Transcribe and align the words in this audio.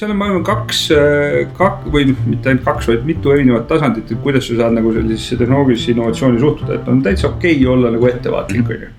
seal 0.00 0.14
on, 0.14 0.16
ma 0.16 0.30
arvan, 0.30 0.44
kaks, 0.46 0.86
kak- 1.58 1.84
või 1.92 2.06
noh, 2.08 2.22
mitte 2.30 2.48
ainult 2.52 2.64
kaks, 2.64 2.88
vaid 2.88 3.04
mitu 3.08 3.34
erinevat 3.34 3.68
tasandit, 3.68 4.08
et 4.08 4.22
kuidas 4.24 4.48
sa 4.48 4.56
saad 4.62 4.78
nagu 4.78 4.94
sellisesse 4.96 5.36
tehnoloogilisse 5.40 5.92
innovatsiooni 5.92 6.40
suhtuda, 6.40 6.78
et 6.78 6.88
on 6.88 7.04
täitsa 7.04 7.28
okei 7.28 7.58
okay 7.58 7.68
olla 7.74 7.92
nagu 7.92 8.08
ettevaatlik, 8.08 8.72
on 8.72 8.86
ju 8.86 8.96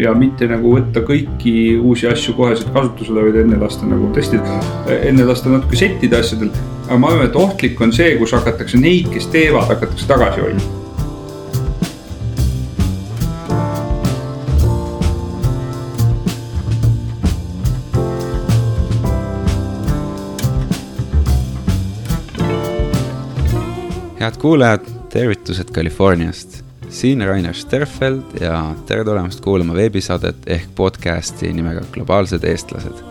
ja 0.00 0.14
mitte 0.18 0.48
nagu 0.50 0.74
võtta 0.74 1.04
kõiki 1.06 1.76
uusi 1.78 2.08
asju 2.10 2.34
koheselt 2.34 2.72
kasutusele, 2.74 3.22
vaid 3.28 3.42
enne 3.44 3.60
lasta 3.60 3.86
nagu 3.86 4.10
testida, 4.16 4.60
enne 4.96 5.26
lasta 5.28 5.52
natuke 5.52 5.78
settida 5.78 6.18
asjadel. 6.24 6.50
aga 6.88 6.98
ma 6.98 7.12
arvan, 7.12 7.28
et 7.28 7.36
ohtlik 7.36 7.80
on 7.80 7.92
see, 7.92 8.16
kus 8.18 8.34
hakatakse 8.34 8.80
neid, 8.80 9.12
kes 9.14 9.30
teevad, 9.32 9.68
hakatakse 9.70 10.08
tagasi 10.10 10.42
hoidma 10.42 10.83
head 24.24 24.36
kuulajad, 24.40 24.80
tervitused 25.12 25.68
Californiast. 25.72 26.64
siin 26.88 27.26
Rainer 27.26 27.54
Sterfeld 27.54 28.40
ja 28.40 28.74
tere 28.86 29.04
tulemast 29.04 29.40
kuulama 29.40 29.74
veebisaadet 29.74 30.46
ehk 30.46 30.68
podcasti 30.74 31.50
nimega 31.52 31.82
Globaalsed 31.92 32.44
eestlased, 32.48 33.02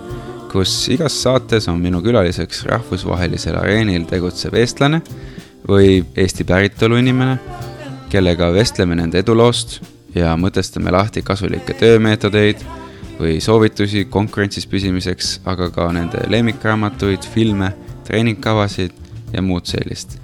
kus 0.52 0.72
igas 0.90 1.18
saates 1.24 1.68
on 1.70 1.78
minu 1.82 2.02
külaliseks 2.02 2.64
rahvusvahelisel 2.66 3.60
areenil 3.60 4.08
tegutsev 4.10 4.58
eestlane 4.58 5.02
või 5.70 6.00
Eesti 6.16 6.48
päritolu 6.50 6.98
inimene, 7.04 7.38
kellega 8.10 8.50
vestleme 8.56 8.98
nende 8.98 9.22
eduloost 9.22 9.82
ja 10.16 10.34
mõtestame 10.40 10.96
lahti 10.98 11.22
kasulikke 11.22 11.78
töömeetodeid 11.78 12.66
või 13.20 13.38
soovitusi 13.42 14.08
konkurentsis 14.10 14.66
püsimiseks, 14.66 15.40
aga 15.46 15.70
ka 15.70 15.92
nende 15.94 16.26
lemmikraamatuid, 16.26 17.30
filme, 17.36 17.74
treeningkavasid 18.10 19.02
ja 19.34 19.46
muud 19.46 19.70
sellist 19.70 20.23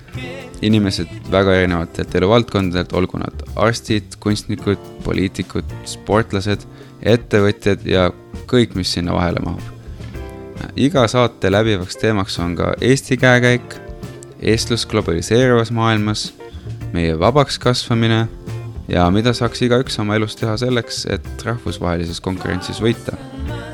inimesed 0.62 1.12
väga 1.32 1.56
erinevatelt 1.62 2.16
eluvaldkondadelt, 2.20 2.94
olgu 2.94 3.22
nad 3.22 3.44
arstid, 3.60 4.18
kunstnikud, 4.24 4.82
poliitikud, 5.06 5.68
sportlased, 5.88 6.66
ettevõtjad 7.02 7.86
ja 7.88 8.10
kõik, 8.50 8.76
mis 8.76 8.92
sinna 8.94 9.16
vahele 9.16 9.44
mahub. 9.46 9.64
iga 10.76 11.08
saate 11.08 11.52
läbivaks 11.52 11.98
teemaks 11.98 12.40
on 12.40 12.56
ka 12.56 12.74
Eesti 12.82 13.18
käekäik, 13.18 13.76
eestlus 14.40 14.86
globaliseeruvas 14.86 15.72
maailmas, 15.72 16.34
meie 16.94 17.20
vabaks 17.20 17.60
kasvamine 17.60 18.28
ja 18.88 19.10
mida 19.12 19.34
saaks 19.34 19.62
igaüks 19.62 20.00
oma 20.00 20.16
elus 20.16 20.36
teha 20.36 20.58
selleks, 20.58 21.06
et 21.10 21.46
rahvusvahelises 21.46 22.20
konkurentsis 22.22 22.82
võita 22.84 23.18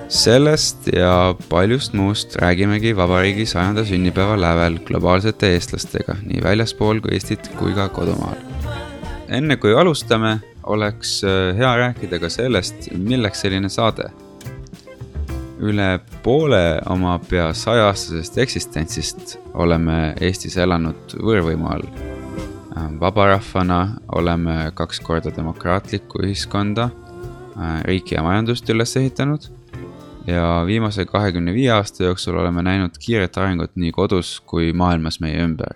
sellest 0.07 0.87
ja 0.93 1.35
paljust 1.49 1.93
muust 1.93 2.35
räägimegi 2.41 2.95
vabariigi 2.95 3.45
sajanda 3.45 3.85
sünnipäeva 3.85 4.35
lävel 4.37 4.77
globaalsete 4.85 5.49
eestlastega 5.55 6.17
nii 6.21 6.43
väljaspool 6.43 6.99
kui 7.01 7.15
Eestit 7.17 7.49
kui 7.57 7.73
ka 7.73 7.87
kodumaal. 7.89 8.37
enne 9.27 9.57
kui 9.57 9.73
alustame, 9.73 10.39
oleks 10.63 11.23
äh, 11.23 11.55
hea 11.57 11.71
rääkida 11.77 12.19
ka 12.19 12.29
sellest, 12.29 12.91
milleks 12.97 13.41
selline 13.41 13.69
saade. 13.69 14.11
üle 15.59 15.99
poole 16.23 16.81
oma 16.89 17.19
pea 17.29 17.53
sajaaastasest 17.53 18.37
eksistentsist 18.37 19.37
oleme 19.53 20.13
Eestis 20.21 20.57
elanud 20.57 21.15
võõrvõimu 21.17 21.71
all. 21.71 21.87
Äh, 22.77 22.89
vabarahvana 22.99 23.97
oleme 24.11 24.71
kaks 24.73 24.99
korda 24.99 25.31
demokraatlikku 25.35 26.21
ühiskonda, 26.21 26.89
äh, 27.57 27.83
riiki 27.83 28.15
ja 28.15 28.23
majandust 28.23 28.69
üles 28.69 28.97
ehitanud 28.97 29.54
ja 30.27 30.63
viimase 30.65 31.05
kahekümne 31.05 31.53
viie 31.53 31.71
aasta 31.71 32.03
jooksul 32.03 32.37
oleme 32.37 32.63
näinud 32.63 32.97
kiiret 32.99 33.37
arengut 33.37 33.75
nii 33.75 33.91
kodus 33.91 34.39
kui 34.45 34.73
maailmas 34.73 35.19
meie 35.19 35.43
ümber. 35.43 35.75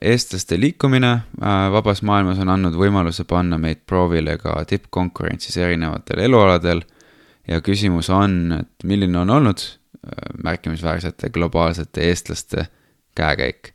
eestlaste 0.00 0.60
liikumine 0.60 1.10
äh, 1.12 1.72
vabas 1.72 2.02
maailmas 2.02 2.38
on 2.42 2.48
andnud 2.48 2.74
võimaluse 2.74 3.24
panna 3.28 3.58
meid 3.58 3.84
proovile 3.86 4.38
ka 4.38 4.64
tippkonkurentsis 4.66 5.56
erinevatel 5.56 6.18
elualadel 6.18 6.82
ja 7.48 7.60
küsimus 7.60 8.10
on, 8.10 8.52
et 8.60 8.84
milline 8.84 9.18
on 9.18 9.30
olnud 9.30 9.62
äh, 9.62 10.42
märkimisväärsete 10.44 11.30
globaalsete 11.30 12.08
eestlaste 12.08 12.66
käekäik. 13.14 13.74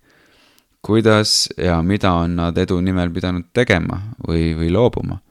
kuidas 0.81 1.49
ja 1.57 1.81
mida 1.81 2.11
on 2.11 2.35
nad 2.35 2.57
edu 2.57 2.81
nimel 2.81 3.09
pidanud 3.09 3.45
tegema 3.53 4.01
või, 4.27 4.55
või 4.57 4.71
loobuma? 4.71 5.21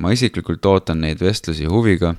ma 0.00 0.10
isiklikult 0.12 0.64
ootan 0.64 1.00
neid 1.00 1.20
vestlusi 1.20 1.66
huviga 1.68 2.14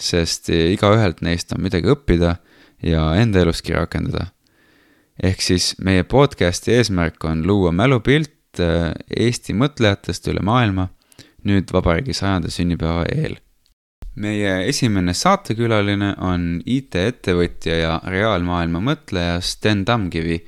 sest 0.00 0.48
igaühelt 0.50 1.20
neist 1.24 1.52
on 1.52 1.62
midagi 1.64 1.90
õppida 1.92 2.36
ja 2.82 3.10
enda 3.20 3.44
eluski 3.44 3.74
rakendada. 3.76 4.30
ehk 5.22 5.42
siis 5.44 5.74
meie 5.84 6.02
podcast'i 6.04 6.72
eesmärk 6.78 7.24
on 7.24 7.44
luua 7.46 7.72
mälupilt 7.72 8.60
äh, 8.60 8.94
Eesti 9.16 9.52
mõtlejatest 9.52 10.30
üle 10.32 10.40
maailma 10.42 10.88
nüüd 11.44 11.72
vabariigi 11.72 12.14
sajanda 12.16 12.50
sünnipäeva 12.52 13.04
eel. 13.12 13.36
meie 14.20 14.66
esimene 14.68 15.14
saatekülaline 15.14 16.14
on 16.18 16.62
IT-ettevõtja 16.66 17.76
ja 17.78 17.92
reaalmaailma 18.04 18.80
mõtleja 18.82 19.38
Sten 19.40 19.84
Tamkivi. 19.84 20.40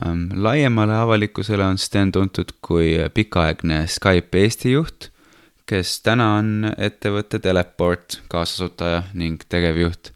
Ähm, 0.00 0.30
laiemale 0.34 0.96
avalikkusele 0.96 1.64
on 1.66 1.78
Sten 1.78 2.12
tuntud 2.12 2.54
kui 2.62 2.96
pikaaegne 3.14 3.84
Skype 3.86 4.38
Eesti 4.38 4.72
juht 4.72 5.09
kes 5.70 6.00
täna 6.02 6.32
on 6.40 6.70
ettevõtte 6.74 7.38
Teleport 7.42 8.20
kaasasutaja 8.30 9.04
ning 9.14 9.42
tegevjuht. 9.48 10.10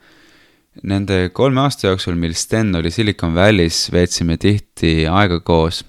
Nende 0.83 1.29
kolme 1.31 1.63
aasta 1.63 1.87
jooksul, 1.93 2.17
mil 2.19 2.35
Sten 2.35 2.75
oli 2.75 2.91
Silicon 2.91 3.37
Valley's, 3.37 3.87
veetsime 3.95 4.37
tihti 4.43 5.05
aega 5.07 5.39
koos 5.47 5.85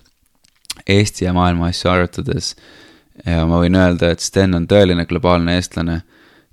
Eesti 0.86 1.26
ja 1.26 1.34
maailma 1.34 1.72
asju 1.72 1.90
arutades. 1.90 2.54
ja 3.26 3.46
ma 3.50 3.62
võin 3.64 3.78
öelda, 3.80 4.12
et 4.12 4.22
Sten 4.22 4.54
on 4.54 4.68
tõeline 4.70 5.08
globaalne 5.10 5.56
eestlane. 5.58 6.04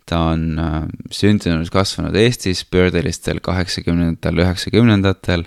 ta 0.06 0.18
on 0.32 0.58
äh, 0.58 0.82
sündinud, 1.10 1.68
kasvanud 1.70 2.16
Eestis 2.16 2.64
pöördelistel 2.64 3.38
kaheksakümnendatel, 3.40 4.40
üheksakümnendatel 4.42 5.44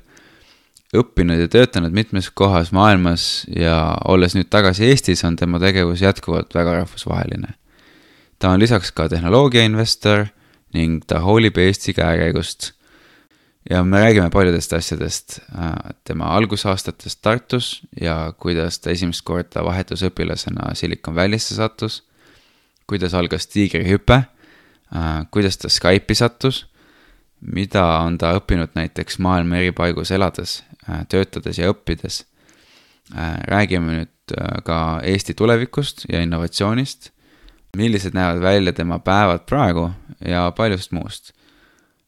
õppinud 0.99 1.39
ja 1.39 1.49
töötanud 1.51 1.93
mitmes 1.95 2.29
kohas 2.29 2.71
maailmas 2.75 3.45
ja 3.51 3.95
olles 4.09 4.35
nüüd 4.37 4.49
tagasi 4.53 4.89
Eestis, 4.89 5.23
on 5.27 5.35
tema 5.39 5.59
tegevus 5.61 6.01
jätkuvalt 6.01 6.53
väga 6.55 6.79
rahvusvaheline. 6.81 7.55
ta 8.39 8.49
on 8.49 8.59
lisaks 8.59 8.91
ka 8.91 9.09
tehnoloogiainvestor 9.09 10.25
ning 10.73 11.03
ta 11.07 11.19
hoolib 11.19 11.57
Eesti 11.57 11.93
käekäigust. 11.93 12.71
ja 13.69 13.83
me 13.83 13.99
räägime 13.99 14.29
paljudest 14.29 14.73
asjadest, 14.73 15.39
äh, 15.57 15.73
tema 16.03 16.25
algusaastatest 16.25 17.21
Tartus 17.21 17.81
ja 18.01 18.33
kuidas 18.37 18.79
ta 18.79 18.89
esimest 18.89 19.21
korda 19.21 19.63
vahetusõpilasena 19.63 20.75
Silicon 20.75 21.15
Valley'sse 21.15 21.55
sattus, 21.55 22.03
kuidas 22.87 23.13
algas 23.13 23.47
tiigrihüpe, 23.47 24.13
äh, 24.95 25.25
kuidas 25.31 25.57
ta 25.57 25.69
Skype'i 25.69 26.15
sattus 26.15 26.65
mida 27.53 27.83
on 28.05 28.17
ta 28.17 28.33
õppinud 28.39 28.73
näiteks 28.77 29.19
maailma 29.23 29.59
eri 29.59 29.73
paigus 29.75 30.11
elades, 30.15 30.59
äh, 30.89 31.03
töötades 31.09 31.59
ja 31.59 31.69
õppides. 31.71 32.23
Äh, 33.13 33.37
räägime 33.49 33.99
nüüd 33.99 34.35
äh, 34.37 34.61
ka 34.65 34.79
Eesti 35.05 35.35
tulevikust 35.37 36.07
ja 36.09 36.21
innovatsioonist, 36.25 37.11
millised 37.77 38.15
näevad 38.15 38.41
välja 38.41 38.73
tema 38.73 38.99
päevad 38.99 39.45
praegu 39.49 39.89
ja 40.25 40.49
paljust 40.57 40.91
muust. 40.95 41.33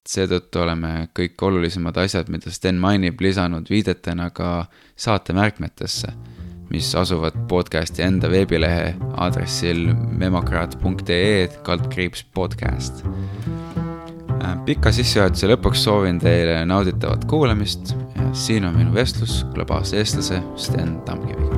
seetõttu 0.08 0.62
oleme 0.64 1.10
kõik 1.12 1.42
olulisemad 1.44 1.98
asjad, 2.00 2.30
mida 2.32 2.48
Sten 2.52 2.78
mainib, 2.80 3.20
lisanud 3.20 3.68
viidetena 3.68 4.30
ka 4.32 4.70
saate 4.96 5.34
märkmetesse, 5.36 6.14
mis 6.72 6.94
asuvad 6.96 7.36
podcasti 7.52 8.06
enda 8.06 8.32
veebilehe 8.32 8.94
aadressil 9.18 9.92
memokraat.ee 10.24 11.50
kaldkriips 11.68 12.24
podcast 12.24 13.04
pika 14.68 14.92
sissejuhatuse 14.92 15.48
lõpuks 15.48 15.86
soovin 15.88 16.20
teile 16.20 16.60
nauditavat 16.68 17.24
kuulamist 17.32 17.94
siin 18.36 18.66
on 18.68 18.76
minu 18.76 18.94
vestlus 18.94 19.46
globaalse 19.54 19.98
eestlase 19.98 20.42
Sten 20.56 21.02
Tamkiviga. 21.06 21.56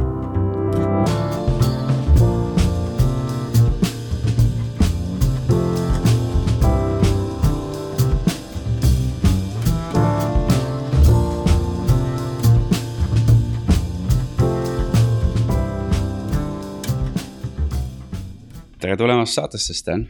tere 18.80 18.98
tulemast 18.98 19.34
saatesse, 19.34 19.74
Sten. 19.74 20.10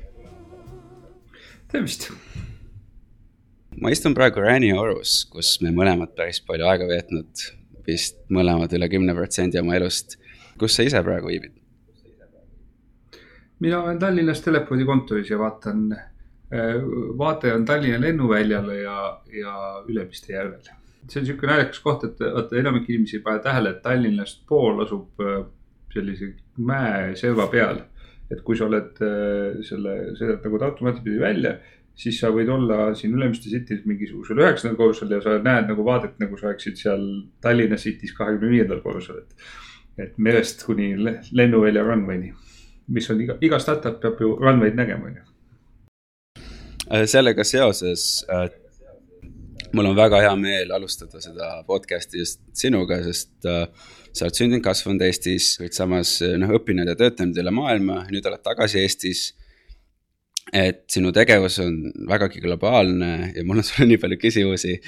tervist 1.71 2.11
ma 3.77 3.92
istun 3.94 4.16
praegu 4.18 4.42
Rani 4.44 4.71
orus, 4.74 5.24
kus 5.31 5.57
me 5.63 5.71
mõlemad 5.75 6.16
päris 6.18 6.42
palju 6.45 6.68
aega 6.69 6.88
veetnud, 6.89 7.45
vist 7.88 8.19
mõlemad 8.33 8.74
üle 8.75 8.89
kümne 8.92 9.16
protsendi 9.18 9.62
oma 9.62 9.77
elust. 9.77 10.18
kus 10.60 10.75
sa 10.75 10.83
ise 10.83 11.01
praegu 11.04 11.30
viibid? 11.31 11.54
mina 13.60 13.83
olen 13.83 14.00
Tallinnas 14.00 14.42
telefonikontoris 14.42 15.30
ja 15.30 15.38
vaatan 15.39 15.89
vaataja 17.18 17.56
on 17.56 17.66
Tallinna 17.66 18.01
lennuväljale 18.01 18.81
ja, 18.81 19.21
ja 19.42 19.83
Ülemiste 19.88 20.33
järvel. 20.33 20.62
see 21.10 21.19
on 21.21 21.25
niisugune 21.25 21.51
naljakas 21.51 21.80
koht, 21.80 22.04
et 22.04 22.19
vaata 22.19 22.57
enamik 22.57 22.89
inimesi 22.89 23.18
ei 23.18 23.24
pane 23.24 23.39
tähele, 23.39 23.69
et 23.69 23.81
Tallinnast 23.81 24.44
pool 24.48 24.83
asub 24.83 25.24
sellise 25.94 26.33
mäeserva 26.57 27.48
peal. 27.48 27.83
et 28.30 28.42
kui 28.45 28.57
sa 28.57 28.66
oled 28.66 28.98
selle, 29.66 29.94
sõidad 30.18 30.44
nagu 30.45 30.60
Tartu 30.62 30.86
maantee 30.86 31.06
pidi 31.06 31.19
välja 31.21 31.56
siis 31.99 32.19
sa 32.21 32.31
võid 32.33 32.49
olla 32.53 32.91
siin 32.97 33.15
Ülemiste 33.17 33.51
City's 33.51 33.83
mingisugusel 33.87 34.39
üheksandal 34.39 34.77
korrusel 34.79 35.11
ja 35.11 35.19
sa 35.23 35.37
näed 35.43 35.67
nagu 35.71 35.85
vaadet, 35.87 36.15
nagu 36.21 36.37
sa 36.39 36.49
oleksid 36.49 36.79
seal 36.79 37.03
Tallinna 37.43 37.79
City's 37.79 38.13
kahekümne 38.17 38.53
viiendal 38.53 38.83
korrusel, 38.85 39.23
et. 39.23 39.49
et 39.99 40.15
merest 40.17 40.63
kuni 40.63 40.93
lennuvälja 40.95 41.83
runway'ni, 41.83 42.31
mis 42.95 43.09
on 43.11 43.19
iga, 43.19 43.35
iga 43.43 43.59
startup 43.59 43.99
peab 43.99 44.21
ju 44.23 44.31
runway'd 44.39 44.79
nägema, 44.79 45.09
on 45.09 45.17
ju. 45.19 45.25
Äh, 46.87 47.03
sellega 47.11 47.43
seoses 47.43 48.05
äh, 48.31 48.47
mul 49.75 49.91
on 49.91 49.97
väga 49.97 50.21
hea 50.23 50.35
meel 50.39 50.71
alustada 50.71 51.19
seda 51.21 51.51
podcast'i 51.67 52.23
just 52.23 52.39
sinuga, 52.55 53.01
sest 53.03 53.43
äh, 53.43 53.65
sa 54.13 54.29
oled 54.29 54.39
sündinud, 54.39 54.63
kasvanud 54.63 55.03
Eestis, 55.03 55.51
kuid 55.59 55.75
samas 55.75 56.15
noh, 56.23 56.55
õppinud 56.55 56.87
ja 56.87 56.95
töötanud 56.97 57.43
üle 57.43 57.53
maailma, 57.59 58.05
nüüd 58.07 58.25
oled 58.31 58.45
tagasi 58.47 58.79
Eestis 58.85 59.27
et 60.53 60.83
sinu 60.89 61.11
tegevus 61.15 61.59
on 61.63 61.75
vägagi 62.09 62.41
globaalne 62.43 63.31
ja 63.35 63.43
mul 63.45 63.61
on 63.61 63.65
sulle 63.65 63.87
nii 63.89 64.01
palju 64.01 64.17
küsimusi. 64.21 64.79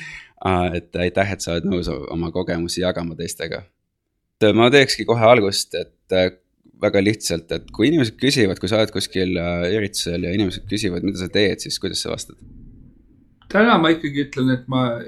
et 0.73 0.95
aitäh, 0.95 1.33
et 1.33 1.41
sa 1.41 1.53
oled 1.55 1.67
nõus 1.69 1.89
oma 1.89 2.31
kogemusi 2.31 2.81
jagama 2.81 3.15
teistega. 3.15 3.63
ma 4.53 4.69
teekski 4.73 5.05
kohe 5.05 5.25
algust, 5.25 5.75
et 5.75 6.17
äh, 6.17 6.31
väga 6.81 7.03
lihtsalt, 7.03 7.51
et 7.51 7.69
kui 7.71 7.87
inimesed 7.91 8.17
küsivad, 8.17 8.59
kui 8.59 8.69
sa 8.69 8.79
oled 8.79 8.91
kuskil 8.91 9.37
äh, 9.37 9.69
üritusel 9.77 10.25
ja 10.25 10.33
inimesed 10.33 10.65
küsivad, 10.69 11.05
mida 11.05 11.21
sa 11.21 11.29
teed, 11.29 11.61
siis 11.61 11.79
kuidas 11.79 12.01
sa 12.01 12.13
vastad? 12.13 12.37
täna 13.51 13.77
ma 13.77 13.91
ikkagi 13.93 14.25
ütlen, 14.25 14.49
et 14.55 14.67
ma 14.71 15.01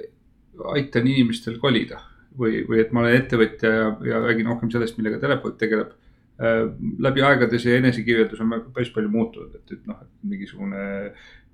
aitan 0.75 1.07
inimestel 1.07 1.57
kolida 1.61 2.01
või, 2.37 2.61
või 2.67 2.81
et 2.83 2.91
ma 2.91 3.01
olen 3.01 3.15
ettevõtja 3.17 3.69
ja, 3.71 3.91
ja 4.05 4.21
räägin 4.21 4.49
rohkem 4.51 4.69
sellest, 4.73 4.99
millega 4.99 5.21
terapeut 5.21 5.57
tegeleb 5.57 5.93
Äh, 5.93 6.02
läbi 6.39 7.21
aegade 7.21 7.59
see 7.61 7.75
enesekirjeldus 7.77 8.41
on 8.41 8.55
päris 8.73 8.89
palju 8.93 9.11
muutunud, 9.13 9.53
et, 9.53 9.75
et 9.75 9.87
noh, 9.87 9.99
et 10.01 10.29
mingisugune 10.31 10.85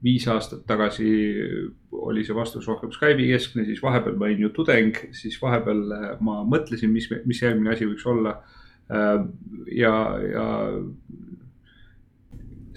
viis 0.04 0.28
aastat 0.32 0.62
tagasi 0.68 1.10
oli 1.92 2.24
see 2.24 2.36
vastus 2.36 2.68
rohkem 2.70 2.92
Skype'i 2.96 3.28
keskne, 3.34 3.66
siis 3.68 3.82
vahepeal 3.84 4.16
ma 4.20 4.30
olin 4.30 4.46
ju 4.46 4.52
tudeng, 4.56 4.96
siis 5.16 5.36
vahepeal 5.42 5.82
äh, 5.96 6.08
ma 6.24 6.40
mõtlesin, 6.48 6.92
mis, 6.94 7.10
mis 7.28 7.42
järgmine 7.44 7.74
asi 7.74 7.88
võiks 7.90 8.08
olla. 8.08 8.38
Äh, 8.90 9.18
ja, 9.76 9.94
ja 10.24 10.46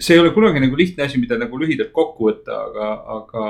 see 0.03 0.17
ei 0.17 0.23
ole 0.23 0.33
kunagi 0.35 0.59
nagu 0.63 0.77
lihtne 0.77 1.07
asi, 1.07 1.21
mida 1.21 1.37
nagu 1.39 1.59
lühidalt 1.61 1.93
kokku 1.95 2.27
võtta, 2.27 2.59
aga, 2.67 2.89
aga 3.17 3.45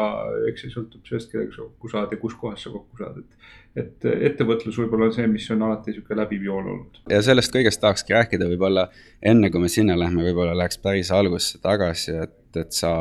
eks 0.51 0.67
see 0.67 0.75
sõltub 0.75 1.09
sellest, 1.09 1.31
kellega 1.31 1.55
sa 1.55 1.65
kokku 1.65 1.93
saad 1.95 2.13
ja 2.13 2.21
kus 2.21 2.37
kohas 2.39 2.65
sa 2.65 2.73
kokku 2.73 3.01
saad, 3.01 3.23
et. 3.23 3.51
Et 3.75 4.05
ettevõtlus 4.05 4.77
võib-olla 4.77 5.09
on 5.09 5.15
see, 5.15 5.27
mis 5.27 5.45
on 5.53 5.63
alati 5.65 5.95
sihuke 5.95 6.17
läbiv 6.17 6.43
joon 6.45 6.67
olnud. 6.75 6.99
ja 7.09 7.21
sellest 7.25 7.53
kõigest 7.53 7.81
tahakski 7.81 8.13
rääkida, 8.13 8.49
võib-olla 8.51 8.87
enne 9.21 9.49
kui 9.53 9.63
me 9.63 9.71
sinna 9.71 9.97
lähme, 9.99 10.25
võib-olla 10.27 10.53
läheks 10.57 10.81
päris 10.83 11.11
algusesse 11.13 11.61
tagasi, 11.63 12.19
et, 12.27 12.39
et 12.59 12.75
sa 12.75 12.93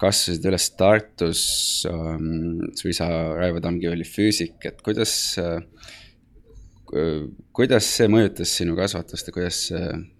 kasvasid 0.00 0.44
üles 0.48 0.70
Tartus 0.76 1.42
ähm,, 1.88 2.64
su 2.76 2.88
isa 2.92 3.08
Raivo 3.36 3.60
Tammkivi 3.64 3.92
oli 3.92 4.08
füüsik, 4.08 4.58
et 4.68 4.82
kuidas 4.84 5.12
äh, 5.40 5.60
kuidas 7.56 7.88
see 7.96 8.08
mõjutas 8.10 8.52
sinu 8.60 8.76
kasvatust 8.78 9.28
ja 9.28 9.34
kuidas, 9.34 9.60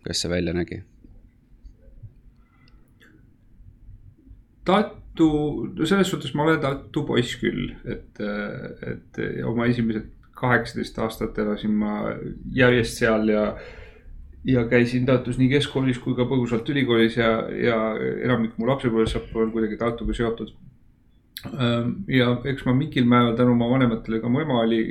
kuidas 0.02 0.22
see 0.22 0.31
välja 0.31 0.54
nägi? 0.56 0.82
Tartu, 4.66 4.98
no 5.25 5.87
selles 5.89 6.11
suhtes 6.11 6.35
ma 6.35 6.45
olen 6.45 6.61
Tartu 6.61 7.05
poiss 7.09 7.39
küll, 7.41 7.73
et, 7.89 8.21
et 8.21 9.21
oma 9.47 9.67
esimesed 9.71 10.13
kaheksateist 10.37 10.99
aastat 11.01 11.39
elasin 11.41 11.75
ma 11.81 11.97
järjest 12.55 13.01
seal 13.01 13.29
ja. 13.33 13.49
ja 14.47 14.67
käisin 14.71 15.07
Tartus 15.09 15.41
nii 15.41 15.49
keskkoolis 15.57 15.99
kui 16.03 16.15
ka 16.19 16.27
põgusalt 16.29 16.69
ülikoolis 16.71 17.17
ja, 17.19 17.31
ja 17.51 17.79
enamik 17.99 18.59
mu 18.59 18.69
lapsepõlvesõpru 18.69 19.47
on 19.47 19.53
kuidagi 19.55 19.79
Tartuga 19.81 20.15
seotud. 20.15 20.53
ja 22.11 22.29
eks 22.45 22.67
ma 22.67 22.75
mingil 22.75 23.09
määral 23.09 23.37
tänu 23.39 23.57
oma 23.57 23.71
vanematele, 23.73 24.21
ka 24.21 24.29
mu 24.29 24.43
ema 24.45 24.61
oli 24.63 24.83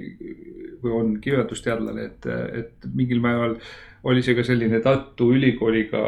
või 0.83 0.93
on 0.93 1.13
kirjandusteadlane, 1.21 2.09
et, 2.09 2.27
et 2.61 2.89
mingil 2.93 3.21
määral 3.23 3.57
oli 4.05 4.21
see 4.25 4.35
ka 4.37 4.43
selline 4.45 4.79
Tartu 4.85 5.31
Ülikooliga 5.33 6.01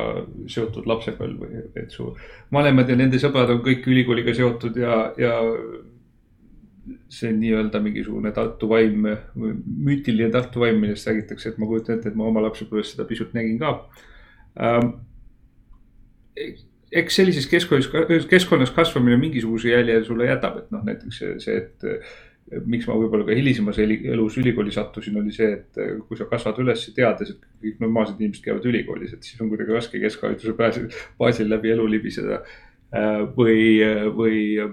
seotud 0.50 0.86
lapsepõlv 0.90 1.44
või 1.44 1.62
et 1.82 1.94
su 1.94 2.12
vanemad 2.54 2.90
ja 2.90 2.98
nende 3.00 3.20
sõbrad 3.22 3.50
on 3.56 3.64
kõik 3.66 3.88
ülikooliga 3.90 4.36
seotud 4.38 4.78
ja, 4.78 5.00
ja 5.18 5.34
see 7.12 7.32
nii-öelda 7.34 7.82
mingisugune 7.84 8.32
Tartu 8.36 8.70
vaim, 8.70 9.08
müütiline 9.36 10.30
Tartu 10.32 10.62
vaim, 10.64 10.80
millest 10.84 11.10
räägitakse, 11.10 11.52
et 11.52 11.60
ma 11.62 11.70
kujutan 11.70 11.98
ette, 11.98 12.12
et 12.12 12.20
ma 12.20 12.28
oma 12.30 12.44
lapsepõlves 12.46 12.94
seda 12.94 13.08
pisut 13.10 13.34
nägin 13.38 13.60
ka 13.62 13.74
ähm,. 14.62 14.94
eks 16.92 17.18
sellises 17.20 17.50
keskkonnas, 17.52 17.90
keskkonnas 18.30 18.72
kasvamine 18.72 19.18
mingisuguse 19.20 19.74
jälje 19.74 20.04
sulle 20.08 20.30
jätab, 20.30 20.62
et 20.62 20.72
noh, 20.72 20.86
näiteks 20.88 21.20
see, 21.20 21.34
see, 21.44 21.58
et 21.66 21.90
miks 22.48 22.88
ma 22.88 22.96
võib-olla 22.96 23.26
ka 23.28 23.36
hilisemas 23.36 23.80
elus 23.84 24.38
ülikooli 24.40 24.72
sattusin, 24.72 25.18
oli 25.20 25.34
see, 25.36 25.50
et 25.58 25.80
äh, 25.84 25.96
kui 26.08 26.20
sa 26.20 26.28
kasvad 26.30 26.60
üles 26.64 26.86
teades, 26.96 27.34
et 27.34 27.48
kõik 27.64 27.82
normaalsed 27.84 28.22
inimesed 28.22 28.46
käivad 28.46 28.68
ülikoolis, 28.70 29.16
et 29.16 29.28
siis 29.28 29.42
on 29.44 29.52
kuidagi 29.52 29.76
raske 29.76 30.00
keskhariduse 30.04 30.56
pääse, 30.58 30.86
baasil 31.20 31.52
läbi 31.52 31.74
elu 31.76 31.90
libiseda. 31.98 32.40
Äh, 32.96 33.26
või, 33.36 33.84
või 34.16 34.40
äh, 34.64 34.72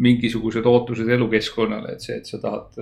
mingisugused 0.00 0.64
ootused 0.66 1.12
elukeskkonnale, 1.12 1.94
et 1.94 2.06
see, 2.06 2.16
et 2.22 2.30
sa 2.30 2.40
tahad, 2.42 2.80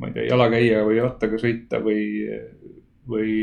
ma 0.00 0.08
ei 0.08 0.16
tea, 0.16 0.24
jala 0.30 0.48
käia 0.50 0.80
või 0.88 0.96
rattaga 1.04 1.38
sõita 1.38 1.78
või, 1.84 2.24
või 3.06 3.36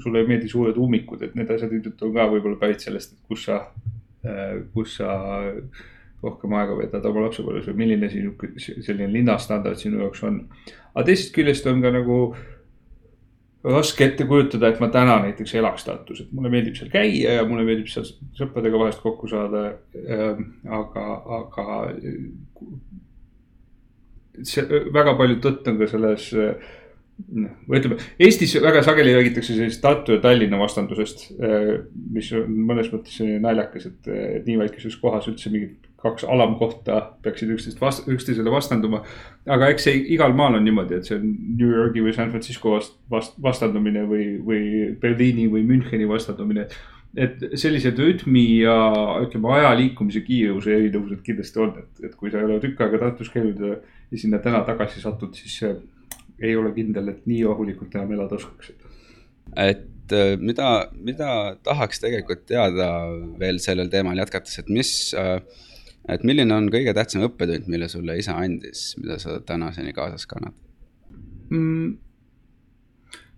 sulle 0.00 0.22
ei 0.22 0.30
meeldi 0.30 0.48
suured 0.48 0.78
ummikud, 0.80 1.26
et 1.26 1.34
need 1.36 1.50
asjad 1.52 1.74
ilmselt 1.74 2.06
on 2.06 2.14
ka 2.14 2.30
võib-olla 2.30 2.56
pärit 2.62 2.86
sellest, 2.86 3.12
et 3.12 3.28
kus 3.28 3.44
sa, 3.50 3.58
kus 4.72 4.96
sa 5.02 5.10
rohkem 6.22 6.54
aega 6.58 6.76
veedad 6.76 7.06
oma 7.08 7.26
lapsepõlves 7.26 7.68
või 7.70 7.82
milline 7.84 8.10
sinu 8.12 8.34
selline 8.60 9.10
linnastandard 9.12 9.80
sinu 9.80 10.02
jaoks 10.04 10.24
on. 10.28 10.40
aga 10.94 11.06
teisest 11.08 11.34
küljest 11.36 11.68
on 11.70 11.82
ka 11.84 11.92
nagu 11.94 12.18
raske 13.64 14.04
ette 14.04 14.24
kujutada, 14.24 14.70
et 14.70 14.80
ma 14.80 14.88
täna 14.92 15.18
näiteks 15.26 15.54
elaks 15.60 15.84
Tartus, 15.84 16.22
et 16.22 16.32
mulle 16.32 16.52
meeldib 16.52 16.78
seal 16.78 16.90
käia 16.92 17.38
ja 17.38 17.46
mulle 17.48 17.66
meeldib 17.68 17.90
seal 17.92 18.06
sõpradega 18.38 18.80
vahest 18.80 19.02
kokku 19.04 19.28
saada 19.28 19.66
äh,. 19.96 20.44
aga, 20.80 21.06
aga 21.40 21.66
see 24.48 24.84
väga 24.94 25.16
palju 25.18 25.40
tõtt 25.44 25.68
on 25.68 25.80
ka 25.80 25.90
selles 25.90 26.30
äh, 26.32 26.70
noh, 27.36 27.52
ütleme, 27.76 28.00
Eestis 28.22 28.56
väga 28.64 28.80
sageli 28.86 29.12
räägitakse 29.18 29.52
sellisest 29.52 29.84
Tartu 29.84 30.16
ja 30.16 30.24
Tallinna 30.24 30.60
vastandusest, 30.62 31.26
äh, 31.36 31.74
mis 32.16 32.32
on 32.36 32.48
mõnes 32.70 32.88
mõttes 32.94 33.20
naljakas, 33.44 33.90
et 33.90 34.10
nii 34.46 34.56
väikeses 34.62 34.96
kohas 35.02 35.28
üldse 35.28 35.52
mingit 35.52 35.89
kaks 36.02 36.24
alamkohta 36.24 37.00
peaksid 37.24 37.50
üksteist 37.54 37.80
vast-, 37.82 38.08
üksteisele 38.10 38.52
vastanduma. 38.52 39.02
aga 39.46 39.68
eks 39.72 39.86
see 39.88 39.98
igal 40.14 40.32
maal 40.36 40.56
on 40.58 40.64
niimoodi, 40.64 40.96
et 40.96 41.08
see 41.08 41.18
on 41.18 41.26
New 41.58 41.68
Yorgi 41.68 42.04
või 42.04 42.14
San 42.16 42.32
Francisco 42.32 42.76
vast-, 42.76 42.96
vast-, 43.12 43.36
vastandumine 43.42 44.06
või, 44.08 44.30
või 44.46 44.64
Berliini 45.00 45.48
või 45.52 45.66
Müncheni 45.68 46.08
vastandumine. 46.08 46.66
et 47.16 47.40
sellised 47.58 47.98
rütmi 47.98 48.62
ja 48.62 48.74
ütleme, 49.24 49.50
aja 49.56 49.72
liikumise 49.74 50.20
kiiruse 50.22 50.76
erinevused 50.76 51.24
kindlasti 51.26 51.58
on, 51.58 51.72
et, 51.82 52.04
et 52.06 52.14
kui 52.16 52.30
sa 52.30 52.38
ei 52.38 52.46
ole 52.46 52.60
tükk 52.62 52.84
aega 52.84 53.00
Tartus 53.04 53.32
käinud 53.34 53.58
ja, 53.58 53.78
ja 54.10 54.18
sinna 54.18 54.38
täna 54.38 54.62
tagasi 54.66 55.02
satud, 55.02 55.34
siis 55.34 55.58
ei 56.40 56.56
ole 56.56 56.72
kindel, 56.76 57.10
et 57.12 57.26
nii 57.28 57.42
rahulikult 57.44 57.94
enam 57.94 58.14
elada 58.16 58.38
oskaksid. 58.38 58.86
et 59.56 60.14
äh, 60.14 60.36
mida, 60.38 60.68
mida 60.94 61.56
tahaks 61.66 62.00
tegelikult 62.00 62.46
teada 62.48 62.92
veel 63.40 63.58
sellel 63.62 63.90
teemal 63.92 64.18
jätkates, 64.22 64.62
et 64.62 64.70
mis 64.72 64.92
äh, 65.18 65.42
et 66.14 66.24
milline 66.26 66.54
on 66.54 66.68
kõige 66.72 66.94
tähtsam 66.96 67.24
õppetund, 67.26 67.68
mille 67.70 67.88
sulle 67.88 68.18
isa 68.18 68.36
andis, 68.40 68.94
mida 69.00 69.18
sa 69.22 69.38
tänaseni 69.46 69.94
kaasas 69.96 70.26
kannad 70.30 70.56
mm,? 71.50 71.98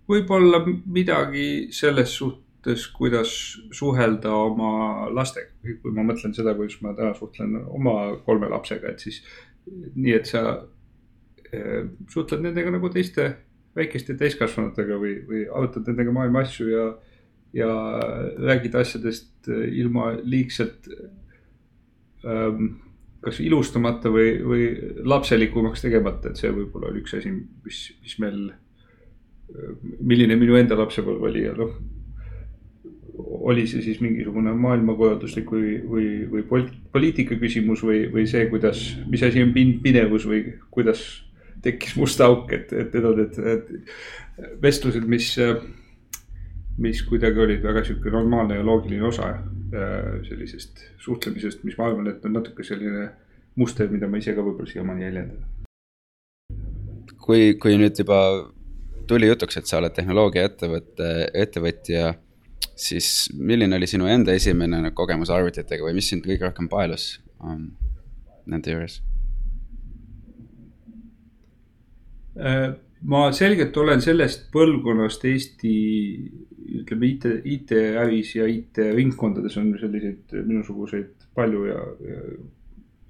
võib-olla 0.09 0.63
midagi 0.67 1.47
selles 1.75 2.15
suhtes, 2.19 2.87
kuidas 2.95 3.31
suhelda 3.75 4.33
oma 4.35 5.07
lastega, 5.13 5.51
kui 5.81 5.95
ma 5.95 6.05
mõtlen 6.07 6.35
seda, 6.35 6.55
kuidas 6.57 6.81
ma 6.83 6.93
täna 6.97 7.13
suhtlen 7.17 7.55
oma 7.63 7.95
kolme 8.25 8.49
lapsega, 8.51 8.91
et 8.91 9.03
siis 9.03 9.21
nii, 9.69 10.13
et 10.17 10.29
sa 10.29 10.43
äh, 11.53 11.89
suhtled 12.11 12.43
nendega 12.43 12.73
nagu 12.73 12.91
teiste 12.93 13.29
väikeste 13.77 14.15
täiskasvanutega 14.19 14.99
või, 15.01 15.17
või 15.27 15.47
arutad 15.47 15.87
nendega 15.89 16.13
maailma 16.13 16.43
asju 16.45 16.69
ja, 16.69 16.85
ja 17.57 17.73
räägid 18.37 18.75
asjadest 18.79 19.49
äh, 19.49 19.65
ilma 19.79 20.11
liigselt 20.21 20.91
kas 23.23 23.39
ilustamata 23.39 24.11
või, 24.11 24.35
või 24.43 24.67
lapselikumaks 25.07 25.83
tegemata, 25.85 26.31
et 26.31 26.39
see 26.39 26.51
võib-olla 26.51 26.91
oli 26.91 27.03
üks 27.03 27.15
asi, 27.17 27.31
mis, 27.31 27.81
mis 28.03 28.15
meil, 28.19 28.39
milline 29.99 30.37
minu 30.39 30.57
enda 30.59 30.77
lapsepõlv 30.79 31.27
oli 31.29 31.45
ja 31.45 31.53
noh. 31.57 31.75
oli 33.47 33.67
see 33.69 33.83
siis 33.85 34.01
mingisugune 34.01 34.53
maailmakorralduslik 34.57 35.51
või, 35.53 35.75
või, 35.87 36.07
või 36.31 36.65
poliitika 36.91 37.37
küsimus 37.39 37.83
või, 37.85 38.07
või 38.11 38.27
see, 38.27 38.47
kuidas, 38.51 38.81
mis 39.07 39.23
asi 39.23 39.43
on 39.43 39.53
pinevus 39.55 40.27
või 40.27 40.43
kuidas 40.73 41.05
tekkis 41.63 41.95
must 41.95 42.19
auk, 42.21 42.51
et, 42.51 42.73
et 42.75 42.91
need 42.91 43.05
on 43.07 43.21
need 43.21 43.85
vestlused, 44.61 45.05
mis, 45.07 45.29
mis 46.81 47.03
kuidagi 47.07 47.39
olid 47.39 47.63
väga 47.63 47.85
sihuke 47.87 48.11
normaalne 48.11 48.57
ja 48.59 48.65
loogiline 48.67 49.07
osa 49.07 49.29
sellisest 49.73 50.83
suhtlemisest, 51.01 51.63
mis 51.65 51.77
ma 51.79 51.87
arvan, 51.89 52.09
et 52.11 52.25
on 52.25 52.35
natuke 52.37 52.65
selline 52.65 53.07
muster, 53.59 53.89
mida 53.89 54.09
ma 54.09 54.19
ise 54.21 54.35
ka 54.35 54.45
võib-olla 54.45 54.69
siiamaani 54.69 55.07
jäljendan. 55.07 55.49
kui, 57.23 57.53
kui 57.55 57.77
nüüd 57.79 57.97
juba 57.97 58.19
tuli 59.07 59.29
jutuks, 59.29 59.57
et 59.57 59.69
sa 59.69 59.79
oled 59.79 59.93
tehnoloogiaettevõtte, 59.95 61.09
ettevõtja, 61.43 62.13
siis 62.75 63.29
milline 63.37 63.77
oli 63.77 63.87
sinu 63.87 64.07
enda 64.11 64.35
esimene 64.35 64.91
kogemus 64.95 65.31
arvutitega 65.33 65.85
või 65.85 65.97
mis 65.99 66.09
sind 66.11 66.25
kõige 66.25 66.47
rohkem 66.47 66.69
paelus 66.71 67.17
um, 67.39 67.69
nende 68.49 68.75
juures? 68.75 68.99
Äh, 72.39 72.73
ma 73.05 73.27
selgelt 73.35 73.77
olen 73.77 74.01
sellest 74.01 74.49
põlvkonnast 74.53 75.25
Eesti, 75.29 75.75
ütleme 76.81 77.09
IT, 77.09 77.29
IT-äris 77.43 78.35
ja 78.37 78.47
IT-ringkondades 78.49 79.57
on 79.61 79.73
selliseid 79.79 80.35
minusuguseid 80.43 81.27
palju 81.35 81.65
ja, 81.69 81.79
ja 82.07 82.21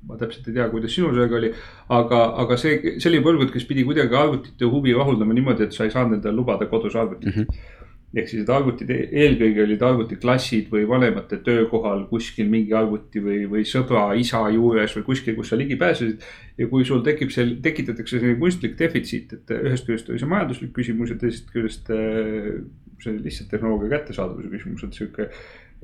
ma 0.07 0.17
täpselt 0.19 0.49
ei 0.49 0.57
tea, 0.57 0.67
kuidas 0.71 0.95
sinul 0.95 1.13
sellega 1.15 1.37
oli. 1.39 1.53
aga, 1.95 2.23
aga 2.43 2.57
see, 2.59 2.97
see 2.97 3.11
oli 3.11 3.21
põlvkond, 3.23 3.53
kes 3.53 3.67
pidi 3.69 3.85
kuidagi 3.87 4.17
arvutite 4.19 4.67
huvi 4.67 4.95
rahuldama 4.97 5.35
niimoodi, 5.37 5.67
et 5.67 5.77
sa 5.77 5.87
ei 5.87 5.93
saanud 5.93 6.19
endale 6.19 6.35
lubada 6.35 6.67
kodus 6.71 6.97
arvutit 6.99 7.31
mm. 7.31 7.39
-hmm 7.41 7.81
ehk 8.13 8.29
siis, 8.29 8.43
et 8.43 8.49
arvutid, 8.53 8.91
eelkõige 8.93 9.63
olid 9.63 9.83
arvutiklassid 9.87 10.67
või 10.69 10.83
vanemate 10.89 11.39
töökohal 11.45 12.03
kuskil 12.11 12.49
mingi 12.51 12.75
arvuti 12.77 13.21
või, 13.23 13.39
või 13.49 13.63
sõbra 13.65 14.11
isa 14.19 14.43
juures 14.53 14.93
või 14.99 15.05
kuskil, 15.07 15.35
kus 15.37 15.49
sa 15.49 15.57
ligi 15.57 15.79
pääsesid. 15.81 16.21
ja 16.57 16.67
kui 16.69 16.85
sul 16.85 17.01
tekib 17.05 17.33
see, 17.33 17.55
tekitatakse 17.65 18.19
selline 18.19 18.37
kunstlik 18.39 18.77
defitsiit, 18.77 19.33
et 19.33 19.55
ühest 19.57 19.89
küljest 19.89 20.11
oli 20.11 20.21
see 20.21 20.29
majanduslik 20.29 20.75
küsimus 20.75 21.09
ja 21.09 21.17
teisest 21.17 21.49
küljest 21.55 21.89
äh, 21.89 22.61
see 23.03 23.19
lihtsalt 23.19 23.51
tehnoloogia 23.53 23.91
kättesaadavuse 23.97 24.51
küsimus, 24.51 24.83
et 24.87 24.97
sihuke 24.97 25.29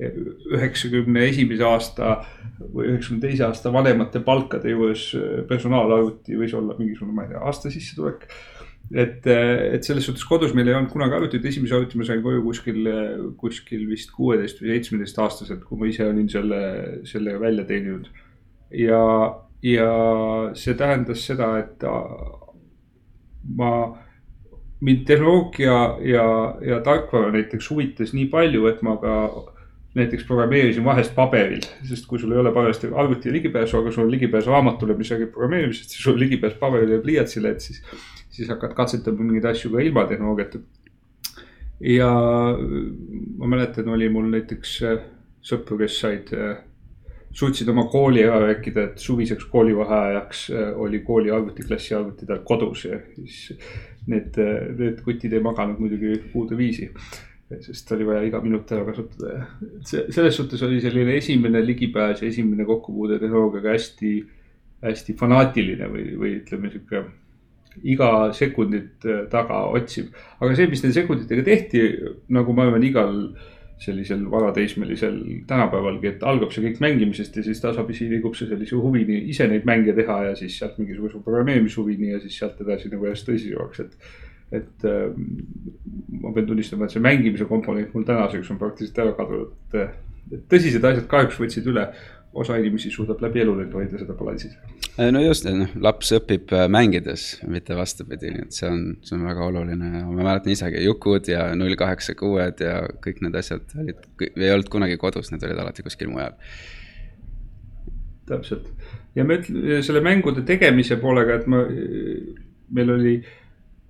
üheksakümne 0.00 1.26
esimese 1.28 1.66
aasta 1.66 2.14
või 2.60 2.88
üheksakümne 2.92 3.24
teise 3.26 3.44
aasta 3.46 3.72
vanemate 3.72 4.22
palkade 4.24 4.72
juures 4.72 5.10
personaalarvuti 5.50 6.38
võis 6.40 6.54
olla 6.56 6.76
mingisugune, 6.78 7.16
ma 7.16 7.26
ei 7.26 7.34
tea, 7.34 7.42
aasta 7.44 7.72
sissetulek. 7.72 8.24
et, 8.90 9.26
et 9.26 9.84
selles 9.84 10.08
suhtes 10.08 10.24
kodus 10.26 10.54
meil 10.56 10.68
ei 10.68 10.74
olnud 10.74 10.90
kunagi 10.92 11.18
arvutit, 11.18 11.44
esimese 11.46 11.76
arvuti 11.76 12.00
ma 12.00 12.08
sain 12.08 12.22
koju 12.24 12.42
kuskil, 12.46 12.90
kuskil 13.38 13.86
vist 13.90 14.14
kuueteist 14.16 14.62
või 14.62 14.72
seitsmeteist 14.74 15.20
aastaselt, 15.26 15.64
kui 15.68 15.78
ma 15.78 15.90
ise 15.90 16.08
olin 16.08 16.28
selle, 16.32 16.62
selle 17.08 17.36
välja 17.42 17.66
teeninud. 17.68 18.08
ja, 18.80 19.02
ja 19.62 19.90
see 20.56 20.74
tähendas 20.80 21.26
seda, 21.28 21.52
et 21.60 21.84
ma 23.56 23.72
mind 24.80 25.06
tehnoloogia 25.06 25.78
ja, 26.00 26.26
ja 26.66 26.80
tarkvara 26.80 27.32
näiteks 27.34 27.70
huvitas 27.70 28.14
nii 28.16 28.26
palju, 28.32 28.66
et 28.70 28.80
ma 28.82 28.96
ka 29.00 29.16
näiteks 29.94 30.24
programmeerisin 30.24 30.84
vahest 30.86 31.14
paberil, 31.14 31.64
sest 31.86 32.06
kui 32.06 32.18
sul 32.22 32.32
ei 32.32 32.38
ole 32.38 32.52
parajasti 32.54 32.92
arvuti 32.94 33.32
ligipääsu, 33.32 33.80
aga 33.80 33.92
sul 33.92 34.06
on 34.06 34.12
ligipääs 34.14 34.46
raamatule, 34.46 34.94
mis 34.98 35.10
räägib 35.10 35.32
programmeerimisest, 35.34 35.90
siis 35.90 36.04
sul 36.04 36.14
on 36.14 36.22
ligipääs 36.22 36.54
paberile 36.60 36.98
ja 36.98 37.04
pliiatsile, 37.04 37.50
et 37.50 37.64
siis, 37.64 37.82
siis 38.30 38.48
hakkad 38.48 38.76
katsetama 38.78 39.24
mingeid 39.24 39.50
asju 39.50 39.72
ka 39.74 39.82
ilma 39.82 40.06
tehnoloogiata. 40.06 40.62
ja 41.80 42.10
ma 43.38 43.46
mäletan, 43.46 43.88
oli 43.88 44.08
mul 44.08 44.30
näiteks 44.30 44.78
sõpru, 45.42 45.80
kes 45.80 46.00
said, 46.00 46.32
äh, 46.36 46.60
suutsid 47.32 47.68
oma 47.70 47.86
kooli 47.92 48.24
ära 48.26 48.40
rääkida, 48.42 48.90
et 48.90 49.02
suviseks 49.02 49.46
koolivaheajaks 49.52 50.44
äh, 50.50 50.68
oli 50.80 51.02
kooli 51.06 51.30
arvutiklassi 51.34 51.94
arvuti 51.94 52.26
tal 52.26 52.44
kodus 52.46 52.84
ja 52.88 53.00
siis 53.14 53.52
need, 54.10 54.38
need 54.78 55.02
kutid 55.04 55.32
ei 55.32 55.42
maganud 55.44 55.78
muidugi 55.82 56.16
kuude 56.32 56.56
viisi 56.58 56.90
sest 57.58 57.90
oli 57.92 58.06
vaja 58.06 58.22
iga 58.28 58.40
minut 58.42 58.70
ära 58.70 58.84
kasutada 58.86 59.32
ja 59.32 59.46
see, 59.86 60.04
selles 60.14 60.36
suhtes 60.38 60.62
oli 60.62 60.78
selline 60.82 61.16
esimene 61.18 61.62
ligipääs 61.64 62.22
ja 62.22 62.28
esimene 62.28 62.66
kokkupuude 62.68 63.18
tehnoloogiaga 63.18 63.74
hästi, 63.74 64.12
hästi 64.86 65.16
fanaatiline 65.18 65.88
või, 65.90 66.04
või 66.20 66.36
ütleme 66.38 66.70
sihuke 66.70 67.02
iga 67.90 68.10
sekundit 68.36 69.06
äh, 69.06 69.24
taga 69.30 69.64
otsiv. 69.74 70.10
aga 70.38 70.54
see, 70.54 70.68
mis 70.70 70.84
nende 70.84 70.98
sekunditega 71.00 71.46
tehti, 71.46 71.82
nagu 72.34 72.54
ma 72.54 72.66
arvan, 72.66 72.86
igal 72.86 73.16
sellisel 73.80 74.26
varateismelisel 74.30 75.18
tänapäevalgi, 75.48 76.10
et 76.10 76.24
algab 76.28 76.52
see 76.52 76.64
kõik 76.66 76.82
mängimisest 76.84 77.38
ja 77.38 77.44
siis 77.46 77.62
tasapisi 77.62 78.10
liigub 78.10 78.34
see 78.36 78.48
sellise 78.50 78.76
huvini 78.76 79.22
ise 79.32 79.46
neid 79.48 79.64
mänge 79.68 79.94
teha 79.96 80.18
ja 80.28 80.34
siis 80.36 80.58
sealt 80.60 80.76
mingisuguse 80.80 81.22
programmeerimishuvini 81.24 82.12
ja 82.12 82.20
siis 82.20 82.36
sealt 82.42 82.60
edasi 82.60 82.92
nagu 82.92 83.08
järjest 83.08 83.30
tõsisemaks, 83.30 83.86
et 83.86 83.96
et 84.50 84.84
äh, 84.84 85.12
ma 86.20 86.32
pean 86.34 86.46
tunnistama, 86.46 86.86
et 86.86 86.94
see 86.94 87.02
mängimise 87.02 87.46
komponent 87.46 87.92
mul 87.94 88.06
tänaseks 88.06 88.50
on 88.50 88.58
praktiliselt 88.58 88.98
ära 89.04 89.12
kadunud, 89.18 89.52
et, 89.70 90.00
et 90.34 90.46
tõsised 90.50 90.84
asjad 90.84 91.06
kahjuks 91.10 91.38
võtsid 91.38 91.68
üle. 91.70 91.86
Osa 92.32 92.56
inimesi 92.60 92.92
suudab 92.94 93.22
läbi 93.24 93.42
elu 93.42 93.56
nüüd 93.58 93.72
hoida 93.74 93.98
seda 93.98 94.14
balanssi. 94.14 94.52
Äh, 94.96 95.10
no 95.10 95.22
just, 95.22 95.46
noh, 95.50 95.72
laps 95.82 96.12
õpib 96.14 96.52
äh, 96.54 96.66
mängides, 96.70 97.40
mitte 97.50 97.76
vastupidi, 97.78 98.30
nii 98.34 98.46
et 98.46 98.54
see 98.54 98.68
on, 98.70 98.84
see 99.06 99.16
on 99.18 99.26
väga 99.26 99.48
oluline 99.50 99.90
ja 99.98 100.04
ma 100.06 100.20
mäletan 100.22 100.54
isegi 100.54 100.84
Jukud 100.84 101.30
ja 101.30 101.48
null 101.58 101.74
kaheksa 101.80 102.14
kuued 102.18 102.62
ja 102.62 102.84
kõik 103.02 103.22
need 103.24 103.38
asjad 103.40 103.74
olid, 103.80 104.06
ei 104.30 104.52
olnud 104.54 104.70
kunagi 104.70 105.00
kodus, 105.00 105.32
need 105.34 105.46
olid 105.46 105.62
alati 105.64 105.86
kuskil 105.86 106.12
mujal 106.12 106.38
täpselt 108.30 108.68
ja 109.18 109.24
me 109.26 109.40
ütleme 109.40 109.80
selle 109.82 110.02
mängude 110.04 110.44
tegemise 110.46 110.98
poolega, 111.02 111.40
et 111.40 111.48
ma, 111.50 111.64
meil 112.70 112.92
oli 112.94 113.14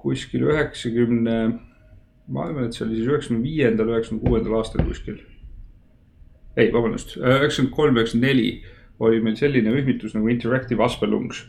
kuskil 0.01 0.47
üheksakümne, 0.49 1.37
ma 2.33 2.47
arvan, 2.47 2.69
et 2.69 2.77
see 2.77 2.87
oli 2.87 3.01
siis 3.01 3.11
üheksakümne 3.11 3.45
viiendal, 3.45 3.93
üheksakümne 3.93 4.25
kuuendal 4.25 4.57
aastal 4.61 4.87
kuskil. 4.89 5.19
Ei, 6.61 6.73
vabandust, 6.75 7.17
üheksakümmend 7.19 7.75
kolm, 7.77 7.99
üheksakümmend 7.99 8.29
neli 8.29 8.51
oli 9.01 9.23
meil 9.25 9.37
selline 9.41 9.73
rühmitus 9.73 10.15
nagu 10.17 10.29
Interactive 10.33 10.85
Aspelungs. 10.85 11.47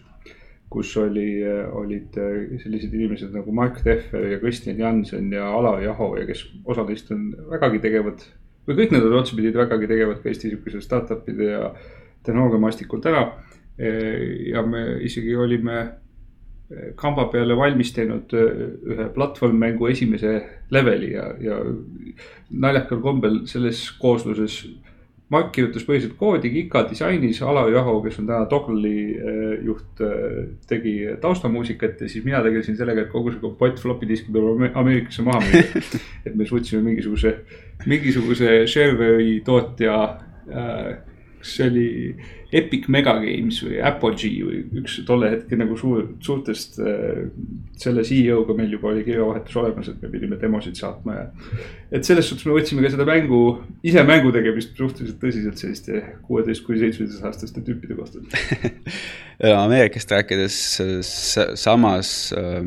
kus 0.72 0.94
oli, 0.96 1.44
olid 1.76 2.16
sellised 2.62 2.94
inimesed 2.96 3.34
nagu 3.36 3.52
Mark 3.52 3.82
Tehver 3.84 4.30
ja 4.32 4.38
Kristjan 4.40 4.78
Jansen 4.80 5.26
ja 5.36 5.50
Alar 5.52 5.82
Jaho 5.84 6.14
ja 6.16 6.24
kes 6.26 6.46
osa 6.64 6.86
neist 6.88 7.12
on 7.12 7.34
vägagi 7.52 7.82
tegevad. 7.84 8.24
või 8.68 8.78
kõik 8.78 8.94
nad 8.96 9.04
on 9.04 9.18
otsapidi 9.20 9.52
vägagi 9.52 9.90
tegevad 9.92 10.22
ka 10.24 10.30
Eesti 10.30 10.54
sihukese 10.54 10.80
startup'ide 10.82 11.50
ja 11.50 11.74
tehnoloogiamaastikul 12.24 13.04
täna. 13.04 13.26
ja 14.54 14.64
me 14.64 15.02
isegi 15.04 15.36
olime 15.36 15.90
kamba 16.96 17.28
peale 17.32 17.56
valmis 17.58 17.92
teinud 17.96 18.34
äh, 18.38 18.62
ühe 18.94 19.08
platvormmängu 19.16 19.90
esimese 19.92 20.36
leveli 20.72 21.14
ja, 21.14 21.28
ja 21.42 21.60
naljakal 22.52 23.02
kombel 23.04 23.42
selles 23.52 23.84
koosluses. 24.00 24.64
Mark 25.32 25.54
kirjutas 25.56 25.86
põhiliselt 25.88 26.18
koodi, 26.20 26.50
Kika 26.52 26.84
disainis, 26.90 27.40
Alar 27.48 27.70
Jaho, 27.72 27.94
kes 28.04 28.20
on 28.20 28.28
täna 28.28 28.48
Dogli 28.52 28.96
äh, 29.16 29.54
juht, 29.64 30.02
äh, 30.04 30.42
tegi 30.68 30.96
taustamuusikat 31.22 32.04
ja 32.04 32.10
siis 32.12 32.26
mina 32.26 32.42
tegelesin 32.44 32.76
sellega, 32.80 33.06
et 33.06 33.14
kogu 33.14 33.32
see 33.32 33.44
kompott 33.44 33.80
floppy 33.80 34.10
diski 34.10 34.34
peab 34.36 34.66
Ameerikasse 34.82 35.24
maha 35.24 35.40
müüa. 35.46 35.84
et 36.28 36.36
me 36.36 36.48
suutsime 36.50 36.84
mingisuguse, 36.90 37.38
mingisuguse 37.88 38.66
sharewari 38.68 39.40
tootja 39.48 39.96
äh, 40.52 40.92
kas 41.42 41.56
see 41.58 41.68
oli 41.68 41.88
Epic 42.52 42.88
Mega 42.92 43.14
Games 43.22 43.62
või 43.64 43.78
Apogee 43.88 44.44
või 44.44 44.60
üks 44.82 44.98
tolle 45.08 45.30
hetke 45.32 45.58
nagu 45.60 45.78
suur, 45.80 46.04
suurtest 46.24 46.80
äh,. 46.84 47.24
selle 47.82 48.04
CEO-ga 48.06 48.54
meil 48.58 48.76
juba 48.76 48.92
oli 48.92 49.06
kirjavahetus 49.08 49.56
olemas, 49.58 49.88
et 49.90 50.02
me 50.04 50.12
pidime 50.12 50.38
demosid 50.42 50.78
saatma 50.78 51.16
ja. 51.16 51.24
et 51.92 52.06
selles 52.08 52.28
suhtes 52.28 52.46
me 52.46 52.58
võtsime 52.58 52.84
ka 52.86 52.92
seda 52.94 53.08
mängu, 53.08 53.42
ise 53.88 54.04
mängu 54.08 54.34
tegemist 54.36 54.76
suhteliselt 54.78 55.22
tõsiselt 55.24 55.64
selliste 55.64 56.04
kuueteist 56.28 56.66
kuni 56.68 56.84
seitsmeteist 56.84 57.26
aastaste 57.32 57.64
tüüpide 57.66 57.98
kohta 57.98 58.22
Ameerikast 59.64 60.12
rääkides 60.12 60.60
samas 61.64 62.14
äh, 62.38 62.62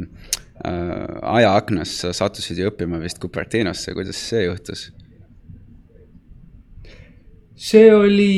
äh, 0.64 1.06
ajaaknas 1.36 2.00
sa 2.02 2.16
sattusid 2.16 2.58
ju 2.58 2.72
õppima 2.72 2.98
vist 3.04 3.20
Cupertinosse, 3.22 3.94
kuidas 3.94 4.18
see 4.32 4.48
juhtus? 4.48 4.88
See 7.64 7.88
oli 7.94 8.34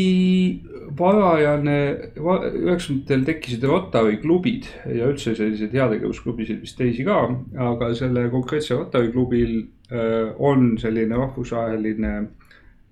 varajane, 0.97 1.79
üheksakümnendatel 2.17 3.25
tekkisid 3.27 3.65
Rotary 3.67 4.21
klubid 4.23 4.69
ja 4.87 5.09
üldse 5.11 5.35
selliseid 5.37 5.75
heategevusklubisid 5.77 6.63
vist 6.63 6.79
teisi 6.79 7.05
ka, 7.07 7.19
aga 7.67 7.91
selle 7.99 8.29
konkreetse 8.33 8.77
Rotary 8.79 9.11
klubil 9.13 9.59
äh, 9.91 10.31
on 10.39 10.77
selline 10.81 11.19
rahvusvaheline 11.19 12.13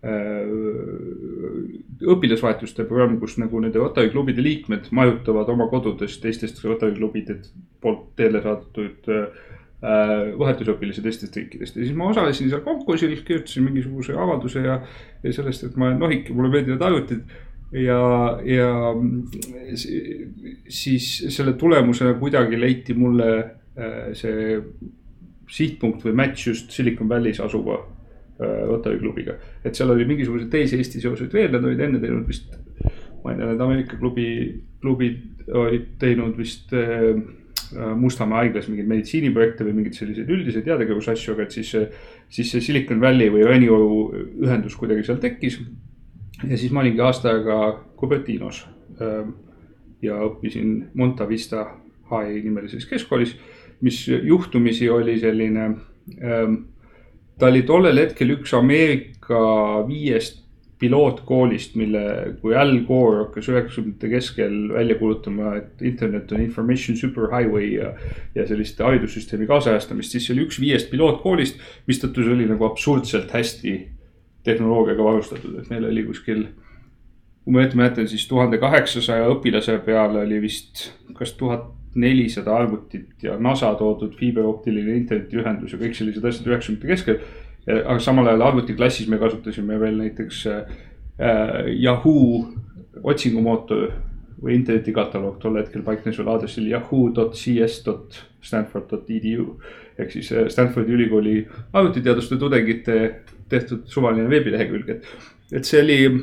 äh, 0.05 0.53
õpilasvahetuste 2.15 2.87
programm, 2.89 3.17
kus 3.23 3.39
nagu 3.41 3.63
nende 3.63 3.81
Rotary 3.81 4.11
klubide 4.13 4.45
liikmed 4.45 4.91
majutavad 4.91 5.55
oma 5.55 5.71
kodudes 5.73 6.19
teistest 6.23 6.61
Rotary 6.67 6.99
klubide 6.99 7.39
poolt 7.81 8.11
teele 8.19 8.43
saadetud 8.45 9.13
äh, 9.13 9.54
vahetusõpilasi 9.85 11.03
teistest 11.05 11.35
riikidest 11.37 11.77
ja 11.77 11.83
siis 11.85 11.97
ma 11.99 12.07
osalesin 12.09 12.49
seal 12.49 12.63
konkursil, 12.65 13.13
kirjutasin 13.27 13.67
mingisuguse 13.67 14.15
avalduse 14.17 14.63
ja, 14.65 14.79
ja 15.23 15.33
sellest, 15.37 15.67
et 15.67 15.77
ma 15.77 15.91
olen 15.91 16.01
nohik 16.01 16.31
ja 16.31 16.37
mulle 16.37 16.53
meeldivad 16.55 16.87
arvutid 16.89 17.35
ja, 17.85 17.99
ja 18.49 18.71
siis 20.73 21.11
selle 21.35 21.57
tulemusena 21.61 22.15
kuidagi 22.21 22.61
leiti 22.61 22.97
mulle 22.97 23.31
see 24.17 24.61
sihtpunkt 25.51 26.05
või 26.07 26.17
match 26.17 26.49
just 26.49 26.73
Silicon 26.73 27.11
Valley's 27.11 27.43
asuva 27.43 27.81
Rotary 28.39 28.99
klubiga. 28.99 29.37
et 29.65 29.77
seal 29.77 29.91
oli 29.91 30.07
mingisuguseid 30.09 30.51
teisi 30.51 30.79
Eesti 30.81 31.01
seoseid 31.01 31.33
veel, 31.33 31.53
nad 31.53 31.65
olid 31.65 31.81
enne 31.81 32.01
teinud 32.03 32.27
vist, 32.27 32.57
ma 33.23 33.31
ei 33.33 33.39
tea, 33.39 33.47
need 33.47 33.63
Ameerika 33.63 33.99
klubi, 34.01 34.27
klubid 34.83 35.45
olid 35.55 35.93
teinud 36.01 36.35
vist 36.39 36.73
äh, 36.75 37.13
Mustamäe 37.73 38.45
haiglas 38.45 38.69
mingeid 38.69 38.89
meditsiiniprojekte 38.91 39.67
või 39.67 39.79
mingeid 39.79 39.97
selliseid 39.99 40.31
üldiseid 40.31 40.69
heategevusasju, 40.71 41.35
aga 41.35 41.47
et 41.47 41.57
siis, 41.57 41.73
siis 42.33 42.53
see 42.53 42.63
Silicon 42.65 43.01
Valley 43.03 43.33
või 43.33 43.47
Renioru 43.49 43.97
ühendus 44.45 44.77
kuidagi 44.81 45.07
seal 45.07 45.21
tekkis. 45.23 45.61
ja 46.43 46.59
siis 46.59 46.73
ma 46.73 46.83
olingi 46.85 47.01
aasta 47.01 47.33
aega 47.33 47.59
Cupertinos 48.01 48.65
äh, 49.01 49.25
ja 50.03 50.21
õppisin 50.29 50.77
Monta 50.95 51.29
Vista 51.29 51.67
HI 52.11 52.43
nimelises 52.45 52.87
keskkoolis, 52.87 53.37
mis 53.81 54.05
juhtumisi 54.09 54.89
oli 54.91 55.19
selline 55.21 55.65
ähm, 56.21 56.57
ta 57.39 57.51
oli 57.51 57.63
tollel 57.67 57.99
hetkel 57.99 58.37
üks 58.37 58.55
Ameerika 58.57 59.41
viiest 59.89 60.44
pilootkoolist, 60.85 61.79
mille, 61.81 62.03
kui 62.43 62.55
Al 62.59 62.75
Gore 62.85 63.23
hakkas 63.23 63.49
üheksakümnendate 63.49 64.11
keskel 64.13 64.57
välja 64.75 64.99
kuulutama, 65.01 65.55
et 65.61 65.85
internet 65.85 66.33
on 66.33 66.45
information 66.45 66.99
superhighway 67.01 67.71
ja, 67.79 67.93
ja 68.37 68.45
sellist 68.49 68.81
haridussüsteemi 68.85 69.49
kaasajastamist, 69.49 70.13
siis 70.13 70.29
see 70.29 70.37
oli 70.37 70.45
üks 70.45 70.61
viiest 70.61 70.93
pilootkoolist, 70.93 71.63
mistõttu 71.89 72.25
see 72.25 72.37
oli 72.37 72.49
nagu 72.51 72.69
absurdselt 72.69 73.33
hästi 73.33 73.79
tehnoloogiaga 74.45 75.07
varustatud, 75.07 75.57
et 75.61 75.73
meil 75.73 75.89
oli 75.89 76.05
kuskil. 76.05 76.45
kui 77.45 77.53
ma 77.53 77.61
õieti 77.61 77.77
mäletan, 77.77 78.07
siis 78.09 78.27
tuhande 78.29 78.61
kaheksasaja 78.61 79.29
õpilase 79.33 79.79
peale 79.85 80.23
oli 80.25 80.41
vist 80.41 80.91
kas 81.17 81.35
tuhat 81.37 81.73
nelisada 81.95 82.55
arvutit 82.57 83.23
ja 83.23 83.37
NASA 83.39 83.71
toodud 83.79 84.17
fiiberoptiline 84.19 84.97
internetiühendus 84.99 85.75
ja 85.75 85.79
kõik 85.79 85.95
sellised 85.97 86.25
asjad 86.25 86.49
üheksakümnendate 86.51 86.91
keskel. 86.91 87.21
Aga 87.67 88.01
samal 88.01 88.29
ajal 88.29 88.43
arvutiklassis 88.51 89.09
me 89.09 89.19
kasutasime 89.19 89.81
veel 89.81 89.97
näiteks 90.03 90.47
äh, 90.47 90.63
Yahoo 91.81 92.45
otsingumootor 93.03 93.93
või 94.45 94.55
internetikataloog, 94.59 95.39
tol 95.41 95.57
hetkel 95.61 95.83
paiknes 95.87 96.19
veel 96.19 96.31
aadressil 96.35 96.67
yahoo.cs.stanford.edu. 96.69 99.47
ehk 99.99 100.11
siis 100.13 100.33
äh, 100.33 100.49
Stanfordi 100.53 100.93
ülikooli 100.93 101.49
arvutiteaduste 101.73 102.37
tudengite 102.37 103.15
tehtud 103.49 103.81
suvaline 103.89 104.31
veebilehekülg, 104.31 104.89
et, 104.91 105.05
et 105.53 105.65
see 105.65 105.81
oli 105.81 106.05
äh, 106.05 106.17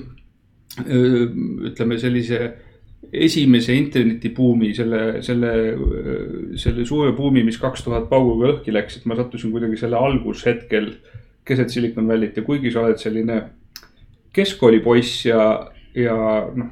ütleme 1.72 1.98
sellise 2.02 2.54
esimese 3.12 3.74
internetibuumi, 3.76 4.76
selle, 4.76 5.22
selle, 5.26 5.78
selle 6.62 6.86
suure 6.86 7.12
buumi, 7.18 7.44
mis 7.44 7.58
kaks 7.60 7.84
tuhat 7.84 8.10
pauguga 8.12 8.48
lõhki 8.52 8.72
läks, 8.72 8.98
et 9.00 9.06
ma 9.10 9.16
sattusin 9.18 9.52
kuidagi 9.52 9.78
selle 9.82 9.98
algushetkel 9.98 10.86
keset 11.46 11.74
Silicon 11.74 12.08
Valley't 12.08 12.38
ja 12.38 12.46
kuigi 12.46 12.72
sa 12.72 12.86
oled 12.86 13.02
selline 13.02 13.42
keskkoolipoiss 14.36 15.26
ja, 15.26 15.46
ja 15.98 16.16
noh. 16.56 16.70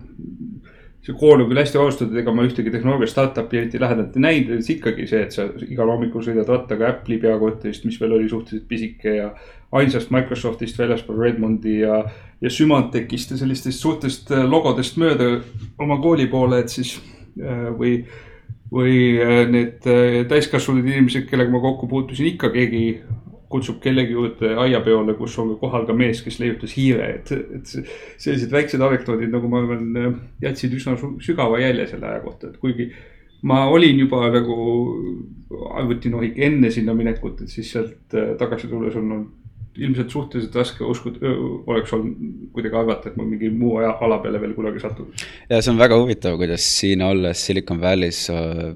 see 1.03 1.15
kool 1.17 1.41
on 1.41 1.49
küll 1.49 1.59
hästi 1.59 1.79
alustatud, 1.79 2.17
ega 2.21 2.31
ma 2.35 2.45
ühtegi 2.47 2.71
tehnoloogia 2.71 3.09
startup'i 3.09 3.59
eriti 3.59 3.81
lähedalt 3.81 4.15
ei 4.15 4.23
näinud, 4.23 4.55
et 4.59 4.71
ikkagi 4.75 5.07
see, 5.09 5.21
et 5.25 5.35
sa 5.35 5.47
igal 5.65 5.89
hommikul 5.89 6.23
sõidad 6.23 6.47
rattaga 6.51 6.91
Apple'i 6.93 7.19
peakorterist, 7.23 7.87
mis 7.87 7.99
veel 8.01 8.17
oli 8.19 8.29
suhteliselt 8.31 8.67
pisike 8.69 9.15
ja 9.17 9.29
ainsast 9.75 10.11
Microsoftist 10.13 10.79
väljaspool 10.79 11.19
Redmondi 11.23 11.79
ja 11.81 12.03
ja 12.41 12.49
Symantecist 12.49 13.31
ja 13.31 13.37
sellistest 13.37 13.79
suurtest 13.83 14.31
äh, 14.31 14.45
logodest 14.47 14.97
mööda 14.99 15.39
oma 15.79 15.99
kooli 16.01 16.27
poole, 16.31 16.61
et 16.63 16.71
siis 16.71 16.95
äh, 17.39 17.67
või, 17.75 17.93
või 18.71 18.99
äh, 19.19 19.41
need 19.51 19.89
täiskasvanud 20.29 20.87
inimesed, 20.87 21.27
kellega 21.29 21.51
ma 21.51 21.61
kokku 21.63 21.89
puutusin, 21.91 22.31
ikka 22.33 22.51
keegi 22.55 22.83
kutsub 23.49 23.79
kellegi 23.81 24.13
juurde 24.13 24.53
aiapeole, 24.61 25.15
kus 25.17 25.37
on 25.41 25.55
kohal 25.61 25.87
ka 25.87 25.95
mees, 25.97 26.21
kes 26.25 26.37
leiutas 26.41 26.75
hiire, 26.77 27.07
et, 27.17 27.31
et 27.57 27.71
sellised 28.21 28.51
väiksed 28.53 28.81
anekdoodid, 28.85 29.31
nagu 29.33 29.49
ma 29.49 29.63
arvan, 29.63 30.19
jätsid 30.43 30.75
üsna 30.77 30.93
sügava 31.25 31.61
jälje 31.61 31.87
selle 31.93 32.11
aja 32.11 32.21
kohta, 32.25 32.51
et 32.51 32.61
kuigi 32.61 32.91
ma 33.49 33.63
olin 33.71 34.03
juba 34.03 34.27
nagu 34.33 34.59
arvutinohik 35.79 36.37
enne 36.45 36.69
sinna 36.71 36.93
minekut, 36.93 37.41
et 37.41 37.53
siis 37.53 37.73
sealt 37.73 38.17
tagasi 38.39 38.69
tulles 38.69 38.97
on 38.99 39.11
olnud 39.17 39.35
ilmselt 39.79 40.11
suhteliselt 40.11 40.55
raske 40.59 40.83
uskuda, 40.83 41.31
oleks 41.69 41.93
olnud 41.95 42.49
kuidagi 42.55 42.75
arvata, 42.75 43.09
et 43.09 43.17
ma 43.19 43.25
mingi 43.27 43.51
muu 43.53 43.77
aja, 43.79 43.93
ala 44.03 44.17
peale 44.23 44.41
veel 44.41 44.53
kunagi 44.57 44.81
satun. 44.83 45.11
ja 45.49 45.61
see 45.61 45.71
on 45.71 45.79
väga 45.79 45.99
huvitav, 46.01 46.35
kuidas 46.41 46.65
siin 46.79 47.03
olles 47.05 47.45
Silicon 47.45 47.79
Valley's 47.81 48.25
äh, 48.33 48.73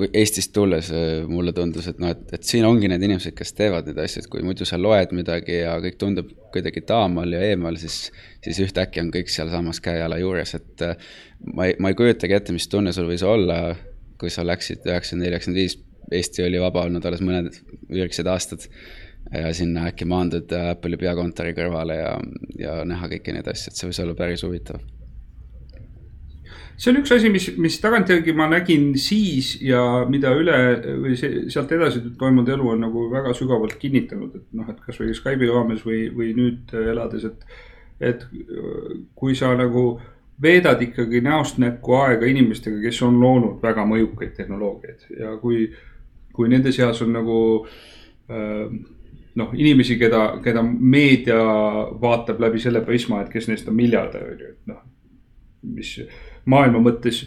kui 0.00 0.08
Eestist 0.16 0.52
tulles 0.56 0.88
äh, 0.94 1.26
mulle 1.28 1.52
tundus, 1.56 1.90
et 1.90 2.00
noh, 2.02 2.12
et, 2.14 2.22
et 2.36 2.46
siin 2.46 2.64
ongi 2.68 2.88
need 2.90 3.04
inimesed, 3.06 3.34
kes 3.36 3.52
teevad 3.58 3.88
neid 3.88 4.00
asju, 4.00 4.24
et 4.24 4.30
kui 4.32 4.44
muidu 4.46 4.66
sa 4.68 4.78
loed 4.80 5.12
midagi 5.16 5.60
ja 5.60 5.76
kõik 5.84 5.98
tundub 6.00 6.32
kuidagi 6.54 6.82
taamal 6.88 7.36
ja 7.36 7.42
eemal, 7.50 7.78
siis, 7.80 8.08
siis 8.44 8.62
ühtäkki 8.66 9.02
on 9.04 9.12
kõik 9.14 9.30
sealsamas 9.32 9.82
käe-jala 9.84 10.18
juures, 10.22 10.56
et 10.58 10.86
äh, 10.86 11.12
ma 11.52 11.68
ei, 11.68 11.76
ma 11.78 11.92
ei 11.92 11.98
kujutagi 11.98 12.36
ette, 12.36 12.56
mis 12.56 12.68
tunne 12.72 12.94
sul 12.96 13.08
võis 13.10 13.24
olla, 13.26 13.60
kui 14.20 14.32
sa 14.32 14.44
läksid 14.46 14.88
üheksakümmend 14.88 15.26
neli, 15.26 15.36
üheksakümmend 15.36 15.62
viis, 15.62 15.78
Eesti 16.10 16.42
oli 16.42 16.58
vaba 16.58 16.82
olnud 16.88 17.04
alles 17.06 17.20
mõned 17.22 17.54
üheksad 17.92 18.26
aastad 18.32 18.64
ja 19.30 19.52
sinna 19.54 19.84
äkki 19.90 20.08
maanduda 20.10 20.70
Apple'i 20.72 20.98
peakontori 20.98 21.52
kõrvale 21.54 22.00
ja, 22.00 22.14
ja 22.58 22.80
näha 22.88 23.12
kõiki 23.12 23.36
neid 23.36 23.50
asju, 23.52 23.70
et 23.70 23.78
see 23.78 23.90
võis 23.92 24.02
olla 24.02 24.16
päris 24.18 24.42
huvitav. 24.46 24.80
See 26.80 26.92
on 26.92 27.00
üks 27.02 27.12
asi, 27.12 27.28
mis, 27.32 27.46
mis 27.60 27.76
tagantjärgi 27.82 28.32
ma 28.36 28.46
nägin 28.48 28.94
siis 28.98 29.52
ja 29.60 29.82
mida 30.08 30.32
üle 30.36 30.54
või 31.02 31.16
see, 31.20 31.44
sealt 31.52 31.72
edasi 31.76 32.00
toimunud 32.18 32.48
elu 32.54 32.70
on 32.74 32.86
nagu 32.86 33.04
väga 33.12 33.34
sügavalt 33.36 33.76
kinnitanud, 33.80 34.38
et 34.38 34.46
noh, 34.56 34.70
et 34.72 34.78
kasvõi 34.86 35.12
Skype'i 35.16 35.50
raames 35.50 35.84
või, 35.84 36.06
või 36.14 36.32
nüüd 36.38 36.72
elades, 36.86 37.28
et. 37.28 37.44
et 38.00 38.24
kui 39.14 39.34
sa 39.36 39.52
nagu 39.58 40.00
veedad 40.40 40.80
ikkagi 40.80 41.20
näost 41.20 41.58
näkku 41.60 41.98
aega 41.98 42.24
inimestega, 42.30 42.78
kes 42.80 43.02
on 43.04 43.18
loonud 43.20 43.58
väga 43.60 43.84
mõjukaid 43.84 44.32
tehnoloogiaid 44.38 45.04
ja 45.18 45.34
kui, 45.42 45.66
kui 46.32 46.48
nende 46.48 46.72
seas 46.72 47.02
on 47.04 47.12
nagu 47.12 47.36
äh, 48.32 48.72
noh, 49.36 49.52
inimesi, 49.52 49.98
keda, 50.00 50.40
keda 50.44 50.64
meedia 50.64 51.42
vaatab 52.00 52.40
läbi 52.40 52.62
selle 52.62 52.80
prisma, 52.86 53.20
et 53.20 53.28
kes 53.32 53.50
neist 53.50 53.68
on 53.68 53.76
miljardär, 53.76 54.32
on 54.32 54.44
ju, 54.46 54.54
et 54.54 54.72
noh. 54.72 54.80
mis 55.76 55.92
maailma 56.46 56.80
mõttes, 56.84 57.22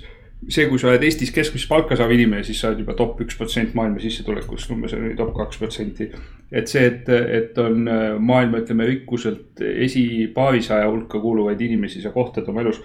see, 0.50 0.66
kui 0.68 0.80
sa 0.82 0.90
oled 0.90 1.04
Eestis 1.06 1.32
keskmist 1.36 1.70
palka 1.70 1.98
saav 2.00 2.12
inimene, 2.16 2.44
siis 2.44 2.60
sa 2.60 2.72
oled 2.72 2.84
juba 2.84 2.96
top 3.00 3.22
üks 3.24 3.38
protsent 3.40 3.76
maailma 3.78 4.02
sissetulekust, 4.04 4.72
umbes 4.76 4.96
top 5.18 5.34
kaks 5.38 5.62
protsenti. 5.62 6.10
et 6.52 6.68
see, 6.68 6.84
et, 6.86 7.10
et 7.10 7.58
on 7.58 7.88
maailma, 8.20 8.64
ütleme 8.64 8.86
rikkuselt 8.90 9.62
esipaarisaja 9.62 10.90
hulka 10.90 11.20
kuuluvaid 11.20 11.62
inimesi 11.62 12.02
sa 12.02 12.12
kohtad 12.12 12.50
oma 12.50 12.62
elus. 12.62 12.82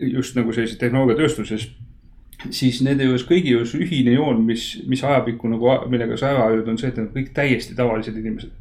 just 0.00 0.36
nagu 0.36 0.52
sellises 0.52 0.78
tehnoloogiatööstuses 0.78 1.68
siis 2.48 2.80
nende 2.84 3.04
juures 3.04 3.26
kõigi 3.28 3.52
juures 3.54 3.72
ühine 3.76 4.14
joon, 4.14 4.42
mis, 4.46 4.72
mis 4.88 5.02
ajapikku 5.04 5.50
nagu, 5.50 5.70
millega 5.92 6.16
sa 6.18 6.32
ära 6.32 6.46
ajud, 6.48 6.68
on 6.72 6.78
see, 6.80 6.90
et 6.92 6.98
nad 6.98 7.08
on 7.08 7.14
kõik 7.16 7.32
täiesti 7.36 7.76
tavalised 7.76 8.16
inimesed. 8.16 8.52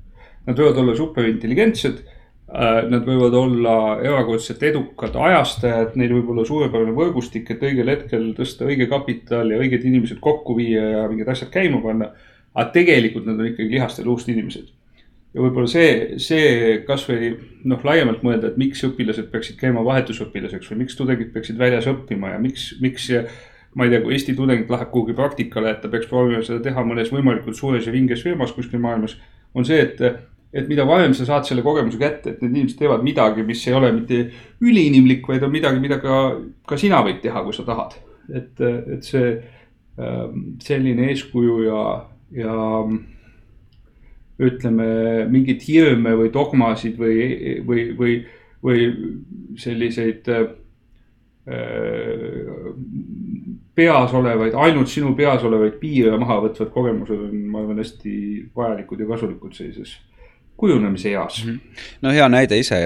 Nad 0.47 0.59
võivad 0.59 0.81
olla 0.81 0.95
superintelligentsed. 0.97 2.01
Äh, 2.49 2.79
nad 2.89 3.03
võivad 3.05 3.35
olla 3.37 3.73
erakordselt 4.01 4.63
edukad 4.65 5.13
ajastajad, 5.21 5.93
neil 5.99 6.15
võib 6.15 6.31
olla 6.33 6.47
suurepärane 6.47 6.95
võrgustik, 6.97 7.51
et 7.53 7.61
õigel 7.61 7.91
hetkel 7.93 8.23
tõsta 8.39 8.65
õige 8.65 8.87
kapital 8.89 9.51
ja 9.53 9.59
õiged 9.61 9.85
inimesed 9.85 10.17
kokku 10.23 10.55
viia 10.57 10.87
ja 10.95 11.03
mingid 11.11 11.29
asjad 11.29 11.51
käima 11.53 11.77
panna. 11.83 12.09
aga 12.55 12.71
tegelikult 12.73 13.27
nad 13.29 13.37
on 13.37 13.51
ikkagi 13.51 13.69
lihast 13.69 13.99
ja 14.01 14.05
luust 14.05 14.31
inimesed. 14.33 14.71
ja 15.33 15.43
võib-olla 15.43 15.69
see, 15.69 16.17
see 16.17 16.79
kasvõi 16.87 17.35
noh, 17.69 17.85
laiemalt 17.85 18.25
mõelda, 18.25 18.49
et 18.49 18.57
miks 18.57 18.81
õpilased 18.87 19.29
peaksid 19.29 19.59
käima 19.59 19.85
vahetusõpilaseks 19.85 20.71
või 20.71 20.79
miks 20.81 20.97
tudengid 20.97 21.29
peaksid 21.33 21.61
väljas 21.61 21.85
õppima 21.85 22.33
ja 22.33 22.41
miks, 22.41 22.71
miks 22.81 23.11
ma 23.75 23.85
ei 23.85 23.93
tea, 23.93 24.01
kui 24.01 24.17
Eesti 24.17 24.33
tudeng 24.33 24.65
läheb 24.65 24.89
kuhugi 24.89 25.13
praktikale, 25.13 25.75
et 25.75 25.85
ta 25.85 25.93
peaks 25.93 26.09
proovima 26.09 26.41
seda 26.41 26.63
teha 26.65 26.81
mõnes 26.81 27.13
võimalikult 27.13 27.61
suures 27.61 27.85
ja 27.85 27.93
vinges 27.93 28.25
firmas 28.25 28.57
kuskil 28.57 28.81
maailmas. 28.81 29.19
on 29.53 29.65
see, 29.65 29.85
et, 29.85 30.01
et 30.53 30.67
mida 30.69 30.85
varem 30.87 31.13
sa 31.13 31.27
saad 31.27 31.45
selle 31.45 31.61
kogemuse 31.65 31.99
kätte, 32.01 32.33
et 32.33 32.41
need 32.41 32.55
inimesed 32.55 32.79
teevad 32.79 33.03
midagi, 33.05 33.45
mis 33.45 33.61
ei 33.67 33.75
ole 33.77 33.91
mitte 33.93 34.23
üliinimlik, 34.65 35.27
vaid 35.29 35.45
on 35.45 35.53
midagi, 35.53 35.81
mida 35.83 35.99
ka, 36.01 36.19
ka 36.67 36.77
sina 36.79 37.03
võid 37.05 37.21
teha, 37.21 37.43
kui 37.45 37.53
sa 37.55 37.65
tahad. 37.67 37.99
et, 38.29 38.61
et 38.61 39.05
see 39.05 39.29
ähm, 39.97 40.41
selline 40.61 41.07
eeskuju 41.09 41.63
ja, 41.65 41.83
ja 42.37 42.55
ütleme, 44.39 44.89
mingeid 45.29 45.65
hirme 45.65 46.13
või 46.17 46.29
dogmasid 46.33 46.97
või, 46.97 47.17
või, 47.65 47.85
või, 47.97 48.17
või 48.63 48.85
selliseid 49.59 50.29
äh, 50.33 50.45
peas 53.79 54.13
olevaid, 54.13 54.53
ainult 54.53 54.91
sinu 54.91 55.15
peas 55.17 55.43
olevaid 55.45 55.79
piire 55.81 56.17
maha 56.21 56.41
võtvad 56.45 56.69
kogemused 56.73 57.17
on, 57.17 57.41
ma 57.49 57.63
arvan, 57.63 57.81
hästi 57.81 58.13
vajalikud 58.55 59.01
ja 59.01 59.09
kasulikud 59.09 59.57
sellises 59.57 59.97
kujunemise 60.59 61.13
eas 61.13 61.39
mm. 61.45 61.51
-hmm. 61.51 61.85
no 62.01 62.11
hea 62.15 62.27
näide 62.29 62.59
ise 62.59 62.79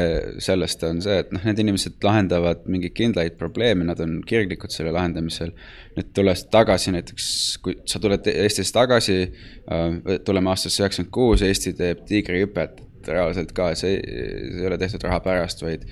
sellest 0.43 0.83
on 0.87 1.01
see, 1.01 1.17
et 1.23 1.31
noh, 1.33 1.43
need 1.49 1.59
inimesed 1.63 1.97
lahendavad 2.05 2.65
mingeid 2.69 2.95
kindlaid 2.99 3.37
probleeme, 3.39 3.87
nad 3.89 3.99
on 4.03 4.19
kirglikud 4.25 4.73
selle 4.73 4.93
lahendamisel. 4.95 5.51
nüüd 5.97 6.13
tulles 6.13 6.45
tagasi 6.53 6.93
näiteks, 6.95 7.27
kui 7.65 7.77
sa 7.85 7.99
tuled 7.99 8.27
Eestisse 8.33 8.73
tagasi 8.73 9.19
äh,, 9.23 10.19
tuleme 10.25 10.49
aastasse 10.49 10.83
üheksakümmend 10.83 11.13
kuus, 11.13 11.41
Eesti 11.41 11.73
teeb 11.77 12.05
tiigrihüpet 12.09 12.81
reaalselt 13.07 13.51
ka, 13.51 13.73
see, 13.75 13.97
see 13.99 14.61
ei 14.61 14.67
ole 14.67 14.77
tehtud 14.77 15.03
raha 15.03 15.19
pärast, 15.23 15.61
vaid 15.65 15.85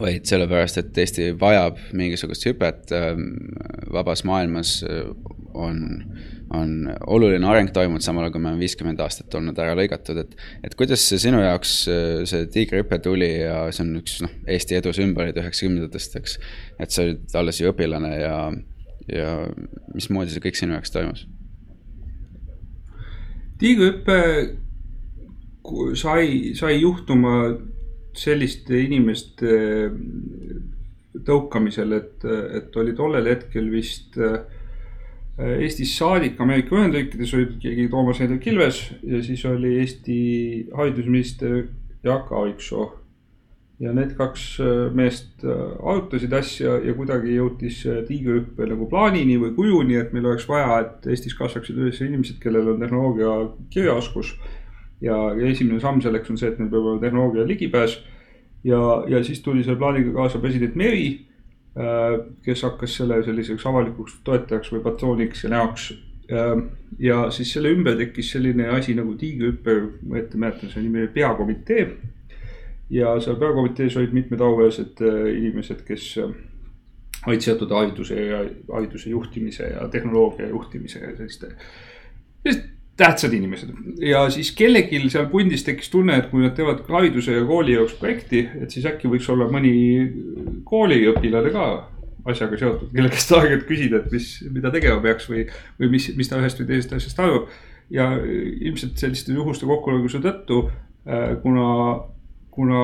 vaid 0.00 0.26
sellepärast, 0.26 0.80
et 0.80 0.98
Eesti 0.98 1.28
vajab 1.38 1.78
mingisugust 1.94 2.46
hüpet 2.48 2.92
ähm, 2.96 3.28
vabas 3.94 4.24
maailmas 4.26 4.80
äh, 4.82 5.04
on, 5.54 5.78
on 6.56 6.88
oluline 7.16 7.46
areng 7.48 7.70
toimunud, 7.74 8.02
samal 8.04 8.24
ajal 8.24 8.34
kui 8.34 8.42
me 8.42 8.50
oleme 8.50 8.64
viiskümmend 8.64 9.00
aastat 9.04 9.34
olnud 9.38 9.58
ära 9.60 9.76
lõigatud, 9.78 10.20
et. 10.22 10.34
et 10.66 10.76
kuidas 10.78 11.04
see 11.08 11.20
sinu 11.22 11.42
jaoks 11.42 11.76
äh, 11.92 12.22
see 12.28 12.48
tiigrihüpe 12.54 12.98
tuli 13.04 13.30
ja 13.42 13.64
see 13.74 13.84
on 13.86 13.94
üks 14.00 14.18
noh, 14.24 14.32
Eesti 14.56 14.78
edu 14.80 14.94
sümbolid 14.96 15.38
üheksakümnendatest, 15.40 16.18
eks. 16.20 16.38
et 16.78 16.94
sa 16.94 17.06
olid 17.06 17.38
alles 17.40 17.60
ju 17.60 17.70
õpilane 17.72 18.12
ja, 18.18 18.36
ja 19.12 19.30
mismoodi 19.94 20.34
see 20.34 20.44
kõik 20.44 20.60
sinu 20.60 20.76
jaoks 20.76 20.94
toimus? 20.94 21.26
tiigrihüpe 23.62 24.20
sai, 25.96 26.54
sai 26.58 26.78
juhtuma 26.80 27.36
selliste 28.14 28.78
inimeste 28.84 29.58
äh, 29.88 30.62
tõukamisel, 31.22 31.94
et, 31.94 32.24
et 32.58 32.76
oli 32.80 32.94
tollel 32.96 33.28
hetkel 33.30 33.70
vist 33.70 34.18
äh, 34.18 34.40
Eestis 35.34 35.96
saadik 35.98 36.38
Ameerika 36.40 36.76
Ühendriikides 36.76 37.32
oli 37.34 37.46
keegi 37.62 37.88
Toomas 37.90 38.20
Hendrik 38.22 38.46
Ilves 38.46 38.84
ja 39.02 39.22
siis 39.22 39.42
oli 39.50 39.72
Eesti 39.80 40.18
haridusminister 40.74 41.64
Jaak 42.04 42.30
Aaviksoo. 42.32 43.00
ja 43.80 43.90
need 43.92 44.12
kaks 44.14 44.60
äh, 44.62 44.92
meest 44.94 45.42
arutasid 45.82 46.32
asja 46.32 46.76
ja 46.78 46.92
kuidagi 46.94 47.34
jõutis 47.34 47.80
tiigrihüppe 48.06 48.68
nagu 48.70 48.86
plaanini 48.86 49.34
või 49.42 49.50
kujuni, 49.56 49.96
et 49.98 50.12
meil 50.14 50.28
oleks 50.30 50.46
vaja, 50.48 50.78
et 50.84 51.08
Eestis 51.10 51.34
kasvaksid 51.34 51.80
üles 51.82 51.98
inimesed, 52.00 52.38
kellel 52.38 52.70
on 52.70 52.78
tehnoloogia 52.78 53.32
kirjaoskus 53.74 54.36
ja, 55.02 55.18
esimene 55.50 55.82
samm 55.82 55.98
selleks 56.04 56.30
on 56.30 56.38
see, 56.38 56.52
et 56.52 56.62
neil 56.62 56.70
peab 56.70 56.86
olema 56.86 57.02
tehnoloogia 57.02 57.46
ligipääs. 57.50 57.98
ja, 58.64 58.80
ja 59.10 59.24
siis 59.24 59.42
tuli 59.42 59.64
selle 59.64 59.82
plaaniga 59.82 60.14
kaasa 60.14 60.38
president 60.38 60.78
Meri, 60.78 61.08
äh, 61.10 61.33
kes 62.44 62.62
hakkas 62.62 62.96
selle 63.00 63.16
selliseks 63.26 63.66
avalikuks 63.66 64.20
toetajaks 64.24 64.70
või 64.72 64.82
patrooniks 64.84 65.44
ja 65.44 65.50
näoks. 65.56 65.88
Äh, 66.30 66.52
ja 66.98 67.30
siis 67.34 67.52
selle 67.52 67.72
ümber 67.74 67.96
tekkis 67.98 68.30
selline 68.36 68.68
asi 68.76 68.94
nagu 68.94 69.16
tiigrihüppe, 69.18 69.74
ma 70.06 70.20
ette 70.20 70.38
mäletan, 70.38 70.70
selle 70.70 70.86
nimi 70.86 71.02
oli 71.02 71.14
peakomitee. 71.14 71.88
ja 72.90 73.14
seal 73.20 73.36
peakomitees 73.40 73.96
olid 73.96 74.12
mitmed 74.12 74.40
auväärsed 74.40 75.00
äh, 75.02 75.24
inimesed, 75.34 75.82
kes 75.88 76.14
olid 77.26 77.40
seotud 77.40 77.72
hariduse 77.72 78.20
ja 78.20 78.44
hariduse 78.72 79.10
juhtimise 79.10 79.66
ja 79.72 79.88
tehnoloogia 79.88 80.48
juhtimise 80.48 80.98
ja 81.00 81.16
selliste, 81.16 81.54
selliste 82.42 82.68
tähtsad 82.96 83.32
inimesed 83.34 83.72
ja 84.06 84.22
siis 84.30 84.52
kellelgi 84.54 85.00
seal 85.10 85.26
pundis 85.32 85.64
tekkis 85.66 85.90
tunne, 85.90 86.18
et 86.20 86.28
kui 86.30 86.44
nad 86.44 86.54
teevad 86.54 86.84
hariduse 86.88 87.34
ja 87.34 87.42
kooli 87.46 87.74
jaoks 87.74 87.96
projekti, 87.98 88.44
et 88.62 88.70
siis 88.70 88.86
äkki 88.86 89.10
võiks 89.10 89.26
olla 89.32 89.48
mõni 89.50 89.74
kooliõpilane 90.68 91.50
ka 91.54 91.66
asjaga 92.30 92.58
seotud, 92.60 92.92
kelle 92.94 93.10
käest 93.12 93.34
aeg-ajalt 93.36 93.66
küsida, 93.68 94.00
et 94.00 94.14
mis, 94.14 94.28
mida 94.54 94.72
tegema 94.72 95.02
peaks 95.04 95.28
või, 95.28 95.44
või 95.80 95.90
mis, 95.96 96.08
mis 96.16 96.30
ta 96.30 96.40
ühest 96.40 96.60
või 96.62 96.70
teisest 96.70 96.96
asjast 96.96 97.20
arvab. 97.20 97.52
ja 97.92 98.14
ilmselt 98.16 98.96
selliste 98.96 99.34
juhuste 99.34 99.66
kokkulanguse 99.68 100.22
tõttu, 100.24 100.62
äh, 101.04 101.34
kuna, 101.42 101.66
kuna 102.54 102.78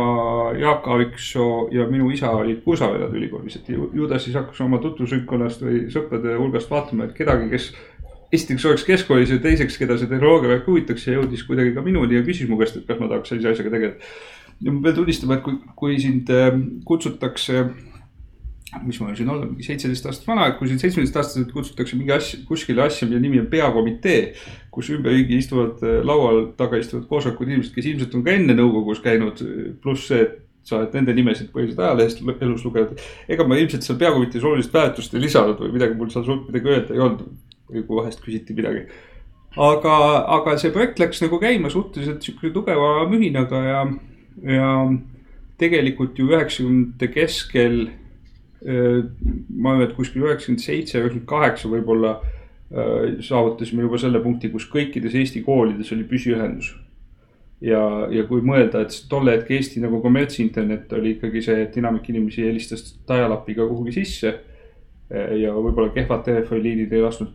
Jaak 0.59 0.90
Aaviksoo 0.92 1.70
ja 1.73 1.87
minu 1.88 2.11
isa 2.12 2.35
olid 2.37 2.61
kursavedajad 2.66 3.14
ülikoolis, 3.16 3.57
et 3.57 3.70
ju, 3.73 3.88
ju 3.94 4.11
ta 4.11 4.18
siis 4.18 4.37
hakkas 4.37 4.61
oma 4.61 4.83
tutvusringkonnast 4.83 5.64
või 5.64 5.87
sõprade 5.94 6.37
hulgast 6.37 6.70
vaatama, 6.70 7.09
et 7.09 7.16
kedagi, 7.16 7.49
kes 7.55 7.70
esiteks 8.33 8.64
oleks 8.69 8.87
keskkoolis 8.87 9.33
ja 9.35 9.38
teiseks, 9.43 9.79
keda 9.81 9.97
see 9.99 10.11
tehnoloogia 10.11 10.53
väga 10.53 10.66
huvitaks 10.69 11.07
ja 11.07 11.19
jõudis 11.19 11.43
kuidagi 11.47 11.75
ka 11.75 11.83
minuni 11.85 12.19
ja 12.19 12.25
küsis 12.27 12.51
mu 12.51 12.59
käest, 12.61 12.79
et 12.79 12.87
kas 12.88 13.01
ma 13.01 13.11
tahaks 13.11 13.33
sellise 13.33 13.55
asjaga 13.55 13.73
tegeleda. 13.75 14.11
ja 14.61 14.75
ma 14.75 14.83
pean 14.85 14.99
tunnistama, 15.01 15.38
et 15.38 15.47
kui, 15.47 15.57
kui 15.77 15.97
sind 16.03 16.31
äh, 16.35 16.51
kutsutakse, 16.87 17.64
mis 18.85 19.01
ma 19.01 19.09
olen 19.09 19.16
siin 19.19 19.33
olnud, 19.33 19.51
mingi 19.51 19.66
seitseteist 19.66 20.07
aastat 20.07 20.29
vana, 20.31 20.47
et 20.47 20.61
kui 20.61 20.71
sind 20.71 20.83
seitsmeteistaastaselt 20.85 21.51
kutsutakse 21.57 21.99
mingi 21.99 22.14
asja, 22.14 22.38
kuskile 22.47 22.85
asja, 22.85 23.09
mille 23.09 23.23
nimi 23.25 23.43
on 23.43 23.51
peakomitee. 23.51 24.21
kus 24.71 24.93
ümberringi 24.95 25.40
istuvad 25.43 25.83
äh, 25.83 25.99
laual 26.07 26.53
taga 26.59 26.79
istuvad 26.79 27.09
koosolekud 27.11 27.51
inimesed, 27.51 27.75
kes 27.75 27.90
ilmselt 27.90 28.14
on 28.14 28.23
ka 28.23 28.37
enne 28.37 28.55
nõukogus 28.55 29.03
käinud, 29.03 29.43
pluss 29.83 30.07
see, 30.12 30.23
et 30.23 30.38
sa 30.62 30.77
oled 30.77 30.95
nende 30.95 31.16
nimesid 31.16 31.49
põhiliselt 31.51 31.81
ajalehest 31.83 32.21
elus 32.45 32.62
lugenud. 32.62 33.01
ega 33.27 33.47
ma 33.49 33.57
ilmselt 33.59 33.83
seal 33.83 33.99
peakomitees 33.99 34.45
olulist 34.45 34.75
väärtust 34.75 35.14
ei 35.16 35.23
lisanud 35.25 35.59
või 35.59 35.73
midagi 35.73 35.97
mul 35.99 36.12
seal 36.12 36.27
suurt 36.27 36.51
midagi 36.51 36.69
öelda 36.69 36.95
ei 36.95 37.01
olnud 37.01 37.49
või 37.70 37.87
kui 37.87 38.00
vahest 38.00 38.22
küsiti 38.24 38.56
midagi. 38.56 38.87
aga, 39.56 39.94
aga 40.38 40.56
see 40.59 40.70
projekt 40.74 41.00
läks 41.02 41.22
nagu 41.24 41.40
käima 41.42 41.70
suhteliselt 41.70 42.22
sihukese 42.22 42.54
tugeva 42.54 43.06
mühinaga 43.11 43.62
ja, 43.66 43.80
ja 44.46 44.74
tegelikult 45.59 46.18
ju 46.18 46.30
üheksakümnendate 46.30 47.11
keskel. 47.14 47.80
ma 48.61 49.72
arvan, 49.72 49.87
et 49.87 49.96
kuskil 49.96 50.26
üheksakümmend 50.26 50.61
seitse, 50.61 50.98
üheksakümmend 50.98 51.28
kaheksa 51.28 51.68
võib-olla 51.72 52.18
saavutasime 53.24 53.83
juba 53.83 53.98
selle 53.98 54.20
punkti, 54.22 54.50
kus 54.52 54.68
kõikides 54.70 55.16
Eesti 55.16 55.42
koolides 55.42 55.90
oli 55.96 56.04
püsiühendus. 56.06 56.74
ja, 57.61 57.80
ja 58.12 58.24
kui 58.28 58.44
mõelda, 58.44 58.85
et 58.85 58.94
tolle 59.09 59.35
hetke 59.35 59.56
Eesti 59.56 59.80
nagu 59.83 59.98
kommertsinternet 60.00 60.92
oli 60.96 61.16
ikkagi 61.16 61.42
see, 61.44 61.59
et 61.64 61.76
enamik 61.76 62.09
inimesi 62.09 62.46
helistas 62.46 62.85
dial-up'iga 63.09 63.66
kuhugi 63.68 63.96
sisse 63.98 64.33
ja 65.11 65.51
võib-olla 65.57 65.90
kehvad 65.94 66.23
telefoniliinid 66.23 66.92
ei 66.94 67.03
lasknud 67.03 67.33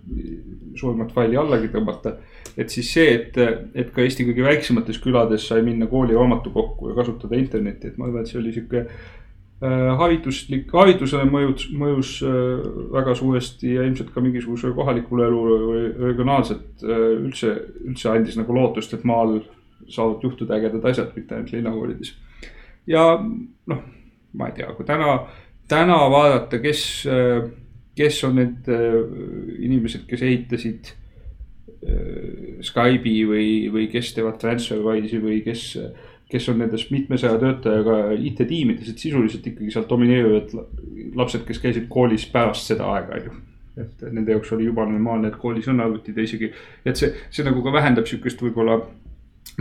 suurimat 0.80 1.12
faili 1.16 1.38
allagi 1.40 1.70
tõmmata. 1.74 2.16
et 2.58 2.72
siis 2.72 2.88
see, 2.94 3.08
et, 3.16 3.38
et 3.76 3.92
ka 3.92 4.04
Eesti 4.04 4.26
kõige 4.30 4.46
väiksemates 4.46 5.00
külades 5.04 5.48
sai 5.50 5.64
minna 5.64 5.88
kooli 5.92 6.16
raamatukokku 6.16 6.90
ja 6.90 6.96
kasutada 6.96 7.36
internetti, 7.36 7.92
et 7.92 7.98
ma 7.98 8.08
arvan, 8.08 8.24
et 8.24 8.32
see 8.32 8.40
oli 8.40 8.54
sihuke 8.56 8.86
äh, 8.86 9.90
hariduslik, 10.00 10.70
haridusele 10.72 11.28
mõjus, 11.32 11.68
mõjus 11.76 12.14
äh, 12.24 12.70
väga 12.96 13.16
suuresti 13.20 13.74
ja 13.76 13.84
ilmselt 13.88 14.14
ka 14.16 14.24
mingisugusele 14.24 14.76
kohalikule 14.78 15.28
elule 15.28 15.58
või 15.66 15.90
regionaalselt 16.10 16.86
äh, 16.86 17.04
üldse, 17.18 17.58
üldse 17.84 18.14
andis 18.14 18.40
nagu 18.40 18.56
lootust, 18.56 18.96
et 18.96 19.04
maal 19.04 19.42
saavad 19.92 20.24
juhtuda 20.24 20.56
ägedad 20.56 20.88
asjad, 20.88 21.12
mitte 21.16 21.36
ainult 21.36 21.52
linnakoolides. 21.52 22.16
ja 22.88 23.04
noh, 23.20 23.84
ma 24.34 24.48
ei 24.48 24.58
tea, 24.62 24.72
kui 24.78 24.88
täna, 24.88 25.20
täna 25.68 26.00
vaadata, 26.12 26.64
kes 26.64 26.88
kes 27.96 28.24
on 28.28 28.36
need 28.40 28.70
äh, 28.72 29.00
inimesed, 29.66 30.06
kes 30.10 30.24
ehitasid 30.26 30.92
äh, 30.92 32.60
Skype'i 32.66 33.24
või, 33.30 33.48
või 33.74 33.88
kes 33.92 34.14
teevad 34.18 34.40
TransferWise'i 34.42 35.22
või 35.24 35.40
kes, 35.46 35.66
kes 36.32 36.50
on 36.52 36.60
nendest 36.64 36.92
mitmesaja 36.92 37.40
töötajaga 37.42 38.00
IT-tiimides, 38.18 38.92
et 38.92 39.02
sisuliselt 39.02 39.48
ikkagi 39.48 39.72
seal 39.74 39.88
domineerivad 39.90 40.54
lapsed, 41.16 41.46
kes 41.48 41.62
käisid 41.64 41.90
koolis 41.92 42.28
pärast 42.32 42.72
seda 42.72 42.90
aega, 42.96 43.20
on 43.20 43.30
ju. 43.30 43.40
et 43.86 44.06
nende 44.10 44.36
jaoks 44.36 44.52
oli 44.56 44.68
juba 44.70 44.86
normaalne, 44.88 45.32
et 45.32 45.40
koolis 45.40 45.68
on 45.72 45.84
arvutid 45.84 46.18
ja 46.18 46.28
isegi, 46.28 46.52
et 46.86 47.00
see, 47.00 47.12
see 47.32 47.48
nagu 47.48 47.64
ka 47.64 47.74
vähendab 47.76 48.08
sihukest 48.10 48.42
võib-olla, 48.44 48.80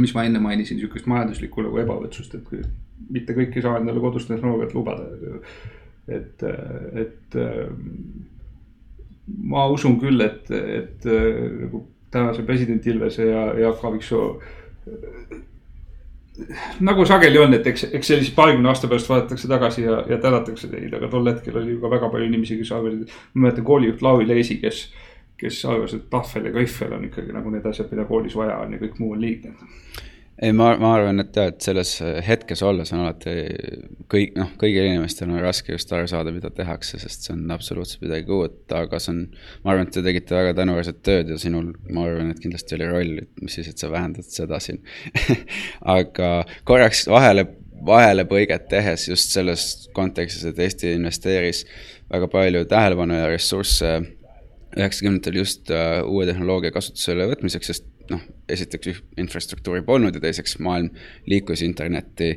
mis 0.01 0.15
ma 0.15 0.25
enne 0.27 0.43
mainisin, 0.43 0.79
sihukest 0.81 1.07
majanduslikku 1.11 1.63
nagu 1.67 1.81
ebavõrdsust, 1.83 2.35
et 2.39 3.11
mitte 3.15 3.35
kõik 3.37 3.57
ei 3.57 3.63
saa 3.63 3.79
endale 3.79 4.03
kodust 4.03 4.31
tehnoloogiat 4.31 4.75
lubada 4.75 5.09
et, 6.09 6.43
et 7.01 7.37
ma 9.27 9.67
usun 9.73 9.97
küll, 10.01 10.21
et, 10.21 10.51
et 10.51 11.07
nagu 11.09 11.87
tänase 12.15 12.45
president 12.47 12.87
Ilvese 12.87 13.27
ja 13.31 13.47
Jaak 13.59 13.85
Aaviksoo 13.85 14.27
nagu 16.81 17.07
sageli 17.07 17.39
on, 17.39 17.55
et 17.55 17.67
eks, 17.71 17.87
eks 17.95 18.11
sellise 18.11 18.35
paarikümne 18.35 18.69
aasta 18.71 18.91
pärast 18.91 19.11
vaadatakse 19.11 19.49
tagasi 19.51 19.85
ja, 19.87 20.01
ja 20.11 20.19
tänatakse 20.23 20.71
neid, 20.73 20.95
aga 20.97 21.09
tol 21.11 21.31
hetkel 21.31 21.59
oli 21.61 21.77
ju 21.77 21.81
ka 21.83 21.91
väga 21.93 22.11
palju 22.11 22.27
inimesi, 22.31 22.59
kes 22.59 22.73
arvasid, 22.75 23.15
ma 23.35 23.47
mäletan 23.47 23.67
koolijuht 23.67 24.03
Lauri 24.03 24.27
Leesi, 24.29 24.59
kes, 24.63 24.89
kes 25.41 25.61
arvas, 25.71 25.95
et 25.95 26.09
tahvel 26.11 26.51
ja 26.51 26.55
kõihvel 26.57 26.97
on 26.99 27.07
ikkagi 27.11 27.37
nagu 27.37 27.55
need 27.55 27.71
asjad, 27.71 27.91
mida 27.95 28.07
koolis 28.09 28.35
vaja 28.39 28.59
on 28.65 28.75
ja 28.75 28.83
kõik 28.83 28.99
muu 29.03 29.15
on 29.15 29.23
liigne 29.23 29.55
ei, 30.43 30.53
ma, 30.53 30.73
ma 30.81 30.91
arvan, 30.97 31.23
et 31.23 31.37
jah, 31.37 31.51
et 31.53 31.63
selles 31.63 31.93
hetkes 32.27 32.63
olles 32.67 32.91
on 32.95 33.05
alati 33.05 33.35
kõik, 34.11 34.35
noh, 34.39 34.51
kõigil 34.61 34.89
inimestel 34.89 35.31
on 35.31 35.43
raske 35.45 35.75
just 35.75 35.93
aru 35.95 36.09
saada, 36.11 36.33
mida 36.35 36.51
tehakse, 36.55 36.99
sest 37.03 37.29
see 37.29 37.35
on 37.37 37.45
absoluutselt 37.55 38.03
midagi 38.03 38.35
uut, 38.35 38.63
aga 38.75 39.01
see 39.03 39.13
on. 39.15 39.21
ma 39.65 39.75
arvan, 39.75 39.89
et 39.89 39.95
te 39.95 40.05
tegite 40.07 40.37
väga 40.37 40.57
tänuväärset 40.59 41.03
tööd 41.07 41.35
ja 41.35 41.39
sinul, 41.41 41.73
ma 41.91 42.09
arvan, 42.09 42.33
et 42.35 42.43
kindlasti 42.43 42.79
oli 42.79 42.91
roll, 42.91 43.21
mis 43.43 43.59
siis, 43.59 43.71
et 43.71 43.83
sa 43.83 43.93
vähendad 43.93 44.27
seda 44.27 44.59
siin 44.63 44.83
aga 45.99 46.33
korraks 46.67 47.07
vahele 47.11 47.47
vahelepõiget 47.85 48.69
tehes 48.71 49.09
just 49.09 49.35
selles 49.35 49.65
kontekstis, 49.97 50.47
et 50.49 50.61
Eesti 50.63 50.95
investeeris 50.97 51.65
väga 52.13 52.29
palju 52.33 52.65
tähelepanu 52.71 53.19
ja 53.19 53.27
ressursse 53.29 53.97
üheksakümnendatel 54.75 55.39
just 55.39 55.71
uh, 55.71 56.01
uue 56.09 56.27
tehnoloogia 56.27 56.73
kasutusele 56.75 57.29
võtmiseks, 57.31 57.71
sest 57.71 57.91
noh, 58.13 58.23
esiteks 58.49 59.03
infrastruktuuri 59.21 59.83
polnud 59.87 60.15
ja 60.17 60.23
teiseks 60.23 60.59
maailm 60.65 60.91
liikus 61.31 61.63
internetti. 61.65 62.37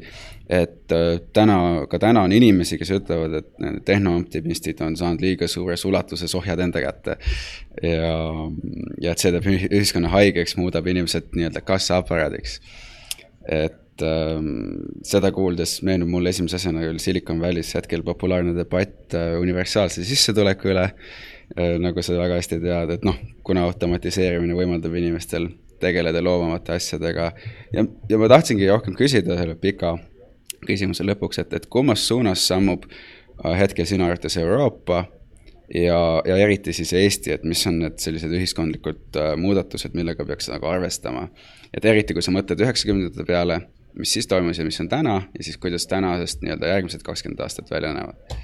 et 0.49 0.93
uh, 0.95 1.19
täna, 1.33 1.87
ka 1.91 1.99
täna 1.99 2.23
on 2.23 2.31
inimesi, 2.31 2.77
kes 2.79 2.93
ütlevad, 2.95 3.33
et 3.41 3.83
tehnooptimistid 3.85 4.79
on 4.85 4.95
saanud 4.97 5.21
liiga 5.21 5.47
suures 5.51 5.83
ulatuses 5.85 6.35
ohjad 6.35 6.59
enda 6.63 6.83
kätte. 6.83 7.17
ja, 7.83 8.13
ja 9.01 9.11
et 9.11 9.23
see 9.23 9.33
teeb 9.35 9.49
ühiskonna 9.67 10.13
haigeks, 10.13 10.57
muudab 10.57 10.87
inimesed 10.87 11.33
nii-öelda 11.35 11.61
kassaaparaadiks. 11.67 12.61
et 13.47 14.03
ähm, 14.03 14.51
seda 15.03 15.31
kuuldes 15.31 15.81
meenub 15.83 16.11
mulle 16.11 16.29
esimese 16.29 16.59
asjana 16.59 16.83
küll 16.85 16.99
Silicon 17.01 17.39
Valley's 17.41 17.73
hetkel 17.75 18.03
populaarne 18.07 18.55
debatt 18.55 19.15
äh, 19.15 19.35
universaalse 19.41 20.03
sissetuleku 20.07 20.71
üle 20.71 20.91
Äh, 20.91 21.36
nagu 21.55 22.03
sa 22.03 22.17
väga 22.17 22.41
hästi 22.41 22.59
tead, 22.59 22.91
et 22.97 23.05
noh, 23.07 23.15
kuna 23.47 23.63
automatiseerimine 23.69 24.55
võimaldab 24.57 24.95
inimestel 24.99 25.47
tegeleda 25.79 26.21
loovamate 26.23 26.75
asjadega 26.75 27.31
ja, 27.73 27.85
ja 28.09 28.19
ma 28.19 28.29
tahtsingi 28.31 28.67
rohkem 28.69 28.97
küsida 28.97 29.37
selle 29.39 29.55
pika 29.61 29.95
küsimuse 30.65 31.05
lõpuks, 31.05 31.41
et, 31.43 31.53
et 31.53 31.69
kummas 31.71 32.07
suunas 32.07 32.43
sammub 32.49 32.87
äh, 32.89 33.53
hetkel 33.59 33.87
sinu 33.89 34.07
arvates 34.07 34.37
Euroopa 34.41 35.05
ja, 35.73 35.99
ja 36.25 36.37
eriti 36.37 36.73
siis 36.73 36.93
Eesti, 36.97 37.35
et 37.37 37.45
mis 37.47 37.61
on 37.69 37.81
need 37.83 38.01
sellised 38.01 38.33
ühiskondlikud 38.33 39.19
äh, 39.21 39.33
muudatused, 39.39 39.95
millega 39.97 40.25
peaks 40.25 40.49
nagu 40.51 40.69
arvestama. 40.71 41.27
et 41.73 41.85
eriti, 41.85 42.17
kui 42.17 42.25
sa 42.25 42.33
mõtled 42.33 42.61
üheksakümnendate 42.65 43.27
peale, 43.27 43.61
mis 43.97 44.13
siis 44.17 44.27
toimus 44.29 44.59
ja 44.59 44.65
mis 44.65 44.79
on 44.81 44.89
täna 44.89 45.21
ja 45.33 45.43
siis 45.43 45.57
kuidas 45.61 45.87
tänasest 45.87 46.41
nii-öelda 46.41 46.75
järgmised 46.75 47.05
kakskümmend 47.05 47.41
aastat 47.45 47.71
välja 47.71 47.93
näevad 47.93 48.37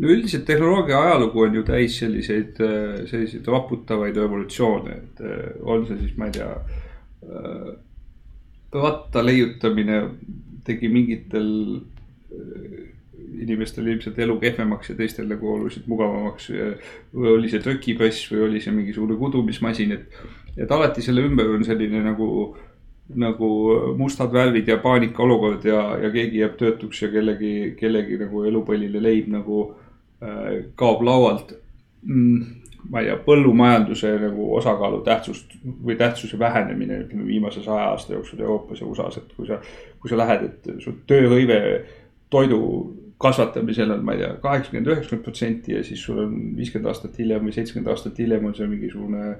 no 0.00 0.08
üldiselt 0.08 0.46
tehnoloogia 0.48 1.00
ajalugu 1.04 1.44
on 1.44 1.56
ju 1.58 1.64
täis 1.66 1.98
selliseid, 2.00 2.60
äh, 2.64 3.00
selliseid 3.10 3.48
raputavaid 3.48 4.16
revolutsioone, 4.16 4.96
et 4.96 5.24
äh, 5.24 5.48
on 5.62 5.86
see 5.88 5.98
siis, 6.00 6.14
ma 6.18 6.30
ei 6.30 6.36
tea, 6.38 6.52
äh, 7.26 7.72
ratta 8.80 9.24
leiutamine 9.24 10.02
tegi 10.64 10.88
mingitel 10.92 11.48
inimestel 13.40 13.88
ilmselt 13.90 14.18
elu 14.22 14.36
kehvemaks 14.40 14.92
ja 14.92 14.94
teistel 14.98 15.26
nagu 15.26 15.48
oluliselt 15.50 15.88
mugavamaks. 15.90 16.50
või 17.14 17.32
oli 17.32 17.50
see 17.50 17.62
trükipress 17.64 18.28
või 18.30 18.44
oli 18.46 18.60
see 18.62 18.74
mingisugune 18.74 19.16
kudumismasin, 19.18 19.96
et, 19.96 20.18
et 20.56 20.70
alati 20.70 21.02
selle 21.02 21.24
ümber 21.26 21.50
on 21.50 21.64
selline 21.66 22.02
nagu, 22.04 22.28
nagu 23.18 23.50
mustad 23.98 24.32
värvid 24.32 24.68
ja 24.70 24.78
paanikaolukord 24.78 25.66
ja, 25.66 25.82
ja 26.04 26.12
keegi 26.14 26.44
jääb 26.44 26.56
töötuks 26.60 27.02
ja 27.02 27.10
kellegi, 27.10 27.74
kellegi 27.80 28.20
nagu 28.20 28.44
elupõline 28.46 29.02
leib 29.02 29.32
nagu 29.32 29.64
kaob 30.76 31.04
laualt. 31.06 31.54
Mm, 32.06 32.60
ma 32.90 33.02
ei 33.02 33.10
tea, 33.10 33.16
põllumajanduse 33.24 34.14
nagu 34.22 34.46
osakaalu 34.56 35.02
tähtsust 35.04 35.52
või 35.64 35.96
tähtsuse 36.00 36.38
vähenemine, 36.38 37.02
ütleme 37.04 37.26
viimase 37.28 37.62
saja 37.64 37.90
aasta 37.92 38.14
jooksul 38.14 38.40
Euroopas 38.40 38.80
ja 38.80 38.88
USA-s, 38.88 39.20
et 39.20 39.34
kui 39.36 39.48
sa, 39.48 39.60
kui 40.00 40.12
sa 40.12 40.18
lähed, 40.20 40.46
et 40.48 40.70
su 40.84 40.94
tööhõive 41.08 41.60
toidu 42.32 42.60
kasvatamisel 43.20 43.90
on, 43.92 44.04
ma 44.04 44.14
ei 44.16 44.22
tea, 44.22 44.30
kaheksakümmend, 44.40 44.88
üheksakümmend 44.88 45.26
protsenti 45.26 45.74
ja 45.74 45.82
siis 45.84 46.00
sul 46.06 46.22
on 46.22 46.38
viiskümmend 46.56 46.88
aastat 46.88 47.18
hiljem 47.20 47.44
või 47.44 47.52
seitsekümmend 47.52 47.92
aastat 47.92 48.18
hiljem 48.22 48.46
on 48.48 48.56
see 48.56 48.68
mingisugune 48.70 49.34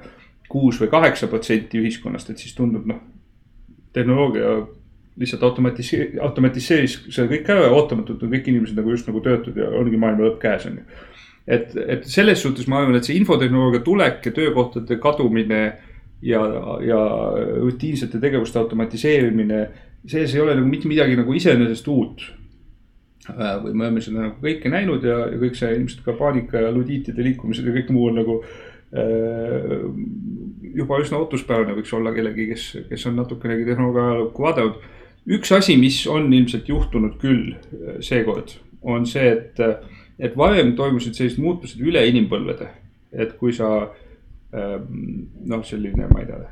kuus 0.51 0.81
või 0.83 0.91
kaheksa 0.93 1.31
protsenti 1.33 1.81
ühiskonnast, 1.81 2.29
et 2.31 2.43
siis 2.43 2.53
tundub 2.59 2.85
noh, 2.91 3.01
tehnoloogia 3.97 4.53
lihtsalt 5.19 5.43
automatise-, 5.43 6.15
automatiseeris 6.23 6.97
selle 7.11 7.29
kõik 7.33 7.51
ära 7.51 7.67
ja 7.67 7.77
ootamatult 7.77 8.23
on 8.25 8.33
kõik 8.33 8.51
inimesed 8.53 8.79
nagu 8.79 8.95
just 8.95 9.09
nagu 9.11 9.23
töötud 9.25 9.59
ja 9.59 9.71
ongi 9.81 10.01
maailma 10.01 10.29
lõpp 10.29 10.41
käes, 10.43 10.67
on 10.71 10.81
ju. 10.81 11.07
et, 11.47 11.77
et 11.99 12.09
selles 12.09 12.43
suhtes 12.43 12.69
ma 12.71 12.83
arvan, 12.83 12.99
et 12.99 13.09
see 13.09 13.19
infotehnoloogia 13.19 13.85
tulek 13.87 14.27
ja 14.31 14.35
töökohtade 14.37 14.99
kadumine 15.03 15.63
ja, 16.23 16.43
ja 16.87 17.01
rutiinsete 17.61 18.21
tegevuste 18.23 18.61
automatiseerimine, 18.61 19.63
selles 20.07 20.35
ei 20.35 20.45
ole 20.45 20.55
nagu 20.59 20.69
mitte 20.69 20.89
midagi 20.89 21.19
nagu 21.19 21.35
iseenesest 21.37 21.89
uut 21.91 22.25
äh, 23.33 23.57
või 23.65 23.75
me 23.75 23.89
oleme 23.89 24.05
seda 24.05 24.29
nagu 24.29 24.39
kõike 24.41 24.73
näinud 24.73 25.05
ja, 25.05 25.25
ja 25.33 25.41
kõik 25.43 25.59
see 25.59 25.75
ilmselt 25.77 26.07
ka 26.07 26.17
paanika 26.19 26.65
ja 26.65 26.73
ludiitide 26.75 27.25
liikumised 27.27 27.67
ja 27.67 27.75
kõik 27.75 27.93
muu 27.93 28.09
on 28.13 28.21
nagu 28.23 28.39
äh, 28.47 29.75
juba 30.77 31.03
üsna 31.03 31.19
ootuspärane 31.21 31.75
võiks 31.77 31.93
olla 31.97 32.15
kellegi, 32.15 32.47
kes, 32.55 32.71
kes 32.89 33.07
on 33.11 33.19
natukenegi 33.21 33.67
tehnoloogia 33.69 34.07
ajalukku 34.07 34.47
vaadanud 34.47 34.81
üks 35.27 35.53
asi, 35.53 35.77
mis 35.77 36.03
on 36.07 36.33
ilmselt 36.33 36.69
juhtunud 36.69 37.19
küll 37.21 37.55
äh, 37.55 37.99
seekord, 38.05 38.57
on 38.83 39.07
see, 39.07 39.33
et, 39.35 39.61
äh, 39.61 40.07
et 40.19 40.37
varem 40.37 40.75
toimusid 40.77 41.17
sellised 41.19 41.43
muutused 41.43 41.81
üle 41.81 42.07
inimpõlvede. 42.09 42.69
et 43.11 43.33
kui 43.41 43.51
sa 43.51 43.91
ähm, 44.55 44.85
noh, 45.51 45.65
selline, 45.67 46.07
ma 46.13 46.21
ei 46.23 46.29
tea, 46.29 46.45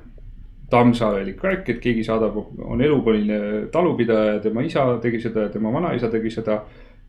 tammsaarelik 0.72 1.38
värk, 1.42 1.68
et 1.70 1.78
keegi 1.80 2.02
saadab, 2.04 2.36
on 2.66 2.82
elupõline 2.82 3.68
talupidaja, 3.72 4.40
tema 4.42 4.64
isa 4.66 4.84
tegi 5.02 5.20
seda 5.22 5.46
ja 5.46 5.52
tema 5.54 5.72
vanaisa 5.72 6.10
tegi 6.12 6.34
seda. 6.34 6.64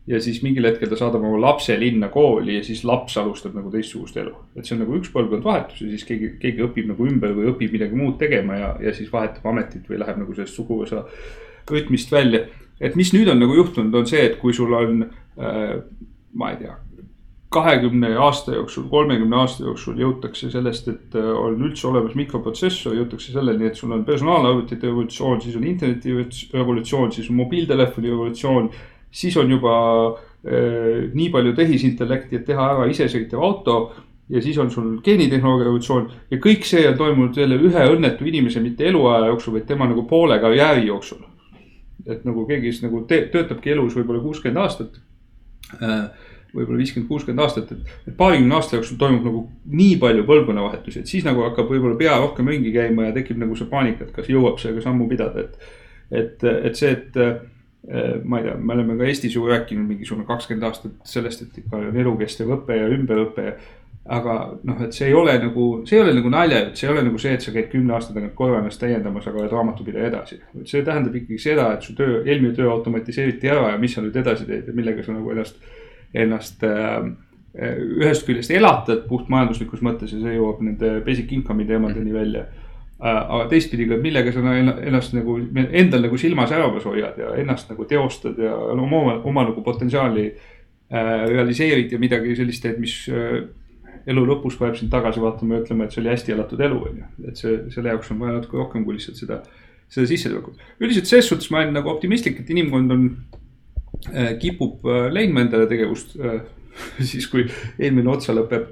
ja 0.06 0.20
siis 0.20 0.38
mingil 0.42 0.64
hetkel 0.64 0.88
ta 0.88 0.96
saadab 0.96 1.22
oma 1.26 1.38
lapse 1.38 1.74
linna 1.78 2.08
kooli 2.08 2.54
ja 2.54 2.62
siis 2.64 2.80
laps 2.88 3.18
alustab 3.20 3.54
nagu 3.54 3.70
teistsugust 3.70 4.16
elu. 4.16 4.32
et 4.56 4.64
see 4.64 4.74
on 4.74 4.80
nagu 4.84 4.96
üks 4.96 5.10
põlvkond 5.12 5.44
vahetus 5.44 5.82
ja 5.82 5.90
siis 5.90 6.06
keegi, 6.08 6.30
keegi 6.40 6.64
õpib 6.64 6.88
nagu 6.88 7.06
ümber 7.06 7.34
või 7.36 7.50
õpib 7.52 7.74
midagi 7.76 7.98
muud 7.98 8.16
tegema 8.18 8.56
ja, 8.56 8.70
ja 8.80 8.94
siis 8.96 9.12
vahetab 9.12 9.46
ametit 9.46 9.90
või 9.90 10.00
läheb 10.00 10.22
nagu 10.22 10.34
sellest 10.34 10.56
suguvõsa 10.56 11.04
rütmist 11.70 12.12
välja. 12.12 12.46
et 12.80 12.96
mis 12.96 13.12
nüüd 13.12 13.28
on 13.28 13.42
nagu 13.42 13.54
juhtunud, 13.54 13.94
on 13.94 14.06
see, 14.08 14.22
et 14.24 14.38
kui 14.40 14.54
sul 14.56 14.72
on 14.72 15.02
äh,, 15.36 15.82
ma 16.32 16.52
ei 16.52 16.62
tea, 16.62 16.76
kahekümne 17.50 18.12
aasta 18.16 18.54
jooksul, 18.54 18.86
kolmekümne 18.90 19.36
aasta 19.42 19.64
jooksul 19.64 19.98
jõutakse 19.98 20.52
sellest, 20.52 20.88
et 20.88 21.16
äh, 21.18 21.30
on 21.34 21.58
üldse 21.66 21.88
olemas 21.90 22.14
mikroprotsessor, 22.18 22.94
jõutakse 22.94 23.34
selleni, 23.34 23.66
et 23.66 23.78
sul 23.78 23.90
on 23.96 24.04
personaalarvutite 24.06 24.86
revolutsioon, 24.86 25.40
siis 25.42 25.56
on 25.58 25.66
interneti 25.66 26.14
revolutsioon, 26.54 27.10
siis 27.12 27.30
on 27.30 27.40
mobiiltelefoni 27.42 28.12
revolutsioon. 28.12 28.70
siis 29.10 29.36
on 29.36 29.50
juba 29.50 29.74
äh, 30.06 31.10
nii 31.14 31.30
palju 31.30 31.56
tehisintellekti, 31.58 32.36
et 32.36 32.46
teha 32.46 32.68
ära 32.76 32.86
isesõitev 32.86 33.42
auto 33.42 33.76
ja 34.30 34.42
siis 34.42 34.58
on 34.58 34.70
sul 34.70 35.00
geenitehnoloogia 35.02 35.66
revolutsioon 35.66 36.06
ja 36.30 36.38
kõik 36.38 36.62
see 36.64 36.86
on 36.88 36.96
toimunud 36.96 37.36
jälle 37.36 37.58
ühe 37.58 37.88
õnnetu 37.96 38.30
inimese, 38.30 38.62
mitte 38.62 38.86
eluaja 38.86 39.26
jooksul, 39.26 39.58
vaid 39.58 39.66
tema 39.66 39.90
nagu 39.90 40.06
poole 40.06 40.38
karjääri 40.38 40.86
jooksul 40.86 41.26
et 42.06 42.24
nagu 42.28 42.46
keegi 42.48 42.72
siis 42.72 42.84
nagu 42.84 43.04
te, 43.08 43.22
töötabki 43.32 43.74
elus 43.74 43.96
võib-olla 43.98 44.22
kuuskümmend 44.24 44.62
aastat 44.62 45.00
äh, 45.80 46.10
võib-olla 46.54 46.80
viiskümmend, 46.80 47.08
kuuskümmend 47.10 47.44
aastat, 47.44 47.70
et, 47.74 47.92
et 48.10 48.16
paarikümne 48.18 48.56
aasta 48.56 48.76
jooksul 48.78 48.98
toimub 49.00 49.26
nagu 49.26 49.44
nii 49.70 49.96
palju 50.02 50.24
põlvkonnavahetusi, 50.28 51.02
et 51.02 51.10
siis 51.10 51.26
nagu 51.26 51.44
hakkab 51.46 51.70
võib-olla 51.70 51.98
pea 52.00 52.16
rohkem 52.18 52.50
ringi 52.50 52.72
käima 52.74 53.08
ja 53.08 53.14
tekib 53.16 53.38
nagu 53.40 53.56
see 53.58 53.70
paanika, 53.70 54.06
et 54.06 54.14
kas 54.16 54.30
jõuab 54.30 54.58
sellega 54.62 54.84
sammu 54.86 55.08
pidada, 55.10 55.46
et. 55.46 55.72
et, 56.10 56.46
et 56.70 56.78
see, 56.78 56.90
et 56.96 57.20
äh, 57.22 57.36
ma 58.24 58.40
ei 58.40 58.48
tea, 58.48 58.56
me 58.58 58.74
oleme 58.74 58.98
ka 58.98 59.06
Eestis 59.08 59.36
ju 59.36 59.46
rääkinud 59.48 59.86
mingisugune 59.88 60.26
kakskümmend 60.28 60.66
aastat 60.68 60.96
sellest, 61.08 61.46
et 61.46 61.62
ikka 61.62 61.78
on 61.78 62.00
elukestev 62.02 62.50
õpe 62.58 62.76
ja 62.76 62.90
ümberõpe 62.92 63.54
aga 64.08 64.36
noh, 64.64 64.78
et 64.80 64.96
see 64.96 65.10
ei 65.10 65.14
ole 65.14 65.34
nagu, 65.42 65.64
see 65.88 65.98
ei 65.98 66.02
ole 66.02 66.14
nagu 66.16 66.30
naljajutt, 66.32 66.78
see 66.78 66.86
ei 66.88 66.92
ole 66.94 67.02
nagu 67.04 67.18
see, 67.20 67.34
et 67.36 67.44
sa 67.44 67.52
käid 67.52 67.68
kümne 67.72 67.92
aasta 67.94 68.14
tagant 68.16 68.32
korra 68.38 68.62
ennast 68.62 68.80
täiendamas, 68.80 69.26
aga 69.28 69.42
oled 69.42 69.52
raamatupidaja 69.52 70.08
edasi. 70.08 70.40
see 70.64 70.84
tähendab 70.86 71.18
ikkagi 71.20 71.38
seda, 71.42 71.68
et 71.76 71.84
su 71.84 71.94
töö, 71.98 72.22
eelmine 72.24 72.54
töö 72.56 72.70
automatiseeriti 72.72 73.50
ära 73.52 73.74
ja 73.74 73.82
mis 73.82 73.94
sa 73.94 74.04
nüüd 74.04 74.16
edasi 74.16 74.48
teed 74.48 74.70
ja 74.70 74.76
millega 74.76 75.04
sa 75.04 75.12
nagu 75.12 75.34
ennast, 75.34 75.60
ennast 76.16 76.64
äh, 76.64 76.96
ühest 78.00 78.24
küljest 78.26 78.54
elatad 78.54 79.04
puht 79.10 79.28
majanduslikus 79.28 79.84
mõttes 79.84 80.14
ja 80.14 80.22
see 80.22 80.36
jõuab 80.38 80.64
nende 80.64 80.96
basic 81.06 81.32
income'i 81.36 81.68
teemadeni 81.68 82.14
välja 82.14 82.46
äh,. 82.46 83.20
aga 83.20 83.46
teistpidi 83.52 83.88
ka, 83.90 84.00
millega 84.00 84.32
sa 84.32 84.56
ennast 84.56 85.14
nagu, 85.16 85.36
endal 85.54 86.06
nagu 86.06 86.18
silma 86.20 86.48
säravas 86.48 86.88
hoiad 86.88 87.18
ja 87.20 87.34
ennast 87.42 87.68
nagu 87.72 87.84
teostad 87.90 88.38
ja 88.38 88.56
oma, 88.56 89.20
oma 89.22 89.46
nagu 89.50 89.62
potentsiaali 89.66 90.26
äh, 90.30 91.24
realiseerid 91.30 91.92
ja 91.92 91.98
midagi 91.98 92.36
sellist 92.38 92.62
teed, 92.62 92.78
mis 92.80 93.02
äh, 93.10 93.42
elu 94.08 94.22
lõpus 94.26 94.56
paneb 94.60 94.78
sind 94.78 94.92
tagasi 94.92 95.22
vaatama 95.22 95.58
ja 95.58 95.64
ütlema, 95.64 95.86
et 95.86 95.94
see 95.94 96.02
oli 96.02 96.12
hästi 96.12 96.34
elatud 96.36 96.62
elu, 96.66 96.78
on 96.90 97.00
ju. 97.00 97.08
et 97.28 97.40
see, 97.40 97.56
selle 97.74 97.92
jaoks 97.92 98.12
on 98.14 98.22
vaja 98.22 98.38
natuke 98.38 98.58
rohkem 98.60 98.84
kui 98.86 98.96
lihtsalt 98.96 99.20
seda, 99.20 99.40
seda 99.92 100.08
sissetulekut. 100.10 100.62
üldiselt 100.80 101.10
selles 101.10 101.28
suhtes 101.32 101.50
ma 101.50 101.62
olen 101.62 101.76
nagu 101.76 101.92
optimistlik, 101.92 102.40
et 102.40 102.50
inimkond 102.50 102.96
on 102.96 103.06
äh,, 104.14 104.36
kipub 104.40 104.86
äh, 104.86 105.08
leidma 105.12 105.44
endale 105.44 105.68
tegevust 105.70 106.16
äh, 106.20 106.40
siis, 107.12 107.28
kui 107.30 107.46
eelmine 107.78 108.12
otsa 108.14 108.36
lõpeb 108.36 108.68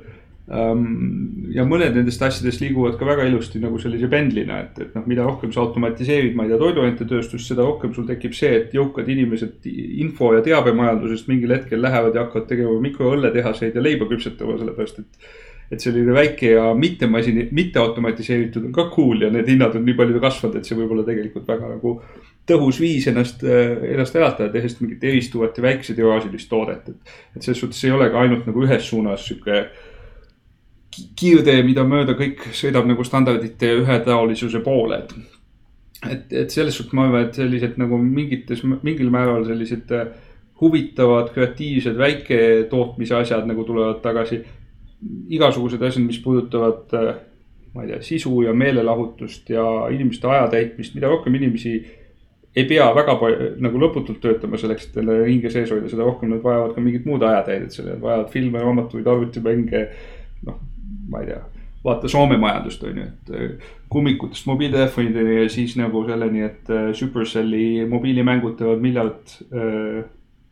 ja 0.49 1.65
mõned 1.69 1.93
nendest 1.93 2.23
asjadest 2.25 2.63
liiguvad 2.63 2.95
ka 2.97 3.05
väga 3.05 3.27
ilusti 3.29 3.61
nagu 3.61 3.77
sellise 3.81 4.09
pendlina, 4.09 4.63
et, 4.65 4.79
et 4.81 4.95
noh, 4.97 5.05
mida 5.11 5.27
rohkem 5.27 5.51
sa 5.53 5.61
automatiseerid, 5.67 6.33
ma 6.37 6.47
ei 6.47 6.55
tea, 6.55 6.61
toiduainetööstust, 6.63 7.51
seda 7.51 7.67
rohkem 7.67 7.93
sul 7.97 8.07
tekib 8.09 8.37
see, 8.37 8.55
et 8.63 8.73
jõukad 8.77 9.11
inimesed 9.13 9.69
info 9.69 10.33
ja 10.37 10.41
teabemajandusest 10.47 11.29
mingil 11.29 11.53
hetkel 11.53 11.85
lähevad 11.85 12.17
ja 12.17 12.25
hakkavad 12.25 12.49
tegema 12.49 12.79
mikroõlletehaseid 12.87 13.77
ja 13.77 13.85
leiba 13.85 14.09
küpsetama, 14.09 14.57
sellepärast 14.63 15.05
et. 15.05 15.29
et 15.69 15.85
selline 15.85 16.15
väike 16.17 16.55
ja 16.55 16.71
mitte 16.73 17.05
masini, 17.13 17.43
mitte 17.53 17.77
automatiseeritud 17.83 18.71
on 18.71 18.73
ka 18.73 18.87
cool 18.95 19.27
ja 19.27 19.29
need 19.29 19.51
hinnad 19.53 19.75
on 19.77 19.85
nii 19.85 19.99
palju 19.99 20.23
kasvanud, 20.23 20.57
et 20.57 20.65
see 20.65 20.79
võib 20.79 20.95
olla 20.95 21.05
tegelikult 21.05 21.45
väga 21.45 21.69
nagu 21.75 21.93
tõhus 22.49 22.79
viis 22.81 23.05
ennast, 23.11 23.45
ennast 23.45 24.17
elatada, 24.17 24.49
tehes 24.55 24.79
mingit 24.81 25.05
eristuvat 25.05 25.61
ja 25.61 25.67
väiksetiraažilist 25.67 26.49
toodet, 26.49 26.89
et. 26.89 27.15
et 27.37 27.43
selles 27.43 27.61
suhtes 27.61 27.85
ei 27.85 27.93
ole 27.93 28.09
ka 28.09 28.25
ainult 28.25 28.49
nagu 28.49 28.65
ühes 28.65 28.89
suunas 28.89 29.29
sihuke 29.29 29.67
kiirtee, 31.19 31.63
mida 31.67 31.85
mööda 31.87 32.15
kõik 32.19 32.49
sõidab 32.57 32.89
nagu 32.89 33.05
standardite 33.05 33.73
ühetaolisuse 33.83 34.63
poole, 34.65 35.03
et. 35.03 35.15
et, 36.11 36.33
et 36.45 36.55
selles 36.55 36.77
suhtes 36.79 36.97
ma 36.97 37.07
arvan, 37.07 37.29
et 37.29 37.39
sellised 37.39 37.79
nagu 37.81 37.99
mingites, 38.03 38.65
mingil 38.65 39.11
määral 39.15 39.47
sellised 39.49 39.93
äh, 39.95 40.11
huvitavad, 40.61 41.31
kreatiivsed 41.35 41.99
väiketootmise 41.99 43.15
asjad 43.23 43.47
nagu 43.47 43.65
tulevad 43.65 44.03
tagasi. 44.03 44.43
igasugused 45.31 45.83
asjad, 45.83 46.03
mis 46.03 46.19
puudutavad, 46.19 46.91
äh, 46.95 47.15
ma 47.75 47.85
ei 47.85 47.93
tea, 47.93 48.03
sisu 48.03 48.43
ja 48.43 48.53
meelelahutust 48.53 49.51
ja 49.51 49.65
inimeste 49.95 50.27
aja 50.27 50.49
täitmist, 50.51 50.95
mida 50.95 51.09
rohkem 51.09 51.35
inimesi 51.35 51.77
ei 52.57 52.65
pea 52.67 52.89
väga 52.95 53.15
palju 53.21 53.51
nagu 53.63 53.79
lõputult 53.79 54.19
töötama 54.23 54.59
selleks, 54.59 54.89
et 54.89 54.97
endale 55.03 55.29
hinge 55.29 55.51
sees 55.53 55.71
hoida, 55.71 55.91
seda 55.91 56.07
rohkem 56.07 56.33
nad 56.33 56.43
vajavad 56.43 56.75
ka 56.75 56.83
mingit 56.83 57.07
muud 57.07 57.23
ajatäidet, 57.23 57.75
selle 57.77 57.95
vajavad 58.03 58.33
filme, 58.33 58.63
raamatuid, 58.65 59.07
arvutimänge. 59.07 59.85
noh, 60.47 60.59
ma 61.09 61.23
ei 61.23 61.31
tea, 61.31 61.41
vaata 61.85 62.11
Soome 62.11 62.39
majandust 62.41 62.85
on 62.87 63.01
ju, 63.01 63.07
et 63.07 63.33
äh, 63.35 63.73
kummikutest 63.93 64.47
mobiiltelefonideni 64.51 65.43
ja 65.43 65.49
siis 65.53 65.77
nagu 65.79 66.05
selleni, 66.09 66.45
et 66.47 66.71
äh, 66.71 66.91
Supercelli 66.97 67.87
mobiilimängud 67.89 68.57
teevad 68.59 68.85
miljard 68.85 69.35
äh, 69.49 70.05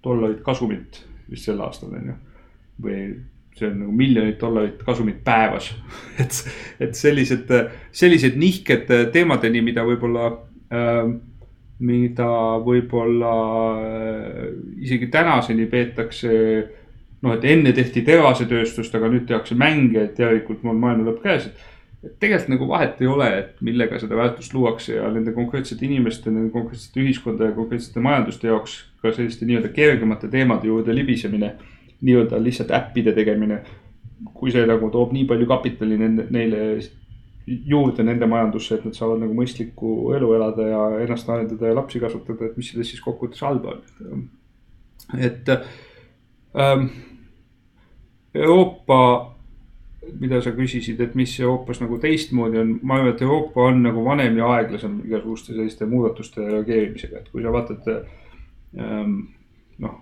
dollarit 0.05 0.43
kasumit 0.47 1.03
vist 1.31 1.49
sel 1.49 1.61
aastal 1.65 1.97
on 1.97 2.13
ju. 2.13 2.19
või 2.83 3.01
see 3.57 3.71
on 3.71 3.79
nagu 3.81 3.93
miljonit 3.97 4.37
dollarit 4.41 4.83
kasumit 4.85 5.23
päevas 5.25 5.71
et, 6.23 6.43
et 6.81 6.95
sellised, 6.95 7.53
sellised 7.93 8.37
nihked 8.37 8.93
teemadeni, 9.13 9.65
mida 9.65 9.85
võib-olla 9.87 10.29
äh, 10.71 11.17
mida 11.77 12.29
võib-olla 12.65 13.33
isegi 14.81 15.11
tänaseni 15.13 15.67
peetakse 15.69 16.31
noh, 17.23 17.37
et 17.37 17.47
enne 17.49 17.73
tehti 17.77 18.03
terasetööstust, 18.07 18.95
aga 18.97 19.09
nüüd 19.13 19.27
tehakse 19.29 19.57
mänge, 19.59 20.03
et 20.05 20.19
järelikult 20.21 20.65
mul 20.67 20.79
maailma 20.81 21.11
lõpp 21.11 21.23
käes. 21.25 21.49
et 22.05 22.19
tegelikult 22.21 22.53
nagu 22.53 22.69
vahet 22.69 23.01
ei 23.01 23.09
ole, 23.11 23.29
et 23.39 23.63
millega 23.65 23.99
seda 23.99 24.19
väärtust 24.19 24.55
luuakse 24.55 24.95
ja 24.95 25.09
nende 25.11 25.33
konkreetsete 25.35 25.87
inimeste, 25.87 26.31
nende 26.31 26.53
konkreetsete 26.55 27.01
ühiskonda 27.03 27.49
ja 27.49 27.57
konkreetsete 27.57 28.03
majanduste 28.05 28.47
jaoks 28.47 28.77
ka 29.03 29.11
selliste 29.17 29.49
nii-öelda 29.49 29.73
kergemate 29.75 30.29
teemade 30.29 30.69
juurde 30.69 30.95
libisemine. 30.95 31.55
nii-öelda 32.01 32.43
lihtsalt 32.43 32.71
äppide 32.71 33.13
tegemine. 33.13 33.63
kui 34.35 34.51
see 34.51 34.67
nagu 34.67 34.89
toob 34.91 35.13
nii 35.13 35.25
palju 35.29 35.47
kapitali 35.47 35.99
nende, 35.99 36.25
neile 36.31 36.61
juurde 37.47 38.03
nende 38.03 38.27
majandusse, 38.27 38.75
et 38.75 38.85
nad 38.85 38.97
saavad 38.97 39.21
nagu 39.23 39.35
mõistlikku 39.37 40.15
elu 40.17 40.31
elada 40.35 40.69
ja 40.69 40.81
ennast 41.05 41.29
arendada 41.31 41.69
ja 41.69 41.77
lapsi 41.77 42.01
kasvatada, 42.03 42.49
et 42.49 42.57
mis 42.57 42.71
selles 42.73 42.91
siis 42.91 43.03
kokkuvõttes 43.05 43.43
halba 43.45 43.77
on. 43.77 44.25
et 45.19 45.49
ähm, 45.49 45.69
Euroopa, 48.37 48.99
mida 50.21 50.41
sa 50.41 50.53
küsisid, 50.55 51.01
et 51.03 51.15
mis 51.19 51.33
Euroopas 51.41 51.81
nagu 51.83 51.99
teistmoodi 52.01 52.61
on, 52.61 52.75
ma 52.83 52.99
arvan, 52.99 53.15
et 53.15 53.23
Euroopa 53.25 53.69
on 53.71 53.83
nagu 53.85 54.05
vanem 54.05 54.39
ja 54.39 54.49
aeglasem 54.55 55.01
igasuguste 55.05 55.55
selliste 55.55 55.89
muudatuste 55.91 56.45
reageerimisega, 56.45 57.23
et 57.23 57.33
kui 57.33 57.45
sa 57.45 57.53
vaatad 57.55 57.89
ähm,. 57.93 59.17
noh, 59.83 59.99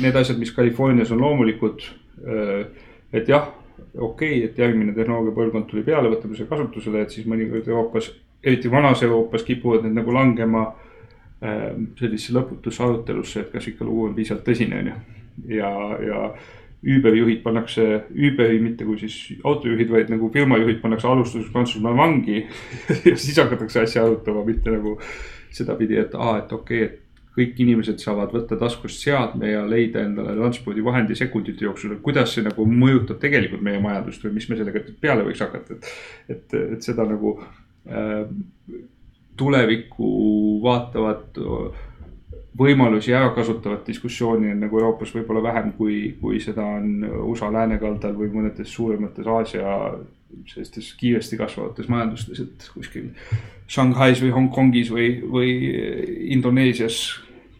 need 0.00 0.16
asjad, 0.16 0.38
mis 0.40 0.54
Californias 0.56 1.10
on 1.12 1.20
loomulikud 1.20 1.84
äh,, 1.84 2.86
et 3.12 3.28
jah, 3.28 3.50
okei 3.98 4.38
okay,, 4.38 4.44
et 4.48 4.58
järgmine 4.58 4.94
tehnoloogia 4.96 5.36
põlvkond 5.36 5.68
tuli 5.68 5.84
peale, 5.84 6.10
võtame 6.12 6.36
selle 6.36 6.48
kasutusele, 6.48 7.02
et 7.02 7.14
siis 7.14 7.28
mõnikord 7.28 7.68
Euroopas, 7.68 8.12
eriti 8.44 8.70
vanas 8.72 9.02
Euroopas 9.02 9.44
kipuvad 9.44 9.84
need 9.84 9.98
nagu 9.98 10.14
langema 10.14 10.64
äh, 10.70 11.70
sellisesse 11.98 12.36
lõputusse 12.38 12.84
arutelusse, 12.84 13.44
et 13.44 13.52
kas 13.52 13.68
ikka 13.68 13.84
lugu 13.84 14.08
on 14.08 14.16
piisavalt 14.16 14.46
tõsine, 14.48 14.80
on 14.80 14.92
ju. 14.92 14.98
Ja, 15.46 15.72
ja 16.02 16.22
Uberi 16.98 17.18
juhid 17.18 17.42
pannakse, 17.42 17.84
Uberi 18.14 18.60
mitte 18.62 18.86
kui 18.86 19.00
siis 19.00 19.40
autojuhid, 19.44 19.90
vaid 19.90 20.12
nagu 20.12 20.30
firmajuhid 20.34 20.78
pannakse 20.82 21.08
alustuseks 21.10 21.50
Prantsusmaal 21.52 21.96
vangi 21.98 22.44
ja 23.08 23.16
siis 23.16 23.38
hakatakse 23.38 23.82
asja 23.82 24.04
arutama, 24.06 24.44
mitte 24.46 24.70
nagu 24.70 24.94
sedapidi, 25.50 25.98
et 25.98 26.14
aa, 26.14 26.38
et 26.42 26.52
okei 26.52 26.84
okay,, 26.84 26.88
et 26.88 27.04
kõik 27.38 27.60
inimesed 27.62 28.02
saavad 28.02 28.32
võtta 28.34 28.58
taskust 28.58 29.02
seadme 29.04 29.52
ja 29.52 29.62
leida 29.66 30.02
endale 30.02 30.34
transpordivahendi 30.38 31.14
sekundite 31.18 31.66
jooksul, 31.66 31.94
et 31.94 32.02
kuidas 32.02 32.32
see 32.34 32.42
nagu 32.46 32.66
mõjutab 32.66 33.20
tegelikult 33.22 33.62
meie 33.64 33.82
majandust 33.82 34.24
või 34.26 34.36
mis 34.38 34.48
me 34.50 34.58
sellega 34.58 34.82
peale 35.02 35.26
võiks 35.26 35.42
hakata, 35.44 35.76
et. 35.76 35.92
et, 36.34 36.56
et 36.78 36.88
seda 36.88 37.06
nagu 37.06 37.36
äh, 37.38 38.24
tulevikku 39.38 40.08
vaatavat 40.64 41.38
võimalusi 42.58 43.14
ära 43.14 43.30
kasutavat 43.36 43.86
diskussiooni 43.86 44.52
on 44.52 44.62
nagu 44.64 44.78
Euroopas 44.80 45.12
võib-olla 45.14 45.42
vähem, 45.44 45.72
kui, 45.78 45.98
kui 46.20 46.40
seda 46.42 46.64
on 46.78 47.04
USA 47.30 47.50
läänekaldal 47.54 48.16
või 48.18 48.30
mõnedes 48.34 48.72
suuremates 48.74 49.26
Aasia 49.26 49.74
sellistes 50.48 50.92
kiiresti 50.98 51.38
kasvavates 51.40 51.88
majandustes, 51.88 52.40
et 52.44 52.66
kuskil 52.74 53.10
Shanghais 53.68 54.20
või 54.22 54.32
Hongkongis 54.34 54.90
või, 54.92 55.08
või 55.24 55.52
Indoneesias, 56.34 56.98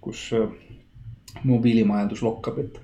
kus 0.04 0.28
äh, 0.36 0.48
mobiilimajandus 1.48 2.22
lokkab, 2.24 2.58
et 2.64 2.80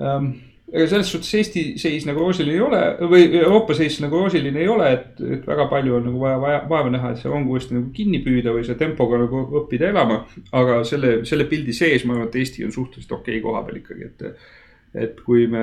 ähm, 0.00 0.32
ega 0.72 0.86
selles 0.90 1.10
suhtes 1.12 1.30
Eesti 1.38 1.62
seis 1.78 2.06
nagu 2.08 2.24
roosiline 2.24 2.56
ei 2.56 2.62
ole 2.62 2.80
või 3.12 3.26
Euroopa 3.38 3.74
seis 3.78 4.00
nagu 4.02 4.18
roosiline 4.18 4.62
ei 4.64 4.68
ole, 4.70 4.88
et, 4.96 5.22
et 5.38 5.46
väga 5.46 5.68
palju 5.70 5.94
on 5.98 6.08
nagu 6.08 6.22
vaja, 6.22 6.40
vaja 6.42 6.60
vaeva 6.68 6.92
näha, 6.92 7.12
et 7.12 7.22
see 7.22 7.30
rong 7.30 7.46
uuesti 7.50 7.76
nagu 7.76 7.92
kinni 7.94 8.20
püüda 8.24 8.54
või 8.54 8.66
selle 8.66 8.80
tempoga 8.80 9.20
nagu 9.22 9.44
õppida 9.62 9.92
elama. 9.92 10.24
aga 10.58 10.82
selle, 10.88 11.20
selle 11.28 11.46
pildi 11.50 11.74
sees 11.76 12.04
ma 12.04 12.16
arvan, 12.16 12.30
et 12.30 12.38
Eesti 12.42 12.66
on 12.66 12.74
suhteliselt 12.74 13.18
okei 13.20 13.38
okay 13.38 13.44
koha 13.46 13.62
peal 13.66 13.82
ikkagi, 13.82 14.10
et. 14.10 14.46
et 14.96 15.18
kui 15.20 15.44
me 15.50 15.62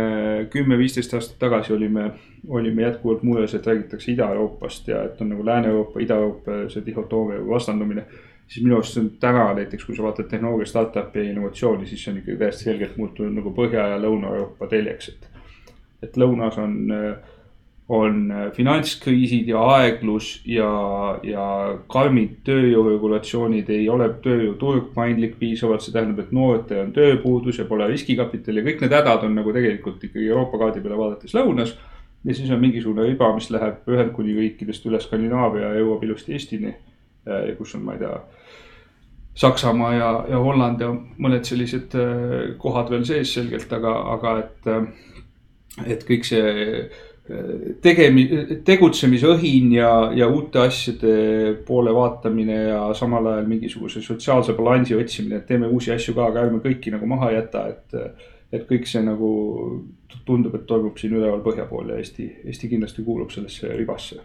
kümme-viisteist 0.53 1.15
aastat 1.17 1.39
tagasi 1.41 1.73
olime, 1.73 2.03
olime 2.47 2.83
jätkuvalt 2.83 3.23
mures, 3.25 3.55
et 3.57 3.65
räägitakse 3.65 4.11
Ida-Euroopast 4.11 4.91
ja 4.91 4.99
et 5.07 5.21
on 5.23 5.31
nagu 5.33 5.45
Lääne-Euroopa, 5.45 6.03
Ida-Euroopa 6.03 6.59
see 6.69 6.85
dihhotoomia 6.85 7.39
või 7.41 7.55
vastandumine 7.55 8.03
siis 8.47 8.63
minu 8.63 8.77
arust 8.77 8.97
see 8.97 9.03
on 9.03 9.11
täna 9.21 9.45
näiteks, 9.57 9.85
kui 9.85 9.95
sa 9.97 10.05
vaatad 10.05 10.29
tehnoloogia 10.31 10.69
startup'i 10.69 11.27
innovatsiooni, 11.31 11.87
siis 11.89 12.03
see 12.03 12.13
on 12.13 12.21
ikkagi 12.21 12.39
täiesti 12.41 12.69
selgelt 12.69 12.97
muutunud 12.97 13.37
nagu 13.39 13.53
Põhja- 13.55 13.91
ja 13.93 14.01
Lõuna-Euroopa 14.01 14.69
teljeks, 14.71 15.13
et. 15.13 15.29
et 16.03 16.17
lõunas 16.19 16.57
on, 16.59 16.75
on 17.89 18.17
finantskriisid 18.55 19.47
ja 19.47 19.61
aeglus 19.77 20.33
ja, 20.45 20.67
ja 21.23 21.45
karmid 21.87 22.41
tööjõuregulatsioonid, 22.47 23.69
ei 23.71 23.87
ole 23.89 24.09
tööjõuturg 24.25 24.91
paindlik 24.95 25.39
piisavalt, 25.39 25.85
see 25.85 25.95
tähendab, 25.95 26.25
et 26.25 26.35
noortel 26.35 26.83
on 26.83 26.93
tööpuudus 26.95 27.61
ja 27.63 27.67
pole 27.69 27.87
riskikapitali 27.87 28.61
ja 28.61 28.67
kõik 28.67 28.83
need 28.83 28.97
hädad 28.99 29.27
on 29.29 29.35
nagu 29.39 29.55
tegelikult 29.55 30.03
ikkagi 30.03 30.29
Euroopa 30.29 30.59
kaardi 30.65 30.83
peale 30.83 30.99
vaadates 30.99 31.35
lõunas. 31.39 31.75
ja 32.23 32.33
siis 32.33 32.51
on 32.51 32.59
mingisugune 32.59 33.07
riba, 33.07 33.33
mis 33.35 33.49
läheb 33.51 33.87
Ühendkuningriikidest 33.87 34.85
üle 34.85 34.99
Skandinaavia 34.99 35.73
ja 35.73 35.79
jõuab 35.79 36.03
ilusti 36.03 36.35
Eestini 36.35 36.75
kus 37.57 37.75
on, 37.77 37.85
ma 37.87 37.93
ei 37.95 38.01
tea, 38.01 38.17
Saksamaa 39.35 39.93
ja, 39.93 40.09
ja 40.29 40.39
Holland 40.39 40.81
ja 40.81 40.91
mõned 40.93 41.47
sellised 41.47 41.95
äh, 41.97 42.53
kohad 42.61 42.91
veel 42.93 43.05
sees 43.07 43.31
selgelt, 43.33 43.71
aga, 43.73 43.93
aga 44.13 44.33
et, 44.43 44.67
äh, 44.69 45.87
et 45.95 46.05
kõik 46.05 46.27
see 46.27 46.51
äh, 46.83 47.63
tegemi-, 47.81 48.27
tegutsemisõhin 48.67 49.71
ja, 49.73 49.89
ja 50.13 50.27
uute 50.29 50.61
asjade 50.67 51.15
poole 51.65 51.95
vaatamine 51.95 52.59
ja 52.67 52.83
samal 52.97 53.31
ajal 53.31 53.49
mingisuguse 53.49 54.03
sotsiaalse 54.05 54.53
balansi 54.59 54.99
otsimine, 54.99 55.41
et 55.41 55.49
teeme 55.49 55.71
uusi 55.71 55.95
asju 55.95 56.13
ka, 56.13 56.29
aga 56.29 56.45
ärme 56.45 56.61
kõiki 56.61 56.93
nagu 56.93 57.09
maha 57.09 57.33
jäta, 57.39 57.67
et. 57.73 57.99
et 58.53 58.67
kõik 58.69 58.83
see 58.85 59.01
nagu 59.01 59.27
tundub, 60.27 60.53
et 60.53 60.67
toimub 60.69 60.99
siin 61.01 61.15
üleval 61.17 61.39
põhja 61.41 61.63
pool 61.65 61.87
ja 61.89 61.95
Eesti, 61.97 62.27
Eesti 62.45 62.67
kindlasti 62.69 63.01
kuulub 63.01 63.31
sellesse 63.33 63.71
ribasse 63.73 64.19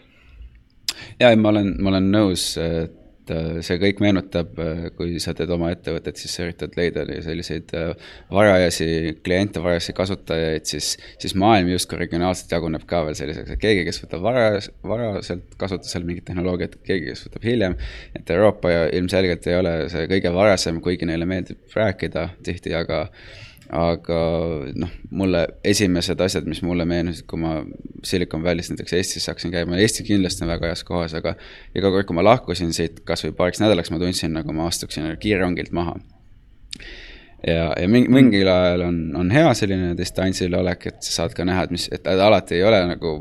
ja, 1.21 1.35
ma 1.37 1.53
olen, 1.53 1.75
ma 1.83 1.93
olen 1.93 2.09
nõus, 2.13 2.45
et 2.59 3.33
äh, 3.35 3.59
see 3.65 3.79
kõik 3.83 4.03
meenutab, 4.03 4.59
äh, 4.63 4.85
kui 4.97 5.19
sa 5.23 5.35
teed 5.37 5.51
oma 5.55 5.71
ettevõtet, 5.75 6.21
siis 6.21 6.35
sa 6.37 6.45
üritad 6.47 6.77
leida 6.79 7.05
selliseid 7.25 7.75
äh, 7.77 8.13
varajasi 8.35 9.19
kliente, 9.27 9.63
varajasi 9.65 9.95
kasutajaid, 9.99 10.69
siis, 10.71 10.93
siis 11.21 11.35
maailm 11.39 11.73
justkui 11.75 12.01
regionaalselt 12.01 12.55
jaguneb 12.55 12.87
ka 12.89 13.03
veel 13.09 13.19
selliseks, 13.19 13.55
et 13.55 13.63
keegi, 13.63 13.85
kes 13.89 14.03
võtab 14.05 14.25
varas, 14.29 14.71
varaselt 14.87 15.59
kasutusele 15.61 16.09
mingit 16.09 16.29
tehnoloogiat, 16.31 16.79
keegi, 16.87 17.11
kes 17.13 17.27
võtab 17.29 17.51
hiljem. 17.51 17.77
et 18.19 18.31
Euroopa 18.37 18.73
ilmselgelt 19.01 19.51
ei 19.51 19.59
ole 19.59 19.75
see 19.93 20.09
kõige 20.11 20.33
varasem, 20.35 20.81
kuigi 20.85 21.09
neile 21.09 21.29
meeldib 21.29 21.77
rääkida 21.77 22.31
tihti, 22.47 22.75
aga 22.79 23.07
aga 23.75 24.19
noh, 24.81 24.93
mulle 25.11 25.43
esimesed 25.67 26.21
asjad, 26.25 26.47
mis 26.49 26.61
mulle 26.65 26.87
meenusid, 26.89 27.27
kui 27.29 27.41
ma 27.43 27.59
Silicon 28.07 28.43
Valley'st 28.45 28.73
näiteks 28.73 28.95
Eestis 28.97 29.29
hakkasin 29.29 29.53
käima, 29.53 29.77
Eesti 29.77 30.07
kindlasti 30.07 30.47
on 30.47 30.53
väga 30.55 30.71
heas 30.71 30.85
kohas, 30.89 31.15
aga 31.19 31.35
iga 31.77 31.91
kord, 31.93 32.07
kui 32.09 32.17
ma 32.17 32.25
lahkusin 32.25 32.73
siit 32.77 33.03
kasvõi 33.09 33.35
paariks 33.37 33.61
nädalaks, 33.61 33.93
ma 33.93 34.01
tundsin, 34.01 34.33
nagu 34.37 34.57
ma 34.57 34.71
astuksin 34.71 35.11
kiirrongilt 35.21 35.75
maha. 35.77 35.99
ja, 37.47 37.75
ja 37.77 37.89
mingi, 37.89 38.09
mingil 38.13 38.49
ajal 38.53 38.87
on, 38.89 39.03
on 39.21 39.37
hea 39.37 39.53
selline 39.55 39.93
distantsil 39.99 40.57
olek, 40.57 40.89
et 40.89 41.03
sa 41.05 41.23
saad 41.23 41.37
ka 41.37 41.45
näha, 41.49 41.69
et 41.69 41.77
mis, 41.77 41.89
et 41.93 42.09
alati 42.09 42.57
ei 42.57 42.65
ole 42.65 42.81
nagu 42.95 43.19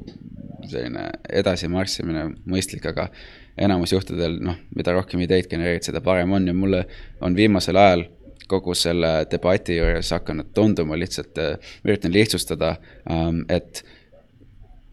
selline 0.68 1.10
edasimarssimine 1.44 2.24
mõistlik, 2.48 2.88
aga 2.88 3.10
enamus 3.58 3.92
juhtudel, 3.92 4.38
noh, 4.44 4.56
mida 4.78 4.94
rohkem 4.96 5.22
ideid 5.26 5.50
genereerid, 5.52 5.84
seda 5.88 6.00
parem 6.06 6.32
on 6.38 6.48
ja 6.48 6.54
mulle 6.56 6.86
on 7.22 7.36
viimasel 7.36 7.80
ajal 7.82 8.08
kogu 8.48 8.76
selle 8.78 9.12
debati 9.32 9.78
juures 9.78 10.12
hakanud 10.16 10.52
tunduma 10.56 10.98
lihtsalt, 11.00 11.40
üritan 11.86 12.14
lihtsustada, 12.16 12.76
ähm, 13.12 13.44
et 13.50 13.84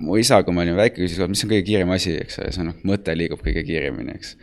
mu 0.02 0.18
isa, 0.18 0.40
kui 0.42 0.54
ma 0.54 0.64
olin 0.64 0.78
väike, 0.78 0.98
küsis, 0.98 1.20
mis 1.30 1.44
on 1.46 1.52
kõige 1.52 1.66
kiirem 1.68 1.94
asi, 1.94 2.16
eks 2.24 2.40
ole, 2.40 2.52
see 2.54 2.64
on 2.64 2.70
noh, 2.72 2.82
mõte 2.90 3.14
liigub 3.16 3.42
kõige 3.44 3.62
kiiremini, 3.66 4.18
eks. 4.18 4.36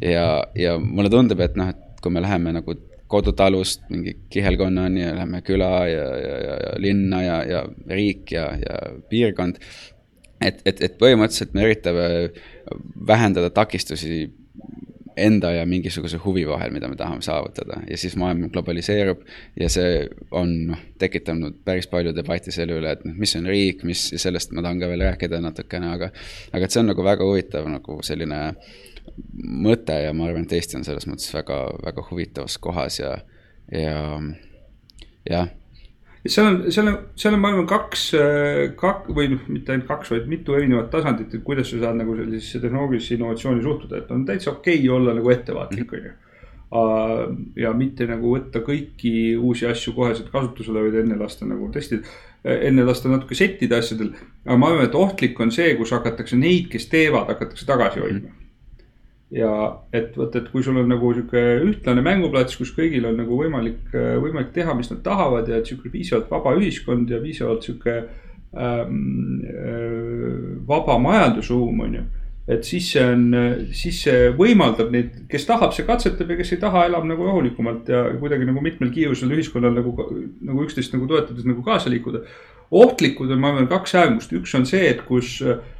ja, 0.00 0.26
ja 0.58 0.74
mulle 0.80 1.12
tundub, 1.12 1.42
et 1.44 1.56
noh, 1.60 1.70
et 1.74 2.02
kui 2.04 2.12
me 2.12 2.22
läheme 2.24 2.54
nagu 2.56 2.76
kodutalust 3.14 3.84
mingi 3.92 4.16
kihelkonnani 4.32 5.02
ja 5.02 5.14
lähme 5.14 5.42
küla 5.44 5.72
ja, 5.86 6.06
ja, 6.18 6.36
ja, 6.46 6.54
ja 6.64 6.70
linna 6.80 7.20
ja, 7.22 7.36
ja 7.48 7.64
riik 7.90 8.32
ja, 8.32 8.46
ja 8.58 8.78
piirkond. 9.10 9.60
et, 10.40 10.62
et, 10.64 10.80
et 10.82 10.96
põhimõtteliselt 11.00 11.52
me 11.54 11.68
üritame 11.68 12.06
vähendada 13.06 13.52
takistusi 13.54 14.32
enda 15.16 15.50
ja 15.54 15.66
mingisuguse 15.66 16.18
huvi 16.24 16.44
vahel, 16.48 16.72
mida 16.74 16.88
me 16.88 16.96
tahame 16.96 17.22
saavutada. 17.22 17.80
Ja 17.90 17.98
siis 17.98 18.16
maailm 18.20 18.48
globaliseerub 18.52 19.22
ja 19.60 19.68
see 19.72 20.04
on 20.34 20.54
noh, 20.70 20.84
tekitanud 20.98 21.60
päris 21.64 21.88
palju 21.90 22.14
debatti 22.16 22.54
selle 22.54 22.78
üle, 22.80 22.94
et 22.96 23.04
noh, 23.06 23.16
mis 23.18 23.34
on 23.38 23.48
riik, 23.50 23.84
mis 23.88 24.06
sellest 24.20 24.54
ma 24.54 24.64
tahan 24.64 24.82
ka 24.82 24.90
veel 24.90 25.06
rääkida 25.08 25.40
natukene, 25.44 25.92
aga 25.94 26.10
aga 26.52 26.64
et 26.64 26.74
see 26.74 26.82
on 26.82 26.90
nagu 26.92 27.06
väga 27.06 27.28
huvitav 27.28 27.68
nagu 27.70 27.98
selline 28.06 28.40
mõte 29.64 29.98
ja 30.00 30.14
ma 30.16 30.28
arvan, 30.28 30.46
et 30.46 30.56
Eesti 30.56 30.78
on 30.78 30.86
selles 30.86 31.06
mõttes 31.10 31.28
väga, 31.34 31.58
väga 31.84 32.06
huvitavas 32.08 32.56
kohas 32.62 32.98
ja, 33.02 33.18
ja 33.72 33.98
jah 35.28 35.52
seal 36.26 36.46
on, 36.46 36.58
seal 36.72 36.88
on, 36.88 36.98
seal 37.20 37.34
on, 37.36 37.40
ma 37.42 37.50
arvan, 37.52 37.66
kaks, 37.68 38.04
kak- 38.80 39.08
või 39.16 39.30
noh, 39.34 39.46
mitte 39.52 39.74
ainult 39.74 39.88
kaks, 39.90 40.12
vaid 40.14 40.28
mitu 40.30 40.56
erinevat 40.56 40.90
tasandit, 40.92 41.34
et 41.34 41.44
kuidas 41.44 41.68
sa 41.70 41.80
saad 41.82 41.98
nagu 42.00 42.16
sellisesse 42.16 42.62
tehnoloogilisse 42.62 43.18
innovatsiooni 43.18 43.64
suhtuda, 43.64 44.00
et 44.00 44.12
on 44.14 44.24
täitsa 44.28 44.54
okei 44.54 44.78
okay 44.80 44.92
olla 44.96 45.16
nagu 45.16 45.34
ettevaatlik, 45.34 45.92
on 45.92 46.06
ju. 46.06 46.14
ja 47.60 47.74
mitte 47.76 48.06
nagu 48.08 48.32
võtta 48.32 48.64
kõiki 48.64 49.34
uusi 49.36 49.68
asju 49.68 49.92
koheselt 49.94 50.32
kasutusele, 50.32 50.86
vaid 50.86 51.02
enne 51.04 51.18
lasta 51.20 51.46
nagu 51.46 51.68
testida, 51.74 52.08
enne 52.44 52.86
lasta 52.88 53.12
natuke 53.12 53.36
settida 53.38 53.78
asjadel. 53.82 54.14
aga 54.46 54.56
ma 54.56 54.72
arvan, 54.72 54.88
et 54.88 54.96
ohtlik 54.96 55.38
on 55.40 55.52
see, 55.52 55.76
kus 55.76 55.92
hakatakse 55.94 56.40
neid, 56.40 56.70
kes 56.72 56.88
teevad, 56.88 57.28
hakatakse 57.34 57.68
tagasi 57.68 58.02
hoidma 58.02 58.43
ja 59.32 59.50
et 59.94 60.16
vot, 60.16 60.34
et 60.36 60.48
kui 60.52 60.64
sul 60.64 60.76
on 60.80 60.90
nagu 60.90 61.12
sihuke 61.14 61.42
ühtlane 61.64 62.02
mänguplats, 62.04 62.58
kus 62.60 62.74
kõigil 62.76 63.06
on 63.08 63.16
nagu 63.18 63.38
võimalik, 63.38 63.86
võimalik 63.92 64.52
teha, 64.54 64.74
mis 64.76 64.90
nad 64.92 65.00
tahavad 65.06 65.48
ja 65.48 65.60
et 65.60 65.70
sihuke 65.70 65.92
piisavalt 65.92 66.30
vaba 66.32 66.54
ühiskond 66.58 67.10
ja 67.10 67.22
piisavalt 67.22 67.64
sihuke 67.64 67.96
ähm, 67.96 69.40
äh, 69.48 70.52
vaba 70.68 70.98
majandusruum 71.02 71.80
on 71.86 71.98
ju. 72.00 72.04
et 72.44 72.66
siis 72.68 72.90
see 72.92 73.02
on, 73.08 73.22
siis 73.72 74.02
see 74.04 74.26
võimaldab 74.36 74.90
neid, 74.92 75.22
kes 75.32 75.46
tahab, 75.48 75.72
see 75.72 75.86
katsetab 75.88 76.28
ja 76.28 76.36
kes 76.36 76.52
ei 76.52 76.60
taha, 76.60 76.84
elab 76.90 77.06
nagu 77.08 77.24
rahulikumalt 77.24 77.88
ja 77.88 78.02
kuidagi 78.20 78.44
nagu 78.44 78.60
mitmel 78.60 78.90
kiirusel 78.92 79.32
ühiskonnal 79.32 79.72
nagu, 79.72 79.94
nagu 80.44 80.66
üksteist 80.66 80.92
nagu 80.92 81.08
toetades 81.08 81.48
nagu 81.48 81.64
kaasa 81.64 81.88
liikuda. 81.88 82.20
ohtlikud 82.74 83.30
on, 83.32 83.40
ma 83.40 83.54
arvan, 83.54 83.70
kaks 83.70 83.94
äärmust, 83.96 84.32
üks 84.36 84.52
on 84.58 84.68
see, 84.68 84.84
et 84.90 85.00
kus 85.08 85.38
äh, 85.40 85.56
Äh, 85.56 85.73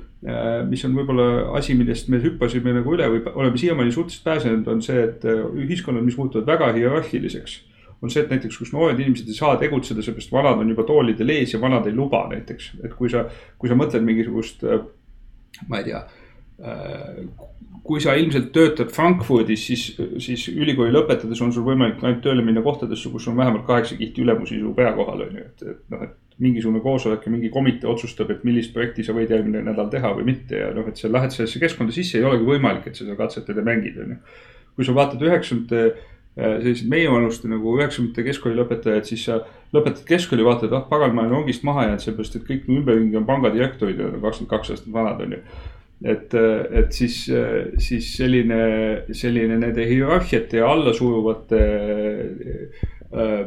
mis 0.70 0.84
on 0.86 0.94
võib-olla 0.96 1.26
asi, 1.58 1.74
millest 1.76 2.08
me 2.08 2.20
hüppasime 2.22 2.72
nagu 2.72 2.94
üle 2.96 3.10
või 3.12 3.22
oleme 3.34 3.60
siiamaani 3.60 3.92
suhteliselt 3.92 4.24
pääsenud, 4.24 4.68
on 4.72 4.82
see, 4.84 5.02
et 5.04 5.24
äh, 5.28 5.44
ühiskonnad, 5.66 6.04
mis 6.06 6.16
muutuvad 6.16 6.48
väga 6.48 6.72
hierarhiliseks. 6.78 7.62
on 8.04 8.10
see, 8.12 8.20
et 8.20 8.30
näiteks, 8.32 8.56
kus 8.60 8.72
noored 8.72 8.98
inimesed 9.00 9.28
ei 9.28 9.36
saa 9.36 9.54
tegutseda, 9.56 10.02
seepärast 10.04 10.32
vanad 10.32 10.60
on 10.60 10.68
juba 10.68 10.84
toolidel 10.84 11.30
ees 11.32 11.54
ja 11.54 11.60
vanad 11.60 11.86
ei 11.88 11.94
luba 11.96 12.26
näiteks, 12.28 12.72
et 12.84 12.94
kui 12.98 13.08
sa, 13.08 13.24
kui 13.58 13.68
sa 13.68 13.76
mõtled 13.76 14.04
mingisugust, 14.04 14.64
äh, 14.64 14.84
ma 15.68 15.80
ei 15.80 15.90
tea 15.90 16.04
kui 17.84 18.00
sa 18.00 18.14
ilmselt 18.16 18.52
töötad 18.54 18.92
Frankfurdis, 18.94 19.66
siis, 19.66 19.82
siis 20.22 20.46
ülikooli 20.48 20.94
lõpetades 20.94 21.40
on 21.44 21.52
sul 21.52 21.66
võimalik 21.66 22.00
ainult 22.04 22.22
tööle 22.24 22.44
minna 22.46 22.62
kohtadesse, 22.64 23.10
kus 23.12 23.26
on 23.28 23.36
vähemalt 23.36 23.66
kaheksa 23.66 23.98
kihti 23.98 24.22
ülemusi 24.24 24.60
su 24.60 24.72
pea 24.76 24.92
kohal, 24.96 25.26
on 25.26 25.34
ju, 25.36 25.44
et, 25.44 25.64
et 25.74 25.82
noh, 25.92 26.04
et 26.06 26.14
mingisugune 26.42 26.80
koosolek 26.82 27.26
ja 27.26 27.32
mingi 27.32 27.50
komitee 27.54 27.90
otsustab, 27.90 28.30
et 28.34 28.42
millist 28.46 28.72
projekti 28.74 29.04
sa 29.06 29.14
võid 29.14 29.30
järgmine 29.30 29.62
nädal 29.68 29.90
teha 29.92 30.10
või 30.16 30.26
mitte 30.32 30.58
ja 30.58 30.72
noh, 30.74 30.88
et 30.90 30.98
sa 30.98 31.10
lähed 31.10 31.34
sellesse 31.34 31.62
keskkonda 31.62 31.94
sisse, 31.94 32.18
ei 32.18 32.26
olegi 32.26 32.48
võimalik, 32.48 32.88
et 32.88 32.98
sa 32.98 33.04
seda 33.04 33.14
katsetad 33.18 33.60
ja 33.60 33.66
mängid, 33.66 34.00
on 34.02 34.16
ju. 34.16 34.18
kui 34.74 34.86
sa 34.86 34.96
vaatad 34.96 35.22
üheksakümnendate 35.22 35.82
äh, 35.84 36.56
sellised 36.64 36.90
meievanuste 36.90 37.50
nagu 37.52 37.76
üheksakümnendate 37.78 38.26
keskkooli 38.26 38.58
lõpetajad, 38.58 39.06
siis 39.10 39.28
sa 39.28 39.38
lõpetad 39.76 40.02
keskkooli, 40.08 40.46
vaatad, 40.46 40.74
ah 40.74 40.88
pagan, 40.90 41.14
ma 41.14 41.22
olen 41.22 41.36
rongist 41.38 41.66
maha 41.66 41.86
jäänud, 41.86 42.02
sellepärast 42.02 42.40
et 42.40 42.48
kõik 42.50 42.66
ümberringi 42.80 43.20
on 43.20 43.30
pangadirektorid 43.30 44.02
ja 44.02 44.10
kakskümmend 44.16 44.50
kaks 44.56 44.74
aastat 44.74 44.92
vanad, 44.94 45.22
on 45.22 45.38
ju 45.38 45.44
et, 46.04 46.34
et 46.34 46.92
siis, 46.92 47.16
siis 47.80 48.08
selline, 48.18 48.60
selline 49.16 49.56
nende 49.60 49.86
hierarhiate 49.88 50.60
ja 50.60 50.68
allasuruvate 50.74 51.60
äh, 53.14 53.44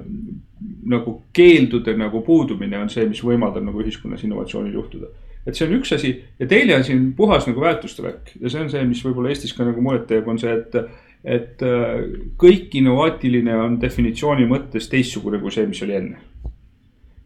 nagu 0.88 1.14
keeldude 1.36 1.96
nagu 1.98 2.22
puudumine 2.26 2.80
on 2.80 2.92
see, 2.92 3.08
mis 3.10 3.24
võimaldab 3.26 3.66
nagu 3.68 3.82
ühiskonnas 3.84 4.24
innovatsioonil 4.28 4.78
juhtuda. 4.78 5.12
et 5.48 5.56
see 5.56 5.68
on 5.68 5.76
üks 5.80 5.94
asi 5.96 6.14
ja 6.40 6.48
teine 6.48 6.76
asi 6.76 6.94
on 6.96 7.12
puhas 7.18 7.48
nagu 7.48 7.62
väärtuste 7.64 8.04
värk 8.04 8.34
ja 8.40 8.50
see 8.50 8.62
on 8.62 8.72
see, 8.72 8.84
mis 8.86 9.04
võib-olla 9.06 9.30
Eestis 9.32 9.54
ka 9.56 9.68
nagu 9.68 9.82
muret 9.82 10.08
teeb, 10.08 10.28
on 10.28 10.40
see, 10.40 10.54
et. 10.54 10.76
et 11.24 11.64
äh, 11.66 12.04
kõik 12.40 12.76
innovaatiline 12.78 13.56
on 13.58 13.80
definitsiooni 13.82 14.46
mõttes 14.48 14.90
teistsugune 14.92 15.40
kui 15.42 15.52
see, 15.52 15.68
mis 15.68 15.82
oli 15.84 15.96
enne. 15.98 16.20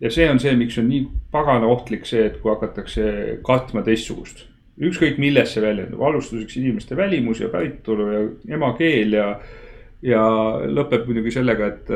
ja 0.02 0.10
see 0.10 0.30
on 0.30 0.40
see, 0.40 0.56
miks 0.58 0.78
on 0.78 0.90
nii 0.90 1.08
pagana 1.32 1.68
ohtlik 1.68 2.06
see, 2.10 2.26
et 2.30 2.40
kui 2.42 2.54
hakatakse 2.54 3.42
katma 3.46 3.84
teistsugust 3.86 4.48
ükskõik 4.82 5.20
milles 5.22 5.54
see 5.54 5.64
väljendub, 5.64 6.02
alustuseks 6.02 6.58
inimeste 6.58 6.98
välimus 6.98 7.42
ja 7.44 7.50
päritolu 7.52 8.08
ja 8.12 8.22
emakeel 8.58 9.18
ja. 9.18 9.28
ja 10.02 10.22
lõpeb 10.66 11.06
muidugi 11.10 11.34
sellega, 11.36 11.68
et, 11.68 11.92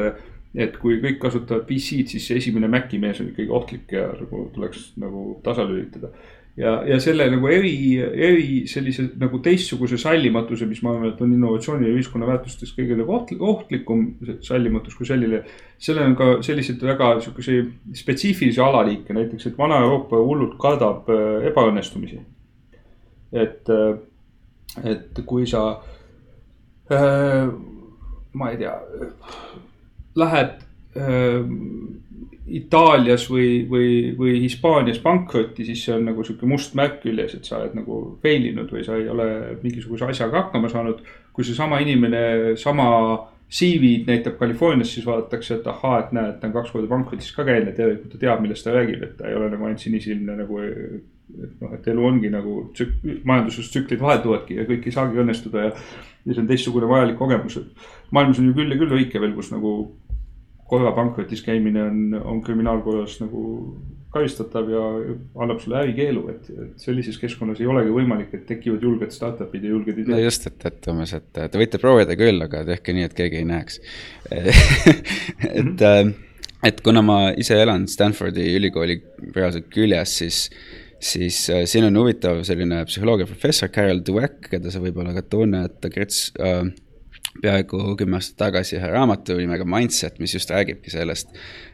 et 0.56 0.78
kui 0.80 1.02
kõik 1.04 1.20
kasutavad 1.20 1.66
PC-d, 1.68 2.16
siis 2.16 2.30
see 2.30 2.40
esimene 2.40 2.70
Maci 2.72 3.00
mees 3.02 3.20
on 3.22 3.30
ikkagi 3.34 3.52
ohtlik 3.52 3.94
ja 3.96 4.08
nagu 4.16 4.48
tuleks 4.56 4.94
nagu 5.02 5.40
tasalülitada. 5.44 6.12
ja, 6.58 6.78
ja 6.88 7.00
selle 7.04 7.28
nagu 7.32 7.50
eri, 7.52 7.74
eri 8.00 8.62
sellise 8.72 9.10
nagu 9.20 9.42
teistsuguse 9.44 9.98
sallimatuse, 10.00 10.66
mis 10.70 10.82
ma 10.84 10.94
arvan, 10.94 11.12
et 11.12 11.22
on 11.22 11.34
innovatsiooni 11.36 11.90
ja 11.90 11.96
ühiskonna 11.98 12.30
väärtustes 12.30 12.72
kõige 12.78 12.96
nagu 13.00 13.12
ohtlik, 13.18 13.42
ohtlikum 13.42 14.06
sallimatus 14.42 14.96
kui 14.96 15.06
selline. 15.10 15.44
sellel 15.78 16.12
on 16.12 16.16
ka 16.16 16.30
selliseid 16.42 16.82
väga 16.82 17.20
sihukeseid 17.20 17.98
spetsiifilisi 18.04 18.64
alaliike, 18.64 19.14
näiteks, 19.14 19.52
et 19.52 19.58
Vana-Euroopa 19.58 20.24
hullult 20.24 20.56
kardab 20.62 21.12
äh, 21.12 21.50
ebaõnnestumisi 21.52 22.24
et, 23.36 23.70
äh, 23.70 23.98
et 24.84 25.22
kui 25.26 25.48
sa 25.48 25.82
äh,, 26.92 27.48
ma 28.34 28.52
ei 28.52 28.58
tea, 28.60 28.76
lähed 30.16 30.58
äh, 30.98 31.44
Itaalias 32.46 33.26
või, 33.30 33.66
või, 33.70 34.14
või 34.18 34.36
Hispaanias 34.44 35.00
pankrotti, 35.02 35.66
siis 35.66 35.82
see 35.86 35.96
on 35.96 36.04
nagu 36.12 36.24
sihuke 36.24 36.46
must 36.46 36.76
märk 36.78 37.00
küljes, 37.02 37.34
et 37.34 37.48
sa 37.48 37.58
oled 37.58 37.74
nagu 37.80 38.02
fail 38.22 38.46
inud 38.52 38.70
või 38.70 38.84
sa 38.86 39.00
ei 39.00 39.08
ole 39.10 39.28
mingisuguse 39.64 40.06
asjaga 40.12 40.44
hakkama 40.44 40.70
saanud. 40.70 41.02
kui 41.34 41.44
seesama 41.44 41.82
inimene 41.84 42.54
sama 42.56 42.86
CV-d 43.52 44.08
näitab 44.08 44.38
Californias, 44.40 44.94
siis 44.94 45.06
vaadatakse, 45.06 45.56
et 45.56 45.68
ahaa, 45.68 46.00
et 46.00 46.14
näed, 46.16 46.38
ta 46.40 46.48
on 46.48 46.54
kaks 46.54 46.72
korda 46.72 46.88
pankrotis 46.88 47.34
ka 47.36 47.44
käinud 47.44 47.74
ja 47.74 47.76
tegelikult 47.76 48.14
ta 48.14 48.22
teab, 48.22 48.42
millest 48.42 48.66
ta 48.66 48.78
räägib, 48.78 49.04
et 49.04 49.18
ta 49.18 49.28
ei 49.28 49.36
ole 49.36 49.50
nagu 49.52 49.68
ainult 49.68 49.84
sinisilmne 49.84 50.38
nagu 50.40 50.62
et 50.62 51.62
noh, 51.62 51.74
et 51.74 51.88
elu 51.90 52.06
ongi 52.06 52.30
nagu 52.30 52.56
tsük-, 52.78 53.02
majanduses 53.26 53.70
tsüklid 53.74 54.02
vahetuvadki 54.02 54.60
ja 54.60 54.66
kõik 54.70 54.86
ei 54.86 54.94
saagi 54.94 55.22
õnnestuda 55.24 55.64
ja. 55.64 55.72
ja 56.26 56.34
see 56.34 56.44
on 56.44 56.50
teistsugune 56.50 56.90
vajalik 56.90 57.18
kogemus, 57.20 57.58
et 57.58 58.12
maailmas 58.16 58.42
on 58.42 58.52
ju 58.52 58.58
küll 58.58 58.74
ja 58.74 58.80
küll 58.80 58.94
riike 58.94 59.22
veel, 59.22 59.34
kus 59.38 59.50
nagu 59.54 59.76
korra 60.70 60.92
pankrotis 60.96 61.44
käimine 61.46 61.84
on, 61.84 62.00
on 62.24 62.42
kriminaalkorras 62.42 63.20
nagu 63.22 63.44
karistatav 64.16 64.70
ja 64.72 64.84
annab 65.44 65.60
sulle 65.60 65.82
ärikeelu, 65.82 66.22
et, 66.32 66.46
et 66.50 66.86
sellises 66.86 67.18
keskkonnas 67.20 67.60
ei 67.60 67.68
olegi 67.68 67.92
võimalik, 67.92 68.32
et 68.38 68.46
tekivad 68.48 68.86
julged 68.86 69.12
startup'id 69.12 69.66
ja 69.66 69.74
julged 69.74 69.98
ideed. 69.98 70.14
no 70.14 70.22
just, 70.22 70.48
et, 70.48 70.68
et 70.70 70.88
umbes, 70.92 71.14
et 71.18 71.28
te 71.36 71.60
võite 71.60 71.82
proovida 71.82 72.16
küll, 72.20 72.40
aga 72.46 72.64
tehke 72.70 72.96
nii, 72.96 73.10
et 73.10 73.18
keegi 73.18 73.42
ei 73.42 73.50
näeks 73.50 73.82
et 74.32 74.40
mm, 74.40 75.76
-hmm. 75.76 76.14
et 76.72 76.82
kuna 76.86 77.04
ma 77.04 77.20
ise 77.36 77.60
elan 77.62 77.90
Stanfordi 77.92 78.48
ülikooli 78.56 79.02
reaalselt 79.36 79.68
küljes, 79.74 80.18
siis 80.24 80.40
siis 81.06 81.50
äh, 81.50 81.66
siin 81.70 81.86
on 81.90 81.98
huvitav 82.00 82.42
selline 82.48 82.86
psühholoogiaprofessor 82.88 83.70
Carol 83.70 84.00
Dweck, 84.06 84.48
keda 84.50 84.72
sa 84.72 84.80
võib-olla 84.84 85.14
ka 85.14 85.26
tunned, 85.28 85.76
ta 85.82 85.92
kirjutas 85.92 86.32
äh, 86.40 86.64
peaaegu 87.42 87.96
kümme 88.00 88.20
aastat 88.20 88.38
tagasi 88.40 88.78
ühe 88.80 88.90
raamatu 88.92 89.36
nimega 89.40 89.66
Mindset, 89.68 90.20
mis 90.24 90.34
just 90.36 90.52
räägibki 90.52 90.92
sellest, 90.94 91.34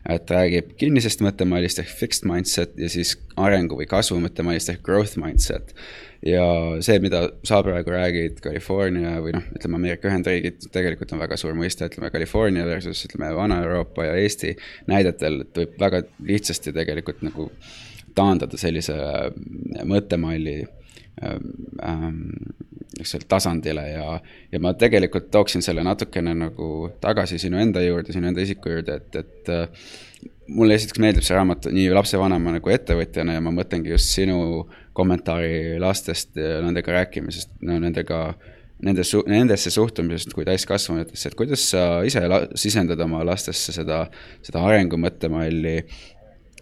et 0.10 0.32
räägib 0.34 0.74
kinnisest 0.80 1.22
mõttemallist 1.26 1.82
ehk 1.84 1.92
fixed 2.00 2.28
mindset 2.30 2.74
ja 2.82 2.90
siis 2.92 3.14
arengu 3.40 3.78
või 3.80 3.88
kasvu 3.90 4.20
mõttemallist 4.24 4.74
ehk 4.74 4.82
growth 4.86 5.20
mindset. 5.22 5.76
ja 6.26 6.44
see, 6.86 7.00
mida 7.02 7.24
sa 7.48 7.62
praegu 7.66 7.94
räägid, 7.94 8.42
California 8.44 9.16
või 9.22 9.34
noh, 9.34 9.46
ütleme 9.58 9.80
Ameerika 9.80 10.10
Ühendriigid, 10.10 10.68
tegelikult 10.74 11.14
on 11.16 11.22
väga 11.24 11.38
suur 11.38 11.56
mõiste, 11.58 11.88
ütleme 11.90 12.12
California 12.14 12.66
versus 12.66 13.06
ütleme 13.08 13.32
Vana-Euroopa 13.36 14.06
ja 14.06 14.20
Eesti 14.22 14.56
näidetel, 14.92 15.42
et 15.46 15.58
võib 15.58 15.80
väga 15.82 16.04
lihtsasti 16.28 16.74
tegelikult 16.78 17.26
nagu 17.26 17.50
taandada 18.16 18.58
sellise 18.60 18.98
mõttemalli 19.88 20.60
ähm, 21.24 22.30
ole, 23.02 23.26
tasandile 23.28 23.88
ja, 23.90 24.06
ja 24.52 24.62
ma 24.64 24.74
tegelikult 24.78 25.32
tooksin 25.34 25.66
selle 25.66 25.84
natukene 25.86 26.34
nagu 26.38 26.92
tagasi 27.02 27.40
sinu 27.42 27.60
enda 27.62 27.84
juurde, 27.84 28.14
sinu 28.14 28.32
enda 28.32 28.44
isiku 28.44 28.76
juurde, 28.76 29.00
et, 29.02 29.20
et 29.22 29.52
äh, 29.52 29.92
mulle 30.52 30.76
esiteks 30.78 31.02
meeldib 31.02 31.26
see 31.26 31.36
raamat 31.38 31.68
nii 31.74 31.90
lapsevanema 31.96 32.56
nagu 32.58 32.74
ettevõtjana 32.74 33.38
ja 33.38 33.44
ma 33.44 33.54
mõtlengi 33.56 33.94
just 33.94 34.14
sinu 34.16 34.40
kommentaari 34.98 35.80
lastest 35.82 36.36
ja 36.40 36.60
nendega 36.66 36.98
rääkimisest, 36.98 37.54
no 37.68 37.78
nendega, 37.82 38.22
nende 38.84 39.06
su-, 39.08 39.24
nendesse 39.30 39.72
suhtumisest 39.74 40.36
kui 40.36 40.46
täiskasvanutesse, 40.48 41.32
et 41.32 41.38
kuidas 41.40 41.64
sa 41.74 41.86
ise 42.08 42.24
la-, 42.28 42.44
sisendad 42.60 43.00
oma 43.06 43.24
lastesse 43.28 43.76
seda, 43.76 44.04
seda 44.44 44.66
arengu 44.68 45.00
mõttemalli 45.00 45.78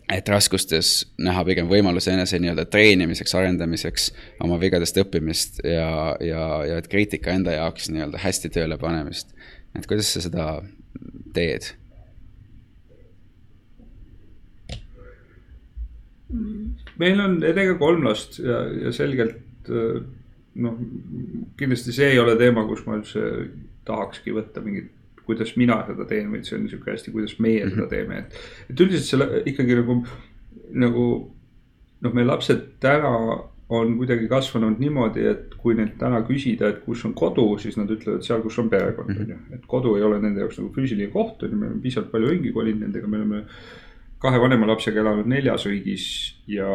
et 0.10 0.30
raskustes 0.30 0.94
näha 1.22 1.44
pigem 1.46 1.68
võimaluse 1.70 2.14
enese 2.14 2.40
nii-öelda 2.42 2.66
treenimiseks, 2.74 3.36
arendamiseks, 3.38 4.10
oma 4.44 4.58
vigadest 4.62 4.98
õppimist 5.04 5.62
ja, 5.64 6.16
ja, 6.26 6.46
ja 6.66 6.80
et 6.82 6.90
kriitika 6.90 7.34
enda 7.36 7.54
jaoks 7.54 7.92
nii-öelda 7.94 8.22
hästi 8.24 8.52
tööle 8.56 8.80
panemist. 8.82 9.36
et 9.78 9.86
kuidas 9.88 10.10
sa 10.14 10.24
seda 10.26 10.48
teed? 11.34 11.74
meil 17.00 17.22
on 17.24 17.40
Edega 17.46 17.74
kolm 17.80 18.04
last 18.06 18.38
ja, 18.42 18.60
ja 18.86 18.92
selgelt 18.94 19.70
noh, 19.70 20.78
kindlasti 21.58 21.94
see 21.96 22.14
ei 22.14 22.20
ole 22.22 22.36
teema, 22.38 22.66
kus 22.70 22.84
ma 22.86 23.00
üldse 23.00 23.24
tahakski 23.88 24.34
võtta 24.36 24.62
mingit 24.62 24.92
kuidas 25.30 25.56
mina 25.58 25.80
seda 25.88 26.08
teen, 26.10 26.32
vaid 26.34 26.48
see 26.48 26.58
on 26.58 26.66
niisugune 26.66 26.96
hästi, 26.96 27.14
kuidas 27.16 27.38
meie 27.40 27.62
mm 27.64 27.70
-hmm. 27.70 27.76
seda 27.76 27.86
mhm. 27.86 27.94
teeme, 27.94 28.18
et. 28.18 28.42
et 28.70 28.82
üldiselt 28.86 29.12
selle 29.14 29.44
ikkagi 29.46 29.78
nagu, 29.80 30.02
nagu 30.86 31.06
noh, 32.02 32.14
meie 32.14 32.28
lapsed 32.28 32.68
täna 32.84 33.14
on 33.70 33.98
kuidagi 33.98 34.28
kasvanud 34.28 34.80
niimoodi, 34.82 35.26
et 35.30 35.54
kui 35.62 35.76
neilt 35.78 36.00
täna 36.02 36.24
küsida, 36.26 36.72
et 36.72 36.80
kus 36.86 37.04
on 37.06 37.14
kodu, 37.14 37.52
siis 37.62 37.78
nad 37.78 37.92
ütlevad 37.94 38.26
seal, 38.26 38.42
kus 38.42 38.58
on 38.62 38.70
perekond, 38.70 39.14
on 39.14 39.36
ju. 39.36 39.38
et 39.54 39.68
kodu 39.70 39.94
ei 39.98 40.06
ole 40.08 40.18
nende 40.24 40.42
jaoks 40.42 40.58
nagu 40.58 40.72
füüsiline 40.74 41.12
koht, 41.14 41.44
on 41.44 41.54
ju, 41.54 41.60
me 41.60 41.68
oleme 41.68 41.84
piisavalt 41.84 42.10
palju 42.12 42.32
ringi 42.32 42.54
kolinud 42.56 42.88
nendega, 42.88 43.08
me 43.08 43.22
oleme 43.22 43.44
kahe 44.20 44.40
vanema 44.42 44.68
lapsega 44.68 45.00
elanud 45.04 45.30
neljas 45.32 45.68
riigis 45.70 46.06
ja, 46.50 46.70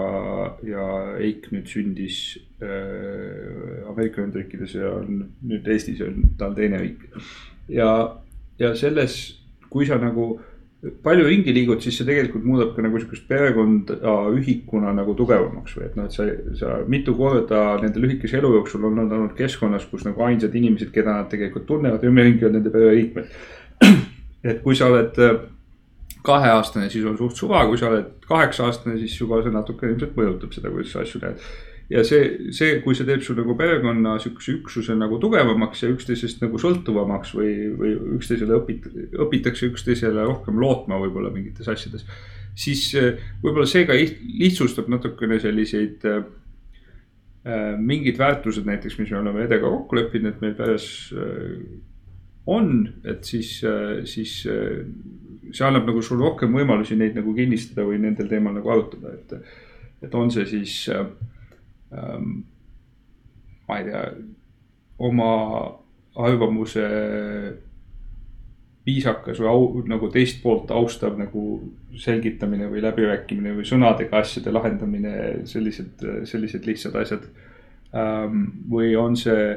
ja 0.65 0.85
Eik 1.21 1.51
nüüd 1.53 1.69
sündis 1.69 2.21
äh, 2.63 3.83
Ameerika 3.91 4.23
Ühendriikides 4.23 4.79
ja 4.79 4.95
on 4.97 5.27
nüüd 5.45 5.67
Eestis 5.75 6.01
on 6.07 6.23
tal 6.39 6.55
teine 6.57 6.81
riik. 6.81 7.05
ja, 7.69 7.91
ja 8.59 8.75
selles, 8.79 9.17
kui 9.71 9.87
sa 9.87 9.99
nagu 9.99 10.35
palju 11.05 11.25
ringi 11.25 11.53
liigud, 11.55 11.81
siis 11.81 11.97
see 11.99 12.07
tegelikult 12.07 12.45
muudab 12.45 12.75
ka 12.77 12.83
nagu 12.85 12.99
sihukest 13.01 13.25
perekonda 13.29 13.97
ühikuna 14.37 14.93
nagu 14.97 15.15
tugevamaks 15.17 15.79
või 15.79 15.87
et 15.87 15.97
noh, 15.97 16.09
et 16.09 16.17
sa, 16.17 16.27
sa 16.59 16.75
mitu 16.91 17.15
korda 17.17 17.63
nende 17.81 18.03
lühikese 18.03 18.39
elu 18.41 18.53
jooksul 18.59 18.85
on 18.91 18.99
nad 19.01 19.13
olnud 19.13 19.33
keskkonnas, 19.39 19.87
kus 19.91 20.05
nagu 20.05 20.21
ainsad 20.27 20.55
inimesed, 20.55 20.93
keda 20.93 21.17
nad 21.23 21.31
tegelikult 21.33 21.67
tunnevad 21.71 22.05
ümberringi 22.05 22.49
on 22.49 22.57
nende 22.59 22.73
pereliikmed. 22.75 23.33
et 24.51 24.61
kui 24.65 24.77
sa 24.77 24.91
oled 24.93 25.21
äh, 25.25 25.39
kaheaastane, 26.25 26.91
siis 26.93 27.07
on 27.09 27.17
suht 27.21 27.41
suva, 27.41 27.65
kui 27.69 27.81
sa 27.81 27.89
oled 27.89 28.27
kaheksa 28.29 28.69
aastane, 28.69 28.99
siis 29.01 29.17
juba 29.21 29.41
see 29.45 29.55
natuke 29.55 29.89
ilmselt 29.89 30.17
mõjutab 30.19 30.53
seda, 30.57 30.73
kuidas 30.73 30.93
sa 30.93 31.05
asju 31.05 31.23
näed 31.25 31.49
ja 31.93 32.05
see, 32.07 32.53
see, 32.57 32.79
kui 32.85 32.97
see 32.97 33.07
teeb 33.09 33.25
su 33.25 33.35
nagu 33.37 33.57
perekonna 33.59 34.17
sihukese 34.23 34.55
üksuse 34.59 34.97
nagu 34.97 35.19
tugevamaks 35.23 35.85
ja 35.85 35.91
üksteisest 35.93 36.41
nagu 36.45 36.61
sõltuvamaks 36.61 37.35
või, 37.37 37.51
või 37.77 37.93
üksteisele 38.19 38.57
õpit-, 38.57 38.89
õpitakse 39.27 39.69
üksteisele 39.69 40.25
rohkem 40.25 40.61
lootma 40.61 41.01
võib-olla 41.03 41.33
mingites 41.35 41.69
asjades. 41.69 42.07
siis 42.57 42.87
eh, 42.95 43.21
võib-olla 43.43 43.67
see 43.69 43.85
ka 43.89 43.97
lihtsustab 43.97 44.89
natukene 44.89 45.41
selliseid 45.43 46.07
äh, 46.09 46.23
mingid 47.79 48.19
väärtused 48.19 48.65
näiteks, 48.65 48.99
mis 48.99 49.11
me 49.11 49.21
oleme 49.21 49.45
Edega 49.45 49.69
kokku 49.69 49.99
leppinud, 49.99 50.33
et 50.33 50.41
meil 50.41 50.55
peres 50.57 50.87
äh, 51.13 51.59
on, 52.47 52.89
et 53.05 53.25
siis 53.25 53.59
äh,, 53.65 54.05
siis 54.09 54.41
see 55.55 55.67
annab 55.67 55.87
nagu 55.89 56.01
sulle 56.03 56.25
rohkem 56.25 56.55
võimalusi 56.55 56.97
neid 56.99 57.17
nagu 57.19 57.35
kinnistada 57.37 57.85
või 57.87 58.01
nendel 58.03 58.29
teemal 58.31 58.57
nagu 58.57 58.73
arutada, 58.73 59.13
et, 59.15 59.37
et 60.07 60.17
on 60.17 60.33
see 60.33 60.47
siis 60.49 60.75
äh, 60.93 61.05
ma 61.95 63.79
ei 63.79 63.85
tea, 63.87 64.03
oma 64.99 65.31
arvamuse 66.15 66.89
viisakas 68.85 69.41
või 69.41 69.49
au, 69.49 69.69
nagu 69.89 70.11
teist 70.13 70.43
poolt 70.43 70.71
austav 70.75 71.17
nagu 71.19 71.45
selgitamine 72.01 72.69
või 72.69 72.83
läbirääkimine 72.85 73.55
või 73.57 73.69
sõnadega 73.69 74.21
asjade 74.21 74.53
lahendamine, 74.53 75.15
sellised, 75.49 76.05
sellised 76.29 76.67
lihtsad 76.69 76.99
asjad 77.01 77.25
ähm,. 77.97 78.45
või 78.71 78.93
on 79.01 79.17
see 79.17 79.55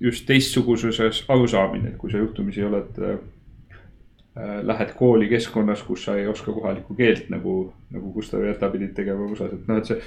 just 0.00 0.24
teistsuguses 0.26 1.26
arusaamine, 1.28 1.92
et 1.92 2.00
kui 2.00 2.10
sa 2.10 2.22
juhtumisi 2.22 2.64
oled 2.64 2.96
äh,, 3.04 3.20
lähed 4.64 4.94
kooli 4.96 5.28
keskkonnas, 5.28 5.82
kus 5.84 6.06
sa 6.08 6.16
ei 6.16 6.26
oska 6.30 6.52
kohalikku 6.52 6.96
keelt 6.96 7.28
nagu, 7.28 7.74
nagu 7.92 8.12
Gustav 8.14 8.46
Jõta 8.46 8.70
pidid 8.72 8.94
tegema 8.96 9.26
USA-s, 9.28 9.58
et 9.58 9.68
noh, 9.68 9.82
et 9.82 9.90
see 9.90 10.00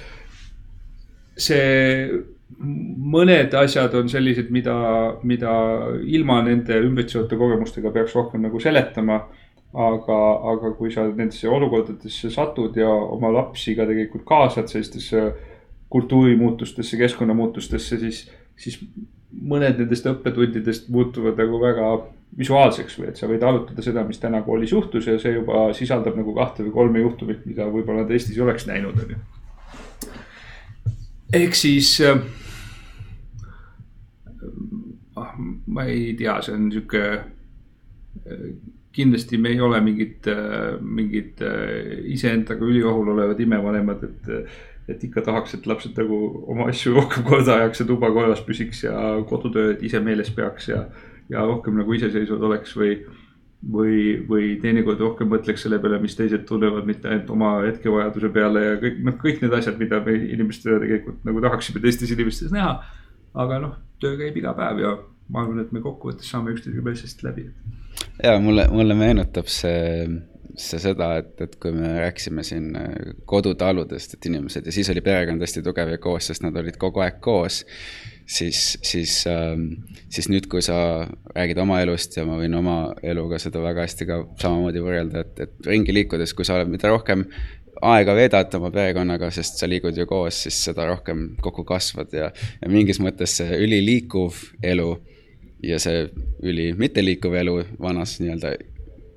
see 1.36 2.24
mõned 2.58 3.54
asjad 3.58 3.94
on 3.98 4.10
sellised, 4.10 4.50
mida, 4.54 4.74
mida 5.26 5.54
ilma 6.06 6.40
nende 6.46 6.76
ümbritsevate 6.86 7.38
kogemustega 7.38 7.90
peaks 7.94 8.14
rohkem 8.16 8.44
nagu 8.46 8.60
seletama. 8.62 9.24
aga, 9.74 10.16
aga 10.52 10.68
kui 10.78 10.92
sa 10.94 11.02
nendesse 11.02 11.48
olukordadesse 11.50 12.28
satud 12.30 12.76
ja 12.78 12.86
oma 12.86 13.32
lapsi 13.34 13.72
ka 13.74 13.88
tegelikult 13.88 14.22
kaasad 14.22 14.68
sellistesse 14.70 15.22
kultuurimuutustesse, 15.90 16.96
keskkonnamuutustesse, 17.00 17.98
siis, 17.98 18.20
siis 18.54 18.78
mõned 19.34 19.82
nendest 19.82 20.06
õppetundidest 20.06 20.86
muutuvad 20.94 21.42
nagu 21.42 21.58
väga 21.58 21.90
visuaalseks 22.38 23.00
või 23.00 23.10
et 23.10 23.18
sa 23.18 23.26
võid 23.26 23.42
arutada 23.42 23.82
seda, 23.82 24.06
mis 24.06 24.22
täna 24.22 24.44
koolis 24.46 24.70
juhtus 24.70 25.10
ja 25.10 25.18
see 25.18 25.34
juba 25.40 25.66
sisaldab 25.74 26.22
nagu 26.22 26.38
kahte 26.38 26.62
või 26.68 26.76
kolme 26.78 27.02
juhtumit, 27.02 27.42
mida 27.42 27.66
võib-olla 27.66 28.04
nad 28.04 28.14
Eestis 28.14 28.38
ei 28.38 28.46
oleks 28.46 28.70
näinud, 28.70 29.02
on 29.02 29.16
ju 29.16 29.43
ehk 31.32 31.54
siis 31.54 32.00
äh, 32.00 32.18
ah, 35.16 35.32
ma 35.66 35.86
ei 35.88 36.12
tea, 36.18 36.36
see 36.42 36.54
on 36.54 36.68
sihuke, 36.72 37.02
äh, 38.24 38.44
kindlasti 38.94 39.38
me 39.38 39.54
ei 39.54 39.60
ole 39.60 39.80
mingid, 39.84 40.28
äh, 40.30 40.76
mingid 40.80 41.42
iseendaga 42.12 42.66
üliohul 42.66 43.10
olevad 43.14 43.40
imevanemad, 43.40 44.04
et, 44.04 44.54
et 44.88 45.08
ikka 45.08 45.24
tahaks, 45.26 45.56
et 45.56 45.66
lapsed 45.66 45.96
nagu 45.98 46.20
oma 46.52 46.68
asju 46.70 46.94
rohkem 46.98 47.26
korda 47.26 47.58
ajaks 47.58 47.82
ja 47.82 47.88
tuba 47.88 48.12
korras 48.14 48.44
püsiks 48.44 48.84
ja 48.84 48.94
kodutööd 49.28 49.82
ise 49.82 50.00
meeles 50.04 50.30
peaks 50.34 50.68
ja, 50.70 50.84
ja 51.32 51.46
rohkem 51.48 51.80
nagu 51.80 51.96
iseseisvad 51.96 52.42
oleks 52.50 52.76
või 52.76 52.98
või, 53.72 53.98
või 54.28 54.54
teinekord 54.62 55.00
rohkem 55.00 55.30
mõtleks 55.32 55.64
selle 55.64 55.78
peale, 55.82 56.00
mis 56.02 56.16
teised 56.18 56.44
tunnevad, 56.48 56.86
mitte 56.88 57.08
ainult 57.10 57.30
oma 57.32 57.54
hetkevajaduse 57.64 58.30
peale 58.34 58.64
ja 58.64 58.74
kõik, 58.82 59.00
noh, 59.06 59.16
kõik 59.20 59.40
need 59.44 59.56
asjad, 59.56 59.78
mida 59.80 60.00
me 60.04 60.16
inimestena 60.36 60.80
tegelikult 60.82 61.24
nagu 61.28 61.42
tahaksime 61.44 61.82
teistes 61.84 62.12
inimestes 62.14 62.52
näha. 62.54 62.76
aga 63.34 63.58
noh, 63.62 63.74
töö 64.02 64.18
käib 64.20 64.36
iga 64.38 64.52
päev 64.54 64.82
ja 64.82 64.92
ma 65.32 65.42
arvan, 65.42 65.64
et 65.64 65.72
me 65.72 65.82
kokkuvõttes 65.84 66.28
saame 66.30 66.54
üksteisega 66.54 66.84
päris 66.84 67.04
hästi 67.06 67.26
läbi. 67.26 67.48
ja 68.22 68.38
mulle, 68.40 68.68
mulle 68.70 68.96
meenutab 68.98 69.48
see, 69.50 70.06
see 70.60 70.82
seda, 70.82 71.14
et, 71.22 71.34
et 71.40 71.56
kui 71.60 71.72
me 71.72 71.96
rääkisime 72.02 72.44
siin 72.46 72.72
kodutaludest, 73.24 74.18
et 74.18 74.32
inimesed 74.32 74.66
ja 74.66 74.74
siis 74.74 74.90
oli 74.92 75.04
perekond 75.04 75.42
hästi 75.42 75.64
tugev 75.64 75.94
ja 75.96 76.02
koos, 76.02 76.28
sest 76.30 76.44
nad 76.44 76.56
olid 76.60 76.78
kogu 76.80 77.04
aeg 77.04 77.22
koos 77.24 77.64
siis, 78.26 78.78
siis, 78.82 79.16
ähm, 79.30 79.68
siis 80.12 80.28
nüüd, 80.32 80.48
kui 80.50 80.62
sa 80.64 80.76
räägid 81.34 81.60
oma 81.60 81.80
elust 81.84 82.16
ja 82.16 82.24
ma 82.28 82.38
võin 82.40 82.54
oma 82.56 82.78
eluga 83.02 83.38
seda 83.42 83.62
väga 83.64 83.84
hästi 83.84 84.08
ka 84.08 84.20
samamoodi 84.40 84.82
võrrelda, 84.84 85.24
et, 85.24 85.44
et 85.46 85.68
ringi 85.68 85.94
liikudes, 85.94 86.34
kui 86.36 86.46
sa 86.46 86.58
oled, 86.58 86.72
mida 86.72 86.92
rohkem 86.92 87.26
aega 87.84 88.14
veedad 88.16 88.54
oma 88.58 88.70
perekonnaga, 88.74 89.30
sest 89.34 89.58
sa 89.60 89.68
liigud 89.68 89.96
ju 89.98 90.06
koos, 90.08 90.44
siis 90.46 90.60
seda 90.70 90.86
rohkem 90.88 91.32
kokku 91.42 91.66
kasvad 91.68 92.14
ja, 92.14 92.30
ja 92.60 92.70
mingis 92.70 93.00
mõttes 93.02 93.36
see 93.40 93.58
üliliikuv 93.64 94.38
elu 94.64 94.92
ja 95.64 95.80
see 95.82 96.06
üli 96.44 96.70
mitteliikuv 96.78 97.34
elu 97.40 97.58
vanas 97.82 98.18
nii-öelda 98.20 98.54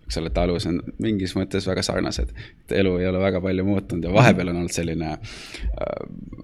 eks 0.07 0.17
ole, 0.21 0.29
talus 0.31 0.65
on 0.69 0.77
mingis 1.03 1.33
mõttes 1.35 1.65
väga 1.67 1.83
sarnased. 1.83 2.29
et 2.31 2.75
elu 2.79 2.93
ei 3.01 3.07
ole 3.09 3.19
väga 3.19 3.41
palju 3.43 3.65
muutunud 3.67 4.07
ja 4.07 4.13
vahepeal 4.15 4.53
on 4.53 4.61
olnud 4.61 4.73
selline 4.73 5.09
äh, 5.11 5.97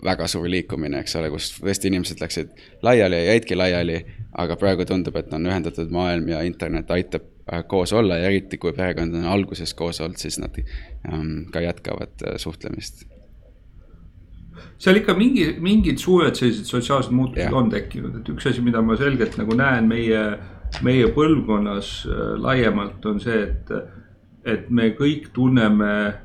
väga 0.04 0.28
suur 0.28 0.50
liikumine, 0.52 1.00
eks 1.00 1.16
ole, 1.20 1.30
kus 1.32 1.54
tõesti 1.62 1.88
inimesed 1.92 2.20
läksid 2.24 2.52
laiali 2.84 3.22
ja 3.22 3.30
jäidki 3.32 3.56
laiali, 3.56 4.02
aga 4.44 4.58
praegu 4.60 4.86
tundub, 4.90 5.16
et 5.16 5.32
on 5.34 5.48
ühendatud 5.48 5.94
maailm 5.96 6.28
ja 6.34 6.42
internet 6.44 6.92
aitab 6.92 7.24
äh, 7.48 7.64
koos 7.68 7.94
olla 7.96 8.20
ja 8.20 8.28
eriti 8.32 8.60
kui 8.60 8.76
perekond 8.76 9.16
on 9.16 9.32
alguses 9.32 9.74
koos 9.74 10.02
olnud, 10.04 10.20
siis 10.20 10.42
nad 10.44 10.60
ähm, 10.60 11.46
ka 11.54 11.64
jätkavad 11.64 12.28
äh, 12.28 12.36
suhtlemist 12.38 13.06
seal 14.84 15.00
ikka 15.00 15.16
mingi, 15.16 15.46
mingid 15.64 16.02
suured 16.04 16.36
sellised 16.36 16.68
sotsiaalsed 16.68 17.16
muutused 17.16 17.46
yeah. 17.46 17.56
on 17.56 17.72
tekkinud, 17.72 18.20
et 18.20 18.28
üks 18.34 18.50
asi, 18.52 18.60
mida 18.62 18.84
ma 18.84 18.98
selgelt 19.00 19.40
nagu 19.40 19.56
näen 19.56 19.88
meie 19.88 20.20
äh, 20.20 20.63
meie 20.82 21.08
põlvkonnas 21.14 21.96
äh, 22.08 22.22
laiemalt 22.42 23.06
on 23.06 23.20
see, 23.22 23.42
et, 23.46 23.74
et 24.46 24.70
me 24.74 24.90
kõik 24.98 25.30
tunneme 25.36 25.92
äh, 26.08 26.22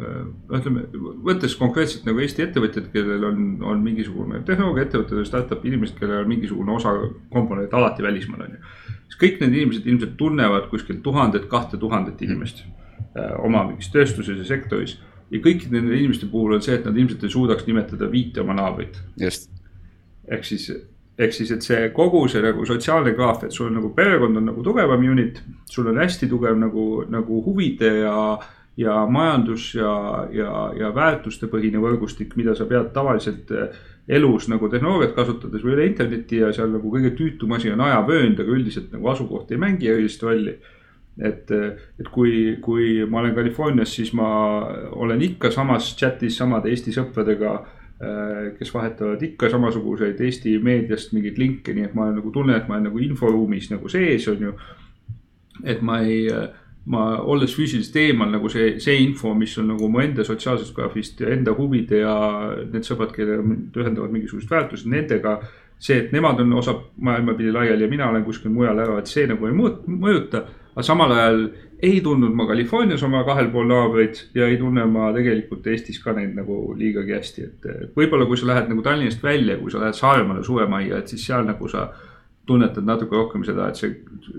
ütleme, 0.00 0.84
võttes 1.26 1.56
konkreetselt 1.58 2.06
nagu 2.08 2.22
Eesti 2.22 2.44
ettevõtjad, 2.46 2.88
kellel 2.94 3.24
on, 3.26 3.42
on 3.66 3.82
mingisugune 3.84 4.42
tehnoloogiaettevõtted 4.48 5.18
või 5.18 5.28
startup 5.28 5.64
inimesed, 5.66 5.98
kellel 5.98 6.24
on 6.24 6.30
mingisugune 6.30 6.74
osa 6.76 6.94
komponent 7.32 7.74
alati 7.76 8.06
välismaal 8.06 8.46
on 8.46 8.56
ju. 8.56 8.60
siis 9.08 9.20
kõik 9.24 9.40
need 9.42 9.56
inimesed 9.58 9.86
ilmselt 9.90 10.16
tunnevad 10.20 10.68
kuskil 10.72 11.00
tuhandet, 11.04 11.48
kahte 11.50 11.80
tuhandet 11.80 12.22
inimest 12.22 12.64
äh, 12.64 13.34
oma 13.44 13.64
mingis 13.68 13.90
tööstuses 13.92 14.38
ja 14.38 14.46
sektoris. 14.46 14.98
ja 15.30 15.38
kõikide 15.38 15.78
nende 15.78 15.98
inimeste 15.98 16.26
puhul 16.30 16.56
on 16.56 16.62
see, 16.62 16.74
et 16.74 16.86
nad 16.86 16.96
ilmselt 16.96 17.24
ei 17.24 17.34
suudaks 17.34 17.66
nimetada 17.66 18.10
viite 18.10 18.40
oma 18.40 18.54
naabrit. 18.54 19.02
just. 19.20 19.50
ehk 20.30 20.44
siis 20.44 20.70
ehk 21.20 21.34
siis, 21.36 21.50
et 21.52 21.64
see 21.64 21.90
kogu 21.96 22.22
see 22.30 22.40
nagu 22.44 22.64
sotsiaalne 22.68 23.12
graaf, 23.16 23.44
et 23.44 23.54
sul 23.54 23.68
on 23.68 23.76
nagu 23.80 23.92
perekond 23.96 24.40
on 24.40 24.48
nagu 24.50 24.64
tugevam 24.64 25.04
unit, 25.04 25.42
sul 25.70 25.90
on 25.90 26.00
hästi 26.00 26.28
tugev 26.30 26.56
nagu, 26.58 27.04
nagu 27.12 27.42
huvide 27.44 27.92
ja, 28.00 28.16
ja 28.80 28.96
majandus 29.06 29.70
ja, 29.76 29.92
ja, 30.32 30.50
ja 30.78 30.92
väärtustepõhine 30.96 31.82
võrgustik, 31.82 32.36
mida 32.40 32.54
sa 32.56 32.66
pead 32.70 32.92
tavaliselt 32.96 33.52
eh, 33.52 33.80
elus 34.16 34.48
nagu 34.50 34.70
tehnoloogiat 34.72 35.14
kasutades 35.16 35.64
või 35.64 35.76
üle 35.76 35.88
interneti 35.90 36.40
ja 36.40 36.52
seal 36.56 36.72
nagu 36.72 36.92
kõige 36.92 37.12
tüütum 37.18 37.52
asi 37.56 37.72
on 37.72 37.84
ajavöönd, 37.84 38.40
aga 38.40 38.56
üldiselt 38.56 38.94
nagu 38.94 39.10
asukoht 39.12 39.52
ei 39.52 39.60
mängi 39.60 39.90
erilist 39.92 40.22
rolli. 40.24 40.56
Et, 41.20 41.50
et 41.52 42.08
kui, 42.08 42.56
kui 42.64 43.02
ma 43.04 43.18
olen 43.20 43.34
Californias, 43.36 43.90
siis 43.92 44.14
ma 44.16 44.30
olen 44.96 45.20
ikka 45.26 45.50
samas 45.52 45.90
chat'is 45.98 46.38
samade 46.40 46.70
Eesti 46.72 46.94
sõpradega 46.96 47.58
Äh, 47.60 47.79
kes 48.58 48.70
vahetavad 48.74 49.22
ikka 49.22 49.50
samasuguseid 49.52 50.20
Eesti 50.24 50.54
meediast 50.64 51.12
mingeid 51.12 51.38
linke, 51.38 51.74
nii 51.76 51.84
et 51.90 51.96
ma 51.96 52.06
nagu 52.14 52.32
tunnen, 52.32 52.56
et 52.56 52.68
ma 52.68 52.78
olen 52.78 52.88
nagu 52.88 53.02
inforuumis 53.04 53.68
nagu 53.74 53.92
sees, 53.92 54.28
on 54.32 54.46
ju. 54.46 54.52
et 55.68 55.82
ma 55.84 55.98
ei, 56.00 56.22
ma 56.88 57.02
olles 57.20 57.52
füüsiliselt 57.52 57.98
eemal 58.00 58.30
nagu 58.32 58.48
see, 58.48 58.78
see 58.80 58.96
info, 59.04 59.34
mis 59.36 59.52
on 59.60 59.68
nagu 59.74 59.88
mu 59.92 60.00
enda 60.00 60.24
sotsiaalsest 60.24 60.72
graafist 60.76 61.20
ja 61.20 61.34
enda 61.34 61.52
huvide 61.56 62.00
ja 62.00 62.14
need 62.62 62.88
sõbrad, 62.88 63.12
kellele 63.16 63.44
mind 63.44 63.76
ühendavad 63.76 64.14
mingisugused 64.14 64.48
väärtused, 64.50 64.88
nendega. 64.88 65.40
see, 65.80 65.96
et 65.96 66.10
nemad 66.12 66.40
on 66.42 66.52
osa 66.60 66.74
maailma 67.00 67.32
pidi 67.36 67.52
laiali 67.52 67.86
ja 67.86 67.88
mina 67.88 68.08
olen 68.10 68.24
kuskil 68.24 68.52
mujal 68.52 68.78
ära, 68.80 68.98
et 69.00 69.08
see 69.08 69.24
nagu 69.28 69.46
ei 69.48 69.54
mõjuta, 69.56 70.42
aga 70.74 70.86
samal 70.86 71.12
ajal 71.12 71.40
ei 71.82 72.00
tundnud 72.04 72.34
ma 72.36 72.46
Californias 72.46 73.02
oma 73.06 73.22
kahel 73.24 73.48
pool 73.52 73.66
naabreid 73.70 74.20
ja 74.36 74.46
ei 74.50 74.58
tunne 74.60 74.84
ma 74.86 75.08
tegelikult 75.16 75.66
Eestis 75.72 75.98
ka 76.02 76.12
neid 76.16 76.36
nagu 76.36 76.60
liigagi 76.76 77.16
hästi, 77.16 77.46
et 77.48 77.96
võib-olla 77.96 78.28
kui 78.28 78.38
sa 78.40 78.50
lähed 78.50 78.68
nagu 78.70 78.84
Tallinnast 78.84 79.24
välja, 79.24 79.56
kui 79.58 79.72
sa 79.72 79.80
lähed 79.82 79.96
Saaremaale 79.96 80.44
suvemajja, 80.44 81.00
et 81.00 81.12
siis 81.12 81.24
seal 81.26 81.46
nagu 81.48 81.68
sa 81.72 81.88
tunnetad 82.50 82.84
natuke 82.84 83.14
rohkem 83.14 83.44
seda, 83.46 83.68
et 83.70 83.78
see 83.78 83.92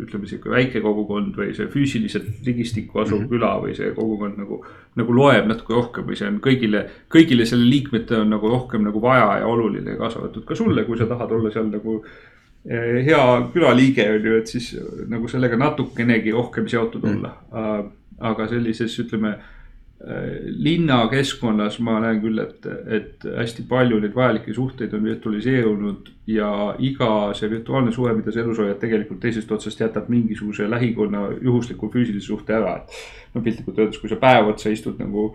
ütleme, 0.04 0.28
sihuke 0.28 0.52
väike 0.52 0.82
kogukond 0.84 1.38
või 1.38 1.54
see 1.56 1.70
füüsiliselt 1.72 2.46
ligistikku 2.46 3.00
asuv 3.00 3.22
mm 3.22 3.24
-hmm. 3.24 3.32
küla 3.32 3.52
või 3.64 3.76
see 3.78 3.92
kogukond 3.96 4.38
nagu. 4.42 4.64
nagu 4.96 5.14
loeb 5.16 5.46
natuke 5.48 5.74
rohkem 5.74 6.04
või 6.04 6.18
see 6.20 6.28
on 6.28 6.42
kõigile, 6.44 6.82
kõigile 7.08 7.46
selle 7.48 7.64
liikmete 7.64 8.18
on 8.18 8.30
nagu 8.30 8.50
rohkem 8.52 8.84
nagu 8.84 9.02
vaja 9.02 9.38
ja 9.40 9.48
oluline, 9.48 9.96
kaasa 9.96 10.20
arvatud 10.20 10.44
ka 10.46 10.56
sulle, 10.56 10.84
kui 10.84 10.98
sa 10.98 11.06
tahad 11.08 11.32
olla 11.32 11.52
seal 11.52 11.70
nagu 11.72 12.02
Eh, 12.04 12.31
hea 12.66 13.50
külaliige 13.54 14.06
on 14.16 14.28
ju, 14.28 14.36
et 14.38 14.52
siis 14.52 14.74
nagu 15.10 15.30
sellega 15.32 15.58
natukenegi 15.58 16.34
rohkem 16.36 16.68
seotud 16.70 17.08
mm. 17.08 17.16
olla 17.16 17.34
mm.. 17.34 17.90
aga 18.30 18.46
sellises, 18.52 18.98
ütleme 19.02 19.32
eh, 19.34 20.36
linnakeskkonnas 20.62 21.80
ma 21.82 21.98
näen 22.04 22.22
küll, 22.22 22.42
et, 22.44 22.68
et 22.86 23.26
hästi 23.26 23.66
palju 23.70 23.98
neid 24.04 24.14
vajalikke 24.14 24.54
suhteid 24.54 24.94
on 24.94 25.10
virtualiseerunud 25.10 26.12
ja 26.30 26.52
iga 26.78 27.32
see 27.38 27.50
virtuaalne 27.50 27.94
suhe, 27.96 28.14
mida 28.18 28.34
sa 28.34 28.44
elus 28.44 28.62
hoiad, 28.62 28.78
tegelikult 28.84 29.24
teisest 29.26 29.52
otsast 29.58 29.82
jätab 29.82 30.12
mingisuguse 30.14 30.70
lähikonna 30.70 31.32
juhusliku 31.42 31.90
füüsilise 31.90 32.30
suhte 32.30 32.60
ära, 32.60 32.78
et. 32.84 33.02
no 33.34 33.42
piltlikult 33.42 33.82
öeldes, 33.82 33.98
kui 33.98 34.12
sa 34.12 34.22
päev 34.22 34.54
otsa 34.54 34.70
istud 34.70 35.02
nagu 35.02 35.32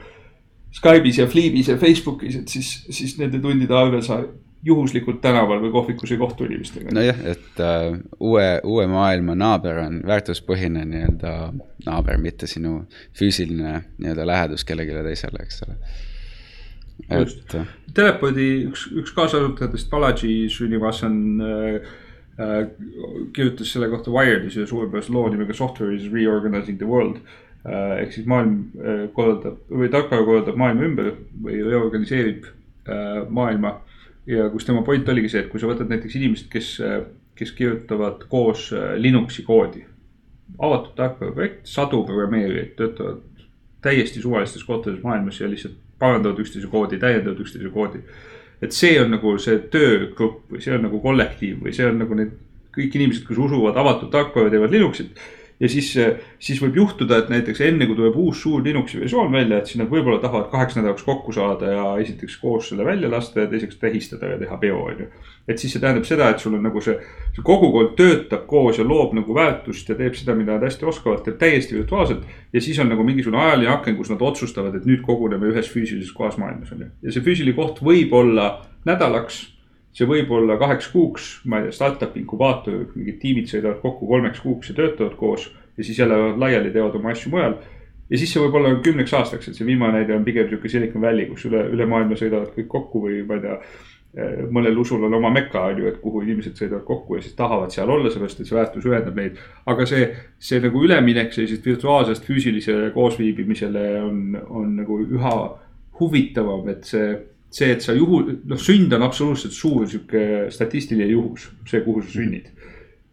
Skype'is 0.77 1.19
ja 1.19 1.27
Fleep'is 1.27 1.71
ja 1.73 1.79
Facebook'is, 1.81 2.37
et 2.43 2.51
siis, 2.53 2.85
siis 2.93 3.15
nende 3.19 3.41
tundide 3.43 3.75
arvel 3.75 4.03
sa 4.05 4.21
juhuslikult 4.67 5.21
tänaval 5.23 5.61
või 5.63 5.71
kohvikus 5.75 6.11
ei 6.13 6.19
kohtu 6.19 6.47
inimestega. 6.49 6.95
nojah, 6.95 7.21
et 7.33 7.61
uh, 7.63 7.99
uue, 8.21 8.47
uue 8.65 8.87
maailma 8.91 9.37
naaber 9.39 9.79
on 9.85 10.01
väärtuspõhine 10.07 10.83
nii-öelda 10.91 11.35
naaber, 11.87 12.19
mitte 12.23 12.49
sinu 12.51 12.81
füüsiline 13.19 13.79
nii-öelda 13.99 14.27
lähedus 14.27 14.67
kellelegi 14.67 14.97
teisele, 15.07 15.45
eks 15.47 15.63
ole. 15.67 15.79
et. 17.21 17.55
Äh, 17.55 17.73
Telepodi 17.95 18.49
üks, 18.67 18.89
üks 18.93 19.15
kaasasutajatest, 19.17 19.91
Balaji 19.93 20.51
Srinivasan 20.53 21.17
äh, 21.41 21.89
äh, 22.43 22.59
kirjutas 23.37 23.73
selle 23.73 23.91
kohta 23.93 24.11
Wired'is 24.11 24.59
ühe 24.59 24.67
suurepärase 24.67 25.15
loo 25.15 25.29
nimega 25.31 25.55
Software 25.55 25.95
is 25.95 26.11
reorganizing 26.13 26.81
the 26.83 26.91
world 26.91 27.21
äh,. 27.67 28.03
ehk 28.03 28.19
siis 28.19 28.27
maailm 28.27 28.59
äh, 28.83 29.07
korraldab 29.15 29.63
või 29.71 29.93
tarkvara 29.95 30.27
korraldab 30.27 30.59
maailma 30.59 30.91
ümber 30.91 31.15
või 31.43 31.63
reorganiseerib 31.63 32.51
äh, 32.51 33.23
maailma 33.31 33.79
ja 34.27 34.49
kus 34.51 34.65
tema 34.67 34.83
point 34.83 35.09
oligi 35.09 35.31
see, 35.33 35.45
et 35.45 35.51
kui 35.51 35.61
sa 35.63 35.69
võtad 35.71 35.91
näiteks 35.91 36.17
inimesed, 36.19 36.49
kes, 36.51 36.71
kes 37.39 37.53
kirjutavad 37.57 38.27
koos 38.31 38.69
äh, 38.75 38.95
Linuxi 39.01 39.45
koodi. 39.47 39.85
avatud 40.59 40.95
tarkvaraprojekt, 40.97 41.67
sadu 41.67 42.05
programmeerijaid 42.07 42.77
töötavad 42.79 43.23
täiesti 43.83 44.23
suvalistes 44.23 44.65
kohtades 44.65 45.03
maailmas 45.03 45.41
ja 45.41 45.51
lihtsalt 45.51 45.75
parandavad 45.99 46.39
üksteise 46.39 46.69
koodi, 46.71 46.99
täiendavad 46.99 47.41
üksteise 47.41 47.71
koodi. 47.71 48.03
et 48.63 48.73
see 48.73 49.01
on 49.01 49.11
nagu 49.13 49.35
see 49.39 49.59
töögrupp 49.73 50.53
või 50.53 50.63
see 50.65 50.73
on 50.75 50.87
nagu 50.87 51.01
kollektiiv 51.01 51.59
või 51.65 51.75
see 51.77 51.87
on 51.87 51.99
nagu 52.01 52.15
need 52.17 52.31
kõik 52.77 52.95
inimesed, 52.97 53.27
kes 53.29 53.39
usuvad 53.41 53.77
avatud 53.77 54.09
tarkvara, 54.13 54.51
teevad 54.53 54.73
Linuxit 54.73 55.21
ja 55.61 55.69
siis, 55.69 55.89
siis 56.39 56.61
võib 56.61 56.77
juhtuda, 56.77 57.23
et 57.23 57.31
näiteks 57.33 57.63
enne 57.65 57.87
kui 57.89 57.97
tuleb 57.97 58.17
uus 58.21 58.43
suur 58.45 58.65
Linuxi 58.65 59.01
versioon 59.01 59.33
välja, 59.33 59.59
et 59.59 59.71
siis 59.71 59.81
nad 59.81 59.89
võib-olla 59.89 60.21
tahavad 60.21 60.51
kaheks 60.53 60.77
nädalaks 60.77 61.07
kokku 61.07 61.33
saada 61.33 61.71
ja 61.73 61.87
esiteks 62.03 62.37
koos 62.43 62.69
selle 62.71 62.85
välja 62.85 63.11
lasta 63.11 63.45
ja 63.45 63.51
teiseks 63.51 63.81
tähistada 63.81 64.35
ja 64.35 64.39
teha 64.43 64.59
peo, 64.61 64.83
on 64.91 65.01
ju. 65.05 65.09
et 65.49 65.59
siis 65.59 65.73
see 65.73 65.81
tähendab 65.81 66.05
seda, 66.09 66.29
et 66.31 66.43
sul 66.43 66.59
on 66.59 66.69
nagu 66.69 66.83
see, 66.85 66.97
see 67.33 67.47
kogukond 67.47 67.97
töötab 67.97 68.47
koos 68.51 68.79
ja 68.79 68.85
loob 68.85 69.17
nagu 69.17 69.35
väärtust 69.35 69.89
ja 69.89 69.97
teeb 69.99 70.19
seda, 70.19 70.37
mida 70.37 70.57
nad 70.57 70.69
hästi 70.69 70.89
oskavad, 70.93 71.25
teeb 71.25 71.41
täiesti 71.41 71.79
virtuaalselt. 71.79 72.29
ja 72.53 72.61
siis 72.61 72.79
on 72.83 72.93
nagu 72.93 73.07
mingisugune 73.07 73.43
ajaline 73.43 73.73
aken, 73.79 73.97
kus 73.97 74.13
nad 74.13 74.23
otsustavad, 74.23 74.77
et 74.77 74.89
nüüd 74.89 75.05
koguneme 75.07 75.53
ühes 75.55 75.73
füüsilises 75.73 76.13
kohas 76.13 76.37
maailmas, 76.43 76.73
on 76.73 76.85
ju. 76.85 76.95
ja 77.03 77.17
see 77.17 77.25
füüsiline 77.25 77.57
koht 77.57 77.81
võib 77.85 78.13
olla 78.17 78.51
nädalaks 78.85 79.56
see 79.97 80.09
võib 80.09 80.33
olla 80.37 80.59
kaheks 80.61 80.91
kuuks, 80.93 81.31
ma 81.49 81.61
ei 81.61 81.71
tea, 81.71 81.79
startup 81.79 82.17
inkubaator, 82.21 82.85
mingid 82.95 83.17
tiimid 83.23 83.49
sõidavad 83.49 83.81
kokku 83.81 84.09
kolmeks 84.11 84.43
kuuks 84.45 84.71
ja 84.71 84.77
töötavad 84.77 85.17
koos 85.17 85.49
ja 85.77 85.85
siis 85.85 85.99
jälle 85.99 86.37
laiali 86.37 86.71
teevad 86.71 86.95
oma 86.99 87.15
asju 87.15 87.33
mujal. 87.33 87.57
ja 88.11 88.19
siis 88.19 88.33
see 88.33 88.43
võib 88.43 88.55
olla 88.61 88.75
kümneks 88.85 89.13
aastaks, 89.19 89.49
et 89.49 89.59
see 89.59 89.67
viimane 89.67 89.99
näide 89.99 90.15
on 90.15 90.25
pigem 90.25 90.49
sihuke 90.51 90.69
Silicon 90.71 91.03
Valley, 91.03 91.27
kus 91.31 91.49
üle, 91.49 91.65
üle 91.73 91.87
maailma 91.91 92.19
sõidavad 92.19 92.53
kõik 92.55 92.69
kokku 92.71 93.07
või 93.09 93.23
ma 93.27 93.39
ei 93.39 93.47
tea. 93.47 93.61
Eh, 94.17 94.37
mõnel 94.49 94.79
usul 94.81 95.03
on 95.05 95.13
oma 95.13 95.29
meka, 95.29 95.61
on 95.69 95.81
ju, 95.83 95.89
et 95.91 95.97
kuhu 96.01 96.23
inimesed 96.25 96.57
sõidavad 96.57 96.87
kokku 96.89 97.19
ja 97.19 97.25
siis 97.25 97.35
tahavad 97.37 97.75
seal 97.75 97.91
olla, 97.93 98.09
sellepärast 98.09 98.39
et 98.41 98.49
see 98.49 98.57
väärtus 98.57 98.87
ühendab 98.89 99.19
neid. 99.19 99.41
aga 99.69 99.87
see, 99.91 100.07
see 100.39 100.61
nagu 100.65 100.85
üleminek 100.87 101.35
sellisest 101.35 101.67
virtuaalsest 101.67 102.25
füüsilisele 102.25 102.93
koosviibimisele 102.95 103.85
on, 104.01 104.23
on 104.49 104.71
nagu 104.79 105.01
üha 105.05 105.35
huvitavam, 106.01 106.69
et 106.73 106.89
see 106.89 107.11
see, 107.51 107.71
et 107.73 107.83
sa 107.85 107.95
juhu, 107.97 108.23
noh, 108.49 108.61
sünd 108.61 108.93
on 108.97 109.05
absoluutselt 109.07 109.55
suur 109.55 109.87
sihuke 109.89 110.51
statistiline 110.55 111.09
juhus, 111.13 111.49
see, 111.69 111.83
kuhu 111.85 112.03
sa 112.03 112.13
sünnid. 112.19 112.51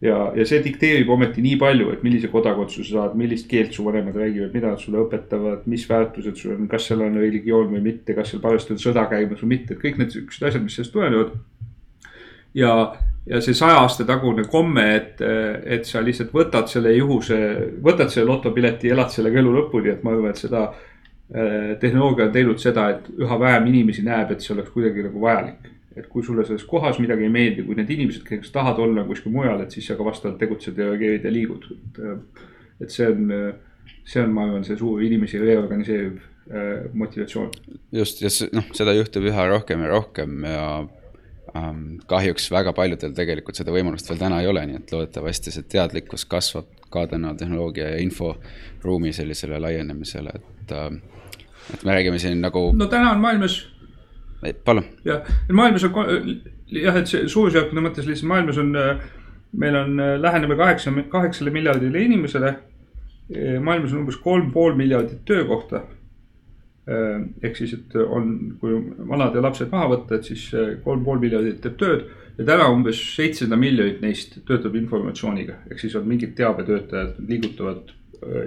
ja, 0.04 0.18
ja 0.36 0.44
see 0.44 0.58
dikteerib 0.60 1.08
ometi 1.14 1.40
nii 1.44 1.56
palju, 1.60 1.88
et 1.94 2.02
millise 2.04 2.28
kodakondsuse 2.28 2.90
saad, 2.90 3.14
millist 3.16 3.46
keelt 3.48 3.72
su 3.72 3.86
vanemad 3.86 4.18
räägivad, 4.20 4.52
mida 4.52 4.74
nad 4.74 4.82
sulle 4.82 5.00
õpetavad, 5.00 5.62
mis 5.70 5.86
väärtused 5.88 6.36
sul 6.36 6.58
on, 6.58 6.68
kas 6.68 6.90
seal 6.90 7.06
on 7.06 7.16
religioon 7.16 7.70
või 7.72 7.80
mitte, 7.86 8.16
kas 8.16 8.34
seal 8.34 8.42
parajasti 8.42 8.74
on 8.74 8.82
sõda 8.82 9.06
käimas 9.08 9.40
või 9.44 9.54
mitte, 9.54 9.74
et 9.74 9.80
kõik 9.80 10.02
need 10.02 10.12
siuksed 10.12 10.44
asjad, 10.50 10.66
mis 10.66 10.76
sellest 10.76 10.92
tulenevad. 10.92 11.32
ja, 12.58 12.74
ja 13.30 13.40
see 13.40 13.56
saja 13.56 13.78
aasta 13.80 14.04
tagune 14.04 14.44
komme, 14.50 14.84
et, 14.98 15.22
et 15.64 15.88
sa 15.88 16.04
lihtsalt 16.04 16.34
võtad 16.34 16.68
selle 16.68 16.92
juhuse, 16.98 17.38
võtad 17.86 18.12
selle 18.12 18.28
lotopileti, 18.28 18.92
elad 18.92 19.14
sellega 19.14 19.40
elu 19.40 19.56
lõpuni, 19.56 19.94
et 19.94 20.04
ma 20.04 20.12
arvan, 20.12 20.34
et 20.34 20.42
seda 20.42 20.66
tehnoloogia 21.80 22.28
on 22.28 22.32
teinud 22.32 22.60
seda, 22.62 22.88
et 22.94 23.08
üha 23.18 23.38
vähem 23.40 23.64
inimesi 23.66 24.04
näeb, 24.06 24.30
et 24.30 24.44
see 24.44 24.52
oleks 24.54 24.70
kuidagi 24.70 25.02
nagu 25.02 25.20
vajalik. 25.20 25.70
et 25.94 26.08
kui 26.10 26.24
sulle 26.26 26.42
selles 26.42 26.64
kohas 26.66 26.96
midagi 26.98 27.22
ei 27.22 27.30
meeldi, 27.30 27.62
kui 27.62 27.76
need 27.78 27.90
inimesed, 27.90 28.24
kes 28.26 28.50
tahavad 28.50 28.80
olla 28.82 29.04
kuskil 29.06 29.30
mujal, 29.30 29.60
et 29.62 29.70
siis 29.70 29.86
sa 29.86 29.94
ka 29.94 30.02
vastavalt 30.02 30.40
tegutsed 30.40 30.78
ja 30.78 30.88
reageerid 30.88 31.24
ja 31.24 31.30
liigud, 31.30 31.68
et. 31.70 32.00
Äh, 32.02 32.48
see 32.88 33.06
on, 33.06 33.30
see 34.04 34.22
on, 34.22 34.32
ma 34.34 34.46
arvan, 34.48 34.64
see 34.66 34.76
suur 34.78 35.02
inimesi 35.04 35.38
reorganiseeriv 35.38 36.18
äh, 36.18 36.90
motivatsioon. 36.92 37.50
just, 37.92 38.22
ja 38.22 38.32
noh, 38.56 38.66
seda 38.76 38.94
juhtub 38.96 39.30
üha 39.30 39.46
rohkem 39.50 39.84
ja 39.84 39.92
rohkem 39.92 40.36
ja 40.48 40.66
ähm, 41.56 41.84
kahjuks 42.10 42.50
väga 42.52 42.74
paljudel 42.76 43.14
tegelikult 43.16 43.60
seda 43.60 43.74
võimalust 43.74 44.10
veel 44.10 44.20
täna 44.20 44.42
ei 44.42 44.50
ole, 44.50 44.66
nii 44.66 44.80
et 44.82 44.94
loodetavasti 44.94 45.54
see 45.54 45.66
teadlikkus 45.76 46.26
kasvab 46.26 46.70
ka 46.94 47.06
täna 47.10 47.34
tehnoloogia 47.38 47.94
ja 47.94 48.02
inforuumi 48.02 49.12
sellisele 49.14 49.58
laienemisele, 49.62 50.34
et 50.42 50.74
äh, 50.74 50.90
et 51.72 51.84
me 51.84 51.94
räägime 51.94 52.18
siin 52.18 52.40
nagu. 52.44 52.72
no 52.76 52.86
täna 52.86 53.14
on 53.16 53.20
maailmas. 53.20 53.60
palun. 54.64 54.84
jah, 55.04 55.22
maailmas 55.52 55.84
on 55.84 55.94
jah, 56.68 56.96
et 56.96 57.08
see 57.08 57.28
suurusjärkude 57.28 57.84
mõttes 57.84 58.08
lihtsalt 58.08 58.28
maailmas 58.28 58.58
on 58.58 58.74
meil 59.56 59.76
on, 59.76 60.00
äh, 60.00 60.20
läheneme 60.20 60.56
kaheksa, 60.56 60.92
kaheksale 61.08 61.50
miljardile 61.50 62.02
inimesele. 62.02 62.54
maailmas 63.60 63.92
on 63.92 63.98
umbes 63.98 64.16
kolm 64.16 64.50
pool 64.52 64.74
miljardit 64.74 65.24
töökohta. 65.24 65.82
ehk 67.42 67.56
siis, 67.56 67.72
et 67.72 67.94
on, 67.96 68.56
kui 68.60 68.74
vanad 69.08 69.34
ja 69.34 69.40
lapsed 69.42 69.70
maha 69.72 69.86
võtta, 69.88 70.18
et 70.18 70.26
siis 70.28 70.50
kolm 70.84 71.04
pool 71.04 71.18
miljardit 71.18 71.62
teeb 71.64 71.78
tööd. 71.80 72.02
ja 72.38 72.44
täna 72.44 72.68
umbes 72.68 73.00
seitsesada 73.16 73.56
miljonit 73.56 74.02
neist 74.02 74.36
töötab 74.44 74.76
informatsiooniga, 74.76 75.54
ehk 75.70 75.80
siis 75.80 75.96
on 75.96 76.08
mingid 76.08 76.34
teabetöötajad, 76.36 77.14
liigutavad 77.28 77.94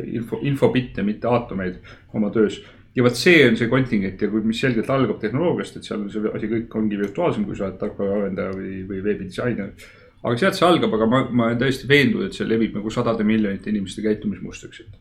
info, 0.05 0.39
infobitte, 0.41 1.03
mitte 1.03 1.27
aatomeid 1.27 1.79
oma 2.13 2.29
töös 2.29 2.61
ja 2.97 3.05
vot 3.05 3.17
see 3.19 3.45
on 3.45 3.55
see 3.59 3.69
kontingent 3.69 4.21
ja 4.21 4.29
kui, 4.31 4.41
mis 4.41 4.59
selgelt 4.63 4.89
algab 4.89 5.21
tehnoloogiast, 5.21 5.77
et 5.77 5.87
seal 5.87 6.01
on 6.01 6.09
see 6.11 6.33
asi 6.33 6.49
kõik 6.49 6.75
ongi 6.79 6.99
virtuaalsem, 6.99 7.45
kui 7.45 7.55
sa 7.57 7.67
oled 7.67 7.79
tarkvaraarendaja 7.81 8.57
või, 8.57 8.81
või 8.89 9.03
veebidisainer 9.05 9.73
aga 10.23 10.37
sealt 10.39 10.57
see 10.57 10.67
algab, 10.67 10.95
aga 10.97 11.07
ma, 11.09 11.21
ma 11.29 11.49
olen 11.49 11.59
täiesti 11.61 11.89
veendunud, 11.89 12.29
et 12.29 12.37
see 12.37 12.47
levib 12.47 12.77
nagu 12.77 12.91
sadade 12.93 13.25
miljonite 13.27 13.71
inimeste 13.71 14.03
käitumismustriks, 14.05 14.81
et 14.83 14.95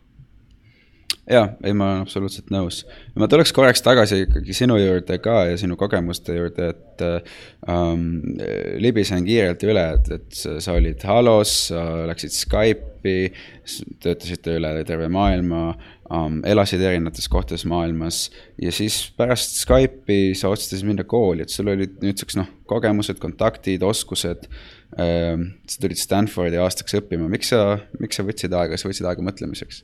ja, 1.30 1.42
ei, 1.64 1.74
ma 1.74 1.88
olen 1.90 2.04
absoluutselt 2.04 2.50
nõus. 2.54 2.82
ma 3.18 3.28
tuleks 3.30 3.52
korraks 3.54 3.82
tagasi 3.82 4.22
ikkagi 4.24 4.54
sinu 4.56 4.76
juurde 4.78 5.18
ka 5.22 5.40
ja 5.50 5.56
sinu 5.58 5.76
kogemuste 5.78 6.36
juurde, 6.36 6.68
et 6.74 7.04
ähm, 7.06 8.06
libisen 8.82 9.26
kiirelt 9.26 9.64
üle, 9.66 9.84
et, 9.98 10.10
et 10.18 10.38
sa 10.62 10.76
olid 10.76 11.02
Halos, 11.06 11.56
läksid 12.10 12.34
Skype'i, 12.36 13.32
töötasid 14.02 14.46
üle 14.54 14.72
terve 14.86 15.10
maailma 15.12 15.64
um,, 16.10 16.38
elasid 16.46 16.84
erinevates 16.86 17.26
kohtades 17.32 17.66
maailmas 17.68 18.28
ja 18.62 18.70
siis 18.74 19.00
pärast 19.18 19.58
Skype'i 19.64 20.30
sa 20.38 20.52
otsustasid 20.54 20.86
minna 20.86 21.06
kooli, 21.08 21.42
et 21.42 21.54
sul 21.54 21.74
olid 21.74 21.98
nüüdseks 22.04 22.38
noh, 22.38 22.50
kogemused, 22.70 23.18
kontaktid, 23.22 23.82
oskused 23.86 24.46
ähm,. 25.00 25.50
sa 25.66 25.82
tulid 25.82 25.98
Stanfordi 26.00 26.62
aastaks 26.62 27.00
õppima, 27.02 27.26
miks 27.32 27.50
sa, 27.50 27.80
miks 27.98 28.18
sa 28.18 28.26
võtsid 28.26 28.54
aega, 28.54 28.78
sa 28.78 28.90
võtsid 28.92 29.10
aega 29.10 29.26
mõtlemiseks? 29.26 29.82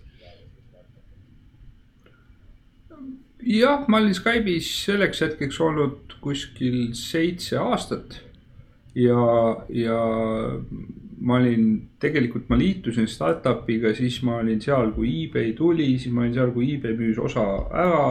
Jah, 3.46 3.86
ma 3.88 4.00
olin 4.00 4.14
Skype'is 4.14 4.68
selleks 4.86 5.22
hetkeks 5.24 5.60
olnud 5.60 6.16
kuskil 6.22 6.92
seitse 6.96 7.58
aastat. 7.58 8.20
Ja, 8.94 9.22
ja 9.72 9.98
ma 11.22 11.38
olin, 11.38 11.88
tegelikult 12.02 12.50
ma 12.50 12.58
liitusin 12.60 13.08
startup'iga, 13.08 13.94
siis 13.96 14.20
ma 14.26 14.40
olin 14.42 14.60
seal, 14.60 14.92
kui 14.96 15.12
eBay 15.24 15.54
tuli, 15.56 15.94
siis 15.98 16.12
ma 16.12 16.24
olin 16.24 16.34
seal, 16.36 16.52
kui 16.54 16.74
eBay 16.74 16.96
müüs 16.98 17.20
osa 17.22 17.46
ära 17.70 18.02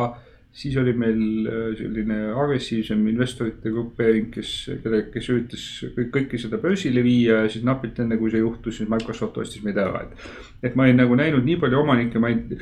siis 0.53 0.75
oli 0.77 0.91
meil 0.93 1.47
äh, 1.47 1.77
selline 1.79 2.17
agressiivsem 2.35 3.05
investorite 3.07 3.71
grupeering, 3.71 4.27
kes, 4.33 4.51
kelle, 4.83 5.05
kes 5.13 5.29
üritas 5.31 5.63
kõik, 5.95 6.09
kõike 6.15 6.39
seda 6.41 6.59
börsile 6.59 7.03
viia 7.05 7.45
ja 7.45 7.51
siis 7.51 7.63
napilt 7.67 8.01
enne, 8.03 8.17
kui 8.19 8.33
see 8.33 8.41
juhtus, 8.43 8.81
siis 8.81 8.91
Microsoft 8.91 9.39
ostis 9.39 9.63
meid 9.63 9.79
ära, 9.79 10.03
et. 10.03 10.27
et 10.67 10.75
ma 10.75 10.85
olin 10.87 10.99
nagu 10.99 11.15
näinud 11.15 11.47
nii 11.47 11.55
palju 11.61 11.79
omanikke, 11.79 12.19
ma 12.19 12.33
ei, 12.33 12.59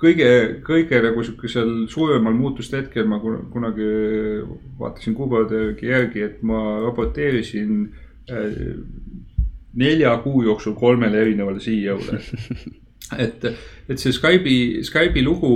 kõige, 0.00 0.30
kõige 0.64 1.02
nagu 1.04 1.26
sihukesel 1.26 1.74
suuremal 1.92 2.36
muutuste 2.38 2.80
hetkel 2.80 3.08
ma 3.10 3.20
kunagi 3.20 3.92
vaatasin 4.80 5.16
kuupäevade 5.18 5.76
järgi, 5.84 6.24
et 6.24 6.42
ma 6.48 6.64
raporteerisin 6.86 7.84
äh, 8.32 8.58
nelja 9.76 10.16
kuu 10.24 10.46
jooksul 10.48 10.74
kolmele 10.80 11.20
erinevale 11.20 11.60
CEO-le. 11.60 12.24
et, 13.24 13.48
et 13.88 13.98
see 14.00 14.12
Skype'i, 14.16 14.80
Skype'i 14.88 15.24
lugu 15.24 15.52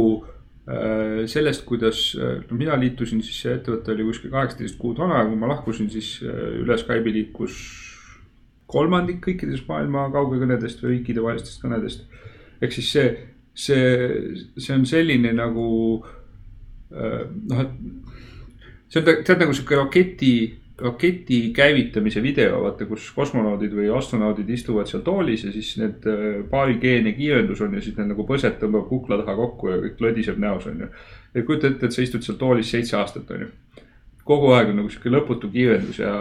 sellest, 1.30 1.62
kuidas, 1.64 2.16
äh, 2.18 2.40
no 2.50 2.56
mina 2.58 2.74
liitusin, 2.80 3.20
siis 3.22 3.38
see 3.44 3.52
ettevõte 3.54 3.92
oli 3.92 4.06
kuskil 4.08 4.32
kaheksateist 4.32 4.78
kuud 4.80 4.98
vana 4.98 5.20
kui 5.28 5.38
ma 5.38 5.50
lahkusin, 5.52 5.90
siis 5.92 6.16
äh, 6.26 6.56
üle 6.62 6.74
Skype'i 6.80 7.14
liikus 7.14 7.60
kolmandik 8.66 9.20
kõikidest 9.28 9.68
maailma 9.70 10.08
kaugekõnedest 10.14 10.82
või 10.82 10.96
riikidevahelistest 10.96 11.62
kõnedest. 11.62 12.02
ehk 12.60 12.74
siis 12.74 12.90
see, 12.96 13.12
see, 13.54 13.84
see 14.58 14.74
on 14.74 14.86
selline 14.90 15.30
nagu 15.36 15.68
noh, 16.90 17.60
et 17.62 17.70
see 18.90 19.02
on 19.02 19.06
tead 19.06 19.38
nagu 19.38 19.54
sihuke 19.54 19.78
raketi 19.78 20.32
raketi 20.80 21.50
käivitamise 21.56 22.22
video, 22.22 22.60
vaata, 22.62 22.84
kus 22.86 23.08
kosmonaudid 23.16 23.72
või 23.72 23.88
astronaudid 23.96 24.48
istuvad 24.52 24.90
seal 24.90 25.02
toolis 25.06 25.46
ja 25.46 25.52
siis 25.54 25.70
need 25.80 26.04
äh, 26.10 26.24
paari 26.50 26.76
geene 26.82 27.14
kiirendus 27.16 27.62
on 27.64 27.74
ja 27.74 27.80
siis 27.84 27.96
need 27.96 28.10
nagu 28.12 28.26
põset 28.28 28.58
tõmbab 28.60 28.84
kukla 28.90 29.22
taha 29.22 29.36
kokku 29.38 29.70
ja 29.72 29.78
kõik 29.80 30.02
lodiseb 30.04 30.40
näos, 30.42 30.66
on 30.68 30.84
ju. 30.84 30.88
et 31.32 31.46
kujuta 31.48 31.70
ette, 31.72 31.88
et 31.88 31.96
sa 31.96 32.04
istud 32.04 32.26
seal 32.26 32.36
toolis 32.40 32.70
seitse 32.70 32.98
aastat, 33.00 33.30
on 33.32 33.46
ju. 33.46 33.50
kogu 34.28 34.52
aeg 34.52 34.74
on 34.74 34.82
nagu 34.82 34.92
sihuke 34.92 35.14
lõputu 35.16 35.48
kiirendus 35.54 36.02
ja, 36.02 36.14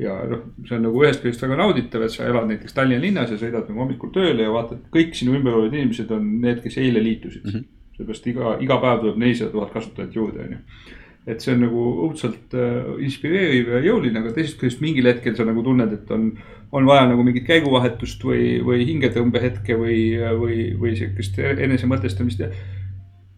ja 0.00 0.18
noh, 0.26 0.42
see 0.66 0.80
on 0.80 0.88
nagu 0.88 1.04
ühest 1.04 1.22
küljest 1.22 1.46
väga 1.46 1.62
nauditav, 1.62 2.02
et 2.02 2.16
sa 2.16 2.26
elad 2.26 2.50
näiteks 2.50 2.74
Tallinna 2.74 3.06
linnas 3.06 3.30
ja 3.30 3.38
sõidad 3.38 3.70
nagu 3.70 3.84
hommikul 3.84 4.10
tööle 4.16 4.42
ja 4.42 4.50
vaatad, 4.50 4.88
kõik 4.90 5.14
sinu 5.14 5.38
ümber 5.38 5.54
olevad 5.54 5.78
inimesed 5.78 6.10
on 6.16 6.32
need, 6.42 6.64
kes 6.66 6.82
eile 6.82 7.04
liitusid 7.04 7.46
mm. 7.46 7.52
-hmm. 7.52 7.68
seepärast 8.00 8.26
iga, 8.26 8.56
iga 8.66 8.82
päev 8.82 9.04
tuleb 9.04 9.22
nelisada 9.22 9.54
tuhat 9.54 9.70
kasutajat 9.76 10.18
juurde, 10.18 10.48
on 10.48 10.58
ju 10.58 10.98
et 11.28 11.42
see 11.42 11.52
on 11.52 11.64
nagu 11.66 11.84
õudselt 12.06 12.54
äh, 12.56 12.88
inspireeriv 13.04 13.74
ja 13.74 13.82
jõuline, 13.84 14.22
aga 14.22 14.32
teisest 14.34 14.60
küljest 14.60 14.80
mingil 14.84 15.08
hetkel 15.10 15.36
sa 15.36 15.44
nagu 15.48 15.62
tunned, 15.64 15.92
et 15.92 16.12
on, 16.14 16.30
on 16.72 16.88
vaja 16.88 17.08
nagu 17.10 17.24
mingit 17.26 17.44
käiguvahetust 17.48 18.24
või, 18.24 18.58
või 18.64 18.86
hingetõmbehetke 18.88 19.76
või, 19.78 20.00
või, 20.40 20.60
või 20.80 20.94
sihukest 20.96 21.40
enesemõtestamist 21.42 22.44
ja. 22.44 22.48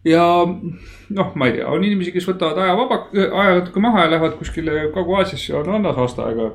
ja 0.07 0.27
noh, 0.47 1.33
ma 1.35 1.49
ei 1.49 1.57
tea, 1.57 1.67
on 1.67 1.83
inimesi, 1.83 2.13
kes 2.15 2.29
võtavad 2.29 2.61
aja 2.63 2.77
vaba, 2.79 3.01
aja 3.11 3.57
natuke 3.59 3.83
maha 3.83 4.05
ja 4.05 4.13
lähevad 4.15 4.37
kuskile 4.39 4.87
Kagu-Aasiasse 4.95 5.59
Anannas 5.59 5.99
aasta 6.05 6.29
aega. 6.29 6.53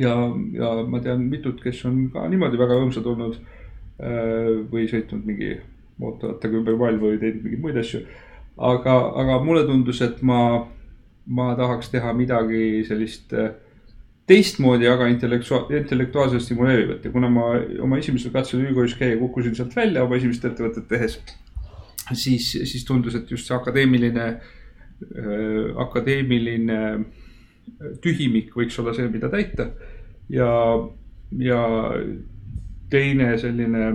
ja, 0.00 0.14
ja 0.56 0.72
ma 0.88 1.02
tean 1.04 1.28
mitut, 1.28 1.60
kes 1.60 1.84
on 1.90 2.06
ka 2.14 2.24
niimoodi 2.32 2.60
väga 2.60 2.80
rõõmsad 2.80 3.12
olnud 3.12 3.36
äh, 3.36 4.56
või 4.72 4.88
sõitnud 4.88 5.28
mingi 5.28 5.52
mootorrattaga 6.00 6.56
ümber 6.56 6.80
maailma 6.80 7.10
või 7.10 7.20
teinud 7.20 7.44
mingeid 7.44 7.64
muid 7.66 7.80
asju 7.84 8.06
aga, 8.56 8.94
aga 9.22 9.40
mulle 9.44 9.64
tundus, 9.68 10.00
et 10.04 10.22
ma, 10.22 10.66
ma 11.26 11.54
tahaks 11.58 11.90
teha 11.92 12.12
midagi 12.16 12.84
sellist 12.88 13.32
äh, 13.32 13.52
teistmoodi, 14.30 14.88
aga 14.88 15.08
intellektua-, 15.10 15.66
intellektuaalselt 15.80 16.44
stimuleerivat 16.44 17.04
ja 17.04 17.12
kuna 17.14 17.30
ma 17.32 17.52
oma 17.82 17.98
esimesel 17.98 18.32
katsel 18.34 18.62
ülikoolis 18.62 18.94
käia 18.98 19.18
kukkusin 19.18 19.56
sealt 19.58 19.74
välja 19.76 20.04
oma 20.04 20.18
esimest 20.20 20.44
ettevõtet 20.44 20.88
tehes. 20.88 21.18
siis, 22.12 22.50
siis 22.52 22.84
tundus, 22.84 23.14
et 23.14 23.30
just 23.30 23.46
see 23.46 23.56
akadeemiline 23.56 24.26
äh,, 24.28 25.76
akadeemiline 25.78 26.80
tühimik 28.02 28.54
võiks 28.56 28.78
olla 28.82 28.94
see, 28.94 29.08
mida 29.08 29.30
täita. 29.32 29.70
ja, 30.28 30.50
ja 31.38 31.60
teine 32.90 33.36
selline 33.38 33.92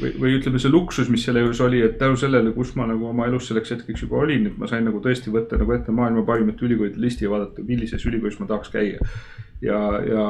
või, 0.00 0.12
või 0.22 0.34
ütleme, 0.38 0.60
see 0.62 0.72
luksus, 0.72 1.10
mis 1.12 1.24
selle 1.26 1.42
juures 1.42 1.60
oli, 1.64 1.80
et 1.84 1.98
tänu 2.00 2.18
sellele, 2.18 2.52
kus 2.56 2.74
ma 2.78 2.86
nagu 2.88 3.10
oma 3.10 3.26
elus 3.28 3.48
selleks 3.50 3.74
hetkeks 3.74 4.04
juba 4.06 4.22
olin, 4.22 4.46
et 4.50 4.60
ma 4.60 4.68
sain 4.70 4.86
nagu 4.86 5.00
tõesti 5.04 5.32
võtta 5.34 5.58
nagu 5.60 5.74
ette 5.74 5.94
maailma 5.94 6.24
parimate 6.28 6.66
ülikoolide 6.66 7.02
listi 7.02 7.26
ja 7.26 7.32
vaadata, 7.34 7.64
millises 7.66 8.06
ülikoolis 8.08 8.38
ma 8.40 8.48
tahaks 8.50 8.72
käia. 8.74 9.10
ja, 9.64 9.82
ja 10.06 10.24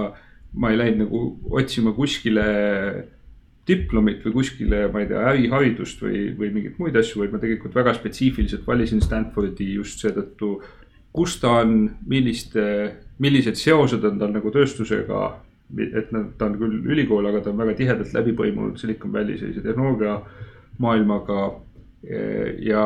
ma 0.59 0.73
ei 0.73 0.81
läinud 0.81 1.05
nagu 1.05 1.23
otsima 1.61 1.93
kuskile 1.97 2.45
diplomit 3.69 4.23
või 4.25 4.39
kuskile, 4.39 4.87
ma 4.93 5.03
ei 5.03 5.11
tea, 5.11 5.25
äriharidust 5.33 6.01
või, 6.01 6.31
või 6.39 6.53
mingeid 6.55 6.79
muid 6.81 6.97
asju, 6.97 7.21
vaid 7.21 7.35
ma 7.35 7.41
tegelikult 7.43 7.77
väga 7.77 7.93
spetsiifiliselt 7.99 8.65
valisin 8.67 9.03
Stanfordi 9.05 9.75
just 9.75 10.01
seetõttu, 10.01 10.55
kus 11.13 11.37
ta 11.43 11.59
on, 11.61 11.83
milliste, 12.09 12.65
millised 13.21 13.61
seosed 13.61 14.05
on 14.09 14.17
tal 14.21 14.33
nagu 14.33 14.53
tööstusega 14.55 15.27
et 15.77 16.13
nad, 16.15 16.33
ta 16.39 16.49
on 16.49 16.59
küll 16.61 16.77
ülikool, 16.95 17.27
aga 17.29 17.43
ta 17.45 17.53
on 17.53 17.61
väga 17.61 17.77
tihedalt 17.77 18.13
läbi 18.17 18.35
põimunud 18.37 18.81
Silicon 18.81 19.13
Valley 19.13 19.39
sellise 19.41 19.65
tehnoloogia 19.65 20.19
maailmaga. 20.85 21.49
ja, 22.63 22.83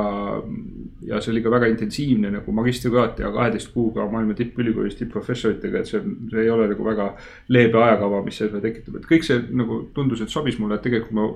ja 1.04 1.18
see 1.20 1.30
oli 1.34 1.42
ka 1.44 1.50
väga 1.52 1.66
intensiivne 1.68 2.30
nagu 2.32 2.52
magistrikraat 2.56 3.18
ja 3.20 3.28
kaheteist 3.34 3.68
kuuga 3.74 4.06
maailma 4.08 4.32
tippülikoolis 4.34 4.96
tippprofessoritega, 4.96 5.82
et 5.82 5.90
see 5.90 6.00
on, 6.00 6.14
see 6.32 6.40
ei 6.46 6.50
ole 6.50 6.70
nagu 6.70 6.86
väga 6.86 7.10
leebe 7.52 7.76
ajakava, 7.82 8.22
mis 8.24 8.40
seda 8.40 8.62
tekitab, 8.64 8.96
et 8.96 9.10
kõik 9.10 9.28
see 9.28 9.42
nagu 9.52 9.82
tundus, 9.94 10.24
et 10.24 10.32
sobis 10.32 10.56
mulle, 10.58 10.80
et 10.80 10.86
tegelikult 10.88 11.18
ma. 11.18 11.28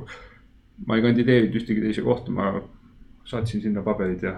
ma 0.88 0.96
ei 0.96 1.04
kandideerinud 1.04 1.60
ühtegi 1.60 1.84
teise 1.84 2.02
kohta, 2.04 2.32
ma 2.32 2.50
saatsin 3.28 3.62
sinna 3.64 3.84
paberid 3.84 4.24
ja, 4.24 4.34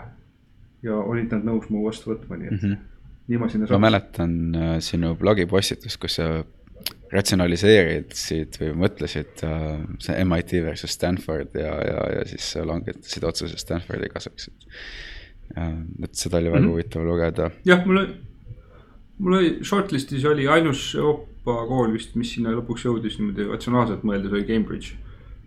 ja 0.83 0.99
olid 0.99 1.33
nad 1.35 1.47
nõus 1.47 1.71
mu 1.71 1.87
vastu 1.87 2.13
võtma, 2.13 2.37
nii 2.39 2.51
et 2.51 2.59
mm. 2.59 2.69
-hmm 2.69 2.87
nii 3.29 3.39
ma 3.39 3.49
sinna 3.53 3.67
ma 3.71 3.83
mäletan 3.91 4.55
äh, 4.57 4.79
sinu 4.85 5.15
blogipostitust, 5.21 6.01
kus 6.01 6.17
sa 6.17 6.29
ratsionaliseerisid 7.12 8.59
või 8.61 8.70
mõtlesid 8.85 9.43
äh, 9.47 9.81
see 10.05 10.16
MIT 10.24 10.59
versus 10.64 10.95
Stanford 10.97 11.57
ja, 11.57 11.72
ja, 11.81 12.03
ja 12.18 12.24
siis 12.29 12.51
langetasid 12.68 13.24
otsuse 13.24 13.61
Stanfordi 13.61 14.11
kasuks, 14.12 14.51
et 14.51 14.68
äh,. 15.57 15.74
et 16.05 16.14
seda 16.14 16.41
oli 16.43 16.53
väga 16.53 16.61
mm 16.61 16.66
-hmm. 16.66 16.70
huvitav 16.74 17.07
lugeda. 17.07 17.51
jah, 17.64 17.87
mul 17.87 18.03
oli, 18.03 18.14
mul 19.18 19.39
oli 19.41 19.51
shortlist'is 19.64 20.24
oli 20.29 20.49
ainus 20.49 20.95
Euroopa 20.95 21.66
kool 21.66 21.93
vist, 21.93 22.14
mis 22.14 22.35
sinna 22.35 22.53
lõpuks 22.53 22.85
jõudis 22.85 23.18
niimoodi 23.18 23.49
ratsionaalselt 23.49 24.05
mõeldes, 24.05 24.33
oli 24.33 24.45
Cambridge 24.45 24.95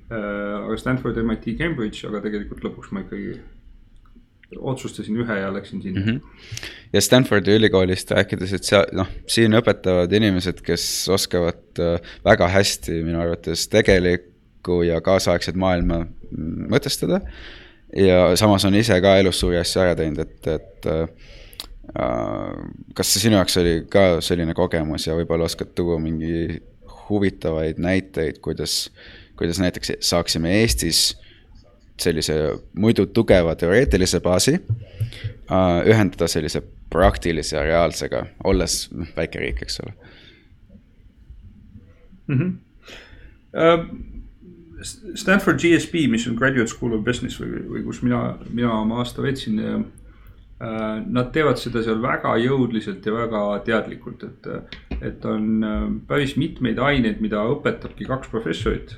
äh,. 0.10 0.66
aga 0.66 0.78
Stanford, 0.78 1.18
MIT, 1.18 1.58
Cambridge, 1.58 2.08
aga 2.08 2.22
tegelikult 2.22 2.64
lõpuks 2.64 2.92
ma 2.92 3.06
ikkagi 3.06 3.40
otsustasin 4.60 5.18
ühe 5.24 5.38
ja 5.40 5.54
läksin 5.54 5.82
sinna 5.82 6.02
mm. 6.02 6.08
-hmm. 6.08 6.22
ja 6.94 7.02
Stanfordi 7.02 7.56
ülikoolist 7.56 8.12
rääkides, 8.12 8.54
et 8.54 8.68
seal 8.68 8.86
noh, 8.96 9.08
siin 9.28 9.54
õpetavad 9.58 10.12
inimesed, 10.14 10.62
kes 10.66 11.10
oskavad 11.10 11.80
äh, 11.80 12.14
väga 12.26 12.48
hästi 12.48 13.02
minu 13.04 13.22
arvates 13.22 13.68
tegelikku 13.72 14.82
ja 14.88 15.02
kaasaegset 15.02 15.56
maailma 15.56 16.06
mõtestada. 16.72 17.22
ja 17.96 18.36
samas 18.36 18.66
on 18.66 18.76
ise 18.76 19.02
ka 19.02 19.18
elus 19.18 19.40
suuri 19.40 19.58
asju 19.60 19.82
ära 19.82 19.96
teinud, 19.96 20.20
et, 20.20 20.48
et 20.48 20.86
äh, 20.92 21.08
kas 22.96 23.14
see 23.14 23.28
sinu 23.28 23.36
jaoks 23.40 23.58
oli 23.58 23.82
ka 23.90 24.22
selline 24.22 24.54
kogemus 24.54 25.08
ja 25.08 25.16
võib-olla 25.16 25.48
oskad 25.50 25.74
tuua 25.76 26.00
mingi 26.00 26.62
huvitavaid 27.10 27.80
näiteid, 27.80 28.40
kuidas, 28.40 28.92
kuidas 29.36 29.60
näiteks 29.60 29.92
saaksime 30.00 30.62
Eestis 30.62 31.18
sellise 32.02 32.36
muidu 32.78 33.06
tugeva 33.14 33.56
teoreetilise 33.56 34.22
baasi 34.24 34.58
uh, 34.58 35.82
ühendada 35.88 36.28
sellise 36.32 36.62
praktilise 36.92 37.56
ja 37.56 37.64
reaalsega, 37.64 38.26
olles 38.44 38.84
noh, 38.92 39.08
väike 39.16 39.40
riik, 39.40 39.62
eks 39.66 39.80
ole 39.86 39.94
mm. 42.28 42.38
-hmm. 42.40 42.52
Stanford 45.16 45.60
GSB, 45.62 46.08
mis 46.10 46.28
on 46.28 46.36
Graduate 46.36 46.68
School 46.68 46.94
of 46.98 47.04
Business 47.06 47.42
või, 47.42 47.62
või 47.70 47.84
kus 47.86 48.02
mina, 48.02 48.38
mina 48.50 48.74
oma 48.82 49.02
aasta 49.04 49.22
veetsin 49.22 49.60
uh,. 49.60 49.82
Nad 51.06 51.32
teevad 51.34 51.58
seda 51.58 51.82
seal 51.82 51.98
väga 52.04 52.36
jõudliselt 52.38 53.06
ja 53.06 53.14
väga 53.16 53.40
teadlikult, 53.66 54.24
et, 54.24 54.50
et 55.02 55.26
on 55.26 55.66
päris 56.08 56.36
mitmeid 56.38 56.78
aineid, 56.78 57.18
mida 57.18 57.42
õpetabki 57.50 58.06
kaks 58.06 58.30
professorit 58.30 58.94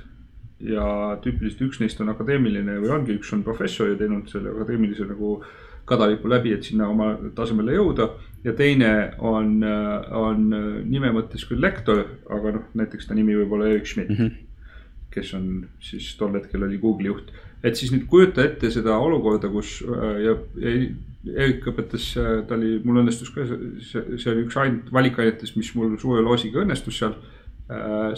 ja 0.60 1.18
tüüpiliselt 1.24 1.66
üks 1.68 1.82
neist 1.82 2.02
on 2.02 2.12
akadeemiline 2.14 2.80
või 2.84 2.94
ongi, 2.96 3.18
üks 3.20 3.34
on 3.34 3.44
professor 3.44 3.90
ja 3.90 3.98
teinud 4.00 4.30
selle 4.32 4.54
akadeemilise 4.54 5.08
nagu 5.10 5.40
kadalipu 5.86 6.30
läbi, 6.32 6.54
et 6.56 6.64
sinna 6.64 6.88
oma 6.88 7.18
tasemele 7.36 7.74
jõuda. 7.76 8.10
ja 8.44 8.54
teine 8.54 9.14
on, 9.20 9.64
on 10.12 10.50
nime 10.88 11.12
mõttes 11.12 11.44
küll 11.48 11.62
lektor, 11.62 12.06
aga 12.30 12.58
noh, 12.58 12.66
näiteks 12.74 13.08
ta 13.08 13.16
nimi 13.16 13.36
võib 13.36 13.52
olla 13.58 13.68
Erik 13.72 13.88
Schmidt 13.88 14.10
mm. 14.10 14.16
-hmm 14.16 14.50
kes 15.14 15.34
on 15.38 15.48
siis 15.84 16.14
tol 16.18 16.34
hetkel 16.38 16.66
oli 16.66 16.80
Google'i 16.82 17.12
juht. 17.12 17.32
et 17.64 17.80
siis 17.80 17.94
nüüd 17.94 18.08
kujuta 18.12 18.44
ette 18.44 18.72
seda 18.74 18.98
olukorda, 19.00 19.50
kus 19.54 19.78
ja, 20.24 20.36
ja 20.60 20.74
Erik 21.24 21.64
õpetas, 21.72 22.10
ta 22.48 22.58
oli, 22.58 22.82
mul 22.84 23.00
õnnestus 23.00 23.30
ka 23.32 23.46
see, 23.48 24.32
oli 24.32 24.44
üks 24.44 24.58
ainult 24.60 24.90
valikainetest, 24.92 25.56
mis 25.56 25.70
mul 25.78 25.94
suure 26.02 26.24
loosiga 26.26 26.60
õnnestus 26.66 26.98
seal 27.00 27.16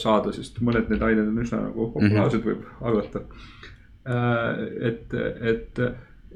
saada, 0.01 0.34
sest 0.36 0.60
mõned 0.66 0.89
need 0.91 1.03
ained 1.06 1.30
on 1.30 1.43
üsna 1.43 1.62
nagu 1.68 1.89
populaarsed 1.93 2.41
mm, 2.41 2.49
-hmm. 2.49 2.66
võib 2.66 2.89
arvata. 2.89 3.22
Äh, 4.06 4.89
et, 4.89 5.14
et 5.41 5.82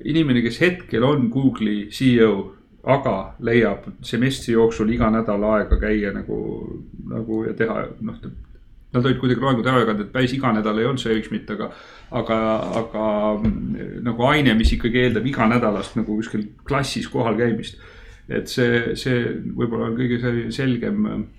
inimene, 0.05 0.41
kes 0.41 0.59
hetkel 0.63 1.03
on 1.05 1.29
Google'i 1.33 1.89
CEO, 1.93 2.55
aga 2.89 3.15
leiab 3.43 3.89
semestri 4.05 4.53
jooksul 4.55 4.89
iga 4.93 5.09
nädal 5.11 5.43
aega 5.51 5.77
käia 5.81 6.13
nagu, 6.15 6.37
nagu 7.09 7.43
ja 7.47 7.53
teha, 7.53 7.87
noh. 8.01 8.21
Nad 8.89 9.05
olid 9.05 9.19
kuidagi 9.21 9.43
loengud 9.43 9.67
ära 9.69 9.83
jaganud, 9.83 9.99
et 10.01 10.13
päris 10.13 10.31
iga 10.33 10.49
nädal 10.49 10.79
ei 10.79 10.87
olnud 10.89 10.97
see 10.97 11.11
Erik 11.13 11.27
Schmidt, 11.27 11.49
aga, 11.53 11.67
aga, 12.09 12.37
aga 12.79 13.03
nagu 14.01 14.25
aine, 14.25 14.55
mis 14.57 14.71
ikkagi 14.73 15.03
eeldab 15.03 15.27
iganädalast 15.29 15.99
nagu 15.99 16.15
kuskil 16.17 16.47
klassis 16.65 17.05
kohal 17.07 17.37
käimist. 17.37 17.77
et 18.29 18.49
see, 18.49 18.95
see 18.97 19.21
võib-olla 19.57 19.91
on 19.91 19.95
kõige 19.97 20.49
selgem 20.53 21.05
Äh, 21.05 21.38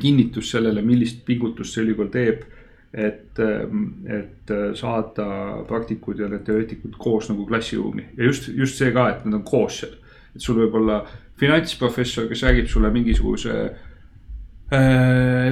kinnitus 0.00 0.50
sellele, 0.50 0.82
millist 0.82 1.24
pingutust 1.24 1.74
see 1.74 1.84
ülikool 1.86 2.10
teeb. 2.12 2.44
et, 2.94 3.38
ähm, 3.42 4.06
et 4.06 4.50
äh, 4.54 4.68
saada 4.78 5.24
praktikud 5.66 6.20
ja 6.20 6.28
need 6.30 6.44
teoreetikud 6.46 6.92
koos 6.94 7.26
nagu 7.26 7.42
klassiruumi 7.46 8.04
ja 8.16 8.28
just, 8.28 8.46
just 8.54 8.78
see 8.78 8.92
ka, 8.94 9.08
et 9.10 9.24
nad 9.24 9.40
on 9.40 9.42
koos 9.42 9.80
seal. 9.80 9.96
et 10.34 10.40
sul 10.40 10.60
võib 10.60 10.76
olla 10.78 11.00
finantsprofessor, 11.40 12.28
kes 12.30 12.44
räägib 12.46 12.68
sulle 12.70 12.92
mingisuguse 12.94 13.50
Äh, 13.54 13.83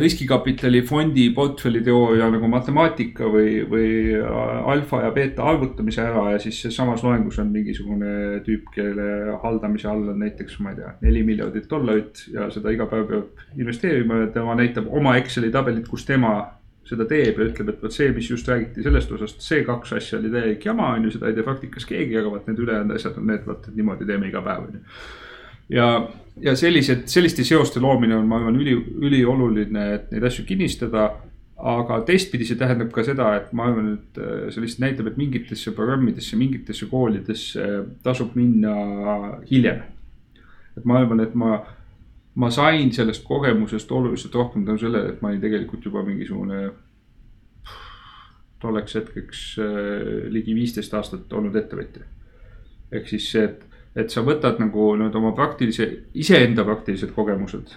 riskikapitali 0.01 0.81
fondi 0.89 1.27
portfelliteooria 1.37 2.31
nagu 2.33 2.49
matemaatika 2.49 3.29
või, 3.29 3.59
või 3.69 3.91
alfa 4.73 5.03
ja 5.05 5.11
beeta 5.13 5.45
arvutamise 5.51 6.01
ära 6.03 6.31
ja 6.33 6.41
siis 6.41 6.63
samas 6.75 7.05
loengus 7.05 7.39
on 7.43 7.53
mingisugune 7.53 8.41
tüüp, 8.47 8.71
kelle 8.75 9.37
haldamise 9.43 9.91
all 9.93 10.09
on 10.15 10.19
näiteks, 10.25 10.57
ma 10.65 10.73
ei 10.73 10.81
tea, 10.81 10.95
neli 11.05 11.23
miljardit 11.29 11.69
dollarit 11.71 12.25
ja 12.33 12.49
seda 12.55 12.73
iga 12.73 12.89
päev 12.89 13.07
peab 13.11 13.61
investeerima 13.61 14.25
ja 14.25 14.33
tema 14.33 14.57
näitab 14.59 14.89
oma 14.89 15.19
Exceli 15.21 15.53
tabelit, 15.53 15.89
kus 15.93 16.09
tema 16.09 16.35
seda 16.89 17.05
teeb 17.09 17.39
ja 17.39 17.47
ütleb, 17.47 17.69
et 17.71 17.83
vot 17.85 17.95
see, 17.95 18.11
mis 18.17 18.31
just 18.31 18.49
räägiti 18.49 18.83
sellest 18.83 19.13
osast, 19.15 19.45
see 19.45 19.63
kaks 19.67 19.93
asja 19.99 20.19
oli 20.19 20.33
täielik 20.33 20.65
jama, 20.67 20.95
on 20.97 21.07
ju, 21.07 21.13
seda 21.15 21.29
ei 21.29 21.37
tee 21.37 21.45
praktikas 21.47 21.87
keegi, 21.89 22.17
aga 22.19 22.33
vot 22.33 22.49
need 22.49 22.65
ülejäänud 22.65 22.97
asjad 22.97 23.21
on 23.21 23.29
need, 23.31 23.45
vot 23.47 23.69
niimoodi 23.77 24.09
teeme 24.09 24.33
iga 24.33 24.43
päev, 24.45 24.67
on 24.67 24.81
ju 24.81 25.21
ja, 25.69 26.09
ja 26.41 26.55
sellised, 26.57 27.07
selliste 27.11 27.45
seoste 27.45 27.81
loomine 27.81 28.17
on, 28.17 28.29
ma 28.29 28.41
arvan, 28.41 28.57
üli, 28.61 28.75
ülioluline, 29.07 29.87
et 29.97 30.11
neid 30.15 30.31
asju 30.31 30.47
kinnistada. 30.49 31.11
aga 31.63 32.01
teistpidi 32.03 32.43
see 32.43 32.59
tähendab 32.59 32.89
ka 32.91 33.05
seda, 33.07 33.29
et 33.39 33.53
ma 33.55 33.69
arvan, 33.69 33.93
et 33.95 34.17
äh, 34.19 34.49
see 34.51 34.65
lihtsalt 34.65 34.81
näitab, 34.83 35.07
et 35.13 35.19
mingitesse 35.21 35.71
programmidesse, 35.77 36.35
mingitesse 36.37 36.89
koolidesse 36.91 37.67
tasub 38.03 38.33
minna 38.35 38.73
hiljem. 39.51 39.85
et 40.77 40.85
ma 40.85 40.99
arvan, 40.99 41.21
et 41.23 41.35
ma, 41.39 41.61
ma 42.35 42.51
sain 42.51 42.91
sellest 42.93 43.23
kogemusest 43.25 43.93
oluliselt 43.93 44.35
rohkem 44.35 44.65
tänu 44.67 44.79
sellele, 44.79 45.13
et 45.13 45.23
ma 45.23 45.29
olin 45.29 45.45
tegelikult 45.45 45.85
juba 45.85 46.03
mingisugune 46.03 46.73
tolleks 48.63 48.95
hetkeks 48.99 49.43
äh, 49.63 50.09
ligi 50.35 50.55
viisteist 50.55 50.95
aastat 50.95 51.33
olnud 51.33 51.57
ettevõtja. 51.59 52.07
ehk 52.93 53.09
siis 53.09 53.31
see, 53.33 53.45
et 53.45 53.72
et 53.97 54.13
sa 54.13 54.25
võtad 54.25 54.61
nagu 54.63 54.93
nüüd 54.99 55.17
oma 55.19 55.33
praktilise, 55.37 55.89
iseenda 56.19 56.65
praktilised 56.65 57.13
kogemused, 57.17 57.75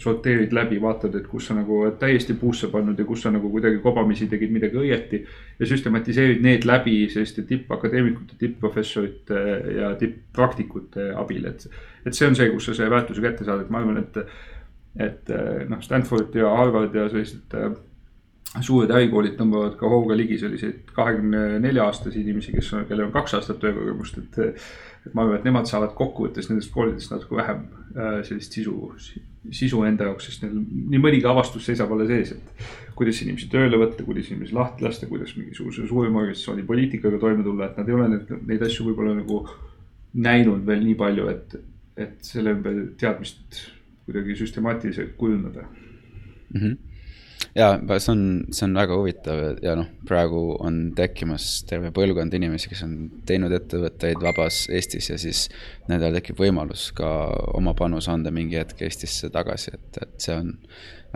sorteerid 0.00 0.52
läbi, 0.52 0.80
vaatad, 0.82 1.14
et 1.14 1.26
kus 1.30 1.48
sa 1.48 1.54
nagu 1.54 1.78
täiesti 2.00 2.34
puusse 2.38 2.68
pannud 2.72 2.98
ja 2.98 3.06
kus 3.06 3.22
sa 3.22 3.30
nagu 3.30 3.50
kuidagi 3.52 3.78
kobamisi 3.82 4.26
tegid 4.30 4.50
midagi 4.52 4.80
õieti. 4.80 5.22
ja 5.58 5.68
süstematiseerid 5.70 6.42
need 6.42 6.66
läbi 6.66 6.96
selliste 7.12 7.44
tippakadeemikute, 7.46 8.34
tippprofessorite 8.38 9.44
ja 9.78 9.94
tipppraktikute 9.98 11.12
abil, 11.14 11.46
et. 11.46 11.68
et 12.04 12.14
see 12.14 12.26
on 12.26 12.34
see, 12.34 12.50
kus 12.50 12.66
sa 12.66 12.74
selle 12.74 12.90
väärtuse 12.90 13.22
kätte 13.22 13.46
saad, 13.46 13.62
et 13.62 13.70
ma 13.70 13.80
arvan, 13.80 14.02
et, 14.02 14.38
et 14.98 15.34
noh, 15.70 15.82
Stanford 15.82 16.34
ja 16.34 16.50
Harvard 16.58 16.94
ja 16.94 17.06
sellised 17.12 17.54
äh, 17.54 17.70
suured 18.62 18.90
ärikoolid 18.94 19.34
tõmbavad 19.38 19.76
ka 19.80 19.88
hooga 19.90 20.14
ligi 20.18 20.38
selliseid 20.38 20.90
kahekümne 20.94 21.58
nelja 21.62 21.88
aastasi 21.88 22.20
inimesi, 22.22 22.52
kes 22.54 22.70
kellel 22.88 23.08
on 23.08 23.14
kaks 23.14 23.34
aastat 23.40 23.58
töökogemust, 23.62 24.20
et 24.22 24.60
et 25.04 25.12
ma 25.12 25.24
arvan, 25.24 25.36
et 25.36 25.44
nemad 25.44 25.68
saavad 25.68 25.92
kokkuvõttes 25.98 26.48
nendest 26.48 26.70
koolidest 26.72 27.12
natuke 27.12 27.36
vähem 27.36 27.66
äh, 27.92 28.22
sellist 28.24 28.54
sisu, 28.56 28.76
sisu 29.52 29.82
enda 29.84 30.08
jaoks, 30.08 30.30
sest 30.30 30.46
neil 30.46 30.54
nii 30.62 31.00
mõnigi 31.02 31.28
avastus 31.28 31.66
seisab 31.68 31.92
alles 31.92 32.12
ees, 32.14 32.32
et. 32.38 32.64
kuidas 32.96 33.20
inimesi 33.24 33.50
tööle 33.52 33.80
võtta, 33.80 34.06
kuidas 34.06 34.30
inimesi 34.30 34.56
lahti 34.56 34.86
lasta, 34.86 35.08
kuidas 35.10 35.34
mingisuguse 35.36 35.84
suurema 35.90 36.22
organisatsiooni 36.22 36.64
poliitikaga 36.64 37.20
toime 37.20 37.44
tulla, 37.44 37.68
et 37.68 37.80
nad 37.80 37.90
ei 37.90 37.98
ole 37.98 38.08
neid, 38.14 38.32
neid 38.48 38.64
asju 38.64 38.88
võib-olla 38.88 39.18
nagu 39.18 39.42
näinud 40.24 40.64
veel 40.66 40.84
nii 40.86 40.96
palju, 40.96 41.28
et, 41.34 41.56
et 42.00 42.16
selle 42.24 42.54
ümber 42.56 42.80
teadmist 43.00 43.60
kuidagi 44.06 44.38
süstemaatiliselt 44.40 45.16
kujundada 45.20 45.66
mm. 45.68 46.60
-hmm 46.60 46.93
ja 47.54 47.68
see 47.98 48.12
on, 48.12 48.22
see 48.50 48.66
on 48.66 48.74
väga 48.74 48.96
huvitav 48.98 49.40
ja 49.62 49.76
noh, 49.78 49.86
praegu 50.08 50.40
on 50.62 50.80
tekkimas 50.96 51.46
terve 51.68 51.92
põlvkond 51.94 52.34
inimesi, 52.34 52.70
kes 52.70 52.82
on 52.86 52.96
teinud 53.28 53.54
ettevõtteid 53.54 54.22
vabas 54.22 54.64
Eestis 54.74 55.10
ja 55.12 55.18
siis 55.20 55.46
nendel 55.90 56.18
tekib 56.18 56.40
võimalus 56.42 56.88
ka 56.96 57.08
oma 57.54 57.76
panus 57.78 58.08
anda 58.10 58.32
mingi 58.34 58.58
hetk 58.58 58.82
Eestisse 58.86 59.30
tagasi, 59.34 59.74
et, 59.78 60.00
et 60.02 60.14
see 60.26 60.36
on, 60.36 60.54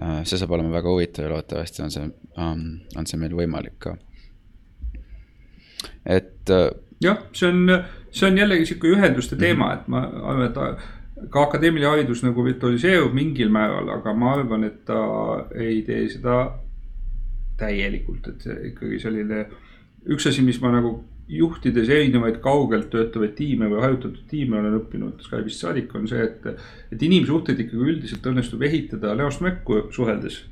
äh, 0.02 0.20
see 0.22 0.38
saab 0.38 0.54
olema 0.54 0.76
väga 0.78 0.94
huvitav 0.94 1.26
ja 1.26 1.32
loodetavasti 1.34 1.86
on 1.86 1.94
see, 1.94 2.10
ähm, 2.38 2.66
on 2.96 3.10
see 3.10 3.20
meil 3.20 3.34
võimalik 3.38 3.78
ka. 3.82 3.96
et. 6.06 6.46
Äh, 6.54 6.70
jah, 7.02 7.24
see 7.34 7.50
on, 7.50 7.82
see 8.14 8.30
on 8.30 8.38
jällegi 8.38 8.70
sihuke 8.70 8.94
ühenduste 8.94 9.38
teema, 9.38 9.72
et 9.74 9.90
ma 9.90 10.06
arvan, 10.06 10.52
et 10.52 10.86
ka 11.30 11.42
akadeemiline 11.48 11.90
haridus 11.90 12.22
nagu 12.22 12.44
virtualiseerub 12.46 13.14
mingil 13.16 13.50
määral, 13.52 13.88
aga 13.98 14.14
ma 14.14 14.32
arvan, 14.36 14.64
et 14.68 14.84
ta 14.86 15.00
ei 15.58 15.82
tee 15.86 16.06
seda 16.12 16.40
täielikult, 17.58 18.28
et 18.32 18.48
ikkagi 18.72 19.00
selline. 19.02 19.46
üks 20.08 20.28
asi, 20.30 20.42
mis 20.46 20.60
ma 20.62 20.70
nagu 20.72 20.92
juhtides 21.28 21.88
erinevaid 21.92 22.38
kaugelt 22.44 22.88
töötavaid 22.92 23.34
tiime 23.36 23.68
või 23.68 23.82
hajutatud 23.82 24.22
tiime 24.30 24.60
olen 24.60 24.78
õppinud 24.78 25.20
Skype'ist 25.24 25.64
saadik, 25.64 25.90
on 25.94 26.06
see, 26.08 26.22
et, 26.24 26.46
et 26.94 27.02
inimsuhteid 27.04 27.60
ikkagi 27.66 27.90
üldiselt 27.92 28.24
õnnestub 28.30 28.64
ehitada 28.64 29.12
näost 29.18 29.44
näkku 29.44 29.82
suheldes. 29.92 30.44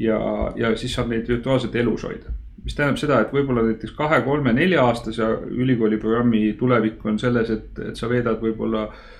ja, 0.00 0.16
ja 0.56 0.72
siis 0.76 0.94
saab 0.94 1.08
neid 1.12 1.28
virtuaalselt 1.28 1.76
elus 1.76 2.04
hoida. 2.04 2.32
mis 2.64 2.74
tähendab 2.74 2.98
seda, 2.98 3.20
et 3.20 3.34
võib-olla 3.34 3.62
näiteks 3.66 3.92
kahe, 3.98 4.22
kolme, 4.24 4.52
nelja 4.52 4.86
aastase 4.86 5.26
ülikooli 5.50 5.98
programmi 5.98 6.52
tulevik 6.58 7.04
on 7.04 7.18
selles, 7.18 7.50
et, 7.50 7.78
et 7.78 7.96
sa 7.96 8.08
veedad 8.08 8.40
võib-olla 8.40 8.86
eh, 8.88 9.15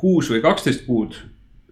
kuus 0.00 0.30
või 0.32 0.40
kaksteist 0.40 0.86
kuud 0.86 1.18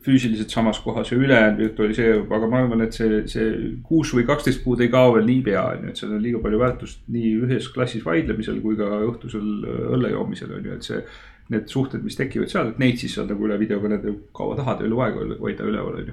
füüsiliselt 0.05 0.49
samas 0.51 0.79
kohas 0.81 1.11
ja 1.13 1.19
ülejäänud 1.19 1.59
virtualiseerub, 1.61 2.31
aga 2.33 2.49
ma 2.49 2.63
arvan, 2.63 2.85
et 2.85 2.97
see, 2.97 3.21
see 3.29 3.49
kuus 3.85 4.15
või 4.17 4.25
kaksteist 4.29 4.63
kuud 4.65 4.81
ei 4.81 4.89
kao 4.93 5.13
veel 5.17 5.27
niipea, 5.29 5.65
on 5.75 5.85
ju, 5.85 5.93
et 5.93 6.01
seal 6.01 6.15
on 6.17 6.23
liiga 6.25 6.41
palju 6.45 6.61
väärtust 6.63 7.03
nii 7.13 7.35
ühes 7.45 7.69
klassis 7.75 8.05
vaidlemisel 8.07 8.63
kui 8.65 8.79
ka 8.79 8.89
õhtusel 9.11 9.51
õlle 9.97 10.15
joomisel, 10.15 10.55
on 10.57 10.71
ju, 10.71 10.79
et 10.79 10.89
see. 10.93 11.03
Need 11.51 11.67
suhted, 11.67 12.05
mis 12.07 12.15
tekivad 12.15 12.47
seal, 12.47 12.69
et 12.71 12.77
neid 12.79 13.01
siis 13.01 13.17
saad 13.17 13.27
nagu 13.27 13.43
üle 13.43 13.57
videokõnede 13.59 14.13
kaua 14.39 14.55
tahad 14.55 14.85
ja 14.85 14.87
eluaega 14.87 15.25
hoida 15.41 15.65
üleval, 15.67 15.97
on 15.99 16.13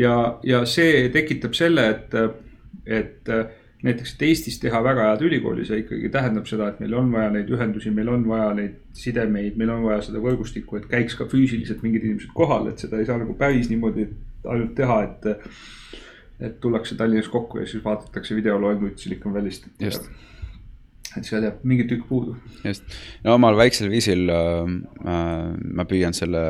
ja, 0.00 0.14
ja 0.40 0.62
see 0.64 1.02
tekitab 1.12 1.52
selle, 1.58 1.84
et, 1.92 2.16
et 2.88 3.28
näiteks, 3.84 4.14
et 4.14 4.22
Eestis 4.28 4.58
teha 4.62 4.80
väga 4.84 5.10
head 5.10 5.24
ülikooli, 5.26 5.66
see 5.68 5.82
ikkagi 5.82 6.08
tähendab 6.12 6.48
seda, 6.48 6.70
et 6.72 6.80
meil 6.80 6.96
on 6.98 7.10
vaja 7.12 7.30
neid 7.34 7.50
ühendusi, 7.52 7.92
meil 7.94 8.10
on 8.12 8.26
vaja 8.28 8.50
neid 8.56 8.78
sidemeid, 8.96 9.58
meil 9.60 9.72
on 9.74 9.84
vaja 9.84 10.02
seda 10.08 10.22
võrgustikku, 10.24 10.80
et 10.80 10.88
käiks 10.90 11.18
ka 11.18 11.28
füüsiliselt 11.30 11.84
mingid 11.84 12.06
inimesed 12.06 12.32
kohal, 12.36 12.70
et 12.72 12.80
seda 12.80 13.00
ei 13.00 13.08
saa 13.08 13.20
nagu 13.20 13.36
päris 13.38 13.68
niimoodi 13.72 14.08
ainult 14.44 14.76
teha, 14.78 15.00
et. 15.08 15.32
et 16.44 16.56
tullakse 16.60 16.96
Tallinnas 16.98 17.28
kokku 17.30 17.60
ja 17.60 17.66
siis 17.70 17.84
vaadatakse 17.84 18.34
videoloenguid 18.34 18.98
Silicon 18.98 19.32
Valley'st. 19.36 19.68
just 19.80 20.08
et 21.18 21.28
seal 21.28 21.44
jääb 21.46 21.62
mingi 21.66 21.86
tükk 21.90 22.08
puudu. 22.08 22.36
just, 22.64 22.96
no 23.24 23.36
omal 23.38 23.58
väiksel 23.58 23.90
viisil 23.92 24.26
äh, 24.32 24.72
äh, 25.04 25.52
ma 25.78 25.86
püüan 25.90 26.16
selle 26.16 26.44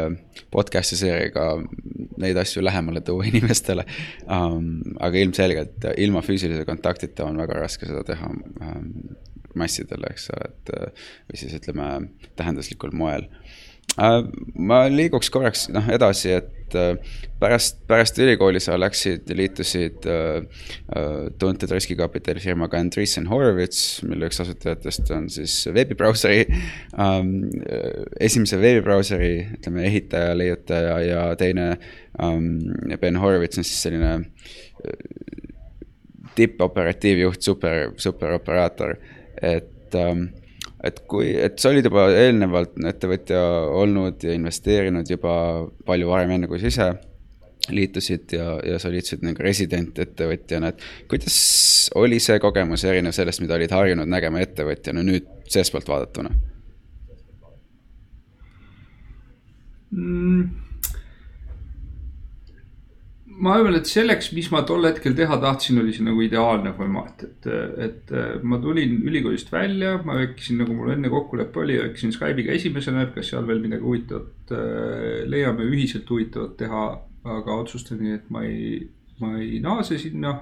podcast'i 0.55 0.99
seeriaga 1.01 1.49
neid 2.23 2.39
asju 2.41 2.65
lähemale 2.65 3.05
tuua 3.05 3.27
inimestele 3.33 3.87
um,. 4.25 4.81
aga 5.01 5.23
ilmselgelt 5.23 5.91
ilma 5.97 6.25
füüsilise 6.25 6.67
kontaktita 6.69 7.29
on 7.29 7.39
väga 7.41 7.61
raske 7.65 7.89
seda 7.91 8.05
teha 8.07 8.31
um, 8.31 8.91
massidele, 9.59 10.11
eks 10.11 10.31
ole, 10.35 10.49
et 10.51 10.73
või 11.29 11.39
siis 11.39 11.55
ütleme 11.55 11.89
tähenduslikul 12.35 12.95
moel. 12.97 13.29
Ma 13.99 14.85
liiguks 14.91 15.31
korraks 15.31 15.69
noh 15.73 15.87
edasi, 15.95 16.33
et 16.41 16.75
äh, 16.79 16.97
pärast, 17.39 17.79
pärast 17.87 18.19
ülikooli 18.19 18.59
sa 18.63 18.75
läksid 18.81 19.31
liitusid 19.39 20.09
äh, 20.11 20.43
äh, 20.97 21.29
tuntud 21.39 21.71
riskikapitali 21.71 22.43
firmaga 22.43 22.81
Andreessen 22.83 23.29
Horowitz, 23.31 24.03
mille 24.07 24.31
üks 24.31 24.43
asutajatest 24.43 25.13
on 25.15 25.29
siis 25.33 25.57
veebibrauseri 25.75 26.43
ähm,, 26.99 27.37
esimese 28.21 28.59
veebibrauseri, 28.61 29.35
ütleme, 29.59 29.87
ehitaja, 29.91 30.35
leiutaja 30.39 30.99
ja 31.07 31.25
teine 31.39 31.71
ähm, 32.19 32.51
Ben 33.01 33.21
Horowitz 33.23 33.59
on 33.63 33.67
siis 33.67 33.83
selline 33.87 34.17
tippoperatiivjuht, 36.35 37.43
super, 37.47 37.93
superoperaator, 38.01 38.97
et 39.39 39.95
ähm, 39.95 40.33
et 40.85 41.01
kui, 41.09 41.33
et 41.41 41.59
sa 41.61 41.73
olid 41.73 41.87
juba 41.89 42.07
eelnevalt 42.13 42.77
ettevõtja 42.91 43.41
olnud 43.81 44.25
ja 44.25 44.37
investeerinud 44.37 45.11
juba 45.11 45.35
palju 45.87 46.11
varem, 46.11 46.35
enne 46.37 46.51
kui 46.51 46.61
sa 46.63 46.73
ise 46.73 46.89
liitusid 47.73 48.35
ja, 48.37 48.49
ja 48.65 48.81
sa 48.81 48.91
liitusid 48.93 49.25
nagu 49.25 49.41
resident 49.45 49.99
ettevõtjana, 50.05 50.73
et 50.75 51.09
kuidas 51.11 51.39
oli 51.97 52.19
see 52.21 52.37
kogemus 52.43 52.85
erinev 52.89 53.17
sellest, 53.17 53.41
mida 53.45 53.57
olid 53.57 53.73
harjunud 53.73 54.11
nägema 54.11 54.43
ettevõtjana 54.45 55.05
nüüd 55.07 55.31
seestpoolt 55.49 55.89
vaadatuna 55.89 56.35
mm.? 59.95 60.64
Ma 63.41 63.55
arvan, 63.57 63.75
et 63.79 63.89
selleks, 63.89 64.31
mis 64.35 64.49
ma 64.53 64.63
tol 64.67 64.87
hetkel 64.87 65.15
teha 65.17 65.39
tahtsin, 65.43 65.79
oli 65.83 65.93
see 65.95 66.07
nagu 66.07 66.23
ideaalne 66.23 66.75
formaat, 66.77 67.25
et, 67.27 67.49
et 67.87 68.13
ma 68.47 68.59
tulin 68.63 68.97
ülikoolist 69.07 69.51
välja, 69.53 69.97
ma 70.07 70.19
rääkisin, 70.21 70.61
nagu 70.63 70.77
mul 70.77 70.93
enne 70.95 71.11
kokkulepe 71.13 71.63
oli, 71.65 71.79
rääkisin 71.83 72.15
Skype'iga 72.15 72.55
esimesena, 72.55 73.05
et 73.05 73.15
kas 73.17 73.33
seal 73.33 73.47
veel 73.49 73.63
midagi 73.65 73.87
huvitavat 73.87 74.55
äh, 74.55 75.25
leiame, 75.31 75.67
ühiselt 75.71 76.11
huvitavat 76.11 76.57
teha. 76.61 76.85
aga 77.25 77.55
otsustasin, 77.57 78.19
et 78.19 78.27
ma 78.29 78.43
ei, 78.45 78.83
ma 79.17 79.39
ei 79.41 79.57
naase 79.65 79.97
sinna. 79.97 80.35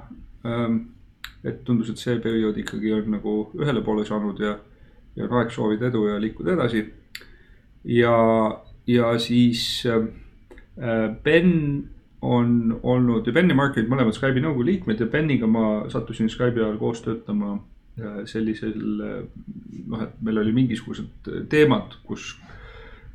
Ähm, 0.43 0.80
et 1.45 1.61
tundus, 1.64 1.93
et 1.93 2.01
see 2.01 2.16
periood 2.22 2.57
ikkagi 2.59 2.90
on 2.97 3.07
nagu 3.14 3.34
ühele 3.55 3.82
poole 3.86 4.03
saanud 4.07 4.40
ja, 4.43 4.57
ja 5.14 5.28
on 5.28 5.36
aeg 5.38 5.55
soovida 5.55 5.86
edu 5.90 6.09
ja 6.09 6.18
liikuda 6.18 6.57
edasi. 6.57 6.82
ja, 7.84 8.16
ja 8.86 9.12
siis 9.18 9.86
äh, 9.86 10.11
Ben 11.22 11.53
on 12.23 12.79
olnud 12.83 13.27
ja 13.27 13.33
Ben 13.35 13.51
ja 13.51 13.55
Mark 13.59 13.77
olid 13.77 13.91
mõlemad 13.91 14.14
Skype'i 14.14 14.43
nõukogu 14.45 14.66
liikmed 14.68 15.01
ja 15.03 15.09
Beniga 15.11 15.49
ma 15.51 15.66
sattusin 15.91 16.31
Skype'i 16.31 16.62
ajal 16.62 16.79
koos 16.79 17.03
töötama 17.03 17.57
sellisel 18.31 18.77
noh, 19.93 20.03
et 20.03 20.12
meil 20.25 20.41
oli 20.41 20.53
mingisugused 20.57 21.31
teemad, 21.53 21.99
kus, 22.07 22.33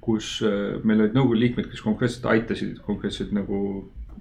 kus 0.04 0.38
äh, 0.46 0.76
meil 0.86 1.06
olid 1.06 1.16
nõukogu 1.18 1.40
liikmed, 1.40 1.70
kes 1.72 1.84
konkreetselt 1.86 2.28
aitasid 2.34 2.82
konkreetselt 2.86 3.34
nagu 3.36 3.62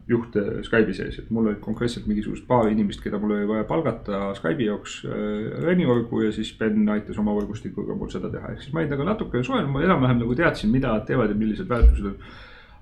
juhte 0.07 0.63
Skype'i 0.63 0.95
sees, 0.95 1.19
et 1.19 1.31
mul 1.35 1.51
olid 1.51 1.59
konkreetselt 1.65 2.07
mingisugused 2.07 2.47
paar 2.47 2.71
inimest, 2.71 3.03
keda 3.03 3.19
mul 3.19 3.35
oli 3.35 3.49
vaja 3.49 3.67
palgata 3.67 4.31
Skype'i 4.39 4.69
jaoks 4.71 5.01
äh, 5.09 5.51
ränivõrgu 5.67 6.23
ja 6.29 6.33
siis 6.37 6.53
Ben 6.61 6.87
aitas 6.95 7.19
oma 7.21 7.35
võrgustikuga 7.37 7.99
mul 7.99 8.13
seda 8.15 8.31
teha, 8.33 8.55
ehk 8.55 8.63
siis 8.63 8.75
ma 8.75 8.85
olin 8.85 8.95
temaga 8.95 9.11
natukene 9.11 9.47
suhelnud, 9.47 9.75
ma 9.75 9.85
enam-vähem 9.85 10.23
nagu 10.23 10.39
teadsin, 10.39 10.73
mida 10.73 10.95
teevad 11.09 11.35
ja 11.35 11.39
millised 11.39 11.69
väärtused 11.69 12.13
on. 12.13 12.17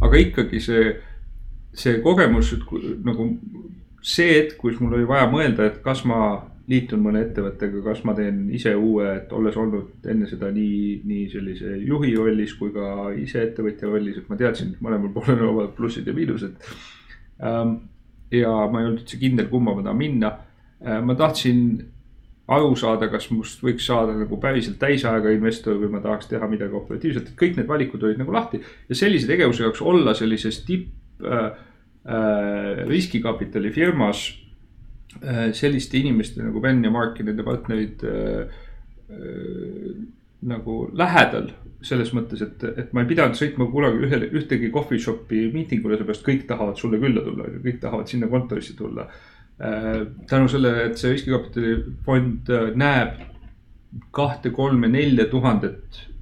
aga 0.05 0.21
ikkagi 0.21 0.61
see 0.61 0.87
see 1.75 2.01
kogemus, 2.05 2.53
nagu 3.05 3.29
see 4.05 4.35
hetk, 4.35 4.59
kus 4.61 4.81
mul 4.81 4.99
oli 4.99 5.07
vaja 5.09 5.29
mõelda, 5.33 5.69
et 5.71 5.81
kas 5.85 6.05
ma 6.09 6.19
liitun 6.71 7.03
mõne 7.05 7.21
ettevõttega, 7.27 7.83
kas 7.85 8.03
ma 8.09 8.15
teen 8.17 8.47
ise 8.57 8.73
uue, 8.77 9.07
et 9.19 9.33
olles 9.37 9.57
olnud 9.61 10.07
enne 10.11 10.29
seda 10.29 10.49
nii, 10.53 11.01
nii 11.05 11.25
sellise 11.33 11.75
juhi 11.85 12.15
rollis 12.17 12.55
kui 12.57 12.73
ka 12.73 13.11
ise 13.21 13.43
ettevõtja 13.45 13.91
rollis, 13.91 14.21
et 14.21 14.31
ma 14.33 14.39
teadsin, 14.41 14.73
et 14.73 14.85
mõlemal 14.85 15.13
poolel 15.17 15.43
on 15.43 15.51
omad 15.51 15.75
plussid 15.77 16.09
ja 16.09 16.17
miinused 16.17 16.71
ähm,. 17.45 17.77
ja 18.35 18.51
ma 18.73 18.81
ei 18.81 18.89
olnud 18.89 19.03
üldse 19.03 19.21
kindel, 19.21 19.51
kumma 19.51 19.77
ma 19.77 19.85
tahan 19.85 20.01
minna 20.01 20.33
äh,. 20.81 21.03
ma 21.05 21.17
tahtsin 21.19 21.67
aru 22.55 22.75
saada, 22.77 23.09
kas 23.13 23.31
must 23.33 23.63
võiks 23.65 23.87
saada 23.89 24.17
nagu 24.17 24.37
päriselt 24.41 24.77
täisajaga 24.81 25.33
investor 25.33 25.79
või 25.81 25.93
ma 25.93 26.01
tahaks 26.05 26.29
teha 26.33 26.49
midagi 26.49 26.77
operatiivselt, 26.77 27.31
et 27.31 27.39
kõik 27.41 27.57
need 27.57 27.69
valikud 27.69 28.03
olid 28.05 28.21
nagu 28.21 28.33
lahti. 28.33 28.61
ja 28.89 28.97
sellise 28.97 29.29
tegevuse 29.29 29.65
jaoks 29.65 29.85
olla 29.85 30.17
sellises 30.17 30.65
tipp 30.65 31.04
Äh, 31.23 31.51
äh, 32.07 32.85
riskikapitali 32.87 33.71
firmas 33.73 34.35
äh, 35.23 35.53
selliste 35.53 35.97
inimeste 35.97 36.43
nagu 36.43 36.61
Ben 36.61 36.85
ja 36.85 36.91
Mark 36.91 37.19
ja 37.19 37.25
nende 37.25 37.43
partnerid 37.47 38.03
nagu 40.45 40.75
lähedal 40.93 41.49
selles 41.85 42.11
mõttes, 42.17 42.43
et, 42.45 42.65
et 42.77 42.93
ma 42.93 43.05
ei 43.05 43.09
pidanud 43.09 43.39
sõitma 43.39 43.71
kunagi 43.73 44.05
ühele, 44.05 44.29
ühtegi 44.37 44.69
coffee 44.73 45.01
shop'i 45.01 45.47
miitingule, 45.53 45.97
seepärast 45.97 46.25
kõik 46.27 46.45
tahavad 46.49 46.81
sulle 46.81 47.01
külla 47.01 47.25
tulla, 47.25 47.49
kõik 47.65 47.81
tahavad 47.81 48.11
sinna 48.11 48.29
kontorisse 48.33 48.77
tulla. 48.77 49.07
tänu 50.29 50.49
sellele, 50.49 50.89
et 50.91 50.99
see 50.99 51.13
riskikapitali 51.13 51.77
fond 52.05 52.53
näeb 52.75 53.21
kahte, 54.13 54.51
kolme, 54.51 54.89
nelja 54.93 55.29
tuhandet 55.31 56.03
Äh, 56.05 56.14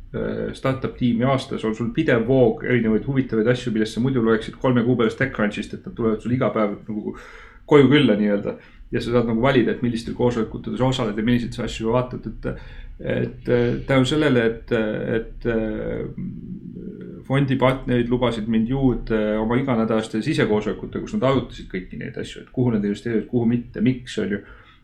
startup 0.53 0.97
tiimi 0.99 1.25
aastas, 1.25 1.65
on 1.65 1.75
sul 1.75 1.89
pidev 1.97 2.27
voog 2.29 2.67
erinevaid 2.69 3.07
huvitavaid 3.09 3.49
asju, 3.49 3.73
millest 3.73 3.97
sa 3.97 4.03
muidu 4.05 4.21
loeksid 4.25 4.59
kolme 4.61 4.85
kuu 4.85 4.97
pärast 4.99 5.19
TechCrunchist, 5.21 5.79
et 5.79 5.87
nad 5.89 5.97
tulevad 5.97 6.21
sul 6.21 6.35
iga 6.37 6.51
päev 6.53 6.75
nagu 6.89 7.17
koju 7.73 7.89
külla 7.89 8.17
nii-öelda. 8.21 8.57
ja 8.93 9.01
sa 9.01 9.09
saad 9.15 9.31
nagu 9.31 9.41
valida, 9.41 9.73
et 9.73 9.81
millistel 9.81 10.13
koosolekutel 10.13 10.77
sa 10.77 10.85
osaled 10.85 11.17
ja 11.17 11.25
milliseid 11.25 11.55
sa 11.57 11.63
asju 11.65 11.95
vaatad, 11.95 12.27
et, 12.29 12.49
et 13.01 13.47
tänu 13.89 14.05
sellele, 14.05 14.43
et, 14.51 14.73
et 15.17 15.47
fondi 17.25 17.57
partnerid 17.57 18.11
lubasid 18.13 18.51
mind 18.53 18.69
juurde 18.69 19.21
oma 19.41 19.57
iganädalaste 19.57 20.21
sisekoosolekute, 20.23 21.01
kus 21.01 21.17
nad 21.17 21.25
arutasid 21.31 21.71
kõiki 21.73 22.03
neid 22.03 22.19
asju, 22.21 22.45
et 22.45 22.53
kuhu 22.53 22.75
nad 22.75 22.85
investeerivad, 22.85 23.31
kuhu 23.31 23.49
mitte, 23.49 23.81
miks 23.81 24.19
on 24.21 24.37
ju 24.37 24.43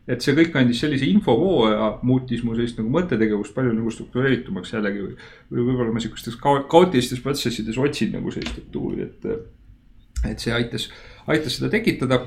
et 0.08 0.24
see 0.24 0.34
kõik 0.36 0.56
andis 0.56 0.80
sellise 0.80 1.06
infovoo 1.08 1.68
ja 1.68 1.90
muutis 2.06 2.40
mu 2.44 2.54
sellist 2.56 2.78
nagu 2.80 2.90
mõttetegevust 2.94 3.52
palju 3.56 3.74
nagu 3.76 3.92
struktureeritumaks 3.92 4.72
jällegi 4.72 5.04
või. 5.04 5.28
või 5.52 5.66
võib-olla 5.66 5.92
ma 5.92 6.02
sihukestes 6.02 6.38
kaootilistes 6.40 7.20
protsessides 7.24 7.78
otsin 7.78 8.14
nagu 8.16 8.32
sellist 8.32 8.54
struktuuri, 8.54 9.04
et, 9.04 9.28
et 10.30 10.40
see 10.44 10.54
aitas, 10.56 10.88
aitas 11.28 11.58
seda 11.58 11.70
tekitada. 11.74 12.22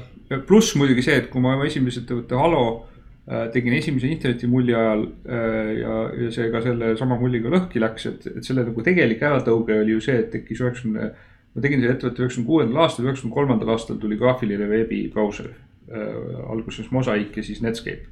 pluss 0.47 0.75
muidugi 0.77 1.03
see, 1.07 1.17
et 1.23 1.29
kui 1.31 1.41
ma 1.43 1.55
oma 1.57 1.65
esimese 1.67 2.03
ettevõtte 2.03 2.37
Halo 2.37 2.61
äh, 2.77 3.49
tegin 3.55 3.73
esimese 3.79 4.07
internetimulli 4.13 4.77
ajal 4.77 5.07
äh, 5.07 5.73
ja, 5.81 5.97
ja 6.21 6.29
see 6.37 6.53
ka 6.53 6.61
selle 6.61 6.93
sama 7.01 7.17
mulliga 7.19 7.49
lõhki 7.49 7.81
läks, 7.81 8.07
et, 8.13 8.29
et 8.35 8.45
selle 8.45 8.67
nagu 8.69 8.85
tegelik 8.85 9.25
äratõuge 9.25 9.81
oli 9.81 9.97
ju 9.97 10.05
see, 10.05 10.21
et 10.21 10.31
tekkis 10.37 10.61
üheksakümne. 10.61 11.11
ma 11.51 11.65
tegin 11.65 11.81
selle 11.81 11.97
ettevõtte 11.97 12.27
üheksakümne 12.27 12.47
kuuendal 12.53 12.85
aastal, 12.85 13.09
üheksakümne 13.09 13.39
kolmandal 13.41 13.73
aastal 13.73 13.97
tuli 13.99 14.21
graafiline 14.21 14.69
veebibrauser 14.69 15.49
alguses 15.91 16.91
Mosaic 16.91 17.37
ja 17.37 17.43
siis 17.43 17.61
Netscape. 17.61 18.07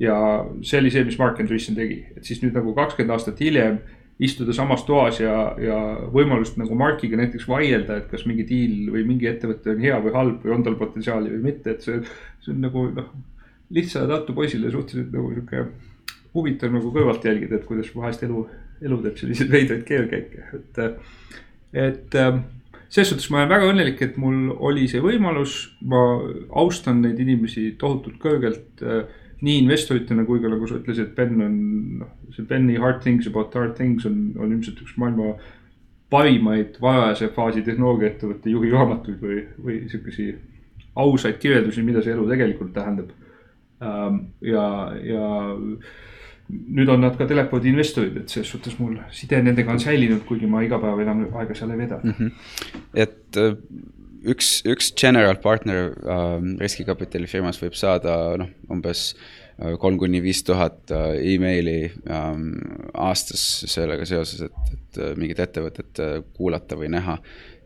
ja 0.00 0.16
see 0.62 0.80
oli 0.80 0.90
see, 0.90 1.04
mis 1.04 1.18
Mark 1.20 1.40
Andreessen 1.40 1.76
tegi, 1.76 2.02
et 2.16 2.24
siis 2.24 2.40
nüüd 2.42 2.54
nagu 2.56 2.72
kakskümmend 2.74 3.12
aastat 3.16 3.40
hiljem 3.40 3.80
istuda 4.20 4.52
samas 4.52 4.84
toas 4.84 5.20
ja, 5.20 5.34
ja 5.60 5.76
võimalust 6.12 6.58
nagu 6.60 6.76
Markiga 6.76 7.16
näiteks 7.20 7.46
vaielda, 7.48 7.96
et 8.00 8.10
kas 8.10 8.26
mingi 8.28 8.44
diil 8.48 8.90
või 8.92 9.04
mingi 9.08 9.28
ettevõte 9.30 9.72
on 9.72 9.80
hea 9.80 9.96
või 10.04 10.12
halb 10.16 10.44
või 10.44 10.56
on 10.56 10.64
tal 10.66 10.76
potentsiaali 10.80 11.32
või 11.32 11.44
mitte, 11.48 11.72
et 11.74 11.86
see, 11.86 12.02
see 12.44 12.52
on 12.52 12.60
nagu 12.66 12.84
noh, 12.96 13.08
lihtsale 13.72 14.10
Tartu 14.10 14.36
poisile 14.36 14.72
suhteliselt 14.72 15.14
nagu 15.16 15.32
sihuke 15.32 15.64
huvitav 16.34 16.74
nagu 16.74 16.92
kõrvalt 16.94 17.24
jälgida, 17.24 17.56
et 17.56 17.66
kuidas 17.68 17.88
vahest 17.96 18.24
elu, 18.26 18.44
elu 18.84 19.00
teeb 19.06 19.20
selliseid 19.22 19.52
veidraid 19.56 19.86
keelkäike, 19.88 20.46
et, 20.58 20.82
et 21.88 22.20
ähm, 22.20 22.44
selles 22.90 23.12
suhtes 23.12 23.30
ma 23.30 23.40
olen 23.40 23.52
väga 23.52 23.70
õnnelik, 23.70 24.02
et 24.02 24.16
mul 24.18 24.50
oli 24.66 24.88
see 24.90 25.02
võimalus, 25.04 25.56
ma 25.86 26.00
austan 26.58 27.00
neid 27.04 27.20
inimesi 27.22 27.70
tohutult 27.78 28.18
kõrgelt 28.22 28.82
äh, 28.82 29.04
nii 29.40 29.62
investoritena 29.62 30.26
kui 30.28 30.42
ka 30.42 30.50
nagu 30.52 30.66
sa 30.68 30.80
ütlesid, 30.80 31.14
Ben 31.16 31.38
on, 31.40 31.56
noh, 32.02 32.10
see 32.34 32.44
Ben'i 32.48 32.76
Hard 32.82 33.00
Things 33.04 33.28
about 33.30 33.54
hard 33.56 33.76
things 33.78 34.04
on, 34.08 34.34
on 34.38 34.52
ilmselt 34.52 34.82
üks 34.84 34.98
maailma 35.00 35.36
parimaid 36.10 36.76
varajase 36.82 37.30
faasi 37.36 37.62
tehnoloogiaettevõtte 37.64 38.50
juhi 38.50 38.72
raamatuid 38.74 39.22
või, 39.22 39.44
või 39.62 39.78
sihukesi 39.88 40.32
ausaid 40.98 41.38
kirjeldusi, 41.40 41.84
mida 41.86 42.02
see 42.02 42.12
elu 42.16 42.26
tegelikult 42.28 42.72
tähendab. 42.74 43.12
Ähm, 43.80 44.24
ja, 44.44 44.64
ja 45.06 45.28
nüüd 46.50 46.88
on 46.92 47.04
nad 47.04 47.16
ka 47.18 47.26
Telepodi 47.30 47.70
investorid, 47.70 48.16
et 48.22 48.34
selles 48.34 48.50
suhtes 48.50 48.78
mul 48.80 48.98
side 49.14 49.42
nendega 49.44 49.72
on 49.72 49.80
säilinud, 49.82 50.24
kuigi 50.28 50.50
ma 50.50 50.64
iga 50.66 50.80
päev 50.82 51.02
enam 51.04 51.24
aega 51.30 51.56
seal 51.56 51.72
ei 51.74 51.82
veda 51.84 52.00
mm. 52.02 52.14
-hmm. 52.18 52.30
et 52.94 53.40
äh, 53.40 53.56
üks, 54.26 54.60
üks 54.68 54.90
general 54.96 55.38
partner 55.42 55.92
äh, 56.04 56.32
riskikapitali 56.60 57.28
firmas 57.30 57.60
võib 57.60 57.76
saada 57.78 58.16
noh, 58.40 58.50
umbes 58.72 59.12
äh, 59.12 59.76
kolm 59.80 59.98
kuni 60.00 60.20
viis 60.24 60.42
tuhat 60.46 60.92
äh, 60.94 61.14
emaili 61.34 61.92
ähm, 62.10 62.52
aastas 62.94 63.44
sellega 63.70 64.06
seoses, 64.08 64.44
et, 64.48 64.74
et 64.74 65.00
mingit 65.20 65.40
ettevõtet 65.40 66.02
kuulata 66.36 66.78
või 66.78 66.90
näha. 66.92 67.18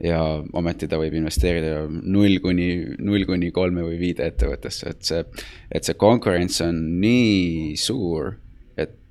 ja 0.05 0.21
ometi 0.53 0.89
ta 0.91 0.99
võib 1.01 1.15
investeerida 1.17 1.85
null 1.89 2.41
kuni, 2.43 2.97
null 2.99 3.25
kuni 3.27 3.51
kolme 3.55 3.85
või 3.87 3.99
viide 3.99 4.27
ettevõttesse, 4.27 4.91
et 4.91 5.07
see, 5.07 5.23
et 5.71 5.87
see 5.87 5.95
konkurents 5.99 6.61
on 6.67 6.81
nii 7.01 7.77
suur 7.81 8.35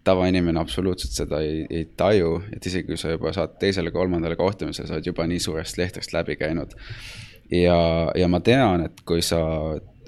tavainimene 0.03 0.59
absoluutselt 0.59 1.15
seda 1.15 1.39
ei, 1.43 1.63
ei 1.69 1.85
taju, 1.97 2.41
et 2.55 2.65
isegi 2.65 2.89
kui 2.89 2.99
sa 2.99 3.13
juba 3.13 3.31
saad 3.35 3.55
teisele-kolmandale 3.61 4.35
kohtumisele, 4.39 4.87
sa 4.87 4.97
oled 4.97 5.07
juba 5.07 5.27
nii 5.29 5.39
suurest 5.43 5.79
lehtrist 5.79 6.15
läbi 6.15 6.35
käinud 6.39 6.75
ja, 7.51 8.11
ja 8.15 8.27
ma 8.31 8.39
tean, 8.43 8.87
et 8.87 9.03
kui 9.07 9.21
sa 9.25 9.41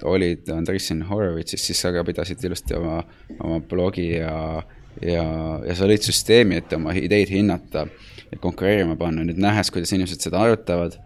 olid 0.04 0.48
Andreessen 0.52 1.02
Horowitsis, 1.08 1.66
siis 1.66 1.80
sa 1.80 1.92
ka 1.94 2.04
pidasid 2.04 2.42
ilusti 2.44 2.76
oma, 2.76 3.00
oma 3.40 3.60
blogi 3.60 4.10
ja, 4.12 4.62
ja, 5.00 5.24
ja 5.64 5.76
sa 5.76 5.88
lõid 5.88 6.04
süsteemi, 6.06 6.60
et 6.60 6.72
oma 6.76 6.94
ideid 6.96 7.32
hinnata 7.32 7.86
ja 8.30 8.40
konkureerima 8.42 8.96
panna. 9.00 9.24
nüüd 9.24 9.40
nähes, 9.40 9.70
kuidas 9.72 9.94
inimesed 9.96 10.26
seda 10.26 10.42
arutavad, 10.42 10.98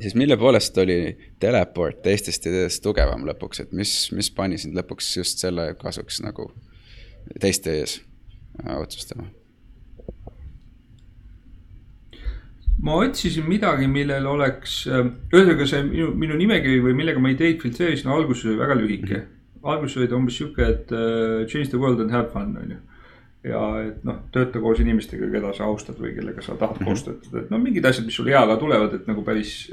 siis 0.00 0.16
mille 0.18 0.38
poolest 0.40 0.78
oli 0.82 0.98
teleport 1.42 2.02
teistest 2.02 2.46
ideedest 2.50 2.82
tugevam 2.82 3.26
lõpuks, 3.28 3.64
et 3.64 3.76
mis, 3.76 3.94
mis 4.16 4.32
pani 4.34 4.58
sind 4.58 4.78
lõpuks 4.78 5.14
just 5.20 5.42
selle 5.44 5.72
kasuks 5.78 6.22
nagu 6.26 6.50
teiste 7.40 7.76
ees 7.80 8.00
äh, 8.66 8.78
otsustama? 8.78 9.28
ma 12.80 12.96
otsisin 12.96 13.44
midagi, 13.48 13.88
millel 13.92 14.26
oleks, 14.30 14.84
äh, 14.88 15.02
ühesõnaga 15.32 15.66
see 15.68 15.82
minu, 15.88 16.12
minu 16.16 16.38
nimekiri 16.40 16.80
või 16.84 16.94
millega 16.96 17.22
ma 17.22 17.32
ideid 17.34 17.60
filtreerisin, 17.62 18.08
alguses 18.12 18.46
oli 18.48 18.60
väga 18.60 18.76
lühike 18.78 19.16
mm. 19.16 19.26
-hmm. 19.26 19.72
alguses 19.74 19.98
oli 19.98 20.08
ta 20.08 20.16
umbes 20.16 20.38
sihuke, 20.40 20.68
et 20.74 20.94
uh, 20.96 21.42
change 21.46 21.68
the 21.68 21.80
world 21.80 22.00
and 22.00 22.10
have 22.10 22.30
fun, 22.32 22.56
on 22.56 22.70
ju. 22.76 22.78
ja 23.50 23.60
et 23.84 24.04
noh, 24.04 24.22
tööta 24.32 24.60
koos 24.60 24.80
inimestega, 24.80 25.28
keda 25.32 25.52
sa 25.56 25.68
austad 25.68 26.00
või 26.00 26.14
kellega 26.16 26.42
sa 26.42 26.56
tahad 26.56 26.80
mm 26.80 26.86
-hmm. 26.86 26.88
koos 26.88 27.04
töötada, 27.04 27.44
et 27.44 27.50
no 27.50 27.58
mingid 27.58 27.84
asjad, 27.84 28.06
mis 28.06 28.16
sulle 28.16 28.32
hea 28.32 28.46
ka 28.46 28.56
tulevad, 28.56 28.94
et 28.94 29.06
nagu 29.06 29.24
päris. 29.24 29.72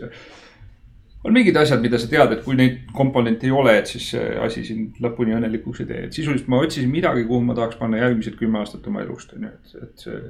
On 1.26 1.34
mingid 1.34 1.58
asjad, 1.58 1.82
mida 1.84 2.00
sa 2.00 2.10
tead, 2.12 2.34
et 2.36 2.44
kui 2.46 2.56
neid 2.60 2.92
komponente 2.96 3.48
ei 3.48 3.56
ole, 3.56 3.74
et 3.80 3.90
siis 3.90 4.12
see 4.14 4.28
asi 4.44 4.64
sind 4.68 5.00
lõpuni 5.04 5.36
õnnelikuks 5.38 5.82
ei 5.84 5.90
tee, 5.90 6.04
et 6.08 6.20
sisuliselt 6.20 6.52
ma 6.52 6.62
otsisin 6.64 6.92
midagi, 6.92 7.26
kuhu 7.28 7.42
ma 7.44 7.56
tahaks 7.58 7.80
panna 7.80 8.00
järgmised 8.04 8.38
kümme 8.40 8.62
aastat 8.62 8.86
oma 8.88 9.04
elust, 9.04 9.34
on 9.36 9.48
ju, 9.48 9.52
et, 9.56 9.76
et 9.84 10.06
see 10.06 10.22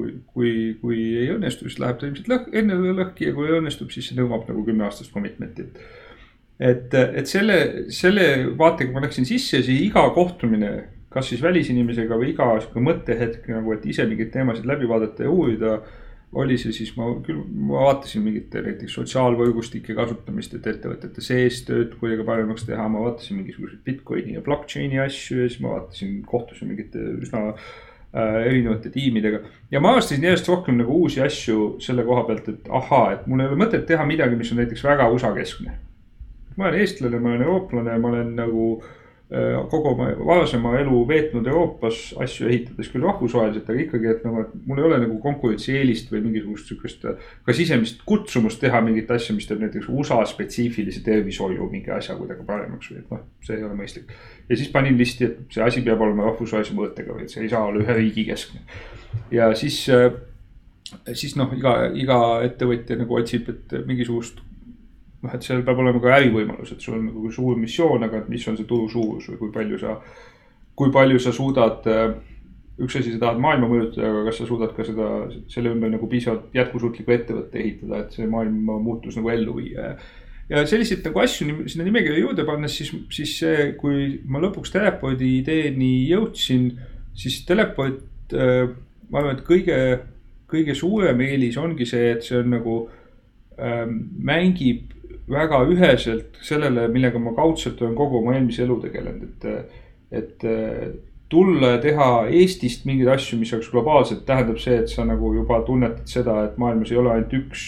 kui, 0.00 0.12
kui, 0.34 0.52
kui 0.80 1.00
ei 1.22 1.30
õnnestu, 1.34 1.68
siis 1.68 1.80
läheb 1.82 1.98
ta 2.00 2.08
ilmselt 2.08 2.30
lõh, 2.30 2.46
enne 2.56 2.78
lõhki 2.98 3.28
ja 3.28 3.34
kui 3.36 3.50
õnnestub, 3.58 3.90
siis 3.94 4.10
see 4.10 4.18
nõuab 4.18 4.46
nagu 4.48 4.64
kümneaastast 4.66 5.12
commitment'i. 5.14 5.68
et, 6.60 6.94
et 6.94 7.28
selle, 7.28 7.88
selle 7.94 8.26
vaatega 8.58 8.92
ma 8.94 9.04
läksin 9.04 9.28
sisse 9.28 9.62
siis 9.62 9.86
iga 9.86 10.04
kohtumine, 10.16 10.72
kas 11.10 11.30
siis 11.32 11.42
välisinimesega 11.42 12.18
või 12.18 12.32
iga 12.34 12.52
sihuke 12.60 12.82
mõttehetk 12.84 13.48
nagu, 13.50 13.72
et 13.74 13.86
ise 13.86 14.06
mingeid 14.06 14.32
teemasid 14.34 14.68
läbi 14.68 14.88
vaadata 14.88 15.26
ja 15.26 15.32
uurida 15.32 15.80
oli 16.32 16.56
see 16.60 16.72
siis, 16.74 16.92
ma 16.94 17.08
küll, 17.26 17.42
ma 17.50 17.84
vaatasin 17.88 18.22
mingit 18.22 18.54
näiteks 18.54 18.94
sotsiaalvõrgustike 19.00 19.96
kasutamist, 19.98 20.54
et 20.54 20.66
ettevõtete 20.70 21.24
sees 21.24 21.64
tööd 21.66 21.96
kuidagi 21.98 22.26
paremaks 22.26 22.66
teha, 22.68 22.86
ma 22.92 23.02
vaatasin 23.06 23.40
mingisuguseid 23.40 23.82
Bitcoini 23.86 24.36
ja 24.36 24.44
blockchain'i 24.46 25.00
asju 25.02 25.40
ja 25.42 25.48
siis 25.48 25.62
ma 25.64 25.74
vaatasin, 25.74 26.20
kohtusin 26.30 26.70
mingite 26.70 27.02
üsna 27.18 27.42
äh, 27.50 28.38
erinevate 28.44 28.94
tiimidega. 28.94 29.42
ja 29.70 29.82
ma 29.82 29.96
avastasin 29.96 30.28
järjest 30.28 30.52
rohkem 30.52 30.78
nagu 30.78 31.02
uusi 31.02 31.22
asju 31.24 31.74
selle 31.82 32.06
koha 32.06 32.22
pealt, 32.30 32.48
et 32.54 32.70
ahaa, 32.80 33.12
et 33.16 33.26
mul 33.26 33.42
ei 33.42 33.50
ole 33.50 33.58
mõtet 33.64 33.86
teha 33.90 34.06
midagi, 34.06 34.38
mis 34.38 34.54
on 34.54 34.62
näiteks 34.62 34.86
väga 34.86 35.10
USA 35.10 35.34
keskne. 35.34 35.74
ma 36.56 36.68
olen 36.68 36.80
eestlane, 36.84 37.18
ma 37.18 37.34
olen 37.34 37.46
eurooplane, 37.48 37.98
ma 37.98 38.14
olen 38.14 38.34
nagu 38.38 38.70
äh, 38.78 38.96
kogu 39.70 39.92
oma 39.92 40.08
varasema 40.26 40.72
elu 40.80 41.04
veetnud 41.06 41.46
Euroopas 41.46 42.00
asju 42.18 42.48
ehitades 42.50 42.88
küll 42.90 43.04
rahvusvaheliselt, 43.06 43.68
aga 43.70 43.84
ikkagi, 43.84 44.08
et 44.10 44.24
nagu, 44.26 44.42
et 44.42 44.56
mul 44.66 44.80
ei 44.80 44.86
ole 44.88 44.98
nagu 45.04 45.20
konkurentsieelist 45.22 46.10
või 46.10 46.24
mingisugust 46.24 46.72
sihukest 46.72 47.06
ka 47.46 47.54
sisemist 47.54 48.02
kutsumust 48.08 48.58
teha 48.62 48.80
mingit 48.82 49.10
asja, 49.14 49.36
mis 49.36 49.46
teeb 49.46 49.62
näiteks 49.62 49.86
USA 49.94 50.18
spetsiifilise 50.26 51.04
tervishoiu 51.06 51.70
mingi 51.70 51.94
asja 51.94 52.18
kuidagi 52.18 52.42
paremaks 52.48 52.90
või 52.90 53.04
et 53.04 53.14
noh, 53.14 53.22
see 53.46 53.60
ei 53.60 53.68
ole 53.68 53.78
mõistlik 53.78 54.10
ja 54.50 54.56
siis 54.56 54.68
panin 54.74 54.98
listi, 54.98 55.30
et 55.30 55.54
see 55.54 55.62
asi 55.62 55.84
peab 55.86 56.02
olema 56.02 56.26
rahvusvahelise 56.26 56.74
mõõtega 56.74 57.14
või 57.14 57.28
et 57.28 57.32
see 57.32 57.44
ei 57.46 57.52
saa 57.52 57.62
olla 57.68 57.84
ühe 57.84 57.96
riigi 58.00 58.26
keskne. 58.26 58.64
ja 59.30 59.52
siis, 59.54 59.78
äh, 59.94 60.10
siis 61.14 61.36
noh, 61.38 61.52
iga, 61.54 61.76
iga 61.94 62.20
ettevõtja 62.46 62.98
nagu 62.98 63.20
otsib, 63.20 63.48
et 63.52 63.76
mingisugust 63.86 64.42
noh, 65.22 65.34
et 65.34 65.44
seal 65.46 65.64
peab 65.66 65.82
olema 65.82 66.00
ka 66.02 66.16
ärivõimalus, 66.16 66.72
et 66.74 66.84
sul 66.84 66.98
on 66.98 67.06
nagu 67.10 67.32
suur 67.34 67.58
missioon, 67.60 68.04
aga 68.06 68.24
mis 68.28 68.46
on 68.48 68.58
see 68.58 68.68
turu 68.68 68.88
suurus 68.92 69.28
või 69.32 69.40
kui 69.42 69.54
palju 69.58 69.80
sa, 69.82 69.98
kui 70.78 70.92
palju 70.94 71.20
sa 71.22 71.34
suudad. 71.36 71.86
Äh, 71.90 72.16
üks 72.80 72.96
asi, 72.96 73.12
sa 73.12 73.20
tahad 73.20 73.40
maailma 73.42 73.68
mõjutada, 73.68 74.08
aga 74.08 74.24
kas 74.30 74.38
sa 74.40 74.46
suudad 74.48 74.70
ka 74.72 74.86
seda, 74.86 75.10
selle 75.52 75.74
ümber 75.74 75.90
nagu 75.92 76.06
piisavalt 76.08 76.54
jätkusuutlikku 76.56 77.12
ettevõtte 77.12 77.60
ehitada, 77.60 77.98
et 78.00 78.16
see 78.16 78.28
maailma 78.30 78.78
muutus 78.80 79.18
nagu 79.20 79.28
ellu 79.34 79.58
viia 79.58 79.90
ja 80.50 80.64
selliseid 80.66 81.04
nagu 81.06 81.22
asju 81.22 81.46
sinna 81.70 81.86
nimekirja 81.86 82.24
juurde 82.24 82.44
pannes, 82.46 82.74
siis, 82.74 82.90
siis 83.14 83.36
see, 83.42 83.66
kui 83.78 84.06
ma 84.26 84.42
lõpuks 84.42 84.72
Telepodi 84.74 85.36
ideeni 85.38 85.92
jõudsin, 86.10 86.70
siis 87.14 87.42
Telepod 87.46 88.00
äh,, 88.34 88.72
ma 89.10 89.22
arvan, 89.22 89.38
et 89.38 89.44
kõige, 89.46 89.76
kõige 90.50 90.74
suurem 90.78 91.22
eelis 91.26 91.58
ongi 91.60 91.86
see, 91.86 92.14
et 92.16 92.26
see 92.26 92.40
on 92.40 92.50
nagu 92.56 92.78
äh,, 93.60 93.84
mängib 94.30 94.96
väga 95.30 95.62
üheselt 95.70 96.40
sellele, 96.44 96.88
millega 96.92 97.20
ma 97.22 97.34
kaudselt 97.36 97.80
olen 97.82 97.94
kogu 97.98 98.18
oma 98.20 98.34
eelmise 98.36 98.64
elu 98.66 98.80
tegelenud, 98.82 99.28
et, 99.30 99.78
et 100.10 100.48
tulla 101.30 101.74
ja 101.76 101.78
teha 101.82 102.08
Eestist 102.26 102.84
mingeid 102.88 103.08
asju, 103.14 103.38
mis 103.38 103.52
oleks 103.54 103.70
globaalsed, 103.70 104.24
tähendab 104.26 104.58
see, 104.62 104.80
et 104.82 104.90
sa 104.90 105.06
nagu 105.06 105.32
juba 105.36 105.60
tunnetad 105.66 106.10
seda, 106.10 106.40
et 106.48 106.58
maailmas 106.58 106.90
ei 106.90 106.98
ole 106.98 107.12
ainult 107.14 107.36
üks 107.38 107.66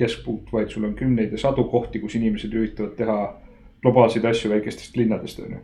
keskpunkt, 0.00 0.52
vaid 0.52 0.72
sul 0.72 0.84
on 0.88 0.96
kümneid 0.96 1.32
ja 1.32 1.40
sadu 1.40 1.64
kohti, 1.72 2.00
kus 2.00 2.16
inimesed 2.18 2.52
üritavad 2.56 2.96
teha 2.98 3.18
globaalseid 3.84 4.24
asju 4.28 4.50
väikestest 4.52 4.96
linnadest, 5.00 5.40
on 5.44 5.56
ju. 5.56 5.62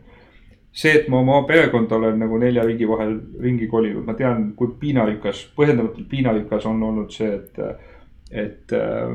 see, 0.77 0.93
et 0.93 1.07
ma 1.09 1.21
oma 1.23 1.39
perekonda 1.49 1.97
olen 1.97 2.19
nagu 2.21 2.37
nelja 2.41 2.65
riigi 2.65 2.89
vahel 2.89 3.15
ringi 3.41 3.69
kolinud, 3.69 4.05
ma 4.05 4.13
tean, 4.17 4.51
kui 4.57 4.73
piinarikas, 4.81 5.47
põhjendamatult 5.57 6.09
piinarikas 6.09 6.65
on 6.69 6.83
olnud 6.89 7.13
see, 7.13 7.29
et 7.33 7.61
et 8.31 8.73
äh, 8.75 9.11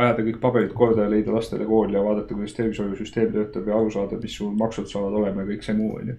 ajada 0.00 0.24
kõik 0.24 0.40
paberid 0.40 0.74
korda 0.76 1.04
ja 1.04 1.12
leida 1.12 1.32
lastele 1.34 1.66
kool 1.68 1.92
ja 1.92 2.02
vaadata, 2.04 2.34
kuidas 2.34 2.56
tervishoiusüsteem 2.56 3.32
töötab 3.34 3.68
ja 3.68 3.76
aru 3.76 3.90
saada, 3.92 4.20
mis 4.22 4.36
sul 4.38 4.54
maksud 4.56 4.88
saavad 4.88 5.18
olema 5.20 5.44
ja 5.44 5.50
kõik 5.50 5.66
see 5.66 5.76
muu, 5.76 5.98
on 6.00 6.14
ju. 6.14 6.18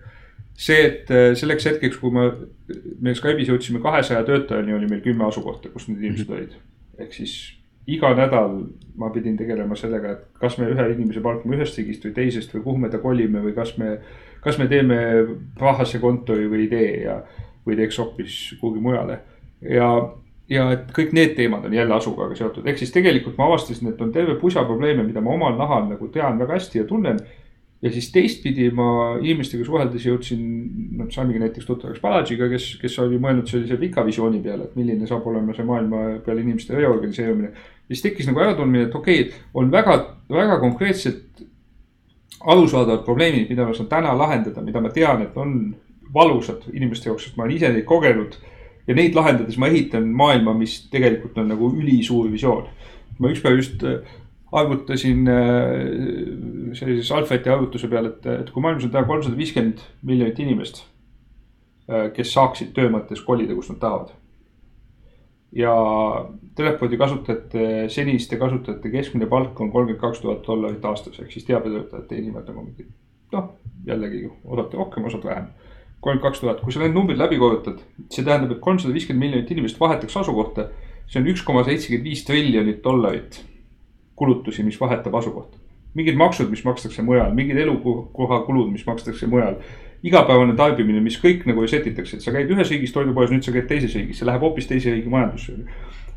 see, 0.53 0.81
et 0.85 1.13
äh, 1.13 1.31
selleks 1.39 1.65
hetkeks, 1.71 1.97
kui 2.01 2.13
ma, 2.13 2.27
me 3.01 3.15
Skype'is 3.17 3.49
jõudsime 3.49 3.81
kahesaja 3.81 4.21
töötajani, 4.27 4.75
oli 4.77 4.91
meil 4.91 5.01
kümme 5.05 5.25
asukohta, 5.25 5.73
kus 5.73 5.89
need 5.89 6.03
inimesed 6.03 6.35
olid. 6.35 6.53
ehk 6.99 7.15
siis 7.15 7.39
iga 7.89 8.13
nädal 8.13 8.61
ma 8.99 9.09
pidin 9.09 9.37
tegelema 9.39 9.75
sellega, 9.79 10.13
et 10.13 10.39
kas 10.41 10.59
me 10.59 10.69
ühe 10.69 10.87
inimese 10.93 11.23
palkame 11.25 11.57
ühest 11.57 11.77
riigist 11.79 12.05
või 12.05 12.15
teisest 12.17 12.53
või 12.53 12.65
kuhu 12.67 12.81
me 12.83 12.89
ta 12.93 12.99
kolime 13.01 13.41
või 13.41 13.55
kas 13.57 13.77
me, 13.81 13.95
kas 14.43 14.59
me 14.61 14.67
teeme 14.69 14.99
Prahasse 15.57 16.01
kontori 16.03 16.45
või 16.51 16.67
ei 16.67 16.71
tee 16.73 16.89
ja, 17.07 17.19
või 17.65 17.79
teeks 17.79 17.97
hoopis 17.97 18.39
kuhugi 18.59 18.83
mujale. 18.83 19.19
ja, 19.65 19.89
ja 20.49 20.69
et 20.73 20.87
kõik 20.95 21.11
need 21.13 21.35
teemad 21.37 21.65
on 21.67 21.73
jälle 21.73 21.93
asukohaga 21.95 22.37
seotud, 22.37 22.65
ehk 22.67 22.81
siis 22.81 22.93
tegelikult 22.93 23.37
ma 23.37 23.49
avastasin, 23.49 23.91
et 23.91 24.01
on 24.01 24.13
terve 24.13 24.35
pusa 24.41 24.63
probleeme, 24.65 25.05
mida 25.05 25.21
ma 25.21 25.35
omal 25.35 25.57
nahal 25.59 25.85
nagu 25.89 26.09
tean 26.13 26.39
väga 26.41 26.57
hästi 26.57 26.81
ja 26.81 26.87
tunnen. 26.89 27.19
ja 27.81 27.91
siis 27.91 28.09
teistpidi 28.11 28.65
ma 28.75 29.15
inimestega 29.21 29.63
suheldes 29.63 30.03
jõudsin, 30.03 30.39
noh 30.99 31.07
saimegi 31.13 31.39
näiteks 31.39 31.65
tuttavaks 31.65 32.01
Balajiga, 32.03 32.49
kes, 32.51 32.73
kes 32.81 32.97
oli 32.99 33.15
mõelnud 33.23 33.47
sellise 33.47 33.77
pika 33.79 34.03
visiooni 34.03 34.41
peale, 34.43 34.65
et 34.67 34.75
milline 34.75 35.07
saab 35.07 35.27
olema 35.31 35.55
see 35.55 35.63
maailma 35.63 36.01
peale 36.25 36.43
inimeste 36.43 36.75
reorganiseerumine. 36.75 37.53
ja 37.53 37.95
siis 37.95 38.03
tekkis 38.03 38.27
nagu 38.27 38.43
äratundmine, 38.43 38.89
et 38.89 38.95
okei 38.95 39.21
okay,, 39.21 39.39
on 39.53 39.71
väga, 39.71 39.95
väga 40.29 40.59
konkreetsed 40.59 41.45
arusaadavad 42.39 43.05
probleemid, 43.05 43.49
mida 43.49 43.65
ma 43.65 43.73
saan 43.73 43.89
täna 43.89 44.17
lahendada, 44.17 44.61
mida 44.61 44.81
ma 44.81 44.91
tean, 44.95 45.21
et 45.23 45.37
on 45.37 45.55
valusad 46.13 46.67
inimeste 46.73 47.09
jaoks, 47.09 47.29
sest 47.29 47.37
ma 47.37 47.45
olen 47.45 47.55
ise 47.55 47.71
neid 47.73 47.85
kogenud. 47.87 48.37
Ja 48.89 48.95
neid 48.97 49.15
lahendades 49.15 49.57
ma 49.61 49.69
ehitan 49.69 50.07
maailma, 50.17 50.55
mis 50.57 50.81
tegelikult 50.89 51.37
on 51.37 51.51
nagu 51.53 51.69
ülisuur 51.77 52.31
visioon. 52.31 52.65
ma 53.19 53.29
ükspäev 53.29 53.59
just 53.59 53.83
arvutasin 54.51 55.27
äh, 55.27 56.73
sellises 56.73 57.11
Alfreti 57.11 57.49
arvutuse 57.49 57.87
peale, 57.87 58.13
et, 58.15 58.25
et 58.25 58.53
kui 58.53 58.63
maailmas 58.63 58.87
on 58.87 58.93
täna 58.93 59.07
kolmsada 59.07 59.37
viiskümmend 59.37 59.83
miljonit 60.05 60.39
inimest, 60.39 60.81
äh, 61.89 62.09
kes 62.15 62.33
saaksid 62.33 62.73
töö 62.77 62.89
mõttes 62.93 63.21
kolida, 63.25 63.55
kus 63.57 63.69
nad 63.73 63.81
tahavad. 63.83 64.15
ja 65.51 65.73
telefoni 66.55 66.97
kasutajate, 66.97 67.89
seniste 67.89 68.37
kasutajate 68.37 68.89
keskmine 68.93 69.25
palk 69.29 69.61
on 69.61 69.71
kolmkümmend 69.73 70.01
kaks 70.01 70.21
tuhat 70.21 70.43
dollarit 70.45 70.85
aastas, 70.85 71.17
ehk 71.19 71.31
siis 71.33 71.45
teabetöötajad 71.47 72.05
teenivad 72.09 72.49
nagu 72.49 72.65
mingi 72.65 72.85
noh, 73.33 73.55
jällegi 73.85 74.27
osad 74.43 74.73
rohkem, 74.77 75.05
osad 75.09 75.25
vähem. 75.25 75.47
Kolmkümmend 75.99 76.23
kaks 76.23 76.39
tuhat, 76.39 76.61
kui 76.63 76.73
sa 76.73 76.81
need 76.83 76.95
numbrid 76.95 77.19
läbi 77.19 77.37
korrutad, 77.39 77.81
see 78.07 78.23
tähendab, 78.23 78.53
et 78.55 78.61
kolmsada 78.63 78.95
viiskümmend 78.95 79.25
miljonit 79.25 79.51
inimest 79.51 79.79
vahetaks 79.79 80.17
asukohta. 80.17 80.69
see 81.09 81.19
on 81.19 81.27
üks 81.27 81.41
koma 81.41 81.63
seitsekümmend 81.65 82.05
viis 82.05 82.21
triljonit 82.25 82.83
dollarit 82.83 83.39
kulutusi, 84.15 84.63
mis 84.63 84.79
vahetab 84.81 85.15
asukohta. 85.15 85.57
mingid 85.93 86.15
maksud, 86.15 86.49
mis 86.49 86.63
makstakse 86.63 87.01
mujal, 87.01 87.33
mingid 87.33 87.57
elukohakulud, 87.57 88.71
mis 88.71 88.85
makstakse 88.85 89.27
mujal. 89.27 89.55
igapäevane 90.03 90.55
tarbimine, 90.55 91.01
mis 91.03 91.17
kõik 91.19 91.43
nagu 91.45 91.61
reset 91.61 91.87
itakse, 91.87 92.17
et 92.17 92.23
sa 92.23 92.31
käid 92.31 92.51
ühes 92.51 92.69
riigis 92.71 92.93
toidupoes, 92.95 93.31
nüüd 93.33 93.43
sa 93.43 93.51
käid 93.51 93.67
teises 93.67 93.95
riigis, 93.95 94.21
see 94.21 94.27
läheb 94.27 94.45
hoopis 94.45 94.67
teise 94.67 94.93
riigi 94.93 95.09
majandusse. 95.11 95.57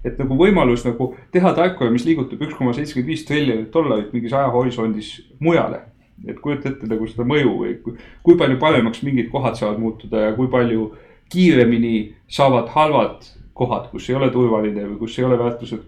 et 0.04 0.18
nagu 0.18 0.36
võimalus 0.38 0.86
nagu 0.86 1.14
teha 1.32 1.54
tarkvara, 1.54 1.90
mis 1.90 2.06
liigutab 2.06 2.42
üks 2.42 2.54
koma 2.54 2.74
seitsekümmend 2.74 3.08
viis 3.08 3.24
triljonit 3.26 3.72
dollarit 3.72 4.12
mingis 4.12 4.32
ajahorisondis 4.32 5.10
mujale 5.40 5.91
et 6.28 6.40
kujuta 6.40 6.70
ette 6.70 6.88
nagu 6.90 7.06
seda 7.10 7.26
mõju 7.28 7.54
või 7.58 7.76
kui, 7.82 7.96
kui 8.22 8.36
palju 8.38 8.58
paremaks 8.62 9.02
mingid 9.06 9.30
kohad 9.32 9.58
saavad 9.58 9.80
muutuda 9.82 10.28
ja 10.28 10.34
kui 10.36 10.50
palju 10.52 10.92
kiiremini 11.32 11.96
saavad 12.30 12.68
halvad 12.74 13.26
kohad, 13.56 13.88
kus 13.92 14.08
ei 14.10 14.16
ole 14.18 14.30
turvaline 14.32 14.86
või 14.90 15.00
kus 15.02 15.18
ei 15.18 15.26
ole 15.26 15.38
väärtused 15.40 15.84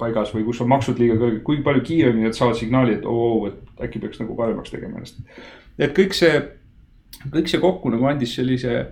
paigas 0.00 0.32
või 0.34 0.46
kus 0.46 0.62
on 0.64 0.70
maksud 0.72 1.00
liiga 1.00 1.18
kõrged, 1.20 1.42
kui 1.44 1.60
palju 1.64 1.82
kiiremini 1.84 2.28
nad 2.28 2.36
saavad 2.36 2.56
signaali, 2.58 2.96
et 2.98 3.04
oo 3.08 3.26
oh,, 3.40 3.50
et 3.50 3.84
äkki 3.86 4.00
peaks 4.02 4.22
nagu 4.22 4.36
paremaks 4.38 4.72
tegema 4.72 5.00
ennast. 5.00 5.20
et 5.78 5.92
kõik 5.96 6.16
see, 6.16 6.40
kõik 7.28 7.50
see 7.50 7.60
kokku 7.60 7.92
nagu 7.92 8.08
andis 8.08 8.32
sellise, 8.38 8.86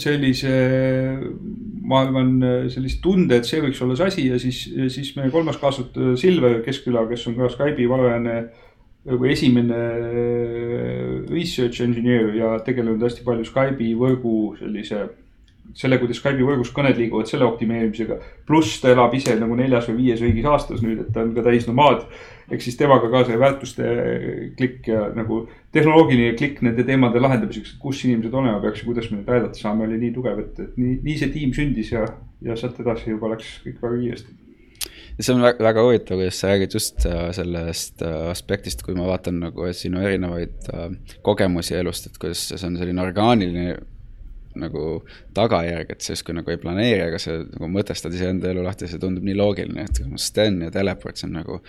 sellise, 0.00 0.54
ma 1.86 2.02
arvan, 2.04 2.32
sellise 2.70 2.98
tunde, 3.02 3.38
et 3.38 3.46
see 3.46 3.62
võiks 3.62 3.80
olla 3.84 3.98
see 3.98 4.10
asi 4.10 4.26
ja 4.28 4.40
siis, 4.42 4.64
siis 4.94 5.14
meie 5.18 5.30
kolmas 5.34 5.58
kaasutaja 5.62 6.16
Silver 6.18 6.60
Keskküla, 6.66 7.06
kes 7.10 7.28
on 7.30 7.38
ka 7.38 7.50
Skype'i 7.54 7.88
valveääne 7.90 8.36
või 9.18 9.32
esimene 9.34 9.80
research 11.30 11.82
engineer 11.84 12.34
ja 12.36 12.52
tegelenud 12.66 13.02
hästi 13.02 13.24
palju 13.26 13.48
Skype'i 13.48 13.94
võrgu 13.98 14.36
sellise 14.60 15.08
selle, 15.78 16.00
kuidas 16.00 16.18
Skype'i 16.18 16.46
võrgus 16.46 16.72
kõned 16.74 16.98
liiguvad, 16.98 17.28
selle 17.30 17.46
optimeerimisega. 17.46 18.18
pluss 18.46 18.80
ta 18.82 18.90
elab 18.90 19.14
ise 19.14 19.36
nagu 19.38 19.54
neljas 19.54 19.88
või 19.90 20.00
viies 20.04 20.20
riigis 20.24 20.48
aastas 20.50 20.82
nüüd, 20.82 21.04
et 21.04 21.12
ta 21.14 21.22
on 21.22 21.34
ka 21.34 21.44
täisnomaad. 21.46 22.04
ehk 22.50 22.62
siis 22.62 22.76
temaga 22.76 23.10
ka 23.10 23.24
see 23.24 23.38
väärtuste 23.38 23.90
klikk 24.58 24.88
ja 24.88 25.04
nagu 25.14 25.44
tehnoloogiline 25.72 26.34
klikk 26.34 26.62
nende 26.66 26.84
teemade 26.84 27.22
lahendamiseks, 27.22 27.76
kus 27.78 28.04
inimesed 28.04 28.34
olema 28.34 28.58
peaks 28.60 28.82
ja 28.82 28.90
kuidas 28.90 29.10
me 29.10 29.20
neid 29.20 29.30
aidata 29.30 29.54
saame, 29.54 29.86
oli 29.86 29.98
nii 30.02 30.12
tugev, 30.12 30.38
et, 30.42 30.58
et 30.58 30.76
nii, 30.76 30.98
nii 31.04 31.18
see 31.18 31.30
tiim 31.30 31.54
sündis 31.54 31.92
ja, 31.94 32.06
ja 32.42 32.56
sealt 32.58 32.80
edasi 32.82 33.14
juba 33.14 33.30
läks 33.36 33.60
kõik 33.64 33.82
väga 33.82 34.00
kiiresti 34.02 34.49
see 35.20 35.34
on 35.34 35.44
väga, 35.44 35.62
väga 35.64 35.84
huvitav, 35.84 36.18
kuidas 36.18 36.40
sa 36.40 36.50
räägid 36.50 36.74
just 36.74 37.06
äh, 37.06 37.30
sellest 37.36 38.02
äh, 38.02 38.30
aspektist, 38.30 38.82
kui 38.86 38.96
ma 38.96 39.06
vaatan 39.08 39.40
nagu 39.44 39.70
sinu 39.76 40.02
erinevaid 40.04 40.68
äh, 40.72 40.90
kogemusi 41.26 41.76
elust, 41.78 42.10
et 42.10 42.18
kuidas 42.20 42.42
see 42.50 42.66
on 42.66 42.78
selline 42.80 43.02
orgaaniline 43.02 43.78
nagu 44.60 44.84
tagajärg, 45.36 45.92
et 45.94 46.02
sa 46.02 46.14
justkui 46.14 46.34
nagu 46.34 46.50
ei 46.50 46.58
planeeri, 46.60 47.04
aga 47.06 47.20
sa 47.22 47.36
nagu 47.38 47.70
mõtestad 47.70 48.14
iseenda 48.16 48.50
elu 48.50 48.64
lahti 48.66 48.88
see 48.90 49.00
tundub 49.02 49.26
nii 49.26 49.36
loogiline, 49.38 49.86
et 49.86 50.00
Sten 50.20 50.60
ja 50.64 50.72
teleport, 50.74 51.20
see 51.20 51.28
on 51.28 51.36
nagu, 51.38 51.60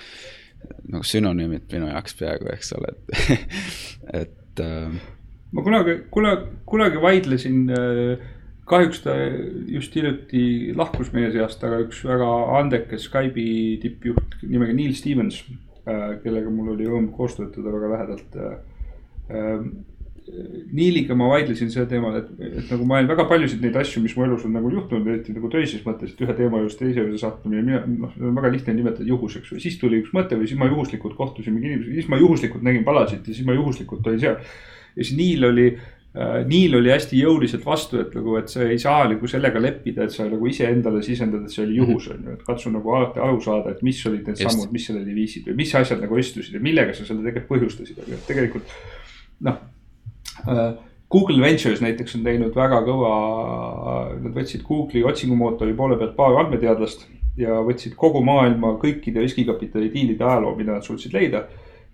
nagu 0.89 1.05
sünonüümid 1.07 1.67
minu 1.73 1.91
jaoks 1.91 2.17
peaaegu, 2.17 2.49
eks 2.55 2.73
ole, 2.79 2.93
et, 2.95 3.57
et 4.23 4.63
äh.... 4.65 5.01
ma 5.53 5.65
kunagi, 5.65 5.99
kunagi, 6.13 6.55
kunagi 6.73 7.03
vaidlesin 7.03 7.65
äh, 7.77 8.29
kahjuks 8.69 9.03
ta 9.03 9.15
just 9.71 9.95
hiljuti 9.95 10.73
lahkus 10.77 11.11
meie 11.15 11.31
seast, 11.33 11.63
aga 11.67 11.81
üks 11.85 12.03
väga 12.07 12.29
andekas 12.59 13.07
Skype'i 13.09 13.77
tippjuht 13.83 14.41
nimega 14.47 14.75
Neil 14.77 14.93
Stevens, 14.95 15.41
äh, 15.85 16.19
kellega 16.23 16.53
mul 16.53 16.75
oli 16.75 16.89
rõõm 16.89 17.09
koos 17.15 17.37
töötada 17.39 17.73
väga 17.73 17.93
lähedalt 17.95 18.37
äh, 18.41 19.63
Niiliga 20.71 21.15
ma 21.17 21.27
vaidlesin 21.31 21.71
sel 21.73 21.87
teemal, 21.89 22.13
et, 22.19 22.27
et 22.45 22.69
nagu 22.71 22.85
ma 22.87 22.99
olen 22.99 23.09
väga 23.09 23.23
paljusid 23.27 23.63
neid 23.65 23.75
asju, 23.81 24.03
mis 24.03 24.13
mu 24.15 24.23
elus 24.27 24.43
on 24.47 24.53
nagu 24.55 24.69
juhtunud, 24.71 25.07
eriti 25.09 25.33
nagu 25.33 25.49
töises 25.51 25.81
mõttes, 25.83 26.13
et 26.13 26.21
ühe 26.23 26.35
teema 26.37 26.61
juurest 26.61 26.79
teise 26.79 27.01
juurde 27.01 27.17
sattumine, 27.19 27.63
mina 27.65 27.81
noh, 27.89 28.13
on 28.29 28.37
väga 28.37 28.51
lihtne 28.53 28.75
nimetada 28.77 29.07
juhuseks 29.09 29.51
või 29.51 29.63
siis 29.63 29.79
tuli 29.81 29.99
üks 30.03 30.13
mõte 30.15 30.37
või 30.37 30.47
siis 30.47 30.59
ma 30.61 30.69
juhuslikult 30.69 31.17
kohtusin 31.17 31.55
mingi 31.57 31.71
inimesega, 31.71 31.97
siis 31.97 32.11
ma 32.13 32.21
juhuslikult 32.21 32.63
nägin 32.67 32.85
palasit 32.87 33.25
ja 33.25 33.33
siis 33.33 33.47
ma 33.49 33.57
juhuslikult 33.57 34.07
olin 34.07 34.21
seal. 34.21 34.37
ja 34.95 35.01
siis 35.01 35.17
Niil 35.17 35.49
oli 35.49 35.67
äh,, 36.15 36.37
Niil 36.47 36.77
oli 36.79 36.93
hästi 36.93 37.19
jõuliselt 37.21 37.65
vastu, 37.65 37.99
et 38.03 38.15
nagu, 38.17 38.37
et 38.39 38.51
sa 38.51 38.65
ei 38.67 38.79
saa 38.81 39.07
nagu 39.11 39.29
sellega 39.31 39.61
leppida, 39.63 40.05
et 40.05 40.15
sa 40.15 40.29
nagu 40.29 40.47
iseendale 40.51 41.03
sisendad, 41.05 41.45
et 41.45 41.55
see 41.55 41.65
oli 41.65 41.77
juhus 41.81 42.11
on 42.13 42.23
ju, 42.27 42.37
et 42.37 42.47
katsu 42.47 42.71
nagu 42.73 42.95
alati 42.95 43.23
aru 43.23 43.41
saada, 43.43 43.75
et 43.75 43.83
mis 43.85 43.99
olid 44.09 44.25
need 44.27 44.39
Just. 44.39 44.49
sammud, 44.49 44.71
mis 44.73 44.87
selleni 44.89 45.17
viisid 45.17 45.51
või 45.51 45.59
mis 45.63 45.75
asjad 45.81 46.01
nagu 46.03 46.19
istusid 46.21 46.57
ja 46.57 46.63
millega 46.63 46.95
sa 46.97 47.07
selle 47.07 47.23
tegelikult 47.27 47.53
põhjustasid, 47.55 48.01
aga 48.05 48.23
tegelikult 48.29 48.79
noh 49.47 49.61
Äh, 50.47 50.73
Google 51.09 51.41
Ventures 51.41 51.81
näiteks 51.83 52.15
on 52.15 52.23
teinud 52.23 52.55
väga 52.55 52.79
kõva, 52.87 53.15
nad 54.23 54.35
võtsid 54.35 54.63
Google'i 54.63 55.03
otsingumootori 55.07 55.73
poole 55.75 55.97
pealt 55.99 56.15
paar 56.15 56.37
andmeteadlast 56.45 57.03
ja 57.39 57.59
võtsid 57.67 57.97
kogu 57.99 58.21
maailma 58.23 58.77
kõikide 58.79 59.23
riskikapitali 59.23 59.91
diilide 59.91 60.23
ajaloo, 60.23 60.55
mida 60.55 60.77
nad 60.77 60.87
suutsid 60.87 61.13
leida. 61.15 61.43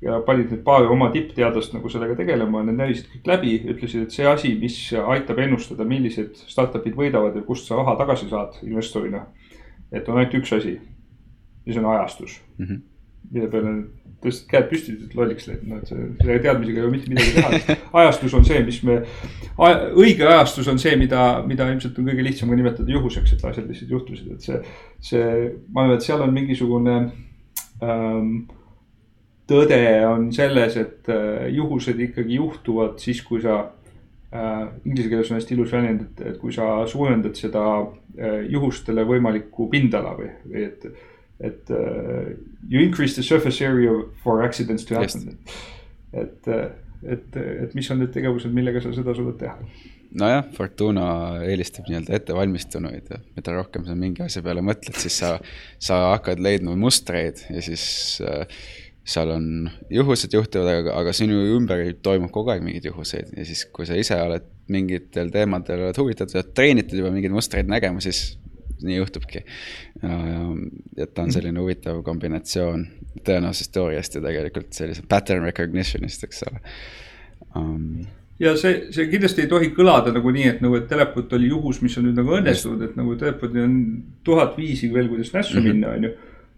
Ja 0.01 0.19
panid 0.25 0.51
need 0.53 0.63
paar 0.65 0.85
oma 0.93 1.09
tippteadlast 1.13 1.73
nagu 1.73 1.89
sellega 1.89 2.15
tegelema, 2.19 2.61
need 2.65 2.77
närisid 2.77 3.07
kõik 3.13 3.31
läbi, 3.31 3.55
ütlesid, 3.73 4.05
et 4.05 4.13
see 4.13 4.27
asi, 4.29 4.53
mis 4.61 4.77
aitab 4.93 5.39
ennustada, 5.41 5.87
millised 5.89 6.37
startup'id 6.47 6.97
võidavad 6.97 7.37
ja 7.37 7.45
kust 7.47 7.69
sa 7.69 7.79
raha 7.79 7.97
tagasi 7.97 8.29
saad 8.29 8.59
investorina. 8.67 9.25
et 9.91 10.09
on 10.09 10.17
ainult 10.17 10.33
üks 10.35 10.51
asi 10.53 10.75
ja 11.65 11.73
see 11.73 11.79
on 11.79 11.85
ajastus 11.93 12.41
mm. 12.57 12.65
-hmm. 12.65 12.81
mille 13.31 13.47
peale 13.47 13.71
tõstsid 14.23 14.49
käed 14.49 14.67
püsti, 14.71 14.93
ütlesid 14.95 15.15
lolliks 15.15 15.47
läinud, 15.47 15.67
no 15.69 15.77
et 15.77 15.89
see, 15.91 16.05
selle 16.21 16.39
teadmisega 16.41 16.79
ei 16.79 16.85
ole 16.85 16.93
mitte 16.95 17.11
midagi 17.11 17.33
teha. 17.35 17.77
ajastus 18.01 18.33
on 18.33 18.45
see, 18.47 18.61
mis 18.65 18.79
me, 18.87 18.97
õige 19.93 20.25
ajastus 20.25 20.67
on 20.71 20.81
see, 20.81 20.95
mida, 20.97 21.23
mida 21.47 21.67
ilmselt 21.69 21.99
on 21.99 22.09
kõige 22.09 22.25
lihtsam 22.25 22.49
ka 22.49 22.57
nimetada 22.57 22.95
juhuseks, 22.95 23.35
et 23.35 23.45
asjad 23.45 23.69
lihtsalt 23.69 23.93
juhtusid, 23.93 24.31
et 24.33 24.47
see, 24.47 24.61
see, 25.11 25.27
ma 25.69 25.85
arvan, 25.85 25.99
et 25.99 26.07
seal 26.07 26.23
on 26.25 26.33
mingisugune 26.33 26.95
ähm, 27.85 28.31
tõde 29.47 29.81
on 30.07 30.29
selles, 30.35 30.77
et 30.79 31.09
äh, 31.13 31.47
juhused 31.55 31.99
ikkagi 32.07 32.39
juhtuvad 32.39 33.01
siis, 33.03 33.23
kui 33.25 33.41
sa 33.43 33.59
äh,. 34.31 34.65
Inglise 34.85 35.09
keeles 35.09 35.29
on 35.31 35.39
hästi 35.39 35.55
ilus 35.55 35.71
väljend, 35.71 36.01
et, 36.07 36.25
et 36.33 36.39
kui 36.41 36.51
sa 36.53 36.81
suurendad 36.87 37.37
seda 37.39 37.63
äh, 37.79 38.41
juhustele 38.51 39.05
võimalikku 39.07 39.69
pindala 39.71 40.15
või, 40.17 40.33
või 40.47 40.65
et 40.67 40.89
et 41.39 41.69
uh, 41.69 42.33
you 42.67 42.81
increase 42.81 43.13
the 43.13 43.23
surface 43.23 43.61
area 43.61 43.91
for 44.23 44.41
accidents 44.41 44.83
to 44.85 44.95
happen. 44.95 45.37
et, 46.13 46.47
uh, 46.47 46.71
et, 47.03 47.35
et 47.37 47.75
mis 47.77 47.91
on 47.93 48.01
need 48.01 48.09
tegevused, 48.15 48.49
millega 48.53 48.81
sa 48.81 48.93
seda 48.95 49.13
suudad 49.13 49.37
teha? 49.43 49.53
nojah, 50.17 50.45
Fortuna 50.55 51.05
eelistab 51.45 51.89
nii-öelda 51.89 52.15
ettevalmistunuid 52.17 53.11
ja 53.11 53.19
mida 53.35 53.53
rohkem 53.57 53.85
sa 53.85 53.95
mingi 53.97 54.23
asja 54.25 54.41
peale 54.45 54.63
mõtled, 54.65 54.97
siis 54.97 55.19
sa, 55.21 55.33
sa 55.83 55.99
hakkad 56.13 56.41
leidma 56.41 56.77
mustreid 56.79 57.43
ja 57.51 57.63
siis 57.65 57.85
äh, 58.23 58.61
seal 59.07 59.31
on 59.31 59.69
juhused 59.93 60.34
juhtuvad, 60.35 60.67
aga, 60.81 60.97
aga 61.01 61.13
sinu 61.15 61.39
ümber 61.55 61.85
toimub 62.03 62.31
kogu 62.35 62.51
aeg 62.51 62.65
mingeid 62.65 62.89
juhuseid 62.89 63.31
ja 63.38 63.45
siis, 63.47 63.63
kui 63.73 63.88
sa 63.88 63.95
ise 63.99 64.17
oled 64.19 64.49
mingitel 64.71 65.31
teemadel 65.31 65.85
oled 65.88 66.01
huvitatud, 66.01 66.51
treenitud 66.57 66.99
juba 66.99 67.13
mingeid 67.15 67.35
mustreid 67.35 67.71
nägema, 67.71 68.03
siis 68.03 68.35
nii 68.84 68.99
juhtubki. 68.99 69.41
et 70.03 71.13
ta 71.15 71.23
on 71.23 71.31
selline 71.34 71.59
huvitav 71.63 72.03
kombinatsioon 72.05 72.84
tõenäosusest 73.25 73.73
teooriast 73.73 74.19
ja 74.19 74.21
tegelikult 74.27 74.75
sellise 74.77 75.01
pattern 75.09 75.47
recognition'ist, 75.47 76.27
eks 76.27 76.43
ole 76.45 76.61
um, 77.55 78.05
ja 78.39 78.53
see, 78.59 78.88
see 78.93 79.07
kindlasti 79.11 79.45
ei 79.45 79.51
tohi 79.51 79.71
kõlada 79.75 80.13
nagu 80.15 80.31
nii, 80.34 80.47
et 80.51 80.63
nagu, 80.63 80.77
et 80.77 80.88
teleport 80.89 81.34
oli 81.38 81.49
juhus, 81.51 81.81
mis 81.81 81.97
on 81.97 82.07
nüüd 82.07 82.19
nagu 82.19 82.35
õnnestunud, 82.38 82.84
et 82.85 82.97
nagu 82.99 83.15
teleportil 83.19 83.65
on 83.65 83.77
tuhat 84.27 84.57
viisi 84.59 84.91
veel, 84.93 85.09
kuidas 85.09 85.34
nässu 85.34 85.57
mm 85.57 85.63
-hmm. 85.63 85.73
minna, 85.73 85.95
on 85.95 86.03
ju. 86.03 86.11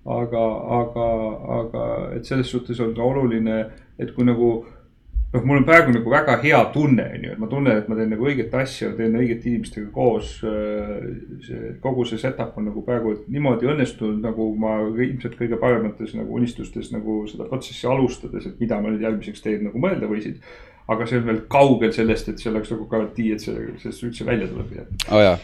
Aga, 0.09 0.43
aga, 0.79 1.07
aga 1.59 1.85
et 2.17 2.25
selles 2.25 2.49
suhtes 2.49 2.79
on 2.83 2.95
ka 2.97 3.05
oluline, 3.05 3.63
et 3.99 4.13
kui 4.15 4.25
nagu 4.27 4.49
noh, 5.33 5.43
mul 5.45 5.59
on 5.59 5.65
praegu 5.67 5.93
nagu 5.93 6.11
väga 6.11 6.37
hea 6.41 6.59
tunne, 6.73 7.05
on 7.15 7.25
ju, 7.27 7.33
et 7.33 7.41
ma 7.41 7.49
tunnen, 7.51 7.77
et 7.77 7.89
ma 7.89 7.97
teen 7.97 8.09
nagu 8.13 8.25
õiget 8.29 8.55
asja, 8.57 8.89
teen 8.97 9.17
õigete 9.19 9.51
inimestega 9.51 9.91
koos. 9.93 10.39
see 11.45 11.75
kogu 11.83 12.05
see 12.09 12.21
setup 12.21 12.57
on 12.57 12.69
nagu 12.71 12.83
praegu 12.85 13.13
niimoodi 13.27 13.69
õnnestunud, 13.69 14.23
nagu 14.25 14.49
ma 14.59 14.79
ilmselt 14.89 15.37
kõige 15.39 15.59
paremates 15.61 16.15
nagu 16.17 16.39
unistustes 16.39 16.91
nagu 16.95 17.21
seda 17.29 17.47
protsessi 17.49 17.87
alustades, 17.87 18.49
et 18.49 18.59
mida 18.59 18.81
ma 18.81 18.89
nüüd 18.89 19.05
järgmiseks 19.05 19.45
teen 19.45 19.67
nagu 19.69 19.81
mõelda 19.81 20.09
võisid 20.09 20.41
aga 20.89 21.05
see 21.09 21.19
on 21.19 21.27
veel 21.29 21.41
kaugel 21.51 21.91
sellest, 21.95 22.31
et 22.31 22.41
see 22.41 22.49
oleks 22.51 22.71
nagu 22.73 22.87
garantii, 22.89 23.33
et 23.35 23.43
see, 23.43 23.67
sellest 23.83 24.05
üldse 24.07 24.25
välja 24.27 24.47
tuleb 24.49 24.71
midagi. 24.73 24.97
oo 25.09 25.19
oh 25.19 25.23
jaa, 25.25 25.35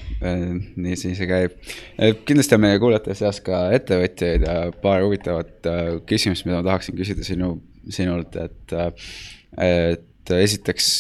nii 0.88 0.98
see, 1.00 1.14
see 1.18 1.30
käib. 1.30 1.60
kindlasti 2.26 2.58
on 2.58 2.66
meie 2.66 2.82
kuulajate 2.82 3.18
seas 3.20 3.42
ka 3.46 3.66
ettevõtjaid 3.78 4.48
ja 4.48 4.58
paar 4.82 5.06
huvitavat 5.06 5.70
küsimust, 6.10 6.48
mida 6.48 6.62
ma 6.62 6.68
tahaksin 6.72 6.98
küsida 6.98 7.28
sinu, 7.28 7.56
sinult, 7.94 8.36
et 8.42 8.76
et 9.62 10.36
esiteks 10.36 10.92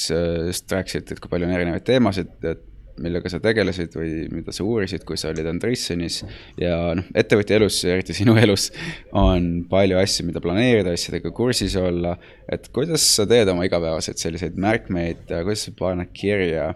just 0.51 0.72
rääkisid, 0.72 1.11
et 1.11 1.19
kui 1.19 1.31
palju 1.31 1.49
on 1.49 1.55
erinevaid 1.57 1.85
teemasid, 1.88 2.35
et 2.45 2.61
millega 3.01 3.30
sa 3.31 3.41
tegelesid 3.43 3.95
või 3.97 4.11
mida 4.31 4.53
sa 4.55 4.63
uurisid, 4.63 5.03
kui 5.07 5.17
sa 5.19 5.31
olid 5.31 5.47
Andreessonis. 5.49 6.22
ja 6.61 6.77
noh, 6.97 7.09
ettevõtja 7.17 7.59
elus, 7.59 7.81
eriti 7.89 8.15
sinu 8.15 8.38
elus, 8.39 8.69
on 9.11 9.65
palju 9.69 9.99
asju, 9.99 10.27
mida 10.30 10.41
planeerida, 10.43 10.93
asjadega 10.95 11.31
kursis 11.35 11.76
olla. 11.80 12.15
et 12.51 12.69
kuidas 12.76 13.03
sa 13.17 13.27
teed 13.30 13.51
oma 13.51 13.67
igapäevaseid 13.67 14.22
selliseid 14.22 14.57
märkmeid, 14.61 15.27
kuidas 15.27 15.67
sa 15.67 15.76
paned 15.80 16.13
kirja? 16.15 16.73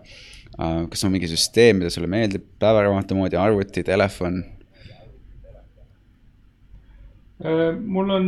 kas 0.59 1.05
on 1.07 1.13
mingi 1.13 1.29
süsteem, 1.31 1.77
mida 1.79 1.91
sulle 1.93 2.09
meeldib, 2.11 2.43
päevaraamatu 2.59 3.15
moodi, 3.15 3.37
arvuti, 3.39 3.83
telefon? 3.87 4.41
mul 7.39 8.09
on 8.11 8.25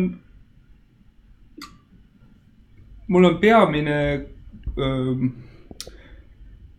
mul 3.11 3.27
on 3.27 3.39
peamine 3.41 3.97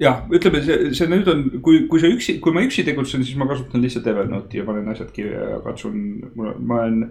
jah, 0.03 0.23
ütleme 0.35 0.63
see, 0.65 0.91
see 0.97 1.09
nüüd 1.11 1.29
on, 1.31 1.45
kui, 1.65 1.85
kui 1.91 2.03
sa 2.03 2.11
üksi, 2.11 2.37
kui 2.43 2.55
ma 2.55 2.65
üksi 2.67 2.85
tegutsen, 2.87 3.25
siis 3.27 3.39
ma 3.39 3.49
kasutan 3.51 3.85
lihtsalt 3.85 4.09
Evernote'i 4.11 4.61
ja 4.61 4.67
panen 4.69 4.91
asjad 4.93 5.13
kirja 5.15 5.49
ja 5.55 5.59
katsun, 5.65 5.97
ma 6.37 6.83
olen 6.83 7.03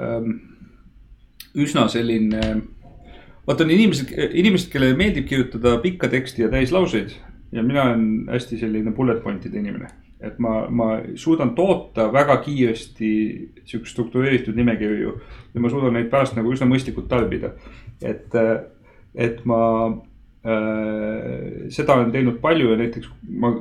ähm, 0.00 0.30
üsna 1.64 1.86
selline. 1.92 2.62
vaata 3.46 3.64
on 3.64 3.74
inimesed, 3.74 4.12
inimesed, 4.32 4.70
kellele 4.72 4.96
meeldib 4.98 5.28
kirjutada 5.28 5.76
pikka 5.82 6.08
teksti 6.12 6.46
ja 6.46 6.50
täislauseid 6.52 7.12
ja 7.54 7.62
mina 7.62 7.90
olen 7.90 8.26
hästi 8.32 8.58
selline 8.58 8.92
bullet 8.92 9.22
point'ide 9.22 9.60
inimene. 9.60 9.90
et 10.24 10.38
ma, 10.40 10.64
ma 10.70 10.86
suudan 11.20 11.50
toota 11.54 12.06
väga 12.12 12.38
kiiresti 12.40 13.08
siukest 13.68 13.92
struktureeritud 13.92 14.56
nimekirju 14.56 15.10
ja 15.54 15.60
ma 15.60 15.70
suudan 15.70 15.92
neid 15.98 16.08
pärast 16.12 16.36
nagu 16.38 16.52
üsna 16.54 16.68
mõistlikult 16.70 17.10
tarbida 17.10 17.50
et, 18.02 18.36
et 19.14 19.44
ma 19.44 19.60
seda 20.44 21.94
olen 21.94 22.10
teinud 22.12 22.36
palju 22.42 22.74
ja 22.74 22.76
näiteks 22.76 23.08
ma, 23.40 23.54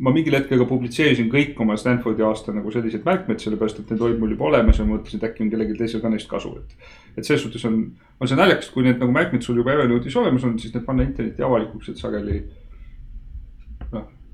ma 0.00 0.12
mingil 0.14 0.36
hetkel 0.38 0.62
ka 0.62 0.68
publitseerisin 0.70 1.28
kõik 1.32 1.58
oma 1.60 1.76
Stanfordi 1.80 2.24
aasta 2.24 2.54
nagu 2.56 2.72
sellised 2.72 3.04
märkmed, 3.04 3.42
sellepärast 3.42 3.82
et 3.82 3.92
need 3.92 4.04
olid 4.06 4.22
mul 4.22 4.32
juba 4.32 4.48
olemas 4.48 4.80
ja 4.80 4.86
ma 4.86 4.96
mõtlesin, 4.96 5.20
et 5.20 5.28
äkki 5.28 5.44
on 5.44 5.50
kellelgi 5.52 5.76
teisel 5.76 6.00
ka 6.00 6.12
neist 6.12 6.30
kasu, 6.30 6.54
et. 6.62 6.88
et 7.18 7.26
selles 7.26 7.44
suhtes 7.44 7.66
on, 7.68 7.82
on 8.16 8.30
see 8.30 8.38
naljakas, 8.38 8.72
kui 8.72 8.86
need 8.86 9.02
nagu 9.02 9.12
märkmed 9.12 9.44
sul 9.44 9.60
juba 9.60 9.74
Evernote'is 9.76 10.16
olemas 10.22 10.48
on, 10.48 10.56
siis 10.62 10.72
need 10.72 10.88
panna 10.88 11.04
internetti 11.04 11.44
avalikuks, 11.44 11.92
et 11.92 12.00
sageli 12.00 12.40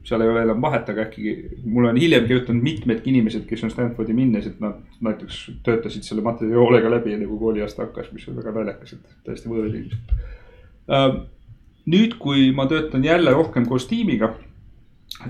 seal 0.06 0.22
ei 0.22 0.30
ole 0.30 0.42
enam 0.46 0.62
vahet, 0.62 0.88
aga 0.92 1.06
äkki 1.08 1.32
mul 1.66 1.88
on 1.90 1.96
hiljem 1.98 2.26
kirjutanud 2.28 2.62
mitmedki 2.62 3.10
inimesed, 3.10 3.42
kes 3.48 3.64
on 3.66 3.72
Stanfordi 3.72 4.14
minnes, 4.14 4.46
et 4.46 4.60
nad 4.62 4.78
näiteks 5.02 5.40
töötasid 5.66 6.06
selle 6.06 6.22
materjali 6.22 6.60
hoolega 6.60 6.92
läbi, 6.92 7.16
enne 7.16 7.26
kui 7.26 7.40
kooliaasta 7.40 7.88
hakkas, 7.88 8.12
mis 8.14 8.28
on 8.30 8.38
väga 8.38 8.54
naljakas, 8.54 8.94
et 8.94 9.16
täiesti 9.26 9.50
võõrad 9.50 9.74
inimesed. 9.74 10.14
Ähm, 10.94 11.24
nüüd, 11.86 12.18
kui 12.18 12.50
ma 12.52 12.66
töötan 12.70 13.04
jälle 13.04 13.32
rohkem 13.34 13.66
koos 13.66 13.86
tiimiga 13.86 14.34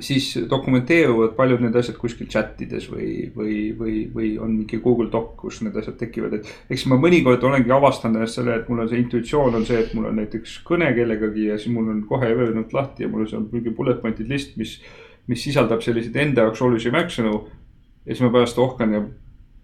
siis 0.00 0.38
dokumenteeruvad 0.50 1.34
paljud 1.36 1.60
need 1.62 1.76
asjad 1.78 1.96
kuskil 2.00 2.28
chat 2.30 2.60
ides 2.64 2.88
või, 2.90 3.28
või, 3.36 3.56
või, 3.78 3.96
või 4.14 4.30
on 4.42 4.54
mingi 4.56 4.80
Google 4.82 5.08
Doc, 5.12 5.34
kus 5.40 5.60
need 5.62 5.76
asjad 5.78 5.98
tekivad, 6.00 6.34
et. 6.38 6.48
eks 6.72 6.86
ma 6.90 6.98
mõnikord 7.00 7.44
olengi 7.46 7.72
avastanud 7.72 8.20
ennast 8.20 8.40
selle, 8.40 8.56
et 8.58 8.70
mul 8.70 8.82
on 8.82 8.90
see 8.90 9.00
intuitsioon 9.04 9.58
on 9.60 9.66
see, 9.68 9.78
et 9.84 9.92
mul 9.94 10.08
on 10.10 10.18
näiteks 10.20 10.58
kõne 10.66 10.90
kellegagi 10.96 11.50
ja 11.50 11.58
siis 11.60 11.74
mul 11.74 11.92
on 11.92 12.02
kohe 12.08 12.32
Evernote 12.32 12.76
lahti 12.76 13.06
ja 13.06 13.12
mul 13.12 13.24
on 13.24 13.30
seal 13.30 13.46
mingi 13.52 13.74
bullet 13.76 14.02
point'id 14.02 14.32
list, 14.32 14.56
mis. 14.60 14.80
mis 15.26 15.42
sisaldab 15.42 15.80
selliseid 15.82 16.14
enda 16.22 16.44
jaoks 16.44 16.60
olulisi 16.62 16.90
märksõnu. 16.94 17.38
ja 18.06 18.14
siis 18.14 18.20
ma 18.22 18.28
pärast 18.30 18.58
ohkan 18.62 18.92
ja 18.94 19.00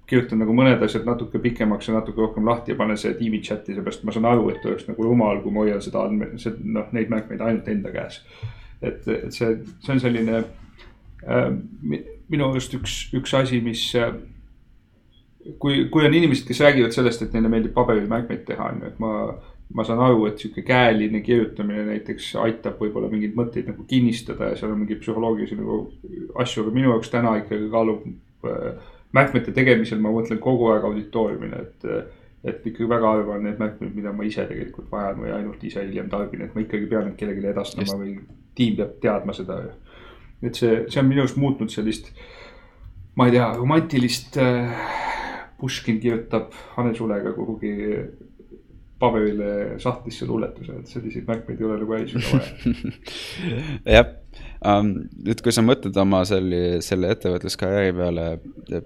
kirjutan 0.07 0.43
nagu 0.43 0.55
mõned 0.57 0.83
asjad 0.85 1.07
natuke 1.07 1.41
pikemaks 1.43 1.89
ja 1.89 1.95
natuke 1.97 2.20
rohkem 2.20 2.47
lahti 2.47 2.74
ja 2.74 2.79
panen 2.79 2.99
selle 3.01 3.16
tiimi 3.19 3.41
chat'i, 3.45 3.77
seepärast 3.77 4.03
ma 4.05 4.15
saan 4.15 4.27
aru, 4.29 4.49
et 4.53 4.65
oleks 4.66 4.89
nagu 4.89 5.07
rumal, 5.07 5.41
kui 5.45 5.55
ma 5.55 5.65
hoian 5.65 5.83
seda 5.85 6.03
andme, 6.07 6.33
noh 6.77 6.91
neid 6.97 7.12
märkmeid 7.12 7.45
ainult 7.45 7.70
enda 7.73 7.95
käes. 7.95 8.20
et, 8.83 9.07
et 9.07 9.31
see, 9.31 9.55
see 9.85 9.95
on 9.95 10.03
selline 10.03 10.43
äh, 10.43 11.49
minu 12.29 12.51
arust 12.51 12.74
üks, 12.74 12.99
üks 13.15 13.35
asi, 13.39 13.62
mis 13.65 13.85
äh, 13.95 14.11
kui, 15.59 15.87
kui 15.93 16.07
on 16.07 16.15
inimesed, 16.15 16.47
kes 16.49 16.61
räägivad 16.65 16.95
sellest, 16.95 17.24
et 17.24 17.35
neile 17.37 17.51
meeldib 17.53 17.74
paberil 17.77 18.09
märkmeid 18.11 18.45
teha, 18.49 18.69
on 18.73 18.83
ju, 18.83 18.91
et 18.91 19.01
ma, 19.03 19.12
ma 19.74 19.87
saan 19.87 20.03
aru, 20.05 20.27
et 20.29 20.43
sihuke 20.43 20.65
käeline 20.66 21.23
kirjutamine 21.24 21.87
näiteks 21.89 22.33
aitab 22.43 22.83
võib-olla 22.83 23.11
mingeid 23.12 23.37
mõtteid 23.39 23.70
nagu 23.73 23.87
kinnistada 23.89 24.53
ja 24.53 24.59
seal 24.59 24.74
on 24.74 24.83
mingeid 24.83 25.03
psühholoogilisi 25.03 25.59
nagu 25.59 25.79
asju, 26.43 26.66
aga 26.66 26.74
minu 26.74 26.93
jaoks 26.93 27.12
täna 27.12 27.37
ikkagi 27.43 27.70
kaalub 27.73 28.05
äh, 28.51 28.91
märkmete 29.16 29.55
tegemisel, 29.55 30.01
ma 30.02 30.12
mõtlen 30.14 30.40
kogu 30.43 30.70
aeg 30.72 30.89
auditooriumile, 30.89 31.62
et 31.66 31.89
et 32.43 32.64
ikkagi 32.66 32.89
väga 32.90 33.06
harva 33.06 33.36
on 33.36 33.44
need 33.47 33.60
märkmed, 33.60 33.93
mida 33.94 34.10
ma 34.12 34.24
ise 34.26 34.43
tegelikult 34.48 34.89
vajan 34.90 35.20
või 35.22 35.30
ainult 35.30 35.60
ise 35.62 35.84
hiljem 35.84 36.09
tarbin, 36.10 36.40
et 36.43 36.56
ma 36.56 36.64
ikkagi 36.64 36.89
pean 36.90 37.05
need 37.06 37.14
kellelegi 37.20 37.52
edastama 37.52 37.86
Just. 37.86 38.01
või 38.01 38.16
tiim 38.59 38.80
peab 38.80 38.97
teadma 39.05 39.36
seda. 39.36 39.60
et 40.43 40.59
see, 40.59 40.80
see 40.90 40.98
on 40.98 41.06
minu 41.06 41.22
arust 41.22 41.39
muutnud 41.39 41.70
sellist, 41.70 42.10
ma 43.14 43.28
ei 43.28 43.39
tea, 43.39 43.48
romantilist 43.59 44.40
äh,. 44.43 44.90
Puškin 45.62 46.01
kirjutab 46.02 46.51
Hannes 46.74 46.98
Ulega 46.98 47.30
kuhugi 47.36 47.70
paberile 48.98 49.76
sahtlisse 49.78 50.26
luuletuse, 50.26 50.74
et 50.80 50.90
selliseid 50.90 51.28
märkmeid 51.28 51.60
ei 51.60 51.66
ole 51.68 51.76
nagu 51.78 51.93
välisüle 51.93 52.24
vaja. 52.32 52.72
jah 53.97 54.09
um,, 54.66 54.93
nüüd 55.26 55.43
kui 55.44 55.55
sa 55.55 55.64
mõtled 55.64 55.97
oma 56.02 56.22
selle, 56.28 56.80
selle 56.84 57.12
ettevõtluskarjääri 57.14 57.94
peale 57.98 58.26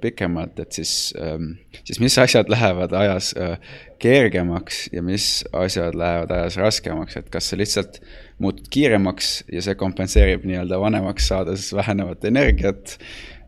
pikemalt, 0.03 0.61
et 0.65 0.79
siis 0.79 0.93
um,, 1.21 1.55
siis 1.83 2.01
mis 2.03 2.19
asjad 2.23 2.53
lähevad 2.53 2.95
ajas 2.97 3.33
uh, 3.37 3.57
kergemaks 4.03 4.87
ja 4.93 5.03
mis 5.05 5.45
asjad 5.57 5.97
lähevad 5.97 6.35
ajas 6.37 6.61
raskemaks, 6.61 7.19
et 7.21 7.31
kas 7.33 7.53
sa 7.53 7.61
lihtsalt 7.61 8.01
uh, 8.01 8.15
muutud 8.39 8.69
kiiremaks 8.71 9.45
ja 9.53 9.63
see 9.65 9.77
kompenseerib 9.81 10.45
nii-öelda 10.49 10.81
vanemaks 10.81 11.29
saades 11.33 11.71
vähenevat 11.77 12.25
energiat. 12.29 12.99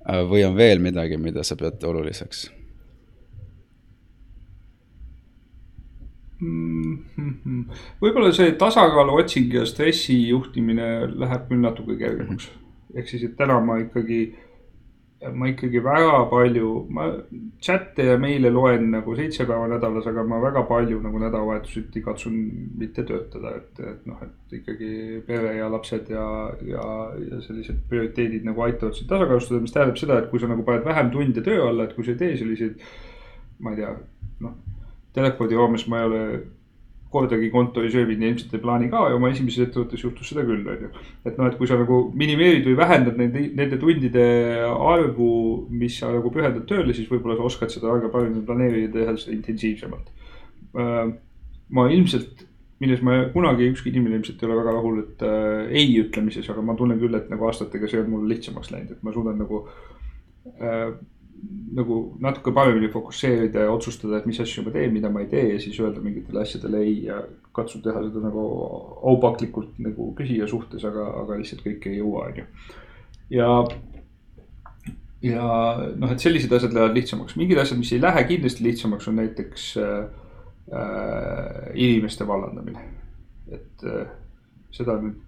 Äh, 0.08 0.22
või 0.28 0.44
on 0.46 0.56
veel 0.56 0.80
midagi, 0.80 1.18
mida 1.20 1.44
sa 1.44 1.56
pead 1.60 1.84
oluliseks? 1.84 2.48
Võib-olla 6.38 8.30
see 8.34 8.52
tasakaalu 8.58 9.16
otsing 9.22 9.54
ja 9.58 9.64
stressi 9.66 10.20
juhtimine 10.28 11.08
läheb 11.10 11.48
küll 11.48 11.62
natuke 11.64 11.98
kergemaks. 11.98 12.50
ehk 12.94 13.08
siis, 13.10 13.24
et 13.26 13.34
täna 13.36 13.58
ma 13.64 13.80
ikkagi 13.82 14.20
ma 15.34 15.48
ikkagi 15.50 15.80
väga 15.82 16.18
palju, 16.30 16.68
ma 16.94 17.08
chat'e 17.60 18.04
ja 18.06 18.18
meile 18.22 18.52
loen 18.54 18.86
nagu 18.92 19.16
seitse 19.18 19.46
päeva 19.48 19.66
nädalas, 19.70 20.06
aga 20.06 20.22
ma 20.22 20.38
väga 20.42 20.62
palju 20.68 21.00
nagu 21.02 21.18
nädalavahetuseti 21.18 22.02
katsun 22.04 22.36
mitte 22.78 23.02
töötada, 23.02 23.56
et, 23.58 23.80
et 23.82 24.06
noh, 24.06 24.20
et 24.22 24.56
ikkagi 24.60 25.18
pere 25.26 25.56
ja 25.56 25.66
lapsed 25.72 26.12
ja, 26.14 26.28
ja, 26.62 26.86
ja 27.24 27.40
sellised 27.42 27.82
prioriteedid 27.90 28.46
nagu 28.46 28.62
aitavad 28.68 28.94
sind 28.94 29.10
tasakaalustada, 29.10 29.62
mis 29.64 29.74
tähendab 29.74 29.98
seda, 29.98 30.20
et 30.22 30.30
kui 30.30 30.38
sa 30.38 30.50
nagu 30.50 30.66
paned 30.66 30.86
vähem 30.86 31.10
tunde 31.10 31.42
töö 31.42 31.66
alla, 31.66 31.88
et 31.88 31.98
kui 31.98 32.06
sa 32.06 32.14
ei 32.14 32.22
tee 32.22 32.38
selliseid, 32.38 32.88
ma 33.58 33.74
ei 33.74 33.82
tea, 33.82 33.90
noh, 34.46 34.54
telefoni 35.16 35.58
raames 35.58 35.86
ma 35.88 36.02
ei 36.02 36.08
ole 36.08 36.22
kordagi 37.12 37.48
kontoris 37.52 37.94
ööbid 37.96 38.20
ja 38.20 38.28
ilmselt 38.28 38.52
ei 38.52 38.62
plaani 38.62 38.88
ka 38.92 39.06
ja 39.08 39.16
oma 39.16 39.30
esimeses 39.32 39.64
ettevõttes 39.64 40.02
juhtus 40.04 40.28
seda 40.28 40.44
küll, 40.44 40.66
on 40.68 40.82
ju. 40.84 40.90
et 41.24 41.38
noh, 41.40 41.48
et 41.48 41.56
kui 41.56 41.68
sa 41.70 41.78
nagu 41.80 42.00
minimeerid 42.20 42.68
või 42.68 42.76
vähendad 42.76 43.16
nende, 43.20 43.46
nende 43.56 43.78
tundide 43.80 44.26
arvu, 44.68 45.30
mis 45.72 45.96
sa 46.02 46.12
nagu 46.12 46.32
pühendad 46.34 46.66
tööle, 46.68 46.92
siis 46.96 47.08
võib-olla 47.08 47.38
sa 47.38 47.48
oskad 47.48 47.72
seda 47.72 47.94
aega 47.94 48.12
paremini 48.12 48.44
planeerida 48.44 48.84
ja 48.84 48.92
teha 48.98 49.16
seda 49.22 49.36
intensiivsemalt. 49.38 50.12
Äh, 50.76 51.02
ma 51.78 51.88
ilmselt, 51.94 52.44
milles 52.82 53.00
ma 53.04 53.22
kunagi, 53.32 53.70
ükski 53.72 53.92
inimene 53.94 54.20
ilmselt 54.20 54.44
ei 54.44 54.50
ole 54.50 54.60
väga 54.60 54.76
rahul, 54.76 55.02
et 55.06 55.24
äh, 55.24 55.76
ei 55.80 55.94
ütlemises, 56.02 56.48
aga 56.52 56.64
ma 56.64 56.76
tunnen 56.76 57.00
küll, 57.00 57.16
et 57.16 57.32
nagu 57.32 57.48
aastatega 57.48 57.88
see 57.88 58.04
on 58.04 58.12
mul 58.12 58.28
lihtsamaks 58.28 58.74
läinud, 58.74 58.98
et 58.98 59.06
ma 59.06 59.16
suudan 59.16 59.40
nagu 59.40 59.64
äh, 60.60 60.92
nagu 61.78 61.98
natuke 62.24 62.52
paremini 62.56 62.88
fokusseerida 62.92 63.66
ja 63.66 63.72
otsustada, 63.72 64.18
et 64.18 64.26
mis 64.26 64.40
asju 64.40 64.64
ma 64.66 64.72
teen, 64.74 64.92
mida 64.94 65.10
ma 65.12 65.22
ei 65.22 65.28
tee 65.30 65.44
ja 65.52 65.60
siis 65.62 65.78
öelda 65.80 66.02
mingitele 66.02 66.42
asjadele 66.42 66.80
ei 66.84 66.96
ja 67.06 67.20
katsun 67.54 67.82
teha 67.84 68.02
seda 68.06 68.22
nagu 68.24 68.44
aupaklikult 69.12 69.78
nagu 69.82 70.10
küsija 70.18 70.48
suhtes, 70.50 70.84
aga, 70.88 71.06
aga 71.22 71.38
lihtsalt 71.38 71.64
kõike 71.66 71.92
ei 71.92 72.00
jõua, 72.00 72.28
on 72.30 72.40
ju. 72.40 72.46
ja, 73.36 73.50
ja 75.28 75.48
noh, 75.94 76.14
et 76.14 76.24
sellised 76.24 76.52
asjad 76.56 76.74
lähevad 76.76 76.96
lihtsamaks, 76.98 77.36
mingid 77.40 77.60
asjad, 77.60 77.80
mis 77.80 77.92
ei 77.94 78.02
lähe 78.02 78.24
kindlasti 78.32 78.66
lihtsamaks, 78.66 79.10
on 79.10 79.20
näiteks 79.22 79.72
äh, 79.82 79.98
äh 80.68 81.68
inimeste 81.74 82.26
vallandamine 82.28 82.88
et 83.52 83.84
äh, 83.86 84.08
seda 84.74 84.98
nüüd 85.00 85.20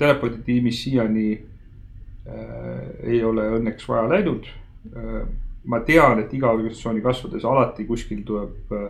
telepordi 0.00 0.42
tiimis 0.46 0.82
siiani 0.84 1.28
äh, 1.36 3.12
ei 3.12 3.22
ole 3.24 3.46
õnneks 3.58 3.88
vaja 3.90 4.08
läinud 4.16 4.50
äh,. 4.94 5.22
Ma 5.64 5.80
tean, 5.84 6.22
et 6.22 6.32
iga 6.34 6.52
organisatsiooni 6.54 7.02
kasvades 7.04 7.44
alati 7.44 7.84
kuskil 7.88 8.24
tuleb 8.26 8.72
äh, 8.76 8.88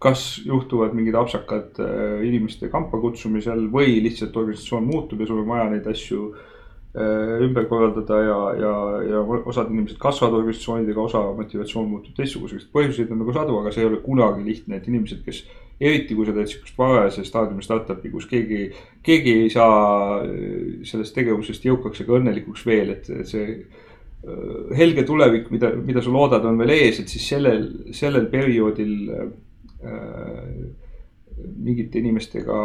kas 0.00 0.40
juhtuvad 0.44 0.94
mingid 0.96 1.14
apsakad 1.14 1.80
äh, 1.80 2.20
inimeste 2.24 2.70
kampa 2.72 3.00
kutsumisel 3.00 3.66
või 3.72 3.98
lihtsalt 4.04 4.36
organisatsioon 4.36 4.86
muutub 4.88 5.20
ja 5.20 5.28
sul 5.28 5.42
on 5.42 5.50
vaja 5.50 5.66
neid 5.72 5.88
asju 5.92 6.28
äh, 6.30 7.34
ümber 7.44 7.66
korraldada 7.68 8.20
ja, 8.24 8.38
ja, 8.60 8.74
ja 9.10 9.24
osad 9.44 9.68
inimesed 9.72 10.00
kasvavad 10.00 10.38
organisatsioonidega, 10.38 11.04
osa 11.04 11.20
motivatsioon 11.36 11.90
muutub 11.92 12.16
teistsuguseks. 12.16 12.70
põhjuseid 12.72 13.12
on 13.12 13.20
nagu 13.24 13.36
sadu, 13.36 13.58
aga 13.60 13.74
see 13.74 13.84
ei 13.84 13.90
ole 13.90 14.00
kunagi 14.04 14.46
lihtne, 14.46 14.80
et 14.80 14.88
inimesed, 14.88 15.20
kes, 15.26 15.42
eriti 15.80 16.16
kui 16.16 16.28
sa 16.28 16.36
teed 16.36 16.48
sihukest 16.48 16.80
varajase 16.80 17.26
staadiumi 17.28 17.64
startup'i, 17.64 18.12
kus 18.12 18.28
keegi, 18.28 18.70
keegi 19.04 19.36
ei 19.44 19.52
saa 19.52 20.18
sellest 20.88 21.16
tegevusest 21.16 21.64
jõukaks 21.68 22.04
ega 22.04 22.16
õnnelikuks 22.16 22.64
veel, 22.68 22.96
et 22.96 23.08
see 23.28 23.46
helge 24.76 25.02
tulevik, 25.08 25.46
mida, 25.50 25.70
mida 25.80 26.02
sa 26.04 26.10
loodad, 26.12 26.44
on 26.44 26.58
veel 26.60 26.74
ees, 26.74 26.98
et 27.00 27.08
siis 27.08 27.24
sellel, 27.32 27.62
sellel 27.96 28.26
perioodil 28.32 29.14
Äh, 29.82 30.72
mingite 31.56 31.98
inimestega, 31.98 32.56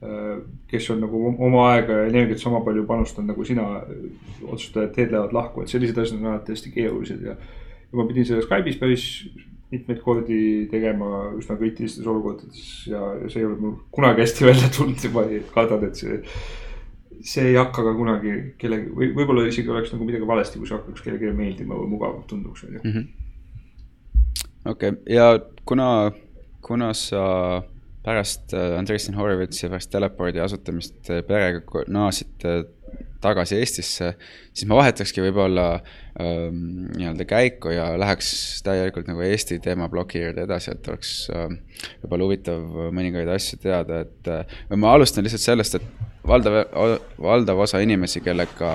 äh, 0.00 0.38
kes 0.70 0.86
on 0.90 1.02
nagu 1.04 1.18
oma 1.28 1.66
aega 1.74 1.98
ja 1.98 2.06
energiat 2.08 2.40
sama 2.40 2.62
palju 2.64 2.86
panustanud 2.88 3.28
nagu 3.28 3.44
sina, 3.44 3.66
otsustajad 4.48 4.94
teed 4.96 5.12
lähevad 5.12 5.34
lahku, 5.36 5.60
et 5.60 5.68
sellised 5.68 5.98
asjad 6.00 6.22
on 6.22 6.30
alati 6.30 6.54
hästi 6.54 6.72
keerulised 6.72 7.26
ja. 7.26 7.36
ja 7.36 7.98
ma 7.98 8.06
pidin 8.08 8.24
seda 8.30 8.40
Skype'is 8.46 8.80
päris 8.80 9.04
mitmeid 9.74 10.00
kordi 10.00 10.40
tegema 10.72 11.26
üsna 11.36 11.58
kriitilistes 11.60 12.08
olukordades 12.08 12.64
ja, 12.88 13.02
ja 13.20 13.28
see 13.28 13.42
ei 13.42 13.50
ole 13.50 13.60
mul 13.60 13.76
kunagi 13.92 14.24
hästi 14.24 14.48
välja 14.48 14.72
tulnud 14.72 15.04
ja 15.04 15.12
ma 15.12 15.26
kardan, 15.52 15.84
et 15.90 16.00
see 16.00 16.16
see 17.22 17.48
ei 17.52 17.56
hakka 17.58 17.84
ka 17.86 17.94
kunagi 17.96 18.32
kellegi 18.58 18.92
või 18.96 19.10
võib-olla 19.16 19.46
isegi 19.48 19.70
oleks 19.70 19.92
nagu 19.94 20.06
midagi 20.08 20.28
valesti, 20.28 20.58
kui 20.58 20.68
see 20.68 20.76
hakkaks 20.76 21.04
kellelegi 21.04 21.34
meeldima 21.36 21.78
või 21.78 21.92
mugav 21.94 22.22
tunduks, 22.30 22.64
on 22.66 22.78
ju. 22.78 22.82
Mhm. 22.84 23.08
okei, 24.72 24.96
ja 25.10 25.28
kuna, 25.68 25.88
kuna 26.62 26.92
sa 26.98 27.24
pärast 28.02 28.54
äh, 28.54 28.78
Andreessen 28.78 29.14
Horowitzi 29.14 29.68
pärast 29.68 29.90
Telepordi 29.90 30.42
asutamist 30.42 31.10
äh, 31.10 31.22
perega 31.26 31.86
naasid 31.88 32.48
tagasi 33.22 33.58
Eestisse, 33.60 34.12
siis 34.52 34.68
ma 34.70 34.78
vahetakski 34.80 35.22
võib-olla 35.24 35.66
ähm, 36.20 36.88
nii-öelda 36.96 37.26
käiku 37.28 37.72
ja 37.74 37.92
läheks 38.00 38.62
täielikult 38.66 39.10
nagu 39.10 39.24
Eesti 39.26 39.60
teemaploki 39.62 40.22
juurde 40.24 40.46
edasi, 40.46 40.74
et 40.74 40.88
oleks 40.92 41.14
äh, 41.32 41.48
võib-olla 42.04 42.28
huvitav 42.28 42.64
mõningaid 42.94 43.30
asju 43.34 43.60
teada, 43.62 44.02
et 44.06 44.32
äh, 44.32 44.56
ma 44.76 44.94
alustan 44.96 45.26
lihtsalt 45.26 45.46
sellest, 45.46 45.78
et 45.78 46.08
valdav, 46.28 46.62
valdav 47.22 47.64
osa 47.66 47.82
inimesi, 47.82 48.22
kellega 48.24 48.72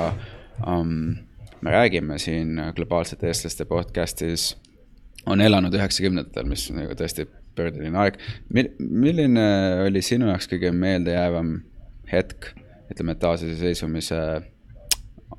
ähm, 0.67 1.27
me 1.61 1.73
räägime 1.73 2.19
siin 2.21 2.59
globaalsete 2.75 3.29
eestlaste 3.31 3.67
podcast'is 3.69 4.53
on 5.27 5.41
elanud 5.41 5.75
üheksakümnendatel, 5.75 6.47
mis 6.47 6.63
on 6.71 6.81
nagu 6.81 6.95
tõesti 6.97 7.27
pöördeline 7.57 7.99
aeg. 7.99 8.19
milline 8.79 9.47
oli 9.87 10.03
sinu 10.05 10.29
jaoks 10.31 10.49
kõige 10.51 10.71
meeldejäävam 10.75 11.57
hetk, 12.11 12.51
ütleme, 12.91 13.15
taasiseseisvumise 13.19 14.21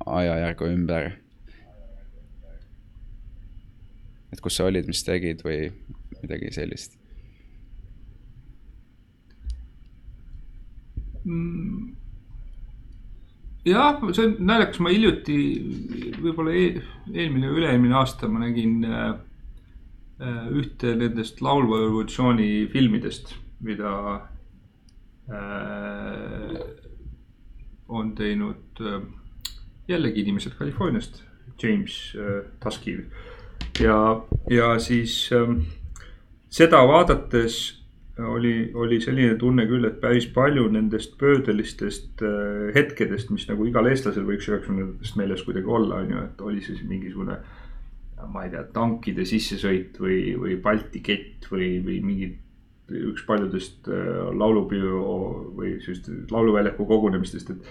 ajajärgu 0.05 0.69
ümber? 0.73 1.11
et 4.29 4.41
kus 4.45 4.59
sa 4.59 4.67
olid, 4.69 4.85
mis 4.85 5.01
tegid 5.03 5.39
või 5.45 5.71
midagi 6.19 6.51
sellist 6.53 6.99
mm.? 11.25 11.95
jah, 13.65 13.97
see 14.13 14.27
on 14.27 14.37
naljakas, 14.51 14.83
ma 14.85 14.93
hiljuti, 14.93 15.39
võib-olla 16.21 16.53
eel, 16.53 16.83
eelmine, 17.13 17.49
üle-eelmine 17.55 17.97
aasta 17.97 18.29
ma 18.29 18.45
nägin 18.45 18.85
Äh, 20.19 20.47
ühte 20.51 20.97
nendest 20.99 21.37
laulva 21.39 21.77
revolutsiooni 21.79 22.67
filmidest, 22.73 23.29
mida 23.63 23.91
äh, 25.31 26.57
on 27.89 28.13
teinud 28.15 28.81
äh, 28.81 29.01
jällegi 29.89 30.21
inimesed 30.21 30.55
Californiast, 30.59 31.23
James 31.63 32.15
äh, 32.15 32.45
Tuskiv. 32.63 33.03
ja, 33.79 34.23
ja 34.49 34.79
siis 34.79 35.29
äh, 35.33 35.55
seda 36.49 36.83
vaadates 36.87 37.79
oli, 38.19 38.71
oli 38.73 38.99
selline 39.01 39.35
tunne 39.39 39.65
küll, 39.67 39.85
et 39.87 40.01
päris 40.01 40.27
palju 40.35 40.67
nendest 40.71 41.17
pöördelistest 41.17 42.21
äh, 42.25 42.69
hetkedest, 42.75 43.31
mis 43.31 43.47
nagu 43.49 43.65
igal 43.65 43.87
eestlasel 43.89 44.27
võiks 44.27 44.49
üheksakümnendatest 44.49 45.17
meeles 45.19 45.43
kuidagi 45.47 45.71
olla, 45.71 46.03
on 46.03 46.13
ju, 46.13 46.27
et 46.27 46.45
oli 46.45 46.61
siis 46.65 46.83
mingisugune 46.87 47.39
ma 48.27 48.43
ei 48.43 48.51
tea, 48.51 48.65
tankide 48.75 49.23
sissesõit 49.27 49.97
või, 50.01 50.19
või 50.39 50.57
Balti 50.61 51.01
kett 51.03 51.47
või, 51.51 51.77
või 51.85 51.99
mingid 52.03 52.37
üks 52.91 53.25
paljudest 53.27 53.89
äh, 53.91 54.31
laulupeo 54.37 55.03
või 55.57 55.77
sellist 55.83 56.09
lauluväljaku 56.31 56.87
kogunemistest, 56.89 57.53
et. 57.53 57.69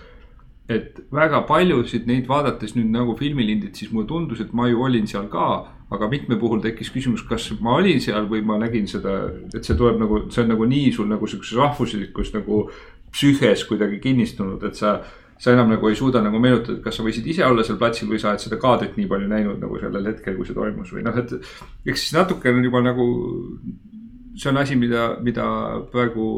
et 0.68 1.00
väga 1.14 1.42
paljusid 1.48 2.06
neid 2.06 2.28
vaadates 2.28 2.74
nüüd 2.76 2.90
nagu 2.92 3.16
filmilindid, 3.16 3.74
siis 3.76 3.92
mulle 3.92 4.08
tundus, 4.08 4.42
et 4.44 4.52
ma 4.52 4.68
ju 4.68 4.82
olin 4.84 5.06
seal 5.10 5.28
ka. 5.32 5.74
aga 5.90 6.08
mitme 6.12 6.36
puhul 6.36 6.60
tekkis 6.60 6.90
küsimus, 6.92 7.22
kas 7.24 7.46
ma 7.64 7.78
olin 7.78 8.00
seal 8.04 8.26
või 8.28 8.42
ma 8.44 8.58
nägin 8.60 8.84
seda, 8.86 9.30
et 9.54 9.64
see 9.64 9.76
tuleb 9.76 9.96
nagu, 10.02 10.26
see 10.30 10.42
on 10.42 10.52
nagu 10.52 10.66
nii 10.68 10.90
sul 10.92 11.08
nagu 11.08 11.26
sihukeses 11.26 11.56
rahvuslikus 11.56 12.34
nagu 12.34 12.66
psüühes 13.08 13.64
kuidagi 13.64 13.96
kinnistunud, 14.04 14.62
et 14.68 14.76
sa 14.76 14.98
sa 15.38 15.52
enam 15.54 15.70
nagu 15.70 15.88
ei 15.88 15.96
suuda 15.96 16.20
nagu 16.22 16.40
meenutada, 16.42 16.78
et 16.78 16.84
kas 16.84 16.98
sa 16.98 17.04
võisid 17.06 17.26
ise 17.30 17.44
olla 17.46 17.62
seal 17.66 17.78
platsil 17.78 18.10
või 18.10 18.18
sa 18.18 18.32
oled 18.32 18.42
seda 18.42 18.58
kaadrit 18.60 18.96
nii 18.98 19.06
palju 19.10 19.28
näinud 19.30 19.60
nagu 19.62 19.78
sellel 19.78 20.10
hetkel, 20.10 20.34
kui 20.36 20.48
see 20.48 20.56
toimus 20.56 20.90
või 20.94 21.04
noh, 21.06 21.20
et. 21.20 21.34
eks 21.86 22.06
siis 22.06 22.16
natuke 22.16 22.50
on 22.50 22.66
juba 22.66 22.82
nagu, 22.82 23.06
see 24.38 24.50
on 24.52 24.62
asi, 24.62 24.78
mida, 24.78 25.10
mida 25.24 25.44
praegu 25.92 26.28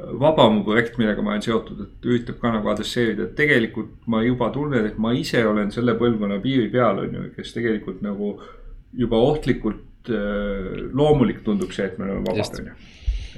Vabamu 0.00 0.62
projekt, 0.64 0.96
millega 0.96 1.20
ma 1.20 1.34
olen 1.34 1.42
seotud, 1.44 1.80
et 1.84 2.06
üritab 2.08 2.38
ka 2.40 2.54
nagu 2.54 2.70
adresseerida, 2.72 3.26
et 3.26 3.34
tegelikult 3.36 4.06
ma 4.10 4.22
juba 4.24 4.48
tunnen, 4.54 4.86
et 4.88 4.96
ma 5.02 5.12
ise 5.16 5.42
olen 5.44 5.68
selle 5.74 5.92
põlvkonna 6.00 6.38
piiri 6.40 6.70
peal, 6.72 7.02
on 7.02 7.18
ju, 7.18 7.24
kes 7.36 7.52
tegelikult 7.52 8.00
nagu 8.04 8.30
juba 8.96 9.20
ohtlikult 9.20 10.08
äh, 10.08 10.88
loomulik 10.96 11.44
tundub 11.44 11.74
see, 11.76 11.90
et 11.90 12.00
me 12.00 12.08
oleme 12.08 12.24
vabad, 12.30 12.62
on 12.62 12.72
ju. 12.72 12.78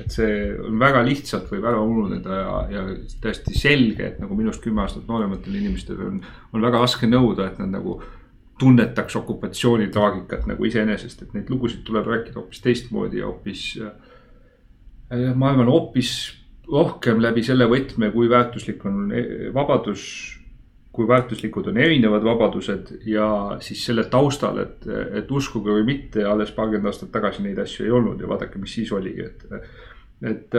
Et 0.02 0.14
see 0.14 0.36
on 0.56 0.78
väga 0.80 1.02
lihtsalt 1.04 1.50
võib 1.52 1.66
ära 1.68 1.82
ununeda 1.84 2.38
ja, 2.38 2.52
ja 2.72 2.84
täiesti 3.20 3.58
selge, 3.58 4.06
et 4.06 4.22
nagu 4.22 4.38
minust 4.38 4.62
kümme 4.64 4.86
aastat 4.86 5.10
noorematel 5.10 5.58
inimestel 5.58 6.00
on, 6.06 6.22
on 6.54 6.64
väga 6.64 6.80
raske 6.80 7.10
nõuda, 7.10 7.50
et 7.50 7.58
nad 7.60 7.74
nagu 7.74 7.98
tunnetaks 8.62 9.16
okupatsiooni 9.18 9.88
traagikat 9.90 10.46
nagu 10.46 10.66
iseenesest, 10.68 11.24
et 11.24 11.34
neid 11.34 11.50
lugusid 11.50 11.82
tuleb 11.86 12.06
rääkida 12.06 12.38
hoopis 12.38 12.62
teistmoodi 12.62 13.18
ja 13.18 13.26
hoopis. 13.26 13.64
ma 15.34 15.50
arvan, 15.50 15.68
hoopis 15.68 16.12
rohkem 16.70 17.20
läbi 17.22 17.42
selle 17.44 17.66
võtme, 17.68 18.12
kui 18.14 18.30
väärtuslik 18.30 18.84
on 18.88 19.10
e-, 19.12 19.50
vabadus, 19.54 20.04
kui 20.92 21.08
väärtuslikud 21.08 21.68
on 21.72 21.80
erinevad 21.80 22.24
vabadused 22.24 22.94
ja 23.08 23.26
siis 23.64 23.82
selle 23.88 24.04
taustal, 24.12 24.60
et, 24.62 24.86
et 25.18 25.30
uskuge 25.30 25.72
või 25.72 25.86
mitte, 25.88 26.24
alles 26.28 26.52
paarkümmend 26.56 26.92
aastat 26.92 27.12
tagasi 27.12 27.44
neid 27.44 27.58
asju 27.62 27.86
ei 27.86 27.94
olnud 27.98 28.20
ja 28.20 28.30
vaadake, 28.30 28.60
mis 28.62 28.76
siis 28.78 28.92
oligi, 28.92 29.26
et 29.26 29.46
et, 30.22 30.54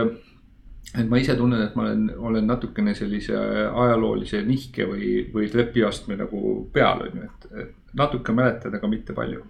et 1.00 1.08
ma 1.08 1.22
ise 1.22 1.38
tunnen, 1.40 1.62
et 1.64 1.76
ma 1.78 1.86
olen, 1.86 2.10
olen 2.18 2.50
natukene 2.50 2.96
sellise 2.98 3.38
ajaloolise 3.38 4.42
nihke 4.44 4.90
või, 4.90 5.14
või 5.34 5.48
trepiastme 5.54 6.18
nagu 6.20 6.42
peal, 6.74 7.06
on 7.08 7.22
ju, 7.22 7.30
et, 7.30 7.48
et 7.64 7.83
natuke 7.94 8.36
mäletan, 8.36 8.76
aga 8.76 8.88
mitte 8.88 9.14
palju. 9.14 9.44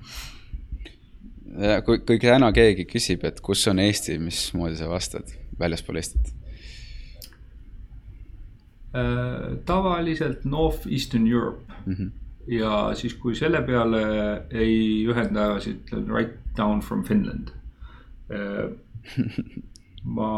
ja 1.60 1.82
kui, 1.86 2.00
kui 2.00 2.20
täna 2.20 2.52
keegi 2.56 2.88
küsib, 2.90 3.26
et 3.30 3.42
kus 3.42 3.68
on 3.68 3.80
Eesti, 3.80 4.18
mismoodi 4.20 4.80
sa 4.80 4.90
vastad 4.90 5.30
väljaspool 5.60 6.02
Eestit? 6.02 6.34
Äh, 8.94 9.58
tavaliselt 9.66 10.46
North 10.46 10.88
Eastern 10.88 11.28
Europe 11.28 11.64
mm. 11.86 11.94
-hmm 11.94 12.12
ja 12.48 12.92
siis, 12.94 13.14
kui 13.14 13.36
selle 13.36 13.62
peale 13.62 14.04
ei 14.52 15.06
ühenda, 15.08 15.60
siis 15.64 15.78
ütlen 15.80 16.10
right 16.12 16.36
down 16.58 16.82
from 16.82 17.04
Finland 17.04 17.54
äh, 18.34 18.72
ma, 20.18 20.30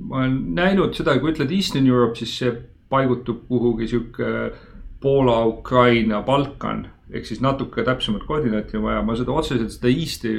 ma 0.00 0.22
olen 0.22 0.38
näinud 0.54 0.94
seda, 0.96 1.16
kui 1.20 1.32
ütled 1.34 1.52
Eastern 1.54 1.86
Europe, 1.86 2.16
siis 2.18 2.36
see 2.38 2.54
paigutub 2.90 3.44
kuhugi 3.48 3.88
sihuke 3.90 4.30
Poola, 5.06 5.38
Ukraina, 5.46 6.18
Balkan 6.26 6.86
ehk 7.14 7.26
siis 7.28 7.40
natuke 7.42 7.84
täpsemat 7.86 8.24
koordinaati 8.26 8.78
on 8.78 8.86
vaja, 8.88 9.02
ma 9.06 9.14
seda 9.18 9.34
otseselt 9.38 9.70
seda 9.76 9.90
East'i, 9.92 10.32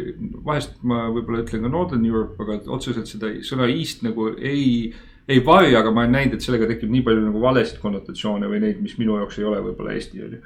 vahest 0.45 0.75
ma 0.87 1.05
võib-olla 1.15 1.45
ütlen 1.45 1.63
ka 1.63 1.71
Northern 1.71 2.03
Europe, 2.07 2.35
aga 2.43 2.59
otseselt 2.75 3.07
seda 3.07 3.31
sõna 3.47 3.69
East 3.71 4.03
nagu 4.03 4.33
ei, 4.35 4.91
ei 5.31 5.43
varja, 5.45 5.79
aga 5.79 5.93
ma 5.95 6.03
olen 6.03 6.17
näinud, 6.17 6.35
et 6.35 6.43
sellega 6.43 6.67
tekib 6.67 6.91
nii 6.91 7.05
palju 7.07 7.23
nagu 7.29 7.43
valesid 7.43 7.79
konnotatsioone 7.83 8.51
või 8.51 8.59
neid, 8.65 8.81
mis 8.83 8.97
minu 8.99 9.15
jaoks 9.21 9.39
ei 9.39 9.47
ole 9.47 9.63
võib-olla 9.69 9.95
Eesti 9.95 10.25
on 10.25 10.35
ju. 10.35 10.41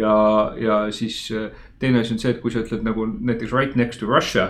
ja, 0.00 0.14
ja 0.56 0.80
siis 0.96 1.20
teine 1.82 2.00
asi 2.00 2.16
on 2.16 2.22
see, 2.22 2.32
et 2.32 2.40
kui 2.40 2.54
sa 2.54 2.64
ütled 2.64 2.86
nagu 2.86 3.04
näiteks 3.12 3.52
right 3.52 3.76
next 3.76 4.00
to 4.00 4.08
Russia 4.08 4.48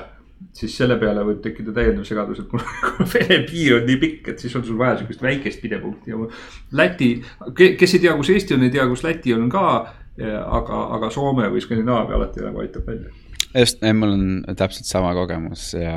siis 0.57 0.75
selle 0.77 0.97
peale 1.01 1.23
võib 1.27 1.41
tekkida 1.45 1.75
täiendav 1.77 2.07
segadus, 2.09 2.43
et 2.43 2.51
kuna 2.53 3.07
Vene 3.15 3.41
piir 3.49 3.79
on 3.79 3.89
nii 3.89 3.99
pikk, 4.03 4.33
et 4.33 4.45
siis 4.45 4.55
on 4.59 4.67
sul 4.67 4.79
vaja 4.81 4.99
sihukest 5.01 5.25
väikest 5.25 5.63
pidepunkti 5.63 6.15
ja 6.15 6.29
Läti, 6.77 7.11
kes 7.57 7.97
ei 7.97 8.05
tea, 8.05 8.15
kus 8.19 8.33
Eesti 8.35 8.57
on, 8.57 8.67
ei 8.67 8.75
tea, 8.75 8.87
kus 8.91 9.05
Läti 9.07 9.35
on 9.37 9.49
ka. 9.53 9.67
aga, 10.21 10.79
aga 10.97 11.09
Soome 11.11 11.47
või 11.49 11.63
Skandinaavia 11.65 12.17
alati 12.19 12.43
nagu 12.45 12.61
aitab 12.61 12.87
välja. 12.87 13.13
just, 13.55 13.85
mul 13.95 14.17
on 14.17 14.57
täpselt 14.57 14.89
sama 14.89 15.15
kogemus 15.17 15.73
ja 15.75 15.95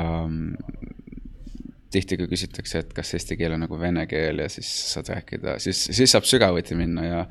tihti, 1.94 2.18
kui 2.18 2.28
küsitakse, 2.30 2.82
et 2.82 2.92
kas 2.96 3.14
eesti 3.16 3.36
keel 3.38 3.54
on 3.56 3.64
nagu 3.64 3.78
vene 3.78 4.06
keel 4.10 4.42
ja 4.42 4.48
siis 4.52 4.68
saad 4.94 5.10
rääkida, 5.12 5.58
siis, 5.62 5.84
siis 5.94 6.14
saab 6.14 6.26
sügavuti 6.28 6.76
minna 6.78 7.06
ja. 7.06 7.22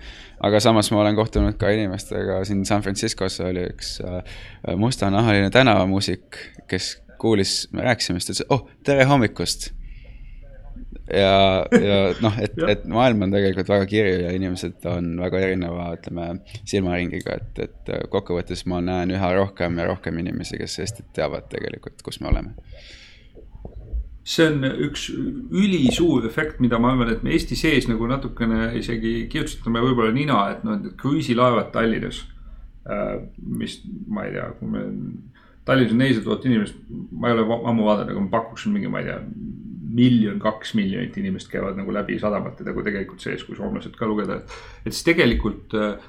aga 0.44 0.62
samas 0.64 0.92
ma 0.94 1.02
olen 1.02 1.18
kohtunud 1.18 1.58
ka 1.60 1.72
inimestega, 1.76 2.42
siin 2.48 2.64
San 2.70 2.84
Franciscos 2.86 3.40
oli 3.44 3.66
üks 3.74 3.98
äh, 4.04 4.22
mustanahaline 4.80 5.52
tänavamuusik, 5.54 6.40
kes 6.72 6.94
kuulis, 7.24 7.56
me 7.72 7.86
rääkisime, 7.88 8.20
siis 8.20 8.28
ta 8.30 8.36
ütles, 8.36 8.50
oh, 8.54 8.68
tere 8.86 9.08
hommikust. 9.10 9.70
ja, 11.08 11.64
ja 11.72 11.98
noh, 12.24 12.40
et, 12.44 12.58
et 12.74 12.88
maailm 12.90 13.26
on 13.28 13.36
tegelikult 13.36 13.72
väga 13.74 13.88
kirju 13.92 14.18
ja 14.26 14.34
inimesed 14.36 14.88
on 14.92 15.14
väga 15.24 15.44
erineva, 15.48 15.92
ütleme, 15.98 16.28
silmaringiga, 16.70 17.40
et, 17.40 17.64
et 17.68 17.94
kokkuvõttes 18.12 18.66
ma 18.72 18.82
näen 18.84 19.16
üha 19.16 19.32
rohkem 19.40 19.80
ja 19.80 19.88
rohkem 19.92 20.20
inimesi, 20.24 20.60
kes 20.62 20.80
Eestit 20.84 21.10
teavad 21.16 21.48
tegelikult, 21.52 22.04
kus 22.06 22.22
me 22.24 22.32
oleme 22.34 22.58
see 24.24 24.46
on 24.48 24.64
üks 24.64 25.10
ülisuur 25.12 26.26
efekt, 26.28 26.62
mida 26.64 26.80
ma 26.80 26.94
arvan, 26.94 27.12
et 27.12 27.24
me 27.26 27.34
Eesti 27.36 27.58
sees 27.60 27.90
nagu 27.92 28.08
natukene 28.08 28.70
isegi 28.80 29.26
kirjutasime 29.32 29.84
võib-olla 29.84 30.14
nina, 30.16 30.38
et 30.54 30.64
noh, 30.64 30.80
et 30.80 30.96
kruiisilaevad 31.00 31.74
Tallinnas. 31.76 32.24
Äh, 32.84 33.20
mis, 33.60 33.78
ma 34.12 34.26
ei 34.28 34.34
tea, 34.36 34.48
kui 34.60 34.72
me, 34.72 34.86
Tallinnas 35.66 35.94
on 35.96 36.02
nelisada 36.04 36.26
tuhat 36.28 36.46
inimest, 36.50 36.80
ma 37.12 37.30
ei 37.30 37.38
ole 37.38 37.46
ammu 37.56 37.86
vaadanud, 37.88 38.12
aga 38.12 38.24
ma 38.26 38.32
pakuksin 38.34 38.74
mingi, 38.76 38.92
ma 38.92 39.04
ei 39.04 39.12
tea. 39.12 39.20
miljon, 39.94 40.40
kaks 40.42 40.72
miljonit 40.74 41.18
inimest 41.22 41.52
käivad 41.52 41.78
nagu 41.78 41.94
läbi 41.94 42.16
sadamate 42.18 42.66
nagu 42.66 42.82
tegelikult 42.82 43.22
sees, 43.22 43.44
kui 43.46 43.54
soomlased 43.56 43.94
ka 43.94 44.08
lugeda, 44.10 44.40
et. 44.42 44.56
et 44.88 44.96
siis 44.96 45.06
tegelikult 45.06 45.76
äh, 45.78 46.08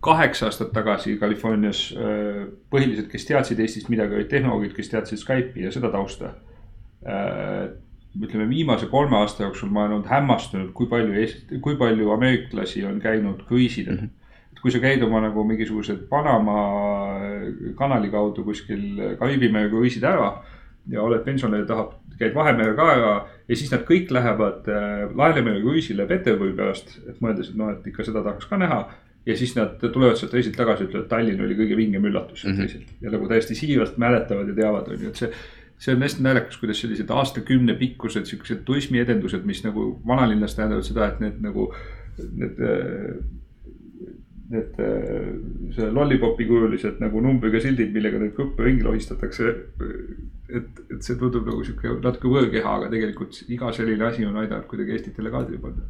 kaheksa 0.00 0.46
aastat 0.46 0.70
tagasi 0.72 1.16
Californias 1.18 1.88
äh, 1.90 2.44
põhilised, 2.70 3.10
kes 3.10 3.26
teadsid 3.26 3.60
Eestist 3.64 3.90
midagi, 3.90 4.14
olid 4.14 4.30
tehnoloogid, 4.30 4.76
kes 4.78 4.92
teadsid 4.94 5.18
Skype'i 5.24 5.66
ja 5.66 5.74
seda 5.74 5.90
tausta 5.90 6.36
Äh, 7.06 7.68
ütleme 8.22 8.48
viimase 8.50 8.86
kolme 8.90 9.18
aasta 9.20 9.44
jooksul 9.44 9.68
ma 9.70 9.84
olen 9.84 9.98
olnud 9.98 10.08
hämmastunud, 10.10 10.72
kui 10.74 10.88
palju 10.90 11.26
kui 11.62 11.76
palju 11.78 12.08
ameeriklasi 12.14 12.82
on 12.88 13.00
käinud 13.00 13.44
kruiisidel 13.46 14.00
mm. 14.00 14.06
-hmm 14.06 14.22
kui 14.66 14.74
sa 14.74 14.82
käid 14.82 15.02
oma 15.06 15.20
nagu 15.22 15.44
mingisugused 15.46 16.08
Panama 16.10 16.58
kanali 17.78 18.10
kaudu 18.10 18.42
kuskil 18.42 19.14
Kariibi 19.20 19.52
mere 19.54 19.70
kruiisid 19.70 20.02
ära 20.02 20.32
ja 20.90 21.02
oled 21.02 21.22
pensionär, 21.22 21.62
tahab, 21.68 21.92
käid 22.18 22.34
Vahemere 22.34 22.74
ka 22.74 22.86
ära 22.90 23.12
ja 23.46 23.58
siis 23.58 23.70
nad 23.70 23.84
kõik 23.86 24.10
lähevad 24.10 24.66
äh, 24.66 25.04
Läänemere 25.14 25.62
kruiisile 25.62 26.08
Peterburi 26.10 26.56
pärast, 26.58 26.96
et 27.06 27.20
mõeldes, 27.22 27.52
et 27.52 27.60
noh, 27.60 27.70
et 27.76 27.86
ikka 27.86 28.08
seda 28.08 28.24
tahaks 28.26 28.50
ka 28.50 28.58
näha 28.58 28.80
ja 29.26 29.36
siis 29.38 29.54
nad 29.54 29.78
tulevad 29.82 30.18
sealt 30.18 30.34
reisilt 30.34 30.58
tagasi, 30.58 30.88
ütlevad, 30.88 31.06
Tallinn 31.14 31.46
oli 31.46 31.58
kõige 31.58 31.78
vingem 31.78 32.10
üllatus 32.10 32.42
mm 32.42 32.50
-hmm. 32.50 32.66
reisilt 32.66 33.06
ja 33.06 33.14
nagu 33.14 33.30
täiesti 33.30 33.54
siiralt 33.54 34.02
mäletavad 34.02 34.50
ja 34.50 34.58
teavad, 34.58 34.90
on 34.90 35.06
ju, 35.06 35.14
et 35.14 35.22
see 35.22 35.32
see 35.78 35.94
on 35.94 36.02
hästi 36.02 36.22
naljakas, 36.24 36.56
kuidas 36.56 36.80
sellised 36.80 37.10
aastakümne 37.12 37.74
pikkused 37.78 38.24
siuksed 38.24 38.62
turismiedendused, 38.64 39.44
mis 39.44 39.60
nagu 39.64 40.00
vanalinnas 40.06 40.54
tähendavad 40.56 40.86
seda, 40.88 41.08
et 41.12 41.20
need 41.20 41.42
nagu 41.44 41.74
need 42.16 42.62
need 44.50 44.76
see 45.74 45.88
lollipopi 45.90 46.46
kujulised 46.46 47.00
nagu 47.02 47.20
numbriga 47.24 47.58
sildid, 47.62 47.90
millega 47.94 48.20
neid 48.22 48.34
gruppe 48.36 48.62
ringi 48.66 48.86
lohistatakse. 48.86 49.54
et, 50.46 50.82
et 50.94 51.02
see 51.02 51.16
tundub 51.18 51.48
nagu 51.48 51.64
sihuke 51.66 51.96
natuke 52.04 52.30
võõrkeha, 52.30 52.74
aga 52.78 52.90
tegelikult 52.92 53.40
iga 53.50 53.72
selline 53.74 54.06
asi 54.06 54.26
on 54.26 54.36
aidanud 54.38 54.68
kuidagi 54.70 54.94
Eestit 54.94 55.18
jälle 55.18 55.32
kaadri 55.34 55.58
panna. 55.58 55.88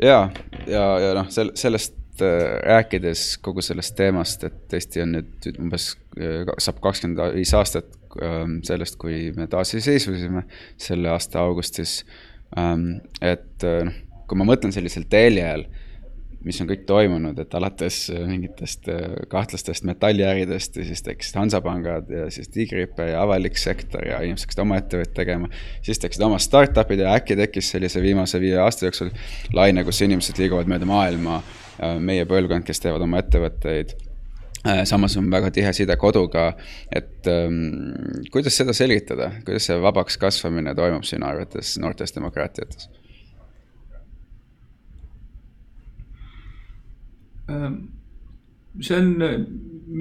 ja, 0.00 0.30
ja, 0.66 0.86
ja 1.04 1.12
noh, 1.18 1.28
sel-, 1.34 1.52
sellest 1.60 2.00
Äh, 2.20 2.60
rääkides 2.62 3.38
kogu 3.40 3.62
sellest 3.64 3.94
teemast, 3.96 4.42
et 4.44 4.74
Eesti 4.76 5.00
on 5.00 5.14
nüüd 5.16 5.46
umbes, 5.56 5.94
äh, 6.20 6.50
saab 6.60 6.82
kakskümmend 6.84 7.22
viis 7.32 7.54
aastat 7.56 7.88
ähm, 8.20 8.58
sellest, 8.68 8.98
kui 9.00 9.30
me 9.32 9.46
taasiseseisvusime 9.48 10.42
selle 10.76 11.08
aasta 11.08 11.40
augustis. 11.40 12.02
Ähm, 12.60 13.00
et 13.24 13.64
äh, 13.64 13.86
noh, 13.88 13.96
kui 14.28 14.36
ma 14.36 14.44
mõtlen 14.44 14.76
sellisel 14.76 15.08
teljel, 15.08 15.64
mis 16.44 16.60
on 16.62 16.68
kõik 16.70 16.84
toimunud, 16.88 17.38
et 17.38 17.54
alates 17.54 18.04
mingitest 18.26 18.88
kahtlastest 19.30 19.86
metalliäridest 19.88 20.76
ja 20.80 20.84
siis 20.88 21.02
tekkisid 21.06 21.38
Hansapangad 21.38 22.10
ja 22.10 22.28
siis 22.34 22.50
Tiigripe 22.52 23.06
ja 23.12 23.22
avalik 23.22 23.58
sektor 23.60 24.06
ja 24.08 24.20
inimesed 24.22 24.48
hakkasid 24.48 24.64
oma 24.64 24.78
ettevõtteid 24.82 25.16
tegema. 25.16 25.48
siis 25.82 26.02
tekkisid 26.02 26.26
oma 26.26 26.38
startup'id 26.42 27.04
ja 27.04 27.14
äkki 27.16 27.36
tekkis 27.38 27.70
sellise 27.74 28.02
viimase 28.02 28.40
viie 28.40 28.58
aasta 28.58 28.88
jooksul 28.88 29.10
laine, 29.52 29.84
kus 29.84 30.02
inimesed 30.02 30.38
liiguvad 30.38 30.70
mööda 30.70 30.88
maailma 30.88 31.42
Äh, 31.82 31.98
meie 31.98 32.24
põlvkond, 32.28 32.66
kes 32.66 32.82
teevad 32.84 33.02
oma 33.06 33.18
ettevõtteid 33.22 33.94
äh, 34.68 34.82
samas 34.88 35.16
on 35.18 35.30
väga 35.32 35.50
tihe 35.54 35.72
side 35.74 35.96
koduga, 35.98 36.50
et 36.92 37.26
ähm, 37.30 38.26
kuidas 38.34 38.58
seda 38.60 38.74
selgitada, 38.76 39.32
kuidas 39.46 39.70
see 39.70 39.78
vabaks 39.82 40.20
kasvamine 40.20 40.76
toimub 40.78 41.06
sinu 41.08 41.26
arvates 41.26 41.78
noortes 41.82 42.14
demokraatiates? 42.14 42.90
See 48.80 48.98
on, 48.98 49.14
äh, 49.22 49.38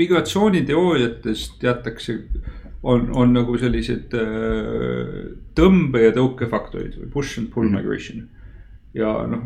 migratsiooniteooriates 0.01 1.47
teatakse, 1.61 2.19
on, 2.83 3.09
on 3.13 3.33
nagu 3.35 3.57
sellised 3.61 4.13
tõmbe- 5.57 6.05
ja 6.05 6.13
tõukefaktorid 6.15 6.95
või 6.97 7.09
push 7.13 7.37
and 7.37 7.51
pull 7.53 7.67
-hmm. 7.67 7.77
migration 7.77 8.29
ja 8.93 9.11
noh, 9.27 9.45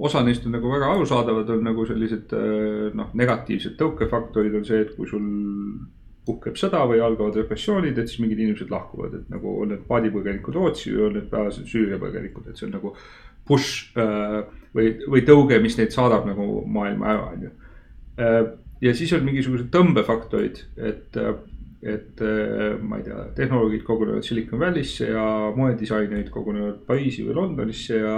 osa 0.00 0.22
neist 0.24 0.46
on 0.48 0.56
nagu 0.56 0.70
väga 0.72 0.92
arusaadavad, 0.94 1.50
on 1.52 1.66
nagu 1.66 1.84
sellised 1.88 2.32
äh, 2.36 2.86
noh, 2.96 3.10
negatiivsed 3.18 3.76
tõukefaktorid 3.80 4.56
on 4.56 4.64
see, 4.68 4.80
et 4.84 4.94
kui 4.96 5.08
sul 5.10 5.26
puhkeb 6.26 6.56
sõda 6.58 6.84
või 6.88 7.02
algavad 7.02 7.36
repressioonid, 7.40 7.98
et 7.98 8.08
siis 8.08 8.22
mingid 8.22 8.40
inimesed 8.40 8.70
lahkuvad, 8.72 9.18
et 9.18 9.30
nagu 9.32 9.56
on 9.64 9.72
need 9.74 9.84
paadipõgenikud 9.88 10.56
Rootsi 10.56 10.94
või 10.94 11.08
on 11.08 11.16
need 11.18 11.28
pääsed 11.32 11.68
Süüria 11.68 11.98
põgenikud, 12.00 12.46
et 12.48 12.58
see 12.58 12.68
on 12.68 12.76
nagu 12.78 12.94
push 13.48 13.98
äh, 13.98 14.42
või, 14.76 14.92
või 15.06 15.24
tõuge, 15.28 15.60
mis 15.62 15.78
neid 15.78 15.94
saadab 15.94 16.26
nagu 16.28 16.62
maailma 16.66 17.10
ära, 17.14 17.30
on 17.32 17.48
ju. 17.48 17.54
Äh, 18.20 18.38
ja 18.82 18.94
siis 18.98 19.12
on 19.16 19.26
mingisugused 19.26 19.70
tõmbefaktorid, 19.74 20.62
et, 20.82 21.18
et 21.86 22.22
ma 22.82 22.98
ei 22.98 23.04
tea, 23.06 23.20
tehnoloogid 23.36 23.84
kogunevad 23.86 24.26
Silicon 24.26 24.58
Valley'sse 24.58 25.06
ja 25.06 25.26
moedisainerid 25.54 26.32
kogunevad 26.34 26.80
Pariisi 26.88 27.22
või 27.28 27.36
Londonisse 27.36 28.00
ja 28.00 28.16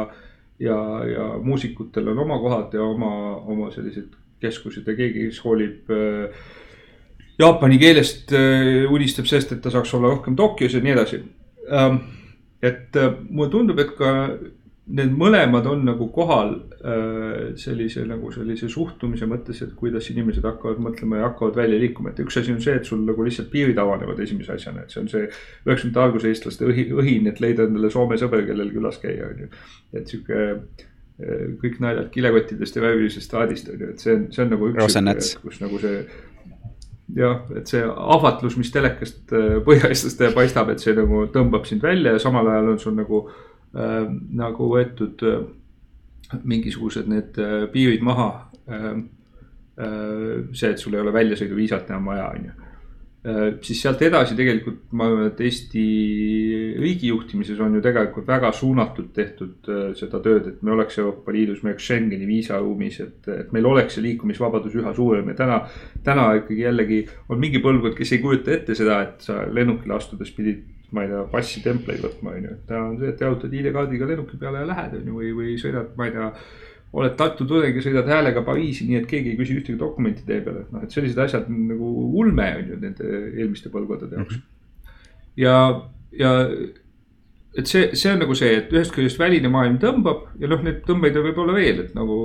ja, 0.59 1.05
ja 1.05 1.29
muusikutel 1.43 2.09
on 2.09 2.19
oma 2.19 2.39
kohad 2.39 2.75
ja 2.75 2.83
oma, 2.83 3.37
oma 3.37 3.71
sellised 3.75 4.15
keskused 4.43 4.87
ja 4.87 4.97
keegi, 4.97 5.29
kes 5.29 5.41
hoolib 5.45 5.91
äh, 5.93 6.43
jaapani 7.41 7.79
keelest 7.81 8.35
äh,, 8.37 8.85
unistab 8.91 9.29
sellest, 9.31 9.55
et 9.55 9.63
ta 9.65 9.73
saaks 9.75 9.95
olla 9.97 10.13
rohkem 10.13 10.37
Tokyos 10.37 10.77
ja 10.77 10.83
nii 10.85 10.95
edasi 10.95 11.23
ähm,. 11.71 12.03
et 12.63 12.97
äh, 12.97 13.17
mulle 13.29 13.51
tundub, 13.51 13.79
et 13.79 13.95
ka 13.99 14.13
need 14.85 15.15
mõlemad 15.17 15.65
on 15.69 15.85
nagu 15.87 16.11
kohal 16.13 16.51
äh, 16.85 17.55
sellise 17.61 18.03
nagu 18.09 18.29
sellise 18.35 18.69
suhtumise 18.73 19.25
mõttes, 19.29 19.63
et 19.65 19.73
kuidas 19.79 20.11
inimesed 20.13 20.45
hakkavad 20.45 20.83
mõtlema 20.85 21.23
ja 21.23 21.31
hakkavad 21.31 21.57
välja 21.63 21.79
liikuma, 21.81 22.13
et 22.13 22.21
üks 22.25 22.37
asi 22.41 22.53
on 22.53 22.61
see, 22.61 22.75
et 22.77 22.89
sul 22.89 23.01
nagu 23.07 23.25
lihtsalt 23.25 23.49
piirid 23.53 23.81
avanevad 23.81 24.21
esimese 24.21 24.53
asjana, 24.59 24.85
et 24.85 24.93
see 24.93 25.01
on 25.01 25.09
see. 25.09 25.31
üheksakümnendate 25.65 26.05
alguse 26.05 26.29
eestlaste 26.29 26.69
õhi, 26.69 26.91
õhin, 26.93 27.31
et 27.31 27.41
leida 27.41 27.65
endale 27.65 27.93
Soome 27.95 28.19
sõber, 28.21 28.45
kellel 28.49 28.75
külas 28.75 29.01
käia, 29.01 29.31
on 29.31 29.47
ju. 29.47 29.49
et 29.97 30.13
sihuke 30.13 30.45
äh, 30.51 31.49
kõik 31.63 31.81
naljad 31.81 32.13
kilekottidest 32.13 32.77
ja 32.77 32.85
värvilisest 32.85 33.33
traadist 33.33 33.73
on 33.73 33.81
ju, 33.81 33.91
et 33.95 34.05
see 34.05 34.19
on, 34.19 34.29
see 34.37 34.45
on 34.45 34.53
nagu 34.53 34.71
üks, 34.75 35.33
kus 35.41 35.65
nagu 35.65 35.81
see 35.81 36.05
jah, 37.17 37.41
et 37.57 37.73
see 37.73 37.81
ahvatlus, 37.89 38.59
mis 38.61 38.69
telekast 38.75 39.33
äh, 39.33 39.57
põhjaeestlastele 39.65 40.37
paistab, 40.37 40.77
et 40.77 40.85
see 40.85 40.93
nagu 40.97 41.25
tõmbab 41.33 41.65
sind 41.69 41.81
välja 41.85 42.19
ja 42.19 42.21
samal 42.21 42.53
ajal 42.53 42.75
on 42.75 42.81
sul 42.85 42.97
nagu 43.01 43.25
äh, 43.25 43.35
äh, 43.35 43.54
nagu 43.75 44.69
võetud 44.71 45.23
äh, 45.27 45.45
mingisugused 46.43 47.09
need 47.11 47.39
äh, 47.39 47.65
piirid 47.73 48.05
maha 48.05 48.31
äh,. 48.69 48.93
äh 49.75 50.45
see, 50.55 50.71
et 50.71 50.79
sul 50.79 50.95
ei 50.95 51.03
ole 51.03 51.13
väljasõiduviisat 51.15 51.91
enam 51.91 52.07
vaja, 52.13 52.29
on 52.31 52.45
ju 52.47 52.53
äh, 52.55 53.49
siis 53.67 53.81
sealt 53.83 54.03
edasi 54.07 54.37
tegelikult 54.39 54.93
ma 54.95 55.09
arvan, 55.09 55.33
et 55.33 55.41
Eesti 55.43 55.85
riigijuhtimises 56.79 57.61
on 57.61 57.75
ju 57.75 57.83
tegelikult 57.83 58.29
väga 58.29 58.53
suunatult 58.55 59.13
tehtud 59.17 59.71
äh, 59.71 59.89
seda 59.99 60.21
tööd, 60.23 60.47
et 60.53 60.63
me 60.63 60.77
oleks 60.77 60.99
Euroopa 61.03 61.35
Liidus, 61.35 61.65
me 61.65 61.73
oleks 61.73 61.89
Schengeni 61.89 62.29
viisaruumis, 62.31 63.01
et, 63.03 63.29
et 63.35 63.53
meil 63.57 63.67
oleks 63.67 63.99
see 63.99 64.07
liikumisvabadus 64.07 64.79
üha 64.79 64.95
suurem 64.95 65.33
ja 65.33 65.39
täna. 65.43 65.59
täna 66.05 66.31
ikkagi 66.41 66.69
jällegi 66.69 67.03
on 67.29 67.43
mingi 67.43 67.63
põlvkond, 67.65 67.99
kes 67.99 68.15
ei 68.15 68.23
kujuta 68.23 68.55
ette 68.55 68.79
seda, 68.79 69.03
et 69.09 69.27
sa 69.27 69.43
lennukile 69.51 69.99
astudes 69.99 70.31
pidid 70.37 70.63
ma 70.95 71.05
ei 71.05 71.11
tea, 71.11 71.25
passitempleid 71.33 72.05
võtma, 72.05 72.37
on 72.37 72.47
ju, 72.47 72.53
et 72.55 72.69
täna 72.69 72.85
on 72.91 73.01
see, 73.01 73.11
et 73.11 73.25
jalutad 73.27 73.57
ID-kaardiga 73.59 74.09
lennuki 74.11 74.39
peale 74.41 74.63
ja 74.63 74.69
lähed, 74.71 74.95
on 75.01 75.11
ju, 75.11 75.17
või, 75.19 75.33
või 75.39 75.57
sõidad, 75.61 75.91
ma 75.99 76.09
ei 76.09 76.15
tea 76.15 76.31
oled 76.95 77.17
Tartu 77.19 77.47
tudeng 77.49 77.75
ja 77.75 77.83
sõidad 77.83 78.09
häälega 78.11 78.45
Pariisi, 78.47 78.87
nii 78.87 79.01
et 79.01 79.09
keegi 79.11 79.33
ei 79.33 79.39
küsi 79.39 79.57
ühtegi 79.59 79.79
dokumenti 79.81 80.23
tee 80.29 80.39
peal, 80.45 80.61
et 80.63 80.71
noh, 80.75 80.85
et 80.87 80.95
sellised 80.95 81.19
asjad 81.25 81.51
nagu 81.51 81.91
ulme 82.21 82.47
on 82.61 82.71
ju 82.71 82.79
nende 82.85 83.11
eelmiste 83.33 83.73
põlvkondade 83.75 84.21
jaoks. 84.21 84.39
ja, 85.41 85.57
ja 86.15 86.33
et 87.55 87.71
see, 87.71 87.89
see 87.99 88.13
on 88.13 88.23
nagu 88.23 88.35
see, 88.39 88.51
et 88.61 88.73
ühest 88.75 88.95
küljest 88.95 89.19
väline 89.19 89.51
maailm 89.51 89.81
tõmbab 89.83 90.29
ja 90.43 90.51
noh, 90.51 90.63
neid 90.67 90.83
tõmbeid 90.87 91.19
võib 91.19 91.41
olla 91.43 91.57
veel, 91.59 91.85
et 91.85 91.95
nagu 91.99 92.17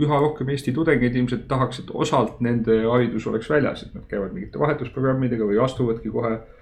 üha 0.00 0.20
rohkem 0.22 0.50
Eesti 0.50 0.74
tudengeid 0.74 1.18
ilmselt 1.18 1.46
tahaks, 1.50 1.82
et 1.82 1.90
osalt 1.94 2.42
nende 2.44 2.82
haridus 2.86 3.26
oleks 3.30 3.50
väljas, 3.50 3.84
et 3.86 3.94
nad 3.94 4.06
käivad 4.10 4.34
mingite 4.34 4.58
vahetusprogrammidega 4.62 5.46
või 5.46 5.62
astuvadki 5.62 6.10
kohe 6.14 6.32
ähm, 6.36 6.59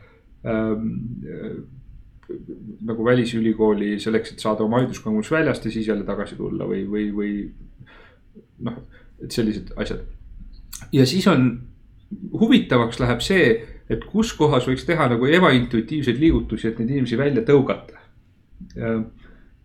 nagu 2.89 3.05
välisülikooli 3.05 3.97
selleks, 4.01 4.33
et 4.33 4.45
saada 4.45 4.65
oma 4.65 4.79
hariduskogemus 4.79 5.31
väljast 5.33 5.65
ja 5.65 5.73
siis 5.73 5.89
jälle 5.89 6.05
tagasi 6.07 6.37
tulla 6.37 6.67
või, 6.69 6.85
või, 6.91 7.09
või 7.15 7.33
noh, 8.67 8.77
et 9.23 9.35
sellised 9.35 9.73
asjad. 9.77 10.05
ja 10.93 11.07
siis 11.07 11.27
on, 11.27 11.49
huvitavaks 12.41 13.01
läheb 13.01 13.25
see, 13.25 13.49
et 13.89 14.05
kus 14.09 14.33
kohas 14.37 14.69
võiks 14.69 14.85
teha 14.87 15.09
nagu 15.09 15.27
ebaintuitiivseid 15.27 16.21
liigutusi, 16.21 16.69
et 16.69 16.79
neid 16.79 16.93
inimesi 16.93 17.19
välja 17.19 17.45
tõugata. 17.49 17.97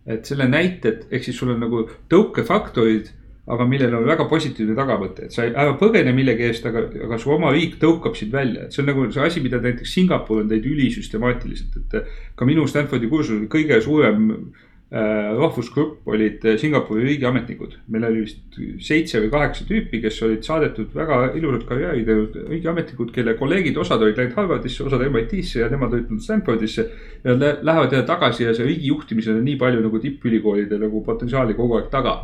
et 0.06 0.26
selle 0.28 0.48
näited, 0.48 1.06
ehk 1.10 1.24
siis 1.24 1.36
sul 1.38 1.52
on 1.54 1.60
nagu 1.64 1.84
tõukefaktorid 2.12 3.12
aga 3.44 3.66
millel 3.68 3.94
on 3.98 4.06
väga 4.08 4.24
positiivne 4.28 4.74
tagamõte, 4.76 5.28
et 5.28 5.34
sa 5.34 5.44
ei, 5.44 5.52
ära 5.52 5.76
põgene 5.80 6.14
millegi 6.16 6.46
eest, 6.48 6.64
aga, 6.68 6.86
aga 7.08 7.20
su 7.20 7.32
oma 7.34 7.52
riik 7.52 7.76
tõukab 7.82 8.16
sind 8.16 8.32
välja, 8.32 8.64
et 8.64 8.72
see 8.76 8.80
on 8.80 8.88
nagu 8.88 9.08
see 9.12 9.24
asi, 9.24 9.42
mida 9.44 9.60
näiteks 9.60 9.96
Singapur 9.98 10.40
on 10.40 10.52
teinud 10.52 10.70
ülisüstemaatiliselt, 10.72 11.80
et. 11.82 12.12
ka 12.38 12.46
minu 12.48 12.64
Stanfordi 12.70 13.10
kursusel 13.10 13.42
kõige 13.52 13.76
suurem 13.84 14.30
äh, 14.32 15.34
rahvusgrupp 15.36 16.08
olid 16.08 16.46
Singapuri 16.62 17.04
riigiametnikud. 17.04 17.74
meil 17.92 18.06
oli 18.08 18.22
vist 18.24 18.56
seitse 18.86 19.20
või 19.20 19.28
kaheksa 19.34 19.66
tüüpi, 19.68 20.00
kes 20.06 20.22
olid 20.24 20.46
saadetud 20.46 20.96
väga 20.96 21.18
ilusat 21.36 21.66
karjääri 21.68 22.06
teinud 22.08 22.38
riigiametnikud, 22.48 23.12
kelle 23.12 23.34
kolleegid, 23.36 23.76
osad 23.76 24.06
olid 24.06 24.22
läinud 24.22 24.38
Harvardisse, 24.38 24.86
osad 24.88 25.04
MIT-sse 25.04 25.60
ja 25.60 25.68
nemad 25.68 25.92
olid 25.92 26.08
tulnud 26.08 26.24
Stanfordisse. 26.24 26.86
ja 27.24 27.36
lähevad 27.36 27.92
jälle 27.92 28.06
tagasi 28.08 28.48
ja 28.48 28.56
see 28.56 28.64
riigi 28.70 28.88
juhtimisel 28.88 29.36
on 29.36 29.44
nii 29.44 29.60
palju 29.60 29.84
nagu 29.84 30.00
tippülikoolide 30.00 30.80
nagu 30.80 31.04
potentsiaali 31.04 31.60
kogu 31.60 31.76
aeg 31.76 31.92
taga 31.92 32.16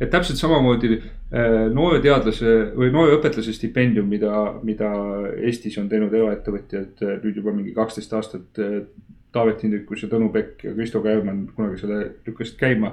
et 0.00 0.10
täpselt 0.10 0.40
samamoodi 0.40 0.96
äh, 0.96 1.66
noore 1.74 2.00
teadlase 2.02 2.54
või 2.74 2.90
noore 2.94 3.18
õpetlase 3.18 3.54
stipendium, 3.54 4.08
mida, 4.10 4.32
mida 4.66 4.90
Eestis 5.36 5.78
on 5.78 5.88
teinud 5.90 6.14
eraettevõtjad 6.14 7.04
äh, 7.04 7.18
nüüd 7.22 7.38
juba 7.40 7.54
mingi 7.54 7.74
kaksteist 7.76 8.14
aastat. 8.18 8.48
Äh, 8.62 8.80
Taavet 9.34 9.64
Hindrikus 9.64 10.04
ja 10.04 10.06
Tõnu 10.06 10.28
Pekk 10.30 10.60
ja 10.62 10.72
Kristo 10.76 11.00
Käärmann 11.02 11.48
kunagi 11.56 11.80
selle 11.80 11.96
lükkasid 12.22 12.54
käima. 12.54 12.92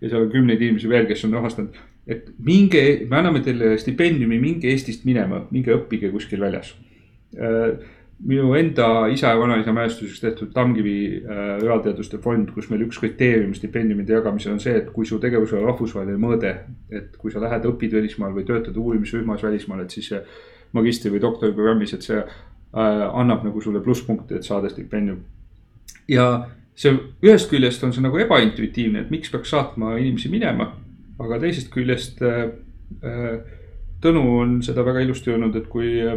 ja 0.00 0.08
seal 0.08 0.22
on 0.22 0.30
kümneid 0.30 0.60
inimesi 0.62 0.88
veel, 0.88 1.08
kes 1.08 1.24
on 1.26 1.34
rahastanud, 1.34 1.74
et 2.06 2.28
minge, 2.46 2.82
me 3.10 3.16
anname 3.18 3.42
teile 3.42 3.72
stipendiumi, 3.78 4.38
minge 4.38 4.70
Eestist 4.70 5.02
minema, 5.04 5.42
minge 5.50 5.74
õppige 5.74 6.12
kuskil 6.14 6.40
väljas 6.40 6.70
minu 8.26 8.52
enda 8.54 9.06
isa 9.08 9.32
ja 9.32 9.38
vanaisa 9.40 9.72
mälestuseks 9.72 10.20
tehtud 10.20 10.52
Tammkivi 10.52 11.22
äh, 11.24 11.54
reaalteaduste 11.62 12.18
fond, 12.18 12.50
kus 12.54 12.68
meil 12.70 12.84
üks 12.84 13.00
kriteerium 13.00 13.54
stipendiumide 13.56 14.12
jagamisel 14.18 14.52
on 14.52 14.60
see, 14.60 14.74
et 14.76 14.90
kui 14.92 15.08
su 15.08 15.18
tegevusel 15.22 15.62
on 15.62 15.70
rahvusvaheline 15.70 16.20
mõõde. 16.20 16.54
et 16.90 17.16
kui 17.16 17.32
sa 17.32 17.40
lähed, 17.40 17.64
õpid 17.64 17.96
välismaal 17.96 18.34
või 18.36 18.44
töötad 18.48 18.76
uurimisrühmas 18.76 19.42
välismaal, 19.42 19.84
et 19.84 19.96
siis 19.96 20.12
magistri 20.72 21.10
või 21.10 21.22
doktoriprogrammis, 21.24 21.94
et 21.94 22.06
see 22.06 22.18
äh, 22.20 23.04
annab 23.08 23.44
nagu 23.44 23.60
sulle 23.60 23.80
plusspunkte, 23.80 24.36
et 24.36 24.44
saada 24.44 24.68
stipendium. 24.68 25.22
ja 26.08 26.26
see 26.74 26.92
ühest 27.22 27.50
küljest 27.50 27.84
on 27.84 27.92
see 27.92 28.04
nagu 28.04 28.18
ebaintuitiivne, 28.20 29.00
et 29.04 29.10
miks 29.10 29.32
peaks 29.32 29.50
saatma 29.54 29.96
inimesi 29.98 30.28
minema, 30.32 30.74
aga 31.20 31.40
teisest 31.40 31.72
küljest 31.72 32.22
äh, 32.22 32.52
äh, 33.04 33.56
Tõnu 34.00 34.20
on 34.40 34.52
seda 34.64 34.80
väga 34.80 35.02
ilusti 35.04 35.28
öelnud, 35.28 35.56
et 35.60 35.66
kui 35.68 35.90
äh, 36.00 36.14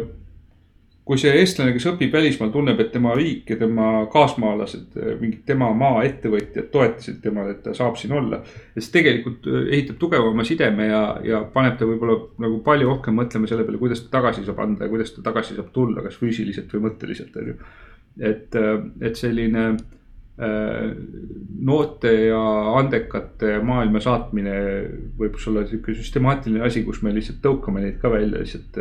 kui 1.04 1.20
see 1.20 1.32
eestlane, 1.36 1.74
kes 1.76 1.84
õpib 1.90 2.14
välismaal, 2.16 2.50
tunneb, 2.52 2.78
et 2.80 2.90
tema 2.94 3.12
riik 3.16 3.50
ja 3.52 3.58
tema 3.60 3.88
kaasmaalased, 4.12 4.96
mingid 5.20 5.42
tema 5.48 5.68
maa 5.76 6.00
ettevõtjad 6.06 6.70
toetasid 6.72 7.18
temale, 7.24 7.52
et 7.52 7.62
ta 7.66 7.74
saab 7.76 7.98
siin 8.00 8.14
olla. 8.16 8.40
ja 8.74 8.80
see 8.84 8.94
tegelikult 8.94 9.44
äh, 9.50 9.66
ehitab 9.76 9.98
tugevama 10.00 10.46
sideme 10.48 10.88
ja, 10.88 11.02
ja 11.24 11.42
paneb 11.52 11.76
ta 11.80 11.88
võib-olla 11.88 12.16
nagu 12.40 12.62
palju 12.64 12.88
rohkem 12.88 13.20
mõtlema 13.20 13.50
selle 13.50 13.66
peale, 13.68 13.80
kuidas 13.82 14.06
ta 14.06 14.14
tagasi 14.16 14.46
saab 14.46 14.62
anda 14.64 14.88
ja 14.88 14.92
kuidas 14.92 15.12
ta 15.12 15.26
tagasi 15.26 15.58
saab 15.58 15.74
tulla, 15.76 16.04
kas 16.06 16.16
füüsiliselt 16.20 16.72
või 16.72 16.86
mõtteliselt, 16.88 17.36
on 17.36 17.52
ju. 17.52 17.58
et, 18.24 18.56
äh, 18.56 18.72
et 19.04 19.20
selline 19.20 19.66
äh, 20.40 20.86
noorte 21.68 22.14
ja 22.30 22.44
andekate 22.80 23.58
maailma 23.60 24.00
saatmine 24.00 24.56
võib 25.20 25.36
olla 25.36 25.66
sihuke 25.68 25.98
süstemaatiline 26.00 26.64
asi, 26.64 26.80
kus 26.88 27.04
me 27.04 27.12
lihtsalt 27.12 27.44
tõukame 27.44 27.84
neid 27.84 28.00
ka 28.00 28.08
välja 28.16 28.40
lihtsalt 28.40 28.80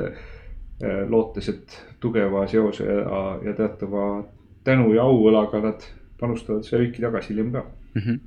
lootes, 1.09 1.49
et 1.49 1.75
tugeva 2.03 2.47
seose 2.51 2.83
ja, 2.83 3.23
ja 3.45 3.53
teatava 3.55 4.07
tänu 4.67 4.93
ja 4.95 5.05
auõlaga 5.07 5.61
nad 5.63 5.85
panustavad 6.19 6.65
siia 6.67 6.81
riiki 6.81 7.03
tagasi 7.03 7.33
hiljem 7.33 7.51
ka 7.55 7.63
mm. 7.63 8.01
-hmm. 8.01 8.19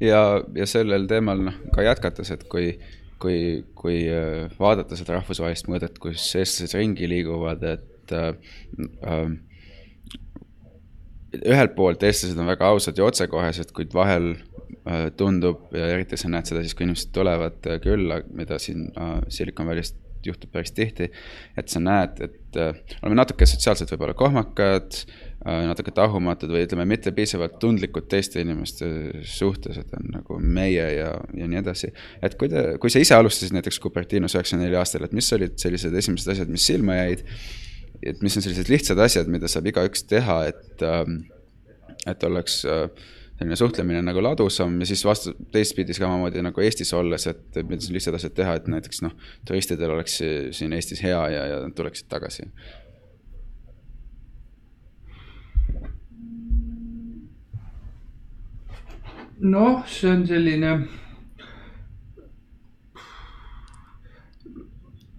ja, 0.00 0.20
ja 0.54 0.66
sellel 0.66 1.06
teemal 1.10 1.42
noh, 1.48 1.58
ka 1.74 1.84
jätkates, 1.86 2.30
et 2.34 2.44
kui, 2.52 2.78
kui, 3.22 3.64
kui 3.74 3.98
äh, 4.10 4.46
vaadata 4.60 4.98
seda 4.98 5.18
rahvusvahelist 5.18 5.70
mõõdet, 5.72 5.98
kus 6.02 6.28
eestlased 6.38 6.78
ringi 6.78 7.08
liiguvad, 7.10 7.62
et 7.62 8.12
äh, 8.12 8.34
äh, 9.06 9.28
ühelt 11.44 11.74
poolt 11.76 12.02
eestlased 12.02 12.38
on 12.38 12.52
väga 12.52 12.70
ausad 12.72 12.98
ja 12.98 13.04
otsekohesed, 13.04 13.72
kuid 13.76 13.94
vahel 13.94 14.32
äh, 14.34 15.10
tundub 15.16 15.74
ja 15.74 15.90
eriti 15.96 16.16
sa 16.20 16.30
näed 16.32 16.48
seda 16.48 16.62
siis, 16.62 16.74
kui 16.74 16.86
inimesed 16.86 17.12
tulevad 17.14 17.70
külla, 17.82 18.22
mida 18.32 18.58
siin 18.62 18.90
äh, 18.94 19.20
Silicon 19.28 19.66
Valley'st 19.70 20.05
juhtub 20.30 20.52
päris 20.52 20.74
tihti. 20.76 21.10
et 21.56 21.72
sa 21.72 21.80
näed, 21.82 22.20
et 22.24 22.58
äh, 22.60 22.76
oleme 23.02 23.18
natuke 23.18 23.46
sotsiaalselt 23.48 23.92
võib-olla 23.94 24.16
kohmakad 24.18 24.98
äh,, 24.98 25.62
natuke 25.68 25.94
tahumatud 25.96 26.52
või 26.52 26.64
ütleme, 26.66 26.86
mitte 26.88 27.12
piisavalt 27.16 27.58
tundlikud 27.62 28.08
teiste 28.12 28.42
inimeste 28.44 28.88
suhtes, 29.26 29.80
et 29.82 29.94
on 29.98 30.10
nagu 30.18 30.40
meie 30.40 30.88
ja, 30.98 31.12
ja 31.36 31.50
nii 31.50 31.62
edasi. 31.62 31.92
et 32.22 32.38
kui 32.40 32.50
te, 32.52 32.66
kui 32.82 32.92
sa 32.92 33.02
ise 33.02 33.18
alustasid 33.18 33.56
näiteks 33.56 33.80
Cupertinos 33.82 34.36
üheksakümne 34.36 34.68
nelja 34.68 34.82
aastal, 34.84 35.06
et 35.06 35.16
mis 35.16 35.32
olid 35.36 35.58
sellised 35.62 35.94
esimesed 36.02 36.34
asjad, 36.34 36.52
mis 36.52 36.66
silma 36.66 37.00
jäid? 37.02 37.26
et 38.06 38.20
mis 38.22 38.34
on 38.36 38.44
sellised 38.44 38.68
lihtsad 38.70 38.98
asjad, 39.00 39.28
mida 39.32 39.48
saab 39.48 39.70
igaüks 39.72 40.04
teha, 40.10 40.42
et 40.50 40.84
äh,, 40.84 41.04
et 42.06 42.22
oleks 42.26 42.60
äh, 42.70 42.88
selline 43.36 43.56
suhtlemine 43.56 44.00
nagu 44.02 44.22
ladusam 44.24 44.78
ja 44.80 44.86
siis 44.88 45.04
vastu, 45.04 45.34
teistpidi 45.52 45.94
samamoodi 45.96 46.42
nagu 46.44 46.60
Eestis 46.64 46.92
olles, 46.96 47.26
et 47.28 47.58
mida 47.68 47.82
siis 47.82 47.92
lihtsad 47.92 48.16
asjad 48.16 48.34
teha, 48.36 48.56
et 48.56 48.68
näiteks 48.72 49.02
noh, 49.04 49.12
turistidel 49.48 49.92
oleks 49.92 50.20
siin 50.56 50.72
Eestis 50.72 51.02
hea 51.04 51.20
ja, 51.34 51.46
ja 51.52 51.62
nad 51.66 51.76
tuleksid 51.76 52.08
tagasi. 52.12 52.50
noh, 59.36 59.82
see 59.84 60.08
on 60.08 60.22
selline. 60.26 60.70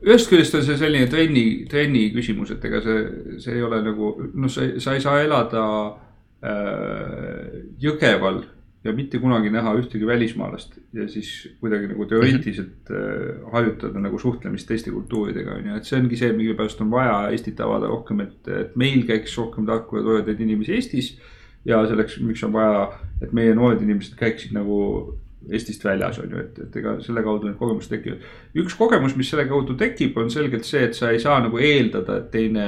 ühest 0.08 0.30
küljest 0.32 0.56
on 0.58 0.64
see 0.66 0.78
selline 0.80 1.06
trenni, 1.12 1.46
trenni 1.70 2.08
küsimus, 2.16 2.50
et 2.56 2.66
ega 2.66 2.82
see, 2.82 3.00
see 3.44 3.58
ei 3.60 3.64
ole 3.66 3.84
nagu 3.86 4.10
noh, 4.34 4.50
sa, 4.50 4.66
sa 4.82 4.98
ei 4.98 5.06
saa 5.06 5.22
elada 5.22 5.64
Äh, 5.68 6.07
Jõgeval 7.82 8.44
ja 8.88 8.94
mitte 8.96 9.20
kunagi 9.20 9.50
näha 9.52 9.74
ühtegi 9.80 10.08
välismaalast 10.08 10.78
ja 10.96 11.08
siis 11.12 11.32
kuidagi 11.62 11.90
nagu 11.92 12.06
teoreetiliselt 12.08 12.92
äh, 12.94 13.40
harjutada 13.52 14.00
nagu 14.00 14.20
suhtlemist 14.20 14.68
teiste 14.70 14.94
kultuuridega 14.94 15.58
on 15.58 15.70
ju, 15.70 15.78
et 15.80 15.90
see 15.90 16.00
ongi 16.00 16.20
see, 16.20 16.32
mille 16.38 16.56
pärast 16.58 16.82
on 16.86 16.92
vaja 16.94 17.18
Eestit 17.34 17.60
avada 17.64 17.90
rohkem, 17.92 18.22
et, 18.28 18.38
et 18.48 18.76
meil 18.80 19.04
käiks 19.10 19.36
rohkem 19.40 19.68
tarku 19.68 20.00
ja 20.00 20.06
toredaid 20.06 20.44
inimesi 20.44 20.78
Eestis. 20.78 21.16
ja 21.68 21.82
selleks, 21.88 22.20
miks 22.24 22.44
on 22.48 22.54
vaja, 22.54 22.86
et 23.22 23.34
meie 23.36 23.56
noored 23.56 23.82
inimesed 23.84 24.16
käiksid 24.20 24.54
nagu 24.56 24.78
Eestist 25.52 25.84
väljas 25.86 26.20
on 26.20 26.32
ju, 26.32 26.44
et, 26.44 26.60
et 26.68 26.76
ega 26.80 26.98
selle 27.04 27.24
kaudu 27.24 27.50
need 27.50 27.58
kogemused 27.60 27.92
tekivad. 27.92 28.24
üks 28.56 28.78
kogemus, 28.78 29.18
mis 29.20 29.30
selle 29.32 29.48
kaudu 29.50 29.76
tekib, 29.80 30.16
on 30.18 30.32
selgelt 30.32 30.68
see, 30.68 30.86
et 30.88 30.96
sa 30.96 31.12
ei 31.12 31.20
saa 31.24 31.42
nagu 31.44 31.60
eeldada, 31.60 32.22
et 32.22 32.32
teine 32.32 32.68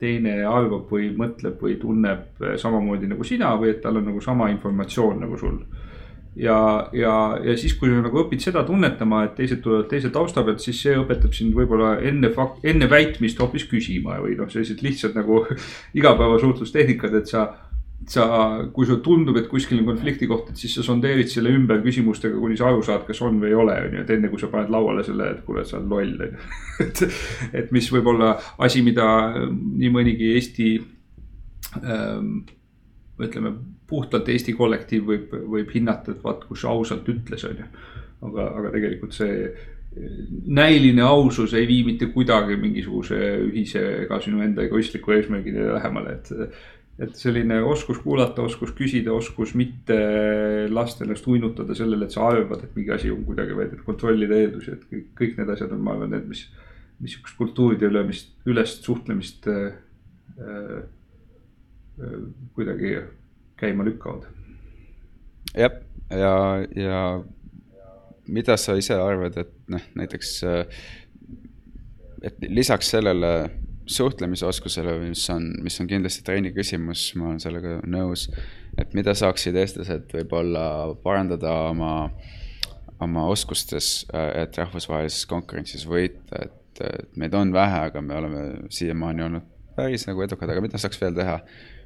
teine 0.00 0.42
arvab 0.48 0.90
või 0.90 1.08
mõtleb 1.16 1.60
või 1.62 1.78
tunneb 1.80 2.42
samamoodi 2.60 3.08
nagu 3.10 3.24
sina 3.24 3.54
või 3.60 3.74
et 3.74 3.82
tal 3.82 4.00
on 4.00 4.08
nagu 4.10 4.20
sama 4.20 4.50
informatsioon 4.52 5.20
nagu 5.22 5.38
sul. 5.38 5.58
ja, 6.36 6.88
ja, 6.92 7.14
ja 7.44 7.56
siis, 7.56 7.76
kui 7.78 7.92
nagu 7.94 8.24
õpid 8.24 8.42
seda 8.42 8.64
tunnetama, 8.66 9.22
et 9.24 9.36
teised 9.38 9.62
tulevad 9.62 9.86
teise 9.90 10.10
tausta 10.10 10.42
pealt, 10.42 10.60
siis 10.60 10.80
see 10.82 10.96
õpetab 10.98 11.34
sind 11.36 11.54
võib-olla 11.54 11.98
enne 12.02 12.32
fakt-, 12.34 12.64
enne 12.66 12.90
väitmist 12.90 13.38
hoopis 13.38 13.68
küsima 13.70 14.18
või 14.22 14.34
noh, 14.38 14.50
sellised 14.50 14.82
lihtsad 14.82 15.14
nagu 15.14 15.44
igapäevasuhtlustehnikad, 16.00 17.14
et 17.20 17.30
sa 17.30 17.46
sa, 18.10 18.24
kui 18.74 18.86
sulle 18.86 19.02
tundub, 19.04 19.36
et 19.38 19.46
kuskil 19.48 19.80
on 19.80 19.88
konflikti 19.88 20.28
koht, 20.30 20.50
et 20.50 20.60
siis 20.60 20.74
sa 20.76 20.84
sondeerid 20.86 21.30
selle 21.30 21.52
ümber 21.54 21.80
küsimustega, 21.84 22.36
kuni 22.40 22.56
sa 22.58 22.68
aru 22.70 22.82
saad, 22.84 23.04
kas 23.08 23.20
on 23.24 23.38
või 23.42 23.52
ei 23.52 23.58
ole, 23.58 23.76
on 23.86 23.96
ju, 23.96 24.02
et 24.04 24.12
enne 24.16 24.30
kui 24.32 24.42
sa 24.42 24.50
paned 24.52 24.72
lauale 24.72 25.04
selle, 25.06 25.30
et 25.34 25.44
kuule, 25.46 25.64
sa 25.68 25.78
oled 25.78 25.92
loll, 25.92 26.16
on 26.26 26.34
ju. 26.34 26.48
et, 26.86 27.04
et 27.62 27.72
mis 27.74 27.90
võib 27.94 28.10
olla 28.14 28.34
asi, 28.66 28.82
mida 28.86 29.06
nii 29.40 29.92
mõnigi 29.94 30.32
Eesti 30.34 30.70
ähm,, 31.82 32.34
ütleme 33.22 33.54
puhtalt 33.88 34.28
Eesti 34.32 34.56
kollektiiv 34.58 35.06
võib, 35.12 35.36
võib 35.56 35.70
hinnata, 35.76 36.14
et 36.14 36.24
vaat, 36.24 36.48
kus 36.48 36.64
ausalt 36.68 37.08
ütles, 37.12 37.46
on 37.46 37.62
ju. 37.62 37.70
aga, 38.30 38.50
aga 38.58 38.74
tegelikult 38.74 39.14
see 39.14 39.48
näiline 40.46 41.02
ausus 41.06 41.54
ei 41.54 41.66
vii 41.68 41.82
mitte 41.86 42.08
kuidagi 42.10 42.56
mingisuguse 42.58 43.18
ühise 43.46 43.82
ega 44.02 44.18
sinu 44.22 44.42
enda 44.42 44.64
egoistliku 44.66 45.14
eesmärgini 45.14 45.68
lähemale, 45.70 46.16
et 46.18 46.32
et 46.98 47.16
selline 47.18 47.56
oskus 47.66 47.98
kuulata, 48.02 48.44
oskus 48.46 48.70
küsida, 48.76 49.12
oskus 49.14 49.54
mitte 49.58 49.96
lasta 50.70 51.04
ennast 51.04 51.26
uinutada 51.30 51.74
sellele, 51.74 52.06
et 52.06 52.14
sa 52.14 52.28
arvad, 52.28 52.62
et 52.62 52.76
mingi 52.78 52.92
asi 52.94 53.10
on 53.10 53.24
kuidagi, 53.26 53.56
vaid 53.58 53.72
et 53.74 53.82
kontrollida 53.86 54.38
eeldusi, 54.38 54.76
et 54.76 54.84
kõik, 54.90 55.08
kõik 55.18 55.40
need 55.40 55.50
asjad 55.56 55.74
on, 55.74 55.82
ma 55.82 55.96
arvan, 55.96 56.14
need, 56.14 56.28
mis, 56.30 56.44
mis 57.02 57.16
sihukest 57.16 57.38
kultuuride 57.40 57.90
ülemist, 57.90 58.30
ülest 58.46 58.86
suhtlemist 58.86 59.48
äh, 59.50 59.74
äh, 60.38 62.14
kuidagi 62.54 62.96
käima 63.58 63.86
lükkavad. 63.86 64.30
jah, 65.54 65.80
ja, 66.14 66.36
ja 66.78 67.02
mida 68.30 68.56
sa 68.56 68.78
ise 68.78 68.94
arvad, 68.94 69.34
et 69.42 69.52
noh, 69.70 69.82
näiteks, 69.98 70.36
äh, 70.46 70.86
et 72.22 72.38
lisaks 72.46 72.94
sellele 72.94 73.34
suhtlemisoskusele, 73.86 74.96
mis 75.08 75.24
on, 75.30 75.50
mis 75.62 75.76
on 75.80 75.88
kindlasti 75.88 76.24
treeni 76.24 76.52
küsimus, 76.56 77.10
ma 77.20 77.30
olen 77.30 77.42
sellega 77.42 77.78
nõus. 77.86 78.28
et 78.78 78.94
mida 78.94 79.12
saaksid 79.14 79.54
eestlased 79.54 80.08
võib-olla 80.10 80.94
parandada 81.04 81.52
oma, 81.68 82.10
oma 83.04 83.26
oskustes, 83.30 84.06
et 84.10 84.56
rahvusvahelises 84.58 85.28
konkurentsis 85.30 85.84
võita, 85.86 86.40
et, 86.42 86.82
et 86.82 87.16
meid 87.16 87.34
on 87.38 87.52
vähe, 87.54 87.84
aga 87.90 88.02
me 88.02 88.16
oleme 88.18 88.42
siiamaani 88.74 89.28
olnud 89.28 89.46
päris 89.76 90.08
nagu 90.08 90.24
edukad, 90.26 90.50
aga 90.50 90.64
mida 90.64 90.80
saaks 90.80 91.00
veel 91.02 91.14
teha? 91.18 91.38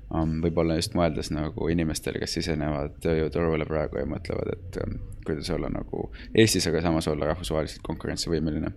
Um, 0.09 0.39
võib-olla 0.41 0.79
just 0.79 0.95
mõeldes 0.97 1.29
nagu 1.37 1.67
inimestele, 1.69 2.17
kes 2.23 2.39
sisenevad 2.39 2.95
tööjõuturule 3.05 3.67
praegu 3.69 3.99
ja 4.01 4.09
mõtlevad, 4.09 4.55
et 4.55 4.79
um, 4.81 4.95
kuidas 5.27 5.51
olla 5.53 5.69
nagu 5.69 6.07
Eestis, 6.33 6.65
aga 6.71 6.81
samas 6.87 7.11
olla 7.13 7.29
rahvusvaheliselt 7.29 7.85
konkurentsivõimeline 7.85 8.73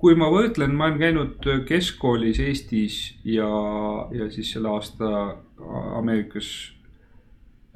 kui 0.00 0.16
ma 0.16 0.30
võrdlen, 0.32 0.74
ma 0.76 0.88
olen 0.88 1.00
käinud 1.00 1.48
keskkoolis 1.68 2.40
Eestis 2.40 2.98
ja, 3.28 3.48
ja 4.16 4.28
siis 4.32 4.52
selle 4.54 4.70
aasta 4.72 5.10
Ameerikas 5.98 6.48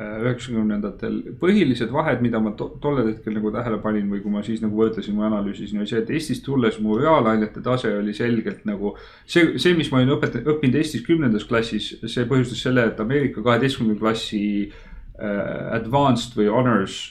äh, 0.01 0.22
üheksakümnendatel. 0.24 1.18
põhilised 1.40 1.92
vahed, 1.92 2.22
mida 2.24 2.40
ma 2.40 2.55
to 2.56 2.70
tollel 2.80 3.10
hetkel 3.10 3.36
nagu 3.36 3.52
tähele 3.52 3.80
panin 3.84 4.09
või 4.12 4.22
kui 4.24 4.32
ma 4.32 4.44
siis 4.46 4.62
nagu 4.64 4.78
võrdlesin 4.78 5.18
või 5.18 5.28
analüüsisin, 5.28 5.82
oli 5.82 5.90
see, 5.90 6.01
et 6.01 6.14
Eestist 6.16 6.46
tulles 6.46 6.80
mu 6.80 6.96
reaalainete 7.01 7.60
tase 7.64 7.92
oli 7.98 8.16
selgelt 8.16 8.64
nagu. 8.68 8.94
see, 9.26 9.59
see, 9.59 9.76
mis 9.76 9.92
ma 9.92 10.01
olin 10.01 10.16
õpetanud, 10.16 10.48
õppinud 10.55 10.80
Eestis 10.80 11.05
kümnendas 11.05 11.44
klassis, 11.51 11.92
see 12.01 12.30
põhjustas 12.30 12.64
selle, 12.64 12.88
et 12.88 13.05
Ameerika 13.05 13.44
kaheteistkümnenda 13.44 14.01
klassi 14.01 14.46
äh, 14.64 15.76
advanced 15.76 16.40
või 16.40 16.48
honors 16.48 17.02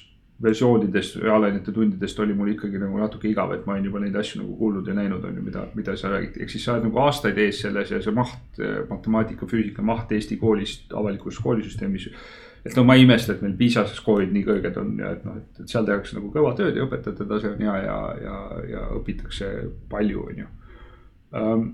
versioonidest, 0.42 1.20
reaalainete 1.22 1.72
tundidest 1.72 2.20
oli 2.20 2.34
mul 2.34 2.54
ikkagi 2.54 2.80
nagu 2.82 2.98
natuke 2.98 3.30
igav, 3.30 3.54
et 3.54 3.68
ma 3.68 3.76
olin 3.76 3.86
juba 3.86 4.00
neid 4.02 4.16
asju 4.18 4.42
nagu 4.42 4.56
kuulnud 4.58 4.88
ja 4.88 4.96
näinud, 4.98 5.24
on 5.24 5.36
ju, 5.38 5.44
mida, 5.46 5.68
mida 5.78 5.96
seal 6.00 6.16
räägiti. 6.16 6.42
ehk 6.44 6.50
siis 6.50 6.66
sa 6.66 6.74
oled 6.74 6.88
nagu 6.88 7.04
aastaid 7.04 7.38
ees 7.38 7.62
selles 7.62 7.92
ja 7.92 8.02
see 8.02 8.16
maht, 8.16 8.64
matemaatika, 8.90 9.48
füüsika 9.50 9.86
maht 9.86 10.12
Eesti 10.12 10.38
koolist, 10.42 10.90
avalikus 10.94 11.38
koolisüsteemis. 11.44 12.10
et 12.66 12.76
no 12.76 12.84
ma 12.84 12.96
ei 12.96 13.06
imesta, 13.06 13.34
et 13.34 13.46
meil 13.46 13.54
PISA 13.60 13.86
skoorid 13.92 14.34
nii 14.34 14.44
kõrged 14.50 14.82
on 14.82 14.98
ja 15.00 15.14
et 15.14 15.24
noh, 15.28 15.38
et, 15.38 15.64
seal 15.70 15.86
tehakse 15.86 16.18
nagu 16.18 16.32
kõva 16.34 16.56
tööd 16.58 16.76
ja 16.76 16.88
õpetajate 16.88 17.30
tase 17.30 17.54
on 17.54 17.64
hea 17.68 17.78
ja, 17.86 17.98
ja, 18.24 18.36
ja 18.72 18.84
õpitakse 18.98 19.54
palju, 19.92 20.28
on 20.32 20.44
ju 20.44 20.52
um, 21.40 21.66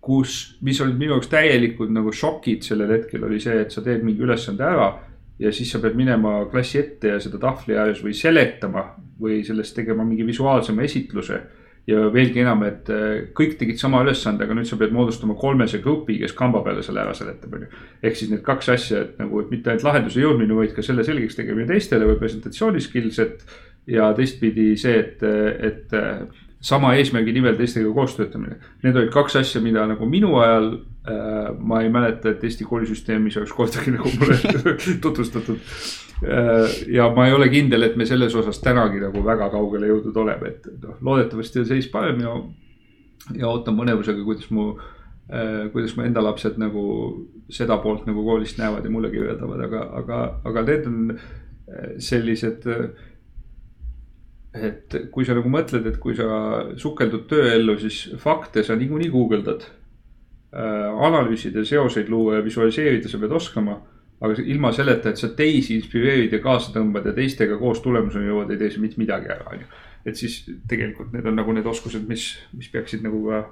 kus, 0.00 0.56
mis 0.64 0.80
olid 0.80 0.98
minu 1.00 1.16
jaoks 1.16 1.28
täielikud 1.32 1.92
nagu 1.92 2.12
šokid 2.12 2.64
sellel 2.64 2.92
hetkel 2.96 3.24
oli 3.28 3.40
see, 3.42 3.60
et 3.64 3.72
sa 3.72 3.82
teed 3.84 4.04
mingi 4.04 4.22
ülesande 4.24 4.64
ära 4.64 4.92
ja 5.40 5.52
siis 5.52 5.70
sa 5.72 5.80
pead 5.80 5.96
minema 5.96 6.44
klassi 6.50 6.80
ette 6.82 7.14
ja 7.14 7.20
seda 7.22 7.40
tahvli 7.40 7.78
ääres 7.80 8.02
või 8.04 8.12
seletama 8.16 8.84
või 9.20 9.40
sellest 9.46 9.76
tegema 9.76 10.04
mingi 10.04 10.26
visuaalsema 10.26 10.84
esitluse. 10.84 11.40
ja 11.88 12.02
veelgi 12.12 12.42
enam, 12.42 12.60
et 12.68 12.90
äh, 12.92 13.32
kõik 13.34 13.56
tegid 13.58 13.80
sama 13.80 14.02
ülesande, 14.04 14.44
aga 14.44 14.54
nüüd 14.54 14.68
sa 14.68 14.76
pead 14.78 14.92
moodustama 14.94 15.34
kolmese 15.34 15.80
grupi, 15.82 16.18
kes 16.20 16.34
kamba 16.36 16.60
peale 16.62 16.84
selle 16.86 17.00
ära 17.02 17.14
seletab, 17.16 17.54
on 17.56 17.64
ju. 17.64 17.70
ehk 18.02 18.18
siis 18.18 18.30
need 18.30 18.44
kaks 18.46 18.68
asja, 18.76 19.00
et 19.06 19.16
nagu, 19.18 19.40
et 19.40 19.50
mitte 19.50 19.72
ainult 19.72 19.86
lahenduse 19.88 20.20
jõudmine, 20.20 20.54
vaid 20.54 20.76
ka 20.76 20.84
selle 20.86 21.02
selgeks 21.08 21.40
tegemine 21.40 21.66
teistele 21.66 22.06
või 22.06 22.20
presentatsiooni 22.20 22.84
skills, 22.84 23.18
et. 23.24 23.42
ja 23.90 24.12
teistpidi 24.14 24.76
see, 24.78 25.00
et, 25.00 25.24
et 25.24 25.96
sama 26.60 26.92
eesmärgi 26.98 27.32
nimel 27.32 27.56
teistega 27.56 27.90
koos 27.94 28.14
töötamine. 28.18 28.58
Need 28.84 28.98
olid 29.00 29.12
kaks 29.14 29.38
asja, 29.40 29.62
mida 29.64 29.86
nagu 29.88 30.06
minu 30.08 30.34
ajal 30.42 30.68
äh, 31.08 31.48
ma 31.56 31.80
ei 31.80 31.90
mäleta, 31.92 32.34
et 32.34 32.44
Eesti 32.44 32.66
koolisüsteemis 32.68 33.38
oleks 33.40 33.54
kordagi 33.56 33.94
nagu 33.94 34.12
mulle 34.20 34.36
tutvustatud 35.04 35.56
äh,. 35.56 36.78
ja 36.92 37.08
ma 37.16 37.26
ei 37.28 37.36
ole 37.36 37.48
kindel, 37.52 37.88
et 37.88 37.96
me 37.96 38.06
selles 38.06 38.36
osas 38.36 38.60
tänagi 38.60 39.00
nagu 39.00 39.24
väga 39.24 39.48
kaugele 39.52 39.88
jõudnud 39.88 40.20
oleme, 40.20 40.52
et 40.54 40.70
noh, 40.84 41.00
loodetavasti 41.00 41.64
on 41.64 41.68
seis 41.72 41.88
parem 41.92 42.20
ja. 42.26 42.36
ja 43.40 43.48
ootan 43.48 43.78
põnevusega, 43.80 44.24
kuidas 44.24 44.52
mu 44.52 44.74
äh,, 44.76 45.70
kuidas 45.72 45.96
mu 45.96 46.04
enda 46.04 46.24
lapsed 46.24 46.60
nagu 46.60 46.84
seda 47.48 47.80
poolt 47.80 48.04
nagu 48.10 48.24
koolist 48.26 48.60
näevad 48.60 48.84
ja 48.84 48.92
mulle 48.92 49.12
kirjeldavad, 49.14 49.64
aga, 49.64 49.86
aga, 50.02 50.24
aga 50.44 50.68
need 50.68 50.90
on 50.92 51.14
äh, 51.16 51.94
sellised 51.96 52.68
äh, 52.68 52.90
et 54.54 54.96
kui 55.14 55.26
sa 55.26 55.36
nagu 55.36 55.50
mõtled, 55.50 55.86
et 55.86 55.98
kui 56.02 56.16
sa 56.18 56.26
sukeldud 56.80 57.28
tööellu, 57.30 57.76
siis 57.78 58.16
fakte 58.18 58.64
sa 58.66 58.76
niikuinii 58.78 59.12
guugeldad 59.12 59.66
äh,. 59.66 60.90
analüüsida, 61.06 61.64
seoseid 61.64 62.10
luua 62.10 62.38
ja 62.38 62.44
visualiseerida 62.44 63.08
sa 63.08 63.18
pead 63.18 63.32
oskama. 63.32 63.80
aga 64.20 64.42
ilma 64.44 64.68
selleta, 64.76 65.08
et 65.08 65.16
sa 65.16 65.30
teisi 65.32 65.78
inspireerid 65.78 66.32
ja 66.32 66.42
kaasa 66.44 66.74
tõmbad 66.74 67.06
ja 67.08 67.12
teistega 67.16 67.56
koos 67.56 67.78
tulemuseni 67.80 68.28
jõuad, 68.28 68.50
ei 68.52 68.58
tee 68.60 68.68
sa 68.70 68.80
mitte 68.80 69.00
midagi 69.00 69.30
ära, 69.32 69.46
on 69.52 69.62
ju. 69.62 69.68
et 70.04 70.16
siis 70.16 70.42
tegelikult 70.68 71.12
need 71.12 71.26
on 71.26 71.38
nagu 71.40 71.52
need 71.56 71.66
oskused, 71.66 72.04
mis, 72.08 72.34
mis 72.52 72.68
peaksid 72.68 73.06
nagu 73.06 73.22
ka 73.30 73.44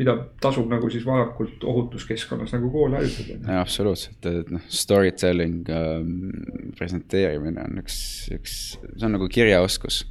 mida 0.00 0.14
tasub 0.40 0.70
nagu 0.72 0.88
siis 0.92 1.04
varakult 1.04 1.64
ohutuskeskkonnas 1.68 2.54
nagu 2.54 2.70
kooli 2.72 2.96
harjutada. 2.96 3.58
absoluutselt, 3.60 4.24
et 4.28 4.52
noh, 4.54 4.64
story 4.72 5.12
telling 5.12 5.68
ähm,, 5.72 6.30
presenteerimine 6.78 7.66
on 7.66 7.82
üks, 7.82 7.96
üks, 8.32 8.58
see 8.80 9.08
on 9.08 9.18
nagu 9.18 9.28
kirjaoskus. 9.32 10.04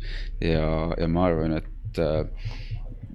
ja, 0.43 0.67
ja 0.99 1.09
ma 1.09 1.25
arvan, 1.31 1.57
et 1.57 2.01
äh, 2.01 2.51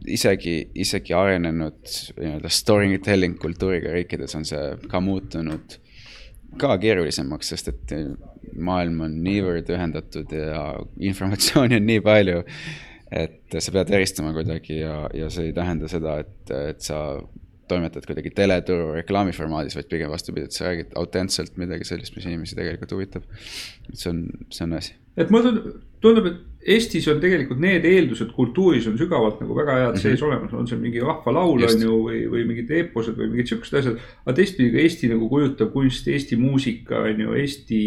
isegi, 0.06 0.58
isegi 0.74 1.14
arenenud 1.16 1.82
nii-öelda 2.18 2.50
story 2.52 2.98
telling 3.04 3.38
kultuuriga 3.40 3.94
riikides 3.94 4.34
on 4.38 4.46
see 4.48 4.72
ka 4.90 5.00
muutunud 5.02 5.78
ka 6.60 6.76
keerulisemaks, 6.80 7.52
sest 7.52 7.70
et 7.72 7.94
maailm 8.56 9.02
on 9.06 9.16
niivõrd 9.24 9.70
ühendatud 9.72 10.30
ja 10.32 10.62
informatsiooni 11.10 11.80
on 11.80 11.88
nii 11.90 12.02
palju 12.04 12.42
et 13.10 13.58
sa 13.58 13.72
pead 13.72 13.90
eristama 13.94 14.32
kuidagi 14.34 14.80
ja, 14.80 15.06
ja 15.14 15.30
see 15.30 15.50
ei 15.50 15.56
tähenda 15.56 15.88
seda, 15.90 16.18
et, 16.24 16.54
et 16.72 16.80
sa 16.82 17.00
toimetad 17.68 18.06
kuidagi 18.06 18.30
teleturu 18.34 18.92
reklaamiformaadis, 18.94 19.76
vaid 19.78 19.88
pigem 19.90 20.10
vastupidi, 20.10 20.46
et 20.46 20.54
sa 20.54 20.68
räägid 20.68 20.94
autentselt 20.98 21.56
midagi 21.60 21.86
sellist, 21.88 22.14
mis 22.16 22.26
inimesi 22.28 22.58
tegelikult 22.58 22.94
huvitab. 22.94 23.24
et 23.88 23.98
see 23.98 24.10
on, 24.12 24.22
see 24.50 24.66
on 24.66 24.76
asi. 24.78 24.94
et 25.16 25.30
mulle 25.30 25.50
tundub, 25.50 25.80
tundub, 26.04 26.30
et 26.32 26.44
Eestis 26.66 27.04
on 27.06 27.20
tegelikult 27.22 27.60
need 27.62 27.84
eeldused 27.86 28.32
kultuuris 28.34 28.88
on 28.90 28.96
sügavalt 28.98 29.38
nagu 29.38 29.54
väga 29.54 29.74
head 29.76 29.84
mm 29.84 29.94
-hmm. 29.94 30.02
sees 30.02 30.22
olemas, 30.22 30.52
on 30.52 30.66
see 30.66 30.78
mingi 30.78 30.98
rahvalaul 31.00 31.62
on 31.62 31.82
ju 31.82 31.98
või, 32.08 32.24
või 32.32 32.42
mingid 32.48 32.70
eeposed 32.70 33.14
või 33.14 33.30
mingid 33.30 33.52
siuksed 33.52 33.78
asjad. 33.78 34.00
aga 34.24 34.34
teistpidi 34.34 34.72
ka 34.72 34.82
Eesti 34.82 35.10
nagu 35.12 35.28
kujutav 35.28 35.70
kunst, 35.70 36.08
Eesti 36.08 36.36
muusika 36.36 37.04
on 37.06 37.20
ju, 37.20 37.32
Eesti 37.42 37.80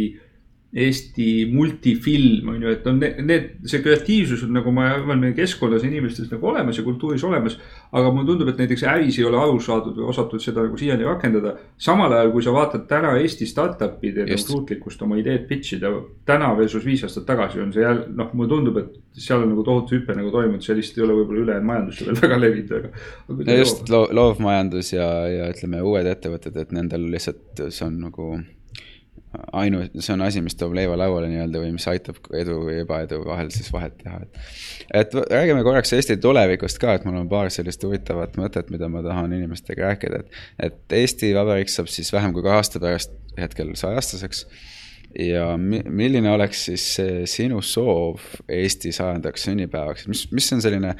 Eesti 0.70 1.48
multifilm 1.50 2.52
on 2.52 2.62
ju, 2.62 2.70
et 2.70 2.84
on 2.88 3.00
need, 3.02 3.16
need, 3.26 3.46
see 3.66 3.82
kreatiivsus 3.82 4.44
on 4.46 4.52
nagu 4.54 4.70
ma 4.74 4.86
arvan, 4.94 5.18
meie 5.18 5.34
keskkonnas 5.34 5.82
inimestes 5.88 6.28
nagu 6.30 6.46
olemas 6.52 6.78
ja 6.78 6.84
kultuuris 6.86 7.24
olemas. 7.26 7.56
aga 7.90 8.12
mulle 8.14 8.28
tundub, 8.28 8.52
et 8.52 8.60
näiteks 8.62 8.84
äris 8.86 9.18
ei 9.18 9.26
ole 9.26 9.40
aru 9.42 9.58
saadud 9.66 9.98
või 9.98 10.12
osatud 10.12 10.44
seda 10.44 10.68
nagu 10.68 10.78
siiani 10.78 11.08
rakendada. 11.08 11.56
samal 11.78 12.14
ajal, 12.14 12.30
kui 12.36 12.46
sa 12.46 12.54
vaatad 12.54 12.86
täna 12.92 13.16
Eesti 13.18 13.48
startup'ide 13.50 14.28
suutlikkust 14.38 15.02
oma 15.02 15.18
ideed 15.18 15.48
pitch 15.50 15.80
ida, 15.80 15.90
täna 16.30 16.52
versus 16.58 16.86
viis 16.86 17.02
aastat 17.08 17.26
tagasi 17.26 17.64
on 17.66 17.74
see 17.74 17.82
jälle 17.82 18.06
noh, 18.14 18.30
mulle 18.38 18.54
tundub, 18.54 18.78
et 18.78 19.26
seal 19.26 19.42
on 19.42 19.50
nagu 19.56 19.66
tohutu 19.66 19.98
hüpe 19.98 20.14
nagu 20.14 20.30
toimunud, 20.30 20.62
see 20.62 20.78
lihtsalt 20.78 21.02
ei 21.02 21.08
ole 21.08 21.18
võib-olla 21.24 21.44
ülejäänud 21.48 21.70
majandusse 21.72 22.06
veel 22.06 22.22
väga 22.22 22.40
levinud, 22.44 22.78
aga. 22.78 22.94
no 23.50 23.58
just 23.58 23.90
lo 23.90 24.06
loovmajandus 24.22 24.94
ja, 24.94 25.10
ja 25.34 25.50
ütleme, 25.50 25.82
uued 25.82 26.14
ettevõtted, 26.14 26.62
et 26.62 26.78
nendel 26.78 27.10
lihtsalt 27.10 27.66
see 27.66 27.86
on 27.90 28.00
nagu 28.06 28.32
ainu-, 29.54 29.84
see 30.00 30.14
on 30.14 30.24
asi, 30.26 30.42
mis 30.42 30.58
toob 30.58 30.74
leiva 30.78 30.96
lauale 30.98 31.30
nii-öelda 31.30 31.62
või 31.62 31.74
mis 31.76 31.86
aitab 31.92 32.18
edu 32.38 32.58
või 32.64 32.80
ebaedu 32.84 33.22
vahel 33.28 33.52
siis 33.54 33.70
vahet 33.74 33.96
teha, 34.02 34.22
et. 34.26 34.42
et 35.02 35.16
räägime 35.20 35.64
korraks 35.66 35.94
Eesti 35.94 36.18
tulevikust 36.22 36.82
ka, 36.82 36.96
et 36.98 37.06
mul 37.06 37.20
on 37.22 37.30
paar 37.30 37.52
sellist 37.54 37.84
huvitavat 37.86 38.40
mõtet, 38.42 38.72
mida 38.74 38.90
ma 38.92 39.04
tahan 39.06 39.34
inimestega 39.38 39.92
rääkida, 39.92 40.24
et. 40.24 40.44
et 40.70 40.98
Eesti 41.02 41.32
Vabariik 41.38 41.72
saab 41.72 41.92
siis 41.94 42.12
vähem 42.14 42.34
kui 42.34 42.46
kahe 42.46 42.60
aasta 42.60 42.82
pärast 42.82 43.16
hetkel 43.40 43.74
sajaaastaseks. 43.78 44.46
ja 45.30 45.46
mi-, 45.58 45.86
milline 45.86 46.32
oleks 46.32 46.66
siis 46.72 46.92
sinu 47.30 47.62
soov 47.62 48.26
Eesti 48.50 48.94
sajandaks 48.96 49.50
sünnipäevaks, 49.50 50.08
mis, 50.10 50.28
mis 50.34 50.54
on 50.58 50.66
selline 50.66 50.96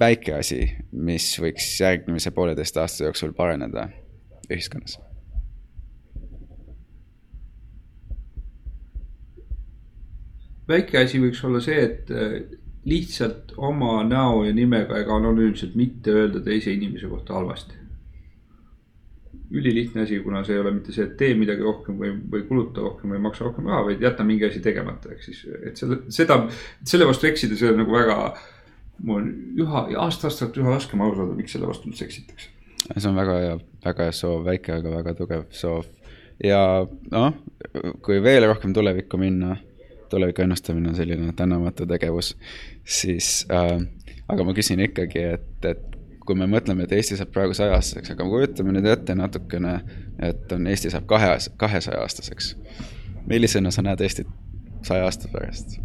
väike 0.00 0.38
asi, 0.40 0.64
mis 0.92 1.28
võiks 1.40 1.74
järgmise 1.80 2.32
pooleteist 2.36 2.76
aasta 2.80 3.08
jooksul 3.08 3.36
paraneda 3.36 3.88
ühiskonnas 4.52 4.98
väike 10.68 11.00
asi 11.02 11.20
võiks 11.22 11.40
olla 11.46 11.60
see, 11.64 11.80
et 11.84 12.10
äh, 12.14 12.36
lihtsalt 12.88 13.54
oma 13.56 14.02
näo 14.06 14.42
ja 14.44 14.52
nimega 14.54 14.98
ega 15.00 15.16
anonüümselt 15.16 15.74
mitte 15.78 16.12
öelda 16.12 16.42
teise 16.44 16.72
inimese 16.72 17.08
kohta 17.08 17.34
halvasti. 17.38 17.80
ülilihtne 19.54 20.02
asi, 20.02 20.16
kuna 20.24 20.40
see 20.42 20.56
ei 20.56 20.60
ole 20.60 20.70
mitte 20.74 20.92
see, 20.92 21.04
et 21.04 21.12
tee 21.20 21.34
midagi 21.38 21.62
rohkem 21.62 21.98
või, 22.00 22.10
või 22.30 22.42
kuluta 22.48 22.82
rohkem 22.82 23.12
või 23.12 23.20
maksa 23.22 23.44
rohkem 23.44 23.68
raha, 23.70 23.84
vaid 23.86 24.00
jäta 24.02 24.24
mingi 24.26 24.48
asi 24.48 24.58
tegemata, 24.64 25.12
ehk 25.14 25.22
siis, 25.22 25.44
et 25.68 25.78
selle, 25.78 26.00
seda, 26.10 26.40
selle 26.82 27.06
vastu 27.06 27.28
eksida, 27.28 27.54
see 27.60 27.70
on 27.70 27.78
nagu 27.84 27.94
väga. 27.94 28.16
mul 29.04 29.20
on 29.20 29.28
üha, 29.62 29.84
aasta-aastalt 30.00 30.56
üha 30.58 30.74
raskem 30.74 31.04
aru 31.04 31.20
saada, 31.20 31.36
miks 31.38 31.54
selle 31.54 31.68
vastu 31.70 31.92
üldse 31.92 32.08
eksitakse. 32.08 32.48
see 32.96 33.08
on 33.10 33.20
väga 33.20 33.36
hea, 33.44 33.54
väga 33.84 34.08
hea 34.08 34.16
soov, 34.16 34.42
väike, 34.48 34.80
aga 34.80 34.96
väga 34.96 35.14
tugev 35.20 35.46
soov 35.54 35.86
ja 36.42 36.64
noh, 37.12 37.38
kui 38.02 38.18
veel 38.22 38.48
rohkem 38.48 38.74
tulevikku 38.74 39.20
minna 39.20 39.54
tuleviku 40.14 40.44
ennustamine 40.46 40.92
on 40.92 40.96
selline 40.98 41.32
tänamatu 41.36 41.86
tegevus, 41.90 42.34
siis 42.84 43.34
äh, 43.52 43.76
aga 44.28 44.46
ma 44.46 44.54
küsin 44.56 44.82
ikkagi, 44.86 45.26
et, 45.36 45.68
et 45.68 45.84
kui 46.24 46.36
me 46.38 46.48
mõtleme, 46.48 46.86
et 46.86 46.92
Eesti 46.96 47.18
saab 47.20 47.32
praegu 47.34 47.56
sajaaastaseks, 47.56 48.14
aga 48.14 48.26
kujutame 48.28 48.72
nüüd 48.76 48.88
ette 48.88 49.16
natukene, 49.18 49.78
et 50.24 50.52
on, 50.56 50.68
Eesti 50.72 50.92
saab 50.94 51.08
kahe, 51.10 51.34
kahesaja 51.60 52.00
aastaseks. 52.04 52.54
millisena 53.26 53.70
sa 53.72 53.82
näed 53.84 54.00
Eestit 54.04 54.28
saja 54.84 55.04
aasta 55.08 55.28
pärast 55.32 55.78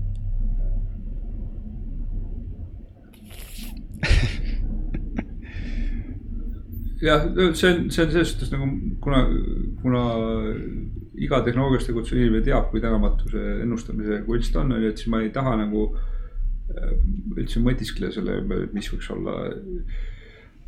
jah, 7.02 7.24
see 7.54 7.70
on, 7.70 7.90
see 7.92 8.04
on 8.04 8.12
selles 8.12 8.34
suhtes 8.34 8.52
nagu 8.52 8.68
kuna, 9.04 9.24
kuna 9.82 10.04
iga 11.20 11.42
tehnoloogiast 11.46 11.90
tegutsev 11.92 12.20
inimene 12.20 12.46
teab, 12.46 12.70
kui 12.72 12.82
tänamatu 12.84 13.30
see 13.32 13.58
ennustamise 13.64 14.22
kunst 14.28 14.56
on, 14.60 14.74
on 14.76 14.84
ju, 14.84 14.94
et 14.94 15.02
siis 15.02 15.12
ma 15.12 15.22
ei 15.24 15.32
taha 15.36 15.58
nagu 15.60 15.86
äh, 15.92 16.96
üldse 17.36 17.62
mõtiskleda 17.64 18.16
selle 18.16 18.40
ümber, 18.44 18.66
et 18.68 18.76
mis 18.78 18.90
võiks 18.92 19.10
olla 19.16 19.38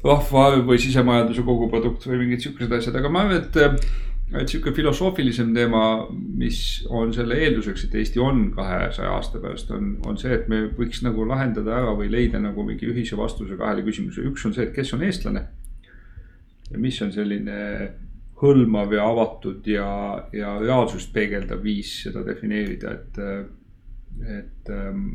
rahva 0.03 0.45
või 0.65 0.79
sisemajanduse 0.81 1.43
koguprodukt 1.45 2.07
või 2.09 2.23
mingid 2.23 2.45
siuksed 2.45 2.71
asjad, 2.73 2.97
aga 2.97 3.11
ma 3.13 3.25
arvan, 3.25 3.43
et, 3.43 3.85
et 4.41 4.49
sihuke 4.49 4.73
filosoofilisem 4.73 5.51
teema, 5.53 5.83
mis 6.11 6.81
on 6.89 7.13
selle 7.13 7.37
eelduseks, 7.45 7.85
et 7.85 7.97
Eesti 8.01 8.21
on 8.23 8.47
kahesaja 8.55 9.13
aasta 9.13 9.41
pärast, 9.43 9.71
on, 9.77 9.93
on 10.09 10.17
see, 10.17 10.33
et 10.35 10.49
me 10.51 10.63
võiks 10.77 11.03
nagu 11.05 11.27
lahendada 11.29 11.77
ära 11.83 11.95
või 11.97 12.09
leida 12.13 12.41
nagu 12.41 12.65
mingi 12.65 12.89
ühise 12.89 13.19
vastuse 13.19 13.59
kahele 13.59 13.85
küsimusele. 13.85 14.31
üks 14.33 14.47
on 14.49 14.57
see, 14.57 14.65
et 14.67 14.75
kes 14.75 14.93
on 14.97 15.05
eestlane 15.05 15.45
ja 16.71 16.79
mis 16.79 16.97
on 17.03 17.11
selline 17.13 17.59
hõlmav 18.41 18.93
ja 18.95 19.05
avatud 19.05 19.67
ja, 19.69 19.87
ja 20.33 20.55
reaalsust 20.61 21.11
peegeldav 21.13 21.61
viis 21.63 21.93
seda 22.05 22.25
defineerida, 22.27 22.95
et. 22.97 23.19
et 24.27 24.69
ähm, 24.69 25.05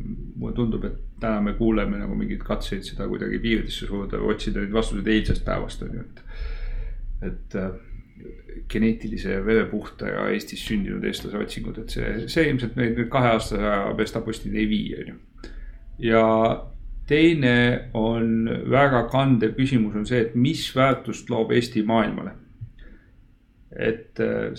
mulle 0.41 0.55
tundub, 0.57 0.85
et 0.89 1.03
täna 1.21 1.41
me 1.45 1.53
kuuleme 1.59 1.99
nagu 2.01 2.15
mingeid 2.17 2.41
katseid 2.45 2.87
seda 2.87 3.07
kuidagi 3.09 3.39
piiridesse 3.43 3.87
suruda 3.87 4.19
või 4.19 4.33
otsida 4.35 4.63
neid 4.63 4.73
vastuseid 4.73 5.11
eilsest 5.13 5.45
päevast 5.47 5.85
on 5.85 5.99
ju, 5.99 6.07
et. 6.07 6.23
et 7.29 7.59
äh, 7.61 7.75
geneetilise 8.73 9.37
verepuhta 9.45 10.09
ja 10.09 10.23
Eestis 10.33 10.63
sündinud 10.65 11.05
eestlase 11.05 11.37
otsingud, 11.39 11.77
et 11.83 11.93
see, 11.93 12.15
see 12.33 12.47
ilmselt 12.49 12.79
meid 12.79 12.97
nüüd 12.97 13.11
kaheaastase 13.13 13.61
aja 13.61 13.93
verstapostini 13.99 14.63
ei 14.63 14.71
vii, 14.71 14.87
on 15.03 15.13
ju. 15.13 15.51
ja 16.09 16.25
teine 17.07 17.55
on 17.95 18.49
väga 18.71 19.05
kandev 19.13 19.55
küsimus 19.61 19.95
on 19.99 20.09
see, 20.09 20.25
et 20.25 20.35
mis 20.35 20.65
väärtust 20.77 21.31
loob 21.31 21.53
Eesti 21.55 21.85
maailmale 21.87 22.33
et 23.79 24.21
äh, 24.21 24.53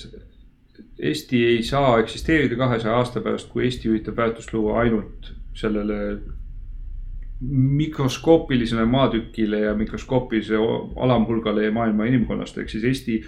Eesti 0.98 1.44
ei 1.46 1.62
saa 1.64 2.00
eksisteerida 2.00 2.56
kahesaja 2.58 2.98
aasta 2.98 3.22
pärast, 3.22 3.50
kui 3.50 3.66
Eesti 3.66 3.90
üritab 3.90 4.18
väärtust 4.18 4.54
luua 4.54 4.82
ainult 4.82 5.32
sellele 5.58 6.20
mikroskoopilisele 7.42 8.86
maatükile 8.86 9.60
ja 9.60 9.74
mikroskoopilisele 9.78 10.60
alamhulgale 10.96 11.70
maailma 11.72 12.06
inimkonnast, 12.10 12.58
ehk 12.58 12.70
siis 12.70 12.84
Eesti 12.84 13.20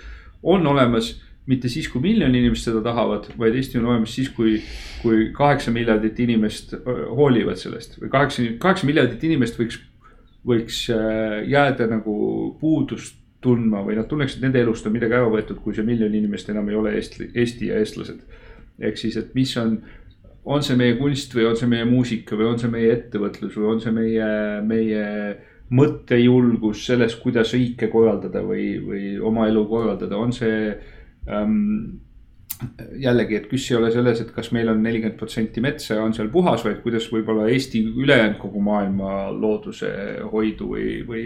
on 0.44 0.68
olemas 0.68 1.12
mitte 1.50 1.70
siis, 1.70 1.88
kui 1.90 2.02
miljon 2.04 2.34
inimest 2.36 2.68
seda 2.68 2.82
tahavad, 2.86 3.30
vaid 3.38 3.56
Eesti 3.58 3.80
on 3.80 3.88
olemas 3.90 4.14
siis, 4.16 4.30
kui, 4.34 4.60
kui 5.02 5.30
kaheksa 5.34 5.74
miljardit 5.74 6.20
inimest 6.22 6.76
hoolivad 6.86 7.58
sellest. 7.58 7.98
Või 8.02 8.12
kaheksa, 8.14 8.46
kaheksa 8.62 8.90
miljardit 8.90 9.24
inimest 9.26 9.58
võiks, 9.58 9.80
võiks 10.46 10.84
äh, 10.94 11.40
jääda 11.50 11.90
nagu 11.90 12.14
puudust 12.62 13.19
tundma 13.42 13.84
või 13.86 13.96
nad 14.00 14.08
tunneksid, 14.10 14.40
et 14.40 14.48
nende 14.48 14.62
elust 14.64 14.88
on 14.88 14.94
midagi 14.96 15.16
ära 15.16 15.30
võetud, 15.32 15.62
kui 15.64 15.76
see 15.76 15.86
miljon 15.88 16.16
inimest 16.16 16.50
enam 16.52 16.68
ei 16.70 16.76
ole 16.80 16.96
Eesti, 17.00 17.30
Eesti 17.34 17.72
ja 17.72 17.80
eestlased. 17.80 18.20
ehk 18.80 18.98
siis, 18.98 19.18
et 19.20 19.34
mis 19.36 19.52
on, 19.60 19.78
on 20.46 20.64
see 20.64 20.76
meie 20.80 20.96
kunst 21.00 21.34
või 21.36 21.46
on 21.50 21.58
see 21.60 21.68
meie 21.68 21.86
muusika 21.86 22.36
või 22.40 22.54
on 22.54 22.60
see 22.60 22.72
meie 22.72 22.92
ettevõtlus 22.94 23.58
või 23.58 23.72
on 23.74 23.82
see 23.84 23.92
meie, 23.96 24.28
meie 24.64 25.06
mõttejulgus 25.70 26.86
selles, 26.88 27.16
kuidas 27.22 27.54
riike 27.54 27.88
korraldada 27.92 28.42
või, 28.44 28.80
või 28.84 29.04
oma 29.22 29.48
elu 29.48 29.66
korraldada, 29.70 30.18
on 30.18 30.32
see 30.34 30.72
ähm, 31.30 32.00
jällegi, 33.00 33.38
et 33.38 33.48
küsimus 33.48 33.72
ei 33.72 33.78
ole 33.78 33.92
selles, 33.94 34.22
et 34.24 34.32
kas 34.36 34.52
meil 34.56 34.70
on 34.72 34.82
nelikümmend 34.84 35.18
protsenti 35.20 35.62
metsa 35.64 35.96
ja 35.96 36.04
on 36.04 36.14
seal 36.16 36.30
puhas, 36.34 36.64
vaid 36.66 36.82
kuidas 36.84 37.08
võib-olla 37.12 37.48
Eesti 37.52 37.82
ülejäänud 38.04 38.40
kogu 38.42 38.62
maailma 38.64 39.30
looduse 39.32 39.92
hoidu 40.32 40.72
või, 40.74 40.88
või 41.08 41.26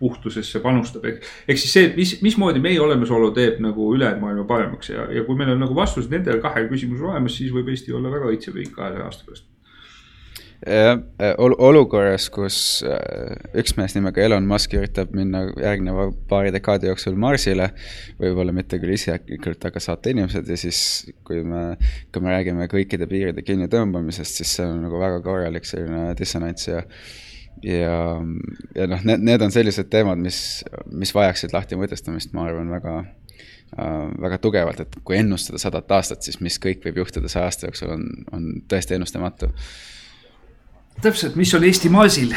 puhtusesse 0.00 0.60
panustab. 0.64 1.06
ehk 1.06 1.60
siis 1.62 1.72
see, 1.72 1.88
et 1.90 1.98
mis, 1.98 2.16
mismoodi 2.22 2.62
meie 2.62 2.80
olemasolu 2.82 3.30
teeb 3.36 3.60
nagu 3.64 3.92
ülejäänud 3.94 4.24
maailma 4.24 4.46
paremaks 4.48 4.90
ja, 4.90 5.10
ja 5.12 5.24
kui 5.28 5.38
meil 5.38 5.54
on 5.54 5.62
nagu 5.62 5.76
vastused 5.76 6.10
nendele 6.10 6.42
kahele 6.42 6.70
küsimusele 6.72 7.14
olemas, 7.14 7.38
siis 7.38 7.54
võib 7.54 7.70
Eesti 7.70 7.94
olla 7.94 8.12
väga 8.12 8.32
õitsev 8.34 8.58
riik 8.58 8.74
kahesaja 8.74 9.06
aasta 9.06 9.28
pärast 9.28 9.55
jah, 10.64 11.00
äh, 11.20 11.34
olukorras, 11.38 12.28
kus 12.32 12.58
äh, 12.86 13.34
üks 13.60 13.76
mees 13.76 13.96
nimega 13.96 14.22
Elon 14.24 14.46
Musk 14.48 14.76
üritab 14.78 15.12
minna 15.16 15.44
järgneva 15.60 16.08
paari 16.30 16.52
dekaadi 16.54 16.88
jooksul 16.90 17.18
Marsile, 17.20 17.68
võib-olla 18.20 18.54
mitte 18.56 18.80
küll 18.82 18.96
isiklikult, 18.96 19.68
aga 19.68 19.82
saata 19.82 20.12
inimesed 20.12 20.48
ja 20.48 20.58
siis, 20.60 20.80
kui 21.26 21.42
me, 21.44 21.68
kui 22.14 22.24
me 22.24 22.32
räägime 22.34 22.70
kõikide 22.72 23.08
piiride 23.10 23.44
kinnitõmbamisest, 23.46 24.40
siis 24.40 24.56
see 24.58 24.66
on 24.66 24.82
nagu 24.86 25.00
väga 25.02 25.20
korralik 25.26 25.68
selline 25.68 26.10
dissonants 26.18 26.70
ja 26.70 26.82
ja, 27.64 27.92
ja 28.76 28.88
noh, 28.90 29.04
need, 29.08 29.22
need 29.24 29.44
on 29.44 29.52
sellised 29.54 29.88
teemad, 29.92 30.20
mis, 30.20 30.38
mis 30.92 31.12
vajaksid 31.16 31.54
lahti 31.56 31.78
mõtestamist, 31.80 32.34
ma 32.36 32.44
arvan, 32.50 32.68
väga 32.72 32.96
äh, 33.00 34.08
väga 34.22 34.38
tugevalt, 34.44 34.82
et 34.84 34.98
kui 35.04 35.18
ennustada 35.20 35.60
sadat 35.60 35.92
aastat, 35.96 36.24
siis 36.26 36.40
mis 36.44 36.60
kõik 36.62 36.84
võib 36.84 37.00
juhtuda 37.02 37.32
saja 37.32 37.48
aasta 37.48 37.68
jooksul, 37.68 37.94
on, 37.96 38.08
on 38.36 38.48
tõesti 38.68 38.98
ennustamatu 38.98 39.52
täpselt, 41.02 41.36
mis 41.36 41.54
on 41.54 41.64
Eesti 41.64 41.92
maasil 41.92 42.34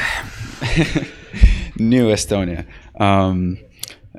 New 1.91 2.11
Estonia 2.11 2.63
um, 2.99 3.57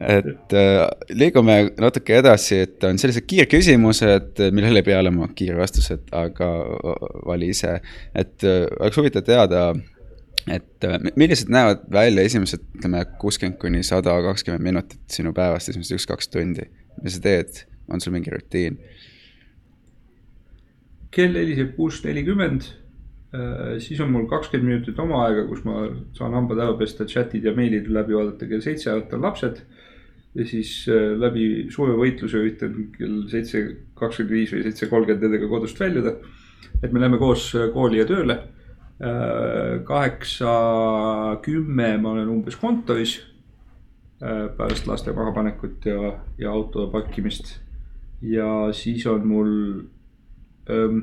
et 0.01 0.55
äh, 0.57 0.87
liigume 1.13 1.57
natuke 1.81 2.17
edasi, 2.21 2.63
et 2.65 2.85
on 2.89 2.99
sellised 3.01 3.27
kiirküsimused, 3.29 4.41
millele 4.55 4.81
ei 4.81 4.87
pea 4.87 5.01
olema 5.03 5.29
kiirvastused, 5.37 6.09
aga 6.17 6.51
vali 7.27 7.51
ise. 7.53 7.81
et 8.15 8.47
äh, 8.47 8.65
oleks 8.79 8.97
huvitav 8.97 9.27
teada, 9.27 9.67
et 10.49 10.89
äh, 10.89 10.97
millised 11.21 11.53
näevad 11.53 11.85
välja 11.93 12.25
esimesed, 12.31 12.65
ütleme 12.79 13.05
kuuskümmend 13.21 13.61
kuni 13.61 13.83
sada 13.85 14.17
kakskümmend 14.25 14.65
minutit 14.65 15.03
sinu 15.13 15.35
päevast, 15.37 15.69
esimesed 15.69 15.99
üks-kaks 15.99 16.33
tundi. 16.33 16.71
mis 17.03 17.19
sa 17.19 17.25
teed, 17.29 17.65
on 17.93 18.01
sul 18.01 18.17
mingi 18.17 18.33
rutiin? 18.33 18.81
kell 21.11 21.35
heliseb 21.35 21.75
kuus 21.75 22.05
nelikümmend 22.05 22.69
siis 23.79 24.01
on 24.03 24.11
mul 24.11 24.27
kakskümmend 24.31 24.67
minutit 24.67 24.99
oma 24.99 25.21
aega, 25.29 25.45
kus 25.47 25.63
ma 25.63 25.85
saan 26.17 26.35
hambad 26.35 26.59
ära 26.65 26.75
pesta, 26.79 27.07
chat'id 27.07 27.45
ja 27.47 27.53
meilid 27.55 27.87
läbi 27.93 28.17
vaadata, 28.17 28.49
kell 28.51 28.63
seitse 28.65 28.91
äratan 28.91 29.23
lapsed. 29.23 29.61
ja 30.35 30.45
siis 30.47 30.85
äh, 30.87 31.17
läbi 31.19 31.67
suure 31.75 31.97
võitluse 31.99 32.39
üritan 32.39 32.75
kell 32.95 33.25
seitse 33.31 33.63
kakskümmend 33.99 34.35
viis 34.35 34.53
või 34.55 34.63
seitse 34.63 34.87
kolmkümmend 34.87 35.25
nendega 35.27 35.49
kodust 35.51 35.81
väljuda. 35.81 36.17
et 36.83 36.93
me 36.93 37.01
läheme 37.01 37.19
koos 37.19 37.53
äh, 37.55 37.71
kooli 37.75 37.99
ja 38.03 38.07
tööle. 38.07 38.39
kaheksa, 39.89 40.51
kümme 41.41 41.87
ma 42.03 42.11
olen 42.11 42.29
umbes 42.29 42.57
kontoris. 42.61 43.15
pärast 44.21 44.87
laste 44.87 45.13
mahapanekut 45.17 45.87
ja, 45.87 46.19
ja 46.39 46.51
auto 46.51 46.87
parkimist. 46.93 47.61
ja 48.21 48.73
siis 48.73 49.07
on 49.07 49.27
mul 49.27 49.55
ähm, 50.69 50.99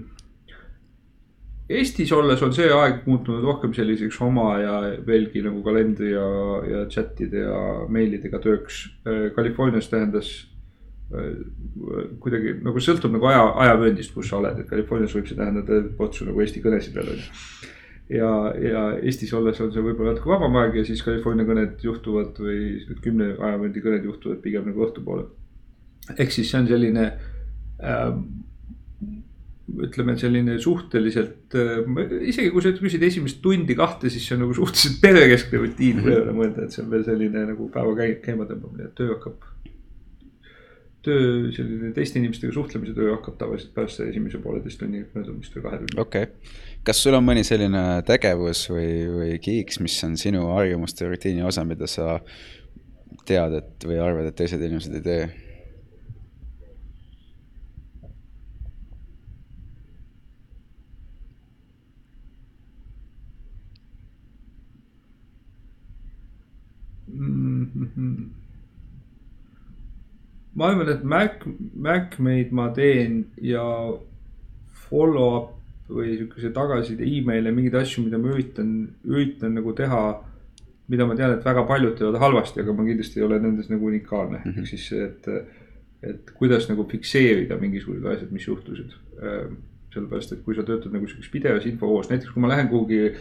Eestis 1.67 2.11
olles 2.15 2.41
on 2.45 2.53
see 2.55 2.67
aeg 2.71 3.01
muutunud 3.09 3.43
rohkem 3.43 3.73
selliseks 3.75 4.21
oma 4.23 4.53
ja 4.61 4.75
veelgi 5.07 5.41
nagu 5.43 5.59
kalendri 5.65 6.13
ja, 6.13 6.27
ja 6.63 6.83
chat'ide 6.87 7.41
ja 7.43 7.63
meilidega 7.91 8.39
tööks. 8.43 8.85
Californias 9.35 9.89
tähendas 9.91 10.29
äh, 11.11 11.33
kuidagi 12.23 12.55
nagu 12.63 12.83
sõltub 12.83 13.11
nagu 13.17 13.27
aja, 13.27 13.43
ajavööndist, 13.65 14.13
kus 14.15 14.31
sa 14.31 14.39
oled, 14.39 14.61
et 14.61 14.69
Californias 14.71 15.15
võib 15.17 15.27
see 15.27 15.39
tähendada 15.39 15.81
potsu 15.99 16.29
nagu 16.29 16.43
eesti 16.43 16.63
kõnesid 16.63 16.95
veel 16.95 17.11
on 17.11 17.19
ju. 17.19 17.27
ja, 18.15 18.31
ja 18.63 18.87
Eestis 19.01 19.35
olles 19.35 19.59
on 19.63 19.75
see 19.75 19.83
võib-olla 19.83 20.15
natuke 20.15 20.31
vabam 20.31 20.55
aeg 20.63 20.79
ja 20.79 20.87
siis 20.87 21.03
California 21.03 21.47
kõned 21.47 21.83
juhtuvad 21.83 22.39
või 22.47 22.97
kümne 23.03 23.33
ajavööndi 23.35 23.83
kõned 23.83 24.07
juhtuvad 24.07 24.39
pigem 24.43 24.71
nagu 24.71 24.87
õhtupoole. 24.87 25.27
ehk 26.15 26.31
siis 26.31 26.47
see 26.47 26.63
on 26.63 26.71
selline 26.71 27.09
äh, 27.11 28.11
ütleme, 29.67 30.15
selline 30.19 30.55
suhteliselt, 30.63 31.55
isegi 32.23 32.51
kui 32.53 32.63
sa 32.63 32.71
küsid 32.77 33.03
esimest 33.03 33.41
tundi 33.43 33.75
kahte, 33.77 34.11
siis 34.11 34.23
see 34.23 34.37
on 34.37 34.45
nagu 34.45 34.55
suhteliselt 34.55 35.01
perekeskne 35.03 35.59
rutiin, 35.63 36.01
kui 36.03 36.13
ei 36.13 36.21
ole 36.21 36.35
mõelda, 36.35 36.65
et 36.65 36.75
see 36.75 36.83
on 36.85 36.91
veel 36.93 37.03
selline 37.07 37.43
nagu 37.49 37.67
päeva 37.73 37.95
käi-, 37.97 38.17
käima 38.23 38.47
tõmbamine, 38.47 38.87
et 38.87 38.95
töö 38.97 39.11
hakkab. 39.15 39.43
töö, 41.07 41.51
selline 41.55 41.91
teiste 41.95 42.19
inimestega 42.19 42.55
suhtlemise 42.55 42.95
töö 42.95 43.11
hakkab 43.13 43.35
tavaliselt 43.39 43.73
pärast 43.75 44.01
esimese 44.03 44.39
pooleteist 44.43 44.79
tunni 44.79 45.03
möödumist 45.13 45.55
või 45.55 45.65
kahe 45.67 45.81
tunni. 45.81 45.99
okei 46.03 46.29
okay., 46.29 46.55
kas 46.87 47.03
sul 47.03 47.17
on 47.19 47.25
mõni 47.27 47.43
selline 47.47 47.83
tegevus 48.07 48.69
või, 48.71 48.91
või 49.11 49.33
kiiks, 49.43 49.81
mis 49.83 49.97
on 50.07 50.15
sinu 50.19 50.45
harjumuste 50.53 51.07
rutiini 51.11 51.43
osa, 51.43 51.67
mida 51.67 51.87
sa 51.91 52.21
tead, 53.27 53.59
et 53.59 53.87
või 53.87 53.99
arvad, 53.99 54.31
et 54.31 54.39
teised 54.39 54.63
inimesed 54.63 54.95
ei 54.95 55.03
tee? 55.03 55.27
Ma 70.57 70.71
arvan, 70.71 70.89
et 70.89 71.03
Mac, 71.03 71.45
Macmeid 71.75 72.51
ma 72.51 72.69
teen 72.75 73.25
ja 73.41 73.63
follow-up 74.87 75.53
või 75.87 76.17
sihukese 76.17 76.51
tagasiside 76.55 77.05
email'e, 77.07 77.53
mingeid 77.55 77.77
asju, 77.79 78.03
mida 78.07 78.19
ma 78.19 78.33
üritan, 78.33 78.73
üritan 79.07 79.55
nagu 79.55 79.75
teha. 79.77 80.01
mida 80.87 81.03
ma 81.03 81.15
tean, 81.19 81.33
et 81.35 81.43
väga 81.43 81.65
paljud 81.67 81.97
teevad 81.99 82.15
halvasti, 82.21 82.61
aga 82.61 82.71
ma 82.73 82.85
kindlasti 82.87 83.19
ei 83.19 83.23
ole 83.25 83.41
nendes 83.43 83.67
nagu 83.67 83.89
unikaalne 83.89 84.37
mm, 84.37 84.51
-hmm. 84.51 84.59
ehk 84.59 84.67
siis 84.67 84.85
see, 84.87 85.03
et, 85.03 85.25
et 86.01 86.31
kuidas 86.31 86.69
nagu 86.69 86.85
fikseerida 86.87 87.57
mingisugused 87.59 88.05
asjad, 88.05 88.31
mis 88.31 88.47
juhtusid. 88.47 88.93
Ehm, 89.19 89.57
sellepärast, 89.93 90.31
et 90.31 90.45
kui 90.45 90.55
sa 90.55 90.63
töötad 90.63 90.93
nagu 90.93 91.07
sihukeses 91.07 91.31
pidevas 91.31 91.65
infovoos, 91.65 92.09
näiteks 92.09 92.31
kui 92.31 92.41
ma 92.41 92.47
lähen 92.53 92.69
kuhugi 92.71 93.11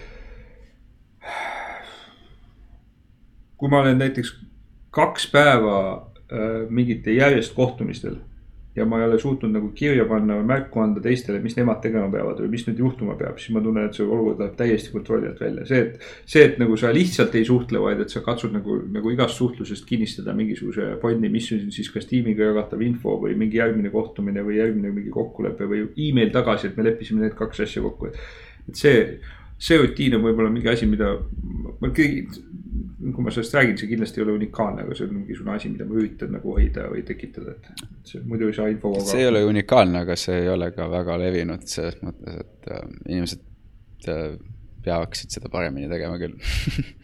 kui 3.56 3.72
ma 3.72 3.80
olen 3.80 3.98
näiteks 3.98 4.34
kaks 4.90 5.30
päeva 5.32 5.76
äh, 5.96 6.64
mingite 6.68 7.12
järjest 7.12 7.54
kohtumistel 7.54 8.16
ja 8.76 8.84
ma 8.84 8.98
ei 9.00 9.06
ole 9.08 9.18
suutnud 9.18 9.52
nagu 9.54 9.70
kirja 9.74 10.04
panna 10.08 10.36
või 10.36 10.46
märku 10.50 10.80
anda 10.82 11.00
teistele, 11.00 11.38
mis 11.40 11.56
nemad 11.56 11.78
tegema 11.84 12.10
peavad 12.12 12.42
või 12.42 12.50
mis 12.52 12.66
nüüd 12.66 12.80
juhtuma 12.82 13.14
peab, 13.16 13.38
siis 13.40 13.54
ma 13.56 13.62
tunnen, 13.64 13.88
et 13.88 13.96
see 13.96 14.04
olukord 14.04 14.42
läheb 14.42 14.58
täiesti 14.58 14.92
kontrolli 14.92 15.30
alt 15.30 15.40
välja. 15.40 15.64
see, 15.68 15.78
et, 15.80 16.04
see, 16.28 16.42
et 16.44 16.58
nagu 16.60 16.76
sa 16.80 16.90
lihtsalt 16.92 17.34
ei 17.40 17.46
suhtle, 17.48 17.80
vaid 17.80 18.02
et 18.04 18.12
sa 18.12 18.20
katsud 18.24 18.52
nagu, 18.52 18.76
nagu 18.92 19.12
igast 19.14 19.40
suhtlusest 19.40 19.88
kinnistada 19.88 20.34
mingisuguse 20.36 20.90
fondi, 21.00 21.30
mis 21.32 21.48
on 21.56 21.70
siis 21.72 21.88
kas 21.94 22.08
tiimiga 22.10 22.50
jagatav 22.50 22.84
info 22.84 23.16
või 23.22 23.32
mingi 23.38 23.62
järgmine 23.62 23.92
kohtumine 23.94 24.44
või 24.44 24.60
järgmine 24.60 24.92
mingi 24.92 25.14
kokkulepe 25.14 25.70
või 25.72 25.86
email 26.08 26.34
tagasi, 26.34 26.68
et 26.68 26.76
me 26.76 26.84
leppisime 26.90 27.24
need 27.24 27.38
kaks 27.38 27.64
asja 27.64 27.84
kokku, 27.86 28.12
et. 28.12 28.20
et 28.68 28.84
see, 28.84 29.00
see 29.56 29.80
rutiin 29.80 30.18
on 30.18 30.26
võib-olla 30.28 30.52
mingi 30.52 30.68
asi, 30.68 30.88
mida 30.90 31.14
ma 31.80 31.88
kõigi 31.96 32.26
kui 33.14 33.24
ma 33.24 33.32
sellest 33.34 33.54
räägin, 33.54 33.78
see 33.78 33.90
kindlasti 33.90 34.20
ei 34.20 34.24
ole 34.24 34.36
unikaalne, 34.38 34.84
aga 34.86 34.96
see 34.96 35.06
on 35.06 35.14
mingisugune 35.20 35.56
asi, 35.56 35.70
mida 35.72 35.86
ma 35.88 35.98
üritan 36.00 36.32
nagu 36.34 36.54
hoida 36.56 36.88
või 36.92 37.04
tekitada, 37.06 37.56
et 37.56 38.10
see 38.10 38.22
muidu 38.26 38.50
ei 38.50 38.56
saa 38.56 38.68
infoga. 38.72 39.04
see 39.06 39.22
ei 39.24 39.30
ole 39.30 39.44
unikaalne, 39.46 40.04
aga 40.06 40.18
see 40.20 40.42
ei 40.42 40.52
ole 40.52 40.70
ka 40.76 40.88
väga 40.92 41.18
levinud 41.22 41.66
selles 41.70 41.98
mõttes, 42.02 42.40
et 42.42 42.70
äh, 42.72 42.86
inimesed 43.08 44.08
äh, 44.12 44.38
peaksid 44.86 45.34
seda 45.34 45.50
paremini 45.52 45.90
tegema 45.90 46.18
küll 46.22 46.38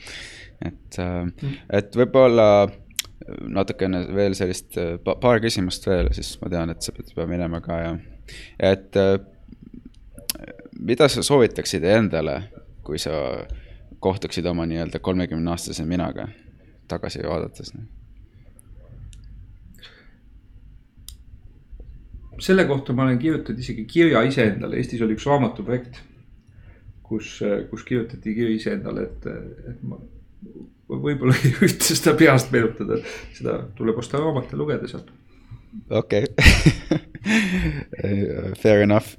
et 0.71 0.99
äh,, 1.03 1.25
mm. 1.27 1.59
et 1.79 1.99
võib-olla 1.99 2.49
natukene 3.53 4.05
veel 4.15 4.37
sellist 4.39 4.79
äh, 4.81 4.97
pa, 5.05 5.17
paar 5.21 5.43
küsimust 5.43 5.87
veel, 5.87 6.11
siis 6.17 6.35
ma 6.43 6.51
tean, 6.53 6.73
et 6.73 6.83
sa 6.83 6.95
pead 6.95 7.13
juba 7.13 7.27
minema 7.31 7.63
ka 7.65 7.79
ja, 7.83 7.93
et 8.73 8.99
äh, 9.01 9.17
mida 10.83 11.09
sa 11.11 11.25
soovitaksid 11.27 11.85
endale, 11.87 12.41
kui 12.87 12.99
sa 12.99 13.15
kohtuksid 14.03 14.47
oma 14.51 14.67
nii-öelda 14.67 14.99
kolmekümne 14.99 15.51
aastase 15.55 15.85
minaga 15.89 16.29
tagasi 16.91 17.23
vaadates? 17.27 17.75
selle 22.43 22.65
kohta 22.67 22.93
ma 22.93 23.05
olen 23.07 23.19
kirjutanud 23.23 23.61
isegi 23.63 23.85
kirja 23.87 24.23
iseendale, 24.27 24.77
Eestis 24.77 25.03
oli 25.05 25.15
üks 25.15 25.27
raamatuprojekt, 25.31 26.01
kus, 27.07 27.37
kus 27.71 27.85
kirjutati 27.87 28.35
kiri 28.35 28.57
iseendale, 28.59 29.05
et, 29.07 29.29
et 29.71 29.85
ma 29.87 30.01
võib-olla 30.89 31.37
ei 31.39 31.53
ürita 31.61 31.87
seda 31.87 32.17
peast 32.19 32.51
meenutada, 32.55 32.99
seda 33.37 33.59
tuleb 33.79 34.01
osta 34.03 34.19
raamat 34.19 34.51
ja 34.51 34.59
lugeda 34.59 34.91
sealt. 34.91 35.13
Okei 35.91 36.27
Fair 38.63 38.83
enough 38.83 39.15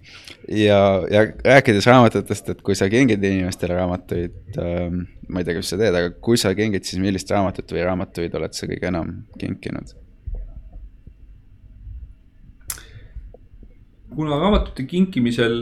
ja, 0.49 0.79
ja 1.11 1.23
rääkides 1.45 1.87
raamatutest, 1.87 2.49
et 2.49 2.61
kui 2.65 2.75
sa 2.75 2.89
kingid 2.91 3.23
inimestele 3.23 3.77
raamatuid 3.77 4.59
ähm,, 4.59 5.05
ma 5.29 5.39
ei 5.39 5.47
tea, 5.47 5.57
kas 5.59 5.71
sa 5.73 5.79
teed, 5.79 5.95
aga 5.95 6.11
kui 6.23 6.37
sa 6.39 6.53
kingid, 6.57 6.83
siis 6.87 7.01
millist 7.01 7.31
raamatut 7.31 7.71
või 7.71 7.85
raamatuid 7.87 8.35
oled 8.39 8.53
sa 8.57 8.67
kõige 8.69 8.89
enam 8.91 9.15
kinkinud? 9.39 9.95
kuna 14.13 14.37
raamatute 14.37 14.85
kinkimisel 14.85 15.55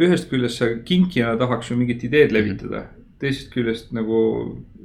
ühest 0.00 0.30
küljest 0.30 0.62
sa 0.62 0.70
kinkijana 0.86 1.36
tahaks 1.40 1.70
ju 1.70 1.76
mingit 1.76 2.04
ideed 2.08 2.32
levitada 2.32 2.80
mm, 2.80 2.86
-hmm. 2.86 3.01
Teisest 3.22 3.50
küljest 3.54 3.94
nagu 3.96 4.18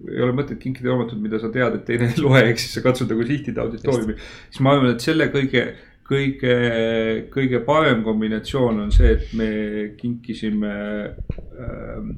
ei 0.07 0.21
ole 0.23 0.35
mõtet 0.37 0.61
kinkida 0.61 0.91
raamatut, 0.91 1.19
mida 1.21 1.41
sa 1.41 1.49
tead, 1.53 1.79
et 1.79 1.85
teine 1.89 2.11
ei 2.11 2.21
loe, 2.23 2.43
ehk 2.45 2.61
siis 2.61 2.77
sa 2.77 2.85
katsud 2.85 3.11
nagu 3.11 3.25
sihtida 3.27 3.65
auditooriumi. 3.65 4.17
siis 4.47 4.63
ma 4.63 4.75
arvan, 4.75 4.93
et 4.93 5.03
selle 5.03 5.29
kõige 5.33 5.67
kõige, 6.07 6.55
kõige 7.33 7.61
parem 7.67 8.03
kombinatsioon 8.05 8.85
on 8.85 8.91
see, 8.95 9.13
et 9.17 9.33
me 9.37 9.49
kinkisime 9.99 10.73
äh, 11.03 12.11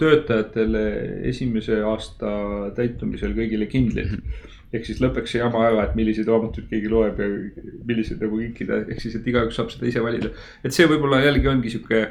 töötajatele 0.00 0.84
esimese 1.30 1.80
aasta 1.86 2.30
täitumisel 2.76 3.34
kõigile 3.36 3.68
kindlid. 3.70 4.16
ehk 4.70 4.84
siis 4.86 5.00
lõpeks 5.02 5.32
see 5.34 5.40
jama 5.40 5.64
ära, 5.66 5.84
et 5.88 5.96
milliseid 5.98 6.28
raamatuid 6.30 6.68
keegi 6.70 6.90
loeb 6.92 7.18
ja 7.18 7.26
milliseid 7.88 8.20
nagu 8.22 8.38
kinkida, 8.38 8.84
ehk 8.86 9.00
siis, 9.02 9.16
et 9.18 9.26
igaüks 9.26 9.58
saab 9.58 9.72
seda 9.74 9.88
ise 9.90 10.02
valida. 10.04 10.30
et 10.64 10.74
see 10.74 10.86
võib-olla 10.86 11.24
jällegi 11.24 11.50
ongi 11.50 11.72
sihuke 11.74 12.04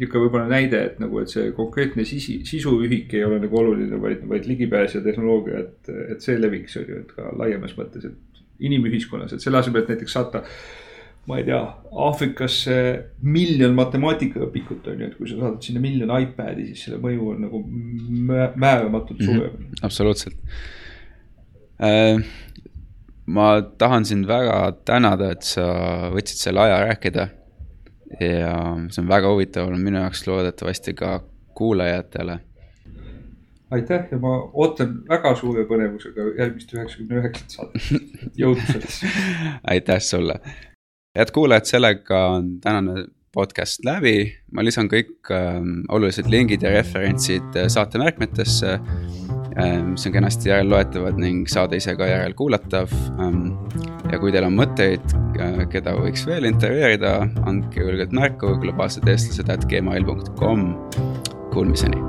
niisugune 0.00 0.24
võib-olla 0.24 0.48
näide, 0.48 0.78
et 0.88 1.00
nagu, 1.02 1.18
et 1.20 1.28
see 1.28 1.50
konkreetne 1.56 2.04
sisi, 2.08 2.38
sisuühik 2.48 3.12
ei 3.14 3.26
ole 3.26 3.40
nagu 3.42 3.58
oluline, 3.60 3.98
vaid, 4.00 4.22
vaid 4.28 4.46
ligipääs 4.48 4.96
ja 4.96 5.02
tehnoloogia, 5.04 5.66
et, 5.66 5.90
et 6.14 6.24
see 6.24 6.38
leviks, 6.40 6.78
on 6.80 6.86
ju, 6.88 7.02
et 7.04 7.12
ka 7.16 7.34
laiemas 7.36 7.74
mõttes, 7.76 8.06
et 8.08 8.40
inimühiskonnas, 8.62 9.34
et 9.34 9.44
selle 9.44 9.60
asemel, 9.60 9.82
et 9.82 9.92
näiteks 9.92 10.16
saata 10.16 10.44
ma 11.30 11.38
ei 11.38 11.44
tea, 11.46 11.60
Aafrikasse 12.02 12.76
miljon 13.22 13.76
matemaatikaõpikut 13.78 14.88
on 14.90 15.02
ju, 15.02 15.10
et 15.10 15.18
kui 15.18 15.28
sa 15.30 15.38
saadad 15.38 15.62
sinna 15.62 15.82
miljon 15.82 16.10
iPad'i, 16.16 16.70
siis 16.72 16.86
selle 16.88 16.98
mõju 17.02 17.28
on 17.34 17.44
nagu 17.46 17.60
määramatult 17.68 19.20
mhm. 19.20 19.26
suurem 19.28 19.52
mm. 19.52 19.66
-hmm, 19.66 19.84
absoluutselt 19.86 20.36
äh,. 21.82 22.24
ma 23.26 23.46
tahan 23.78 24.04
sind 24.04 24.26
väga 24.26 24.72
tänada, 24.84 25.30
et 25.30 25.46
sa 25.46 25.64
võtsid 26.10 26.42
selle 26.42 26.60
aja 26.60 26.80
rääkida. 26.88 27.28
Ja 28.20 28.54
see 28.90 29.02
on 29.02 29.08
väga 29.08 29.30
huvitav 29.32 29.66
olnud 29.66 29.82
minu 29.82 30.00
jaoks, 30.02 30.26
loodetavasti 30.26 30.94
ka 30.94 31.20
kuulajatele 31.54 32.38
aitäh 33.72 34.08
ja 34.10 34.18
ma 34.20 34.34
ootan 34.52 34.98
väga 35.08 35.34
suure 35.38 35.64
põnevusega 35.68 36.28
järgmist 36.38 36.74
üheksakümne 36.76 37.22
üheksat 37.22 37.56
saadet. 37.56 38.12
jõudu 38.38 38.64
sellesse 38.68 39.08
aitäh 39.74 40.00
sulle. 40.04 40.38
head 41.18 41.32
kuulajad, 41.34 41.68
sellega 41.70 42.22
on 42.36 42.54
tänane 42.60 43.06
podcast 43.34 43.84
läbi. 43.88 44.16
ma 44.52 44.64
lisan 44.64 44.90
kõik 44.92 45.32
äh, 45.32 45.60
olulised 45.88 46.28
lingid 46.30 46.64
ja 46.66 46.74
referentsid 46.76 47.56
äh, 47.56 47.70
saate 47.72 48.00
märkmetesse. 48.02 48.78
Mis 49.84 50.06
on 50.08 50.14
kenasti 50.14 50.48
järelloetavad 50.48 51.18
ning 51.20 51.48
saade 51.50 51.76
ise 51.80 51.96
ka 51.98 52.08
järelkuulatav 52.08 52.92
ähm,. 53.20 53.52
ja 54.12 54.20
kui 54.22 54.32
teil 54.32 54.48
on 54.48 54.56
mõtteid 54.56 55.16
äh,, 55.36 55.62
keda 55.72 55.96
võiks 55.98 56.26
veel 56.28 56.48
intervjueerida, 56.48 57.14
andke 57.44 57.84
julgelt 57.84 58.16
märku 58.16 58.56
globaalsed 58.64 59.08
eestlased 59.08 59.52
at 59.52 59.68
gmail.com. 59.68 60.68
Kuulmiseni. 61.52 62.00